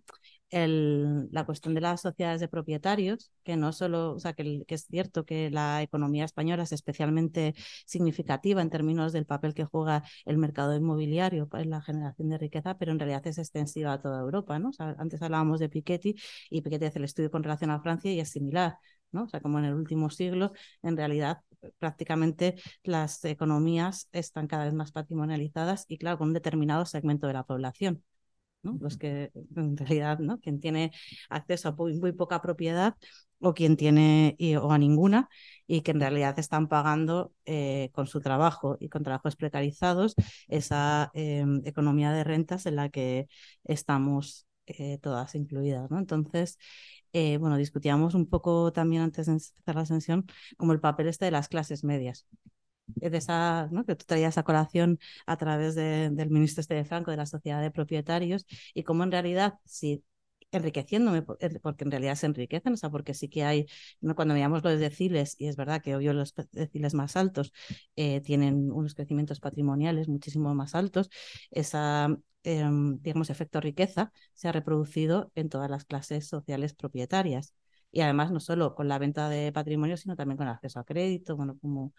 la 0.53 1.45
cuestión 1.45 1.73
de 1.73 1.81
las 1.81 2.01
sociedades 2.01 2.39
de 2.39 2.47
propietarios, 2.47 3.31
que 3.43 3.57
no 3.57 3.73
solo, 3.73 4.13
o 4.13 4.19
sea, 4.19 4.33
que, 4.33 4.63
es 4.67 4.85
cierto 4.85 5.25
que 5.25 5.49
la 5.49 5.81
economía 5.81 6.25
española 6.25 6.63
es 6.63 6.71
especialmente 6.71 7.55
significativa 7.85 8.61
en 8.61 8.69
términos 8.69 9.13
del 9.13 9.25
papel 9.25 9.53
que 9.53 9.65
juega 9.65 10.03
el 10.25 10.37
mercado 10.37 10.75
inmobiliario 10.75 11.49
en 11.53 11.69
la 11.69 11.81
generación 11.81 12.29
de 12.29 12.37
riqueza, 12.37 12.77
pero 12.77 12.91
en 12.91 12.99
realidad 12.99 13.25
es 13.27 13.37
extensiva 13.37 13.93
a 13.93 14.01
toda 14.01 14.21
Europa, 14.21 14.59
¿no? 14.59 14.71
antes 14.79 15.21
hablábamos 15.21 15.59
de 15.59 15.69
Piketty 15.69 16.15
y 16.49 16.61
Piketty 16.61 16.85
hace 16.85 16.99
el 16.99 17.05
estudio 17.05 17.31
con 17.31 17.43
relación 17.43 17.71
a 17.71 17.81
Francia 17.81 18.11
y 18.11 18.19
es 18.19 18.29
similar. 18.29 18.77
¿no? 19.11 19.23
O 19.23 19.27
sea, 19.27 19.41
como 19.41 19.59
en 19.59 19.65
el 19.65 19.73
último 19.75 20.09
siglo, 20.09 20.53
en 20.81 20.97
realidad 20.97 21.41
prácticamente 21.79 22.55
las 22.83 23.23
economías 23.25 24.09
están 24.11 24.47
cada 24.47 24.65
vez 24.65 24.73
más 24.73 24.91
patrimonializadas 24.91 25.85
y, 25.87 25.97
claro, 25.97 26.17
con 26.17 26.29
un 26.29 26.33
determinado 26.33 26.85
segmento 26.85 27.27
de 27.27 27.33
la 27.33 27.43
población. 27.43 28.03
Los 28.63 28.97
que 28.97 29.31
en 29.55 29.77
realidad, 29.77 30.19
¿no? 30.19 30.39
Quien 30.39 30.59
tiene 30.59 30.91
acceso 31.29 31.69
a 31.69 31.71
muy, 31.73 32.13
poca 32.13 32.41
propiedad 32.41 32.95
o 33.39 33.53
quien 33.53 33.75
tiene 33.75 34.37
o 34.61 34.71
a 34.71 34.77
ninguna 34.77 35.29
y 35.67 35.81
que 35.81 35.91
en 35.91 35.99
realidad 35.99 36.39
están 36.39 36.67
pagando 36.69 37.33
eh, 37.45 37.89
con 37.93 38.07
su 38.07 38.21
trabajo 38.21 38.77
y 38.79 38.89
con 38.89 39.03
trabajos 39.03 39.35
precarizados 39.35 40.15
esa 40.47 41.11
em, 41.13 41.61
economía 41.65 42.11
de 42.13 42.23
rentas 42.23 42.65
en 42.65 42.77
la 42.77 42.89
que 42.89 43.27
estamos 43.65 44.47
eh, 44.65 44.97
todas 44.99 45.35
incluidas, 45.35 45.91
¿no? 45.91 45.99
Entonces, 45.99 46.57
eh, 47.11 47.37
bueno, 47.37 47.57
discutíamos 47.57 48.15
un 48.15 48.27
poco 48.27 48.71
también 48.73 49.03
antes 49.03 49.25
de 49.27 49.33
empezar 49.33 49.75
la 49.75 49.85
sesión 49.85 50.25
como 50.57 50.73
el 50.73 50.79
papel 50.79 51.07
este 51.07 51.25
de 51.25 51.31
las 51.31 51.47
clases 51.49 51.83
medias 51.83 52.25
de 52.87 53.17
esa, 53.17 53.67
¿no? 53.71 53.85
que 53.85 53.95
tú 53.95 54.05
traías 54.05 54.37
a 54.37 54.43
colación 54.43 54.99
a 55.25 55.37
través 55.37 55.75
del 55.75 56.29
ministro 56.29 56.61
este 56.61 56.75
de 56.75 56.85
Franco, 56.85 57.11
de 57.11 57.17
la 57.17 57.25
sociedad 57.25 57.61
de 57.61 57.71
propietarios, 57.71 58.45
y 58.73 58.83
cómo 58.83 59.03
en 59.03 59.11
realidad, 59.11 59.55
si 59.65 60.03
enriqueciéndome, 60.51 61.25
eh, 61.39 61.59
porque 61.61 61.83
en 61.83 61.91
realidad 61.91 62.15
se 62.15 62.27
enriquecen, 62.27 62.73
o 62.73 62.77
sea, 62.77 62.89
porque 62.89 63.13
sí 63.13 63.27
que 63.29 63.43
hay, 63.43 63.65
¿no? 64.01 64.15
cuando 64.15 64.33
veamos 64.35 64.63
los 64.63 64.79
deciles, 64.79 65.35
y 65.39 65.47
es 65.47 65.55
verdad 65.55 65.81
que 65.81 65.95
obvio 65.95 66.13
los 66.13 66.33
deciles 66.51 66.93
más 66.93 67.15
altos 67.15 67.53
eh, 67.95 68.21
tienen 68.21 68.71
unos 68.71 68.93
crecimientos 68.95 69.39
patrimoniales 69.39 70.07
muchísimo 70.07 70.53
más 70.55 70.75
altos, 70.75 71.09
esa, 71.51 72.15
em, 72.43 72.99
digamos, 73.01 73.29
efecto 73.29 73.61
riqueza 73.61 74.11
se 74.33 74.47
ha 74.47 74.51
reproducido 74.51 75.31
en 75.35 75.49
todas 75.49 75.69
las 75.69 75.85
clases 75.85 76.27
sociales 76.27 76.73
propietarias 76.73 77.53
y 77.93 78.01
además 78.01 78.31
no 78.31 78.41
solo 78.41 78.75
con 78.75 78.89
la 78.89 78.99
venta 78.99 79.29
de 79.29 79.53
patrimonio, 79.53 79.97
sino 79.97 80.17
también 80.17 80.37
con 80.37 80.47
el 80.47 80.53
acceso 80.55 80.79
a 80.81 80.85
crédito, 80.85 81.37
bueno, 81.37 81.57
como 81.61 81.93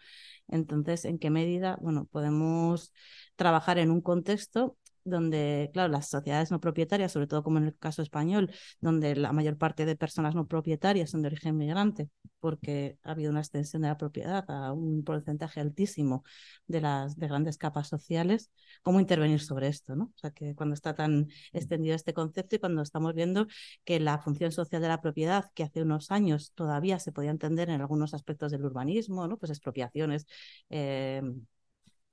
entonces, 0.47 1.05
¿en 1.05 1.19
qué 1.19 1.29
medida, 1.31 1.77
bueno, 1.81 2.05
podemos 2.11 2.93
trabajar 3.35 3.77
en 3.79 3.91
un 3.91 4.01
contexto 4.01 4.77
donde, 5.05 5.69
claro, 5.73 5.91
las 5.91 6.09
sociedades 6.09 6.51
no 6.51 6.59
propietarias, 6.59 7.11
sobre 7.11 7.27
todo 7.27 7.43
como 7.43 7.59
en 7.59 7.65
el 7.65 7.77
caso 7.77 8.01
español, 8.01 8.51
donde 8.81 9.15
la 9.15 9.31
mayor 9.31 9.57
parte 9.57 9.85
de 9.85 9.95
personas 9.95 10.35
no 10.35 10.47
propietarias 10.47 11.11
son 11.11 11.21
de 11.21 11.27
origen 11.27 11.57
migrante, 11.57 12.09
porque 12.39 12.97
ha 13.03 13.11
habido 13.11 13.31
una 13.31 13.39
extensión 13.41 13.83
de 13.83 13.89
la 13.89 13.97
propiedad 13.97 14.43
a 14.49 14.73
un 14.73 15.03
porcentaje 15.03 15.59
altísimo 15.61 16.23
de 16.67 16.81
las 16.81 17.17
de 17.17 17.27
grandes 17.27 17.57
capas 17.57 17.87
sociales, 17.87 18.51
¿cómo 18.83 18.99
intervenir 18.99 19.39
sobre 19.41 19.67
esto? 19.67 19.95
¿no? 19.95 20.05
O 20.05 20.17
sea, 20.17 20.31
que 20.31 20.55
cuando 20.55 20.73
está 20.73 20.95
tan 20.95 21.27
extendido 21.53 21.95
este 21.95 22.13
concepto 22.13 22.55
y 22.55 22.59
cuando 22.59 22.81
estamos 22.81 23.13
viendo 23.13 23.47
que 23.83 23.99
la 23.99 24.17
función 24.19 24.51
social 24.51 24.81
de 24.81 24.87
la 24.87 25.01
propiedad, 25.01 25.45
que 25.53 25.63
hace 25.63 25.81
unos 25.81 26.11
años 26.11 26.51
todavía 26.55 26.99
se 26.99 27.11
podía 27.11 27.31
entender 27.31 27.69
en 27.69 27.81
algunos 27.81 28.13
aspectos 28.13 28.51
del 28.51 28.65
urbanismo, 28.65 29.27
¿no? 29.27 29.37
pues 29.37 29.51
expropiaciones. 29.51 30.25
Eh, 30.69 31.21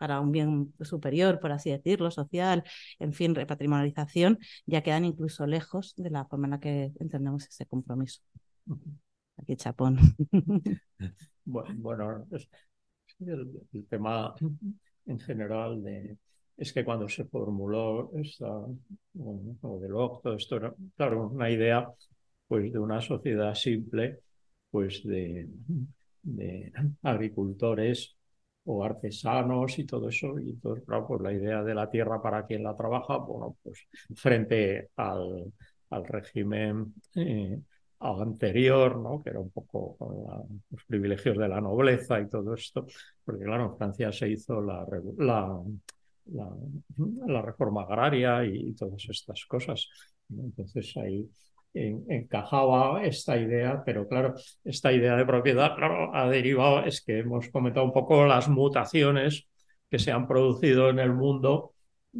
para 0.02 0.20
un 0.20 0.32
bien 0.32 0.74
superior, 0.80 1.38
por 1.38 1.52
así 1.52 1.70
decirlo, 1.70 2.10
social, 2.10 2.64
en 2.98 3.12
fin, 3.12 3.36
repatrimonialización, 3.36 4.36
ya 4.66 4.82
quedan 4.82 5.04
incluso 5.04 5.46
lejos 5.46 5.94
de 5.96 6.10
la 6.10 6.24
forma 6.24 6.48
en 6.48 6.50
la 6.50 6.58
que 6.58 6.92
entendemos 6.98 7.46
ese 7.46 7.66
compromiso. 7.66 8.20
Aquí 9.36 9.54
chapón. 9.54 9.98
Bueno, 11.44 12.26
el, 13.20 13.86
tema 13.88 14.34
en 15.06 15.18
general 15.20 15.82
de 15.82 16.16
es 16.56 16.72
que 16.72 16.84
cuando 16.84 17.08
se 17.08 17.24
formuló 17.24 18.10
esta 18.14 18.48
modelo, 19.14 20.20
todo 20.22 20.34
esto 20.34 20.56
era, 20.56 20.74
claro, 20.96 21.28
una 21.28 21.50
idea 21.50 21.88
pues 22.48 22.72
de 22.72 22.78
una 22.78 23.00
sociedad 23.00 23.54
simple, 23.54 24.20
pues 24.70 25.02
de, 25.04 25.48
de 26.22 26.72
agricultores 27.02 28.16
o 28.64 28.84
artesanos 28.84 29.78
y 29.78 29.84
todo 29.84 30.08
eso. 30.08 30.38
Y 30.38 30.50
entonces, 30.50 30.84
pues 31.06 31.20
la 31.20 31.32
idea 31.32 31.62
de 31.62 31.74
la 31.74 31.90
tierra 31.90 32.22
para 32.22 32.46
quien 32.46 32.62
la 32.62 32.76
trabaja, 32.76 33.18
bueno, 33.18 33.56
pues 33.62 33.86
frente 34.14 34.90
al, 34.96 35.52
al 35.90 36.06
régimen 36.06 36.94
eh, 37.14 37.60
anterior, 38.00 38.96
¿no? 38.98 39.22
que 39.22 39.30
era 39.30 39.40
un 39.40 39.50
poco 39.50 39.96
los 40.70 40.84
privilegios 40.84 41.38
de 41.38 41.48
la 41.48 41.60
nobleza 41.60 42.20
y 42.20 42.28
todo 42.28 42.54
esto, 42.54 42.86
porque 43.24 43.44
claro, 43.44 43.66
en 43.66 43.76
Francia 43.76 44.12
se 44.12 44.28
hizo 44.30 44.60
la, 44.60 44.86
la, 45.18 45.62
la, 47.26 47.42
reforma 47.42 47.82
agraria 47.82 48.44
y, 48.44 48.72
todas 48.74 49.04
estas 49.08 49.44
cosas. 49.46 49.88
Entonces 50.28 50.96
ahí 50.96 51.28
encajaba 51.74 53.02
esta 53.04 53.38
idea, 53.38 53.82
pero 53.84 54.06
claro, 54.06 54.34
esta 54.64 54.92
idea 54.92 55.16
de 55.16 55.24
propiedad 55.24 55.74
claro, 55.74 56.14
ha 56.14 56.28
derivado, 56.28 56.84
es 56.84 57.02
que 57.02 57.20
hemos 57.20 57.48
comentado 57.48 57.86
un 57.86 57.92
poco 57.92 58.26
las 58.26 58.48
mutaciones 58.48 59.46
que 59.90 59.98
se 59.98 60.12
han 60.12 60.26
producido 60.26 60.90
en 60.90 60.98
el 60.98 61.12
mundo 61.12 61.72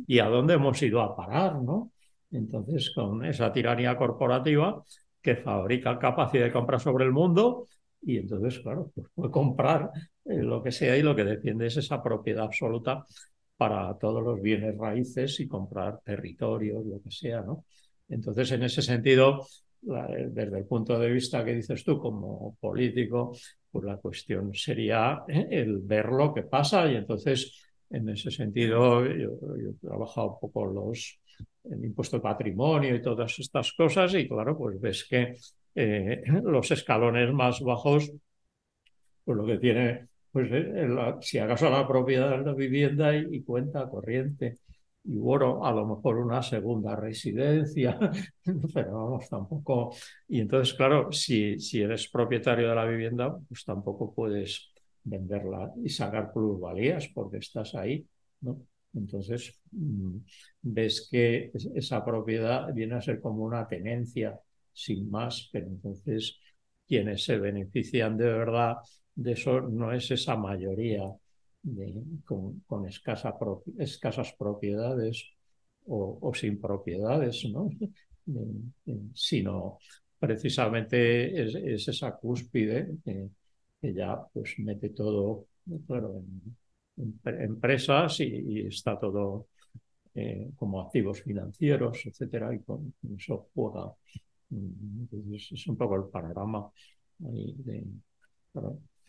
y 0.06 0.18
a 0.20 0.26
dónde 0.26 0.54
hemos 0.54 0.82
ido 0.82 1.00
a 1.02 1.14
parar, 1.16 1.60
¿no? 1.62 1.90
Entonces, 2.30 2.90
con 2.94 3.24
esa 3.24 3.52
tiranía 3.52 3.96
corporativa 3.96 4.82
que 5.20 5.36
fabrica 5.36 5.98
capacidad 5.98 6.44
de 6.44 6.52
compra 6.52 6.78
sobre 6.78 7.04
el 7.04 7.12
mundo 7.12 7.68
y 8.00 8.18
entonces, 8.18 8.58
claro, 8.60 8.90
pues 8.94 9.06
puede 9.14 9.30
comprar 9.30 9.90
eh, 10.24 10.42
lo 10.42 10.62
que 10.62 10.72
sea 10.72 10.96
y 10.96 11.02
lo 11.02 11.14
que 11.14 11.24
defiende 11.24 11.66
es 11.66 11.76
esa 11.76 12.02
propiedad 12.02 12.44
absoluta 12.44 13.04
para 13.56 13.96
todos 13.98 14.22
los 14.22 14.40
bienes 14.40 14.76
raíces 14.76 15.38
y 15.40 15.46
comprar 15.46 16.00
territorios, 16.04 16.84
lo 16.84 17.00
que 17.00 17.10
sea, 17.10 17.42
¿no? 17.42 17.64
Entonces, 18.12 18.52
en 18.52 18.62
ese 18.62 18.82
sentido, 18.82 19.46
desde 19.80 20.58
el 20.58 20.66
punto 20.66 20.98
de 20.98 21.10
vista 21.10 21.44
que 21.44 21.54
dices 21.54 21.82
tú 21.82 21.98
como 21.98 22.56
político, 22.60 23.32
pues 23.70 23.84
la 23.84 23.96
cuestión 23.96 24.54
sería 24.54 25.24
¿eh? 25.26 25.48
el 25.50 25.78
ver 25.78 26.06
lo 26.06 26.32
que 26.32 26.42
pasa 26.42 26.90
y 26.90 26.96
entonces, 26.96 27.64
en 27.90 28.08
ese 28.08 28.30
sentido, 28.30 29.04
yo, 29.06 29.30
he 29.56 29.86
trabajado 29.86 30.34
un 30.34 30.40
poco 30.40 30.66
los, 30.66 31.18
el 31.64 31.84
impuesto 31.84 32.18
de 32.18 32.22
patrimonio 32.22 32.94
y 32.94 33.02
todas 33.02 33.38
estas 33.38 33.72
cosas 33.72 34.14
y 34.14 34.28
claro, 34.28 34.56
pues 34.56 34.80
ves 34.80 35.06
que 35.08 35.34
eh, 35.74 36.22
los 36.44 36.70
escalones 36.70 37.32
más 37.32 37.60
bajos, 37.60 38.12
pues 39.24 39.36
lo 39.38 39.46
que 39.46 39.58
tiene, 39.58 40.08
pues 40.30 40.48
eh, 40.52 40.86
si 41.22 41.38
acaso 41.38 41.70
la 41.70 41.88
propiedad 41.88 42.38
de 42.38 42.44
la 42.44 42.54
vivienda 42.54 43.16
y 43.16 43.42
cuenta 43.42 43.88
corriente 43.88 44.58
y 45.04 45.16
bueno, 45.18 45.64
a 45.64 45.72
lo 45.72 45.84
mejor 45.86 46.18
una 46.18 46.42
segunda 46.42 46.94
residencia, 46.96 47.98
pero 48.74 48.92
vamos, 48.94 49.28
tampoco. 49.28 49.94
Y 50.28 50.40
entonces, 50.40 50.74
claro, 50.74 51.10
si, 51.12 51.58
si 51.58 51.82
eres 51.82 52.08
propietario 52.08 52.68
de 52.68 52.74
la 52.74 52.84
vivienda, 52.84 53.36
pues 53.48 53.64
tampoco 53.64 54.14
puedes 54.14 54.72
venderla 55.04 55.72
y 55.84 55.88
sacar 55.88 56.32
plusvalías 56.32 57.08
porque 57.08 57.38
estás 57.38 57.74
ahí, 57.74 58.06
¿no? 58.42 58.60
Entonces, 58.94 59.58
mm, 59.72 60.18
ves 60.62 61.08
que 61.10 61.50
esa 61.74 62.04
propiedad 62.04 62.72
viene 62.72 62.94
a 62.94 63.00
ser 63.00 63.20
como 63.20 63.42
una 63.44 63.66
tenencia 63.66 64.38
sin 64.72 65.10
más, 65.10 65.48
pero 65.52 65.66
entonces 65.66 66.38
quienes 66.86 67.24
se 67.24 67.38
benefician 67.38 68.16
de 68.16 68.24
verdad 68.26 68.76
de 69.14 69.32
eso 69.32 69.60
no 69.62 69.92
es 69.92 70.10
esa 70.10 70.36
mayoría 70.36 71.02
con, 72.24 72.86
escasas 72.86 74.32
propiedades 74.38 75.24
o, 75.86 76.32
sin 76.34 76.60
propiedades, 76.60 77.44
¿no? 77.52 77.70
sino 79.14 79.78
precisamente 80.18 81.42
es, 81.42 81.88
esa 81.88 82.16
cúspide 82.16 82.96
que, 83.04 83.28
ya 83.92 84.16
pues 84.32 84.54
mete 84.58 84.90
todo 84.90 85.46
claro, 85.86 86.22
en, 86.96 87.22
empresas 87.24 88.20
y, 88.20 88.60
está 88.66 88.98
todo 88.98 89.48
eh, 90.14 90.50
como 90.56 90.80
activos 90.80 91.22
financieros, 91.22 92.06
etcétera, 92.06 92.54
y 92.54 92.60
con, 92.60 92.94
eso 93.16 93.48
juega. 93.54 93.92
Entonces 94.50 95.52
es 95.52 95.66
un 95.66 95.76
poco 95.76 95.96
el 95.96 96.10
panorama 96.10 96.70
de, 97.18 97.84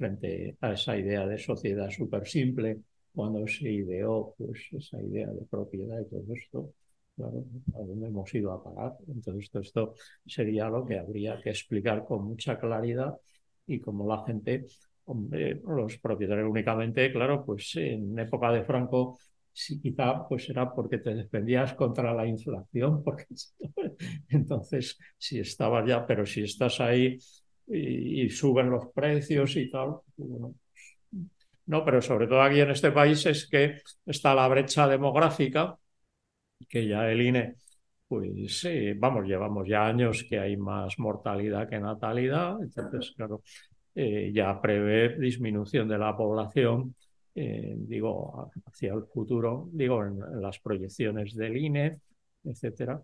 frente 0.04 0.58
a 0.60 0.74
esa 0.74 0.98
idea 0.98 1.26
de 1.26 1.38
sociedad 1.38 1.90
súper 1.90 2.28
simple, 2.28 2.80
cuando 3.16 3.48
se 3.48 3.72
ideó 3.72 4.36
pues, 4.38 4.60
esa 4.74 5.02
idea 5.02 5.28
de 5.28 5.46
propiedad 5.46 6.00
y 6.02 6.10
todo 6.10 6.34
esto, 6.36 6.74
claro, 7.16 7.46
a 7.76 7.80
dónde 7.80 8.08
hemos 8.08 8.34
ido 8.36 8.52
a 8.52 8.62
parar. 8.62 8.98
Entonces, 9.08 9.50
todo 9.50 9.62
esto 9.64 9.96
sería 10.26 10.68
lo 10.68 10.86
que 10.86 11.00
habría 11.00 11.40
que 11.42 11.52
explicar 11.52 12.04
con 12.06 12.26
mucha 12.26 12.60
claridad 12.60 13.16
y 13.66 13.80
como 13.80 14.06
la 14.06 14.26
gente, 14.26 14.66
hombre, 15.06 15.62
los 15.66 15.98
propietarios 16.00 16.50
únicamente, 16.50 17.12
claro, 17.14 17.46
pues 17.46 17.74
en 17.78 18.20
época 18.20 18.52
de 18.52 18.64
Franco, 18.66 19.18
sí, 19.54 19.80
quizá 19.80 20.28
pues 20.28 20.50
era 20.50 20.74
porque 20.74 20.98
te 20.98 21.16
defendías 21.16 21.74
contra 21.76 22.14
la 22.14 22.28
inflación, 22.28 23.02
porque 23.04 23.26
entonces 24.30 24.98
si 25.18 25.40
estabas 25.40 25.88
ya, 25.88 26.06
pero 26.06 26.26
si 26.26 26.44
estás 26.44 26.82
ahí 26.82 27.18
y, 27.68 28.30
suben 28.30 28.70
los 28.70 28.88
precios 28.94 29.56
y 29.56 29.70
tal. 29.70 29.96
no, 31.66 31.86
pero 31.86 32.02
sobre 32.02 32.28
todo 32.28 32.42
aquí 32.42 32.60
en 32.60 32.72
este 32.72 32.92
país 32.92 33.26
es 33.26 33.48
que 33.48 33.82
está 34.06 34.36
la 34.36 34.48
brecha 34.48 34.88
demográfica, 34.88 35.78
que 36.68 36.88
ya 36.88 37.10
el 37.10 37.22
INE, 37.22 37.56
pues 38.08 38.66
vamos, 38.98 39.26
llevamos 39.26 39.68
ya 39.68 39.88
años 39.88 40.26
que 40.30 40.40
hay 40.40 40.58
más 40.58 41.00
mortalidad 41.00 41.68
que 41.70 41.80
natalidad, 41.80 42.62
entonces, 42.62 43.14
claro, 43.16 43.42
eh, 43.96 44.32
ya 44.34 44.60
prevé 44.60 45.18
disminución 45.20 45.88
de 45.88 45.98
la 45.98 46.16
población, 46.18 46.96
eh, 47.36 47.76
digo, 47.78 48.52
hacia 48.66 48.94
el 48.94 49.04
futuro, 49.06 49.70
digo, 49.72 50.04
en, 50.04 50.42
las 50.42 50.60
proyecciones 50.60 51.36
del 51.36 51.58
INE, 51.58 52.00
etcétera. 52.44 53.02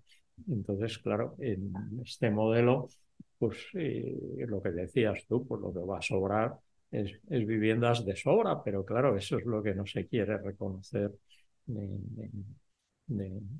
Entonces, 0.47 0.97
claro, 0.99 1.35
en 1.39 1.71
este 2.03 2.31
modelo 2.31 2.89
pues 3.39 3.57
lo 3.73 4.61
que 4.61 4.69
decías 4.71 5.25
tú, 5.27 5.47
pues 5.47 5.61
lo 5.61 5.73
que 5.73 5.79
va 5.79 5.97
a 5.99 6.01
sobrar 6.01 6.55
es, 6.91 7.19
viviendas 7.29 8.05
de 8.05 8.15
sobra, 8.15 8.61
pero 8.63 8.85
claro, 8.85 9.15
eso 9.17 9.37
es 9.37 9.45
lo 9.45 9.63
que 9.63 9.73
no 9.73 9.85
se 9.85 10.07
quiere 10.07 10.37
reconocer, 10.37 11.11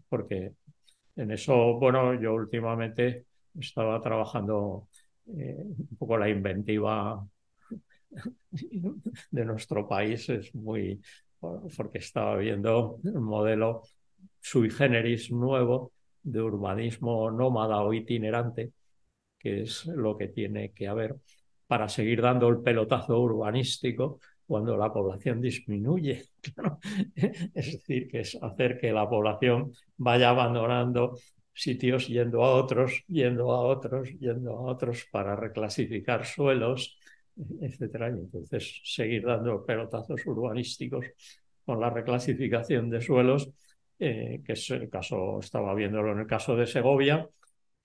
porque 0.10 0.54
en 1.16 1.32
eso, 1.32 1.80
bueno, 1.80 2.20
yo 2.20 2.34
últimamente 2.34 3.26
estaba 3.60 4.02
trabajando 4.02 4.88
eh, 5.28 5.56
un 5.58 5.98
poco 5.98 6.18
la 6.18 6.30
inventiva 6.30 7.26
de 9.32 9.46
nuestro 9.46 9.88
país, 9.88 10.30
es 10.30 10.54
muy, 10.56 11.02
porque 11.40 12.00
estaba 12.00 12.38
viendo 12.38 13.00
un 13.04 13.24
modelo 13.24 13.84
sui 14.42 14.70
generis 14.70 15.32
nuevo 15.32 15.92
de 16.24 16.42
urbanismo 16.42 17.32
nómada 17.32 17.82
o 17.82 17.94
itinerante, 17.94 18.72
que 19.40 19.62
es 19.62 19.86
lo 19.86 20.18
que 20.18 20.28
tiene 20.28 20.72
que 20.74 20.88
haber 20.88 21.16
para 21.66 21.88
seguir 21.88 22.22
dando 22.22 22.48
el 22.50 22.62
pelotazo 22.62 23.20
urbanístico 23.20 24.20
cuando 24.46 24.76
la 24.76 24.92
población 24.92 25.40
disminuye. 25.40 26.26
Es 27.54 27.74
decir, 27.74 28.08
que 28.10 28.22
es 28.22 28.38
hacer 28.42 28.80
que 28.80 28.92
la 28.92 29.08
población 29.08 29.72
vaya 29.98 30.30
abandonando 30.30 31.16
sitios 31.54 32.08
yendo 32.08 32.44
a 32.44 32.56
otros, 32.56 33.04
yendo 33.08 33.52
a 33.52 33.62
otros, 33.62 34.10
yendo 34.20 34.58
a 34.58 34.62
otros 34.62 35.06
para 35.12 35.36
reclasificar 35.36 36.26
suelos, 36.26 36.98
etcétera. 37.62 38.10
Y 38.10 38.20
entonces 38.20 38.82
seguir 38.84 39.26
dando 39.26 39.64
pelotazos 39.66 40.26
urbanísticos 40.26 41.06
con 41.64 41.80
la 41.80 41.90
reclasificación 41.92 42.90
de 42.90 43.02
suelos, 43.02 43.52
eh, 44.00 44.42
que 44.44 44.54
es 44.54 44.70
el 44.72 44.90
caso, 44.90 45.40
estaba 45.40 45.76
viéndolo 45.76 46.14
en 46.14 46.20
el 46.20 46.28
caso 46.28 46.56
de 46.56 46.66
Segovia, 46.66 47.28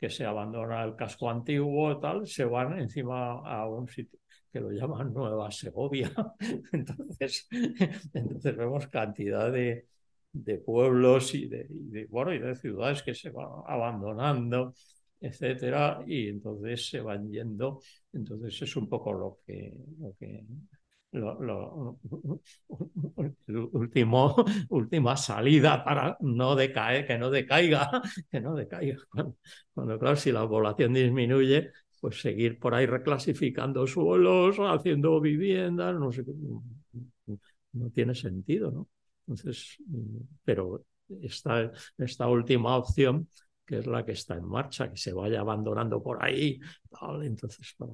que 0.01 0.11
se 0.11 0.25
abandona 0.25 0.85
el 0.85 0.97
casco 0.97 1.31
antiguo, 1.31 1.99
tal, 1.99 2.27
se 2.27 2.45
van 2.45 2.79
encima 2.79 3.41
a 3.41 3.69
un 3.69 3.89
sitio 3.89 4.19
que 4.53 4.61
lo 4.61 4.71
llaman 4.71 5.13
Nueva 5.13 5.51
Segovia. 5.51 6.13
entonces, 6.73 7.49
entonces 8.15 8.57
vemos 8.57 8.87
cantidad 8.87 9.51
de, 9.51 9.89
de 10.33 10.59
pueblos 10.59 11.35
y 11.35 11.49
de, 11.49 11.67
y 11.69 12.05
bueno, 12.05 12.33
y 12.33 12.39
de 12.39 12.55
ciudades 12.55 13.03
que 13.03 13.15
se 13.15 13.31
van 13.31 13.49
abandonando, 13.67 14.75
etcétera, 15.21 16.05
y 16.07 16.29
entonces 16.29 16.89
se 16.89 17.01
van 17.01 17.29
yendo. 17.31 17.81
Entonces 18.13 18.63
es 18.63 18.77
un 18.77 18.89
poco 18.89 19.13
lo 19.13 19.39
que, 19.45 19.77
lo 19.99 20.15
que 20.19 20.45
lo, 21.15 21.99
último, 23.73 24.35
última 24.69 25.17
salida 25.17 25.85
para 25.85 26.17
no 26.21 26.55
decaer, 26.55 27.07
que 27.07 27.19
no 27.19 27.31
decaiga, 27.31 27.91
que 28.31 28.41
no 28.41 28.55
decaiga. 28.55 28.99
Cuando, 29.73 29.99
claro, 29.99 30.17
si 30.17 30.33
la 30.33 30.49
población 30.49 30.93
disminuye, 30.95 31.71
pues 32.01 32.21
seguir 32.21 32.59
por 32.59 32.75
ahí 32.75 32.87
reclasificando 32.87 33.87
suelos, 33.87 34.57
haciendo 34.59 35.21
viviendas, 35.21 35.95
no 35.95 36.13
sé, 36.13 36.25
no 37.73 37.91
tiene 37.91 38.15
sentido, 38.15 38.71
¿no? 38.71 38.89
Entonces, 39.27 39.79
pero 40.45 40.85
esta, 41.23 41.73
esta 41.97 42.29
última 42.29 42.77
opción, 42.77 43.29
que 43.65 43.79
es 43.79 43.87
la 43.87 44.05
que 44.05 44.13
está 44.13 44.35
en 44.35 44.45
marcha, 44.45 44.91
que 44.91 44.97
se 44.97 45.13
vaya 45.13 45.41
abandonando 45.41 46.03
por 46.03 46.23
ahí, 46.23 46.61
entonces 47.23 47.75
para... 47.79 47.93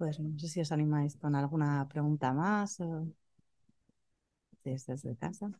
Pues 0.00 0.18
no 0.18 0.38
sé 0.38 0.48
si 0.48 0.60
os 0.62 0.72
animáis 0.72 1.18
con 1.18 1.34
alguna 1.34 1.86
pregunta 1.86 2.32
más 2.32 2.80
o 2.80 3.06
desde 4.64 5.14
casa. 5.18 5.50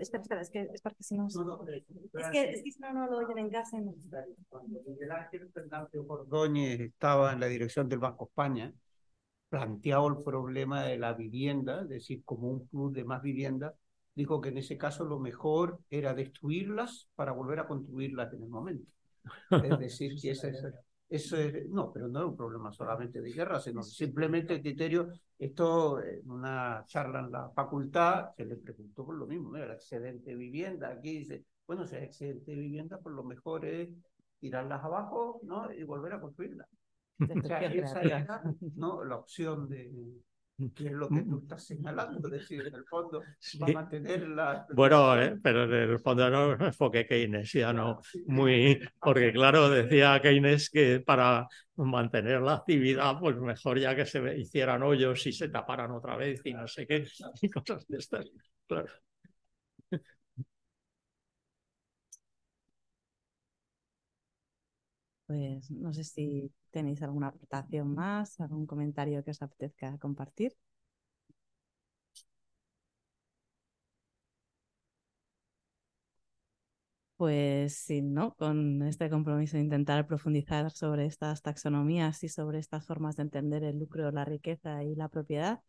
Espera, 0.00 0.22
espera, 0.22 0.40
es 0.40 0.50
que 0.50 0.62
es 0.74 0.82
porque 0.82 1.04
si 1.04 1.16
no. 1.16 1.28
Es 1.28 2.30
que, 2.32 2.62
si 2.64 2.80
no, 2.80 2.92
no 2.92 3.06
lo 3.06 3.18
oyen 3.18 3.38
en 3.38 3.50
casa. 3.50 3.78
Cuando 4.48 4.80
Miguel 4.84 5.12
Ángel 5.12 5.48
Fernández 5.54 6.02
Ordóñez 6.08 6.80
estaba 6.80 7.32
en 7.32 7.38
la 7.38 7.46
dirección 7.46 7.88
del 7.88 8.00
Banco 8.00 8.24
España, 8.24 8.74
planteaba 9.50 10.08
el 10.08 10.24
problema 10.24 10.82
de 10.82 10.98
la 10.98 11.12
vivienda, 11.12 11.82
es 11.82 11.88
decir, 11.88 12.24
como 12.24 12.48
un 12.48 12.66
club 12.66 12.92
de 12.92 13.04
más 13.04 13.22
vivienda, 13.22 13.72
dijo 14.16 14.40
que 14.40 14.48
en 14.48 14.58
ese 14.58 14.76
caso 14.76 15.04
lo 15.04 15.20
mejor 15.20 15.78
era 15.90 16.12
destruirlas 16.12 17.08
para 17.14 17.30
volver 17.30 17.60
a 17.60 17.68
construirlas 17.68 18.32
en 18.32 18.42
el 18.42 18.48
momento. 18.48 18.90
Es 19.50 19.78
decir, 19.78 20.20
que 20.20 20.30
ese 20.30 20.50
es 20.50 20.64
eso 21.12 21.36
es, 21.36 21.68
no, 21.68 21.92
pero 21.92 22.08
no 22.08 22.20
es 22.20 22.24
un 22.24 22.36
problema 22.38 22.72
solamente 22.72 23.20
de 23.20 23.32
guerra, 23.32 23.60
sino 23.60 23.82
simplemente 23.82 24.54
el 24.54 24.62
criterio, 24.62 25.08
esto 25.38 26.02
en 26.02 26.30
una 26.30 26.84
charla 26.86 27.20
en 27.20 27.30
la 27.30 27.50
facultad 27.50 28.30
se 28.34 28.46
le 28.46 28.56
preguntó 28.56 29.04
por 29.04 29.16
lo 29.16 29.26
mismo, 29.26 29.54
el 29.56 29.72
excedente 29.72 30.30
de 30.30 30.36
vivienda, 30.36 30.88
aquí 30.88 31.18
dice, 31.18 31.44
bueno, 31.66 31.86
si 31.86 31.96
hay 31.96 32.04
excedente 32.04 32.52
de 32.52 32.56
vivienda, 32.56 32.98
pues 32.98 33.14
lo 33.14 33.24
mejor 33.24 33.66
es 33.66 33.90
tirarlas 34.38 34.82
abajo 34.82 35.38
¿no? 35.42 35.70
y 35.70 35.82
volver 35.82 36.14
a 36.14 36.20
construirlas. 36.20 36.68
O 37.44 37.46
sea, 37.46 37.60
esa 37.60 38.00
era 38.00 38.42
¿no? 38.74 39.04
la 39.04 39.16
opción 39.16 39.68
de, 39.68 39.92
que 40.70 40.86
es 40.86 40.92
lo 40.92 41.08
que 41.08 41.22
tú 41.22 41.38
estás 41.38 41.64
señalando, 41.64 42.28
es 42.28 42.32
decir, 42.32 42.66
en 42.66 42.74
el 42.74 42.84
fondo 42.84 43.22
va 43.62 43.66
a 43.66 43.72
mantener 43.72 44.28
la... 44.28 44.66
Bueno, 44.72 45.16
eh, 45.20 45.38
pero 45.42 45.64
en 45.64 45.90
el 45.90 45.98
fondo 45.98 46.30
no 46.30 46.52
enfoque 46.52 47.06
keynesiano 47.06 48.00
muy, 48.26 48.80
porque 49.00 49.32
claro, 49.32 49.68
decía 49.68 50.20
Keynes 50.22 50.70
que 50.70 51.00
para 51.00 51.48
mantener 51.76 52.40
la 52.42 52.54
actividad, 52.54 53.18
pues 53.18 53.36
mejor 53.36 53.78
ya 53.78 53.96
que 53.96 54.06
se 54.06 54.38
hicieran 54.38 54.82
hoyos 54.82 55.26
y 55.26 55.32
se 55.32 55.48
taparan 55.48 55.90
otra 55.90 56.16
vez 56.16 56.40
y 56.44 56.52
no 56.52 56.66
sé 56.68 56.86
qué, 56.86 57.06
y 57.40 57.50
cosas 57.50 57.86
de 57.88 57.98
estas, 57.98 58.26
claro. 58.66 58.88
Pues 65.26 65.70
no 65.70 65.92
sé 65.92 66.04
si 66.04 66.52
tenéis 66.72 67.02
alguna 67.02 67.28
aportación 67.28 67.94
más, 67.94 68.40
algún 68.40 68.66
comentario 68.66 69.22
que 69.24 69.32
os 69.32 69.42
apetezca 69.42 69.98
compartir. 69.98 70.52
Pues 77.16 77.76
sí, 77.76 78.02
¿no? 78.02 78.34
Con 78.34 78.82
este 78.82 79.08
compromiso 79.08 79.56
de 79.56 79.62
intentar 79.62 80.06
profundizar 80.08 80.72
sobre 80.72 81.06
estas 81.06 81.40
taxonomías 81.42 82.24
y 82.24 82.28
sobre 82.28 82.58
estas 82.58 82.84
formas 82.84 83.14
de 83.16 83.22
entender 83.22 83.62
el 83.62 83.78
lucro, 83.78 84.10
la 84.10 84.24
riqueza 84.24 84.82
y 84.82 84.96
la 84.96 85.08
propiedad, 85.08 85.60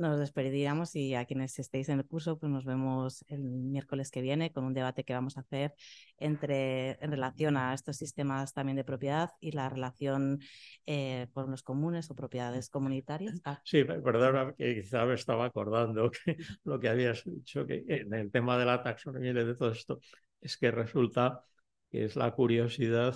nos 0.00 0.18
despediríamos 0.18 0.96
y 0.96 1.14
a 1.14 1.26
quienes 1.26 1.58
estéis 1.58 1.88
en 1.90 1.98
el 1.98 2.06
curso, 2.06 2.38
pues 2.38 2.50
nos 2.50 2.64
vemos 2.64 3.24
el 3.28 3.42
miércoles 3.42 4.10
que 4.10 4.22
viene 4.22 4.50
con 4.50 4.64
un 4.64 4.72
debate 4.72 5.04
que 5.04 5.12
vamos 5.12 5.36
a 5.36 5.40
hacer 5.40 5.74
entre, 6.18 6.92
en 7.04 7.10
relación 7.10 7.56
a 7.56 7.74
estos 7.74 7.96
sistemas 7.98 8.54
también 8.54 8.76
de 8.76 8.84
propiedad 8.84 9.30
y 9.40 9.52
la 9.52 9.68
relación 9.68 10.40
eh, 10.86 11.28
con 11.32 11.50
los 11.50 11.62
comunes 11.62 12.10
o 12.10 12.14
propiedades 12.14 12.70
comunitarias. 12.70 13.40
Ah. 13.44 13.60
Sí, 13.64 13.84
perdona, 13.84 14.54
que 14.56 14.82
quizá 14.82 15.04
me 15.04 15.14
estaba 15.14 15.44
acordando 15.44 16.10
que 16.10 16.36
lo 16.64 16.80
que 16.80 16.88
habías 16.88 17.22
dicho 17.24 17.66
que 17.66 17.84
en 17.86 18.12
el 18.14 18.30
tema 18.30 18.58
de 18.58 18.64
la 18.64 18.82
taxonomía 18.82 19.30
y 19.30 19.34
de 19.34 19.54
todo 19.54 19.72
esto 19.72 20.00
es 20.40 20.56
que 20.56 20.70
resulta 20.70 21.44
que 21.90 22.04
es 22.06 22.16
la 22.16 22.30
curiosidad 22.32 23.14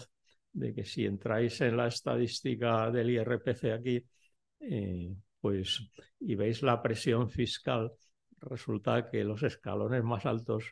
de 0.52 0.74
que 0.74 0.84
si 0.84 1.06
entráis 1.06 1.60
en 1.62 1.76
la 1.76 1.88
estadística 1.88 2.90
del 2.90 3.10
IRPC 3.10 3.72
aquí, 3.72 4.04
eh, 4.60 5.14
pues 5.44 5.90
y 6.20 6.36
veis 6.36 6.62
la 6.62 6.80
presión 6.80 7.28
fiscal, 7.28 7.92
resulta 8.40 9.10
que 9.10 9.22
los 9.24 9.42
escalones 9.42 10.02
más 10.02 10.24
altos 10.24 10.64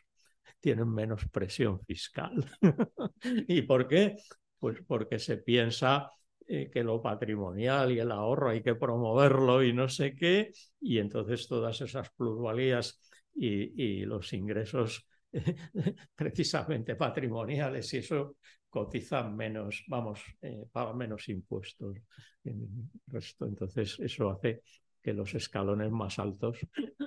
tienen 0.59 0.89
menos 0.89 1.29
presión 1.29 1.79
fiscal. 1.81 2.43
¿Y 3.47 3.61
por 3.61 3.87
qué? 3.87 4.15
Pues 4.57 4.79
porque 4.87 5.19
se 5.19 5.37
piensa 5.37 6.11
eh, 6.47 6.71
que 6.73 6.83
lo 6.83 7.03
patrimonial 7.03 7.91
y 7.91 7.99
el 7.99 8.11
ahorro 8.11 8.49
hay 8.49 8.63
que 8.63 8.73
promoverlo 8.73 9.63
y 9.63 9.73
no 9.73 9.87
sé 9.87 10.15
qué, 10.15 10.51
y 10.81 10.97
entonces 10.97 11.47
todas 11.47 11.79
esas 11.79 12.09
plusvalías 12.09 12.99
y, 13.35 14.03
los 14.05 14.33
ingresos 14.33 15.07
precisamente 16.15 16.95
patrimoniales 16.95 17.93
y 17.93 17.97
eso 17.97 18.37
cotizan 18.73 19.35
menos, 19.35 19.83
vamos, 19.87 20.19
eh, 20.41 20.65
pagan 20.71 20.97
menos 20.97 21.29
impuestos. 21.29 21.95
Entonces, 22.43 23.99
eso 23.99 24.31
hace 24.31 24.63
que 24.99 25.13
los 25.13 25.35
escalones 25.35 25.91
más 25.91 26.17
altos. 26.17 26.57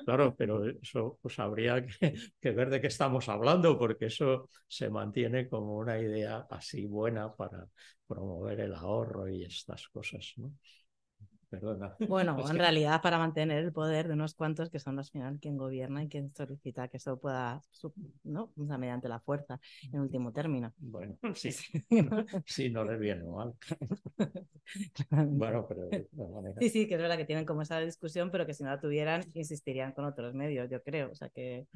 Claro, 0.05 0.37
pero 0.37 0.65
eso 0.69 1.19
pues 1.21 1.41
habría 1.41 1.85
que, 1.85 2.15
que, 2.41 2.51
ver 2.53 2.71
de 2.71 2.81
qué 2.81 2.87
estamos 2.87 3.29
hablando, 3.29 3.77
porque 3.77 4.07
eso 4.07 4.49
se 4.69 4.89
mantiene 4.89 5.49
como 5.49 5.77
una 5.77 5.99
idea 5.99 6.47
así 6.49 6.87
buena 6.87 7.35
para 7.35 7.67
promover 8.07 8.61
el 8.61 8.75
ahorro 8.75 9.29
y 9.29 9.43
estas 9.43 9.89
cosas, 9.89 10.35
¿no? 10.37 10.53
Perdona. 11.51 11.95
Bueno, 12.09 12.37
en 12.49 12.57
realidad 12.59 13.01
para 13.03 13.19
mantener 13.19 13.65
el 13.65 13.73
poder 13.73 14.09
de 14.09 14.15
unos 14.15 14.35
cuantos 14.35 14.71
que 14.71 14.79
son 14.81 14.97
los 14.97 15.11
final 15.11 15.39
quien 15.41 15.57
gobierna 15.57 16.03
y 16.03 16.09
quien 16.09 16.35
solicita 16.35 16.89
que 16.89 16.97
eso 16.97 17.19
pueda, 17.19 17.61
¿no? 18.25 18.53
O 18.57 18.67
sea, 18.67 18.79
mediante 18.79 19.09
la 19.09 19.21
fuerza, 19.21 19.61
en 19.93 20.01
último 20.01 20.33
término. 20.33 20.73
Bueno, 20.79 21.17
sí, 21.35 21.51
sí, 22.47 22.71
no 22.71 22.85
les 22.85 22.99
viene 22.99 23.25
mal. 23.25 23.55
bueno, 25.31 25.67
pero 25.69 25.89
Sí, 26.59 26.71
sí, 26.71 26.89
que 26.89 26.95
es 26.95 27.01
verdad 27.01 27.17
que 27.17 27.25
tienen 27.25 27.45
como 27.45 27.63
esa 27.63 27.79
discusión, 27.81 28.31
pero 28.31 28.47
que 28.47 28.55
si 28.55 28.65
no 28.65 28.71
la 28.71 28.81
tuvieran, 28.81 29.23
insistirían 29.35 29.93
con 29.93 30.05
otros 30.05 30.35
medios, 30.35 30.69
yo 30.71 30.83
creo. 30.83 31.11
O 31.13 31.15
sea 31.15 31.29
que 31.29 31.67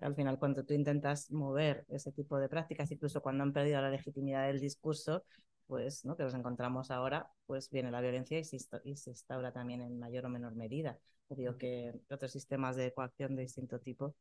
al 0.00 0.14
final, 0.14 0.38
cuando 0.38 0.64
tú 0.64 0.74
intentas 0.74 1.30
mover 1.30 1.84
ese 1.88 2.12
tipo 2.12 2.38
de 2.38 2.48
prácticas, 2.48 2.90
incluso 2.90 3.22
cuando 3.22 3.44
han 3.44 3.52
perdido 3.52 3.80
la 3.80 3.90
legitimidad 3.90 4.46
del 4.46 4.60
discurso, 4.60 5.24
pues, 5.68 6.04
¿no? 6.04 6.16
que 6.16 6.24
nos 6.24 6.34
encontramos 6.34 6.90
ahora, 6.90 7.30
pues 7.46 7.70
viene 7.70 7.90
la 7.92 8.00
violencia 8.00 8.38
y 8.38 8.44
se, 8.44 8.58
y 8.84 8.96
se 8.96 9.10
instaura 9.10 9.52
también 9.52 9.82
en 9.82 9.98
mayor 10.00 10.26
o 10.26 10.30
menor 10.30 10.56
medida. 10.56 10.98
Digo 11.30 11.58
que 11.58 11.92
otros 12.10 12.32
sistemas 12.32 12.76
de 12.76 12.92
coacción 12.92 13.36
de 13.36 13.42
distinto 13.42 13.78
tipo, 13.78 14.14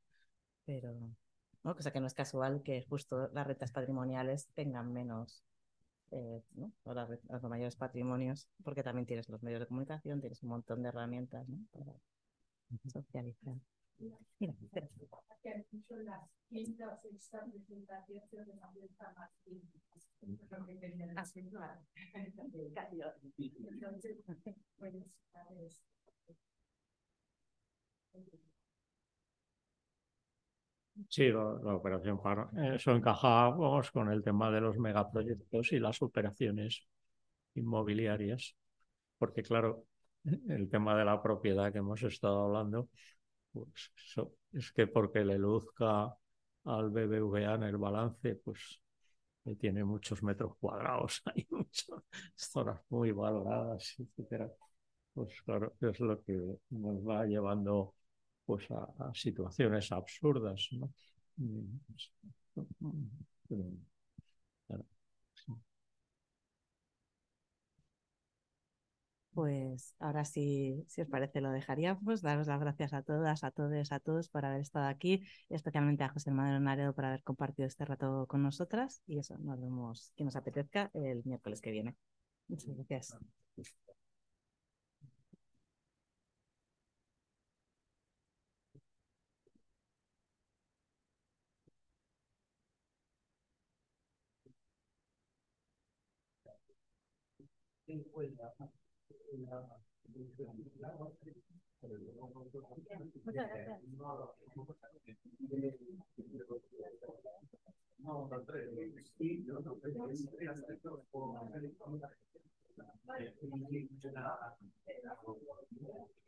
pero, 0.65 0.93
¿no? 1.63 1.75
Cosa 1.75 1.91
que 1.91 2.01
no 2.01 2.07
es 2.07 2.13
casual 2.13 2.61
que 2.63 2.85
justo 2.89 3.29
las 3.33 3.47
rentas 3.47 3.71
patrimoniales 3.71 4.49
tengan 4.55 4.91
menos, 4.93 5.43
eh, 6.11 6.43
¿no? 6.55 6.71
O 6.83 6.93
los 6.93 7.43
mayores 7.43 7.77
patrimonios, 7.77 8.49
porque 8.63 8.83
también 8.83 9.05
tienes 9.07 9.29
los 9.29 9.43
medios 9.43 9.61
de 9.61 9.67
comunicación, 9.67 10.21
tienes 10.21 10.43
un 10.43 10.49
montón 10.49 10.83
de 10.83 10.89
herramientas, 10.89 11.47
¿no? 11.47 11.59
Para 11.71 11.93
socializar. 12.91 13.55
Sí, 31.09 31.29
la, 31.29 31.75
operación 31.75 32.21
para 32.21 32.49
eso 32.75 32.91
encajamos 32.91 33.91
con 33.91 34.11
el 34.11 34.23
tema 34.23 34.49
de 34.51 34.61
los 34.61 34.77
megaproyectos 34.77 35.71
y 35.71 35.79
las 35.79 36.01
operaciones 36.01 36.87
inmobiliarias, 37.55 38.55
porque 39.17 39.43
claro, 39.43 39.85
el 40.49 40.69
tema 40.69 40.97
de 40.97 41.05
la 41.05 41.21
propiedad 41.21 41.71
que 41.71 41.79
hemos 41.79 42.01
estado 42.03 42.45
hablando, 42.45 42.89
pues 43.51 43.91
es 44.53 44.71
que 44.71 44.87
porque 44.87 45.23
le 45.23 45.37
luzca 45.37 46.15
al 46.65 46.89
BBVA 46.89 47.55
en 47.55 47.63
el 47.63 47.77
balance, 47.77 48.35
pues 48.35 48.81
tiene 49.55 49.83
muchos 49.83 50.21
metros 50.23 50.57
cuadrados, 50.59 51.21
hay 51.33 51.47
muchas 51.49 52.01
zonas 52.35 52.81
muy 52.89 53.11
valoradas, 53.11 53.95
etcétera. 53.99 54.51
Pues 55.13 55.41
claro, 55.43 55.73
es 55.81 55.99
lo 55.99 56.21
que 56.21 56.59
nos 56.69 57.07
va 57.07 57.25
llevando 57.25 57.95
pues 58.45 58.69
a, 58.71 59.11
situaciones 59.13 59.91
absurdas, 59.91 60.69
¿no? 60.71 60.91
Pues 69.37 69.93
ahora 69.99 70.25
sí, 70.25 70.83
si 70.87 71.01
os 71.01 71.07
parece, 71.09 71.41
lo 71.41 71.51
dejaríamos. 71.51 72.23
Daros 72.23 72.47
las 72.47 72.59
gracias 72.59 72.91
a 72.93 73.03
todas, 73.03 73.43
a 73.43 73.51
todos, 73.51 73.91
a 73.91 73.99
todos 73.99 74.29
por 74.29 74.43
haber 74.45 74.61
estado 74.61 74.87
aquí, 74.87 75.23
especialmente 75.49 76.03
a 76.03 76.09
José 76.09 76.31
Manuel 76.31 76.63
Naredo 76.63 76.95
por 76.95 77.05
haber 77.05 77.21
compartido 77.21 77.67
este 77.67 77.85
rato 77.85 78.25
con 78.27 78.41
nosotras. 78.41 79.03
Y 79.05 79.19
eso, 79.19 79.37
nos 79.37 79.61
vemos, 79.61 80.11
que 80.15 80.23
nos 80.23 80.35
apetezca, 80.35 80.89
el 80.95 81.21
miércoles 81.23 81.61
que 81.61 81.69
viene. 81.69 81.95
Muchas 82.47 82.75
gracias. 82.75 83.15
Bueno, 99.31 99.69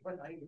ahí 0.22 0.38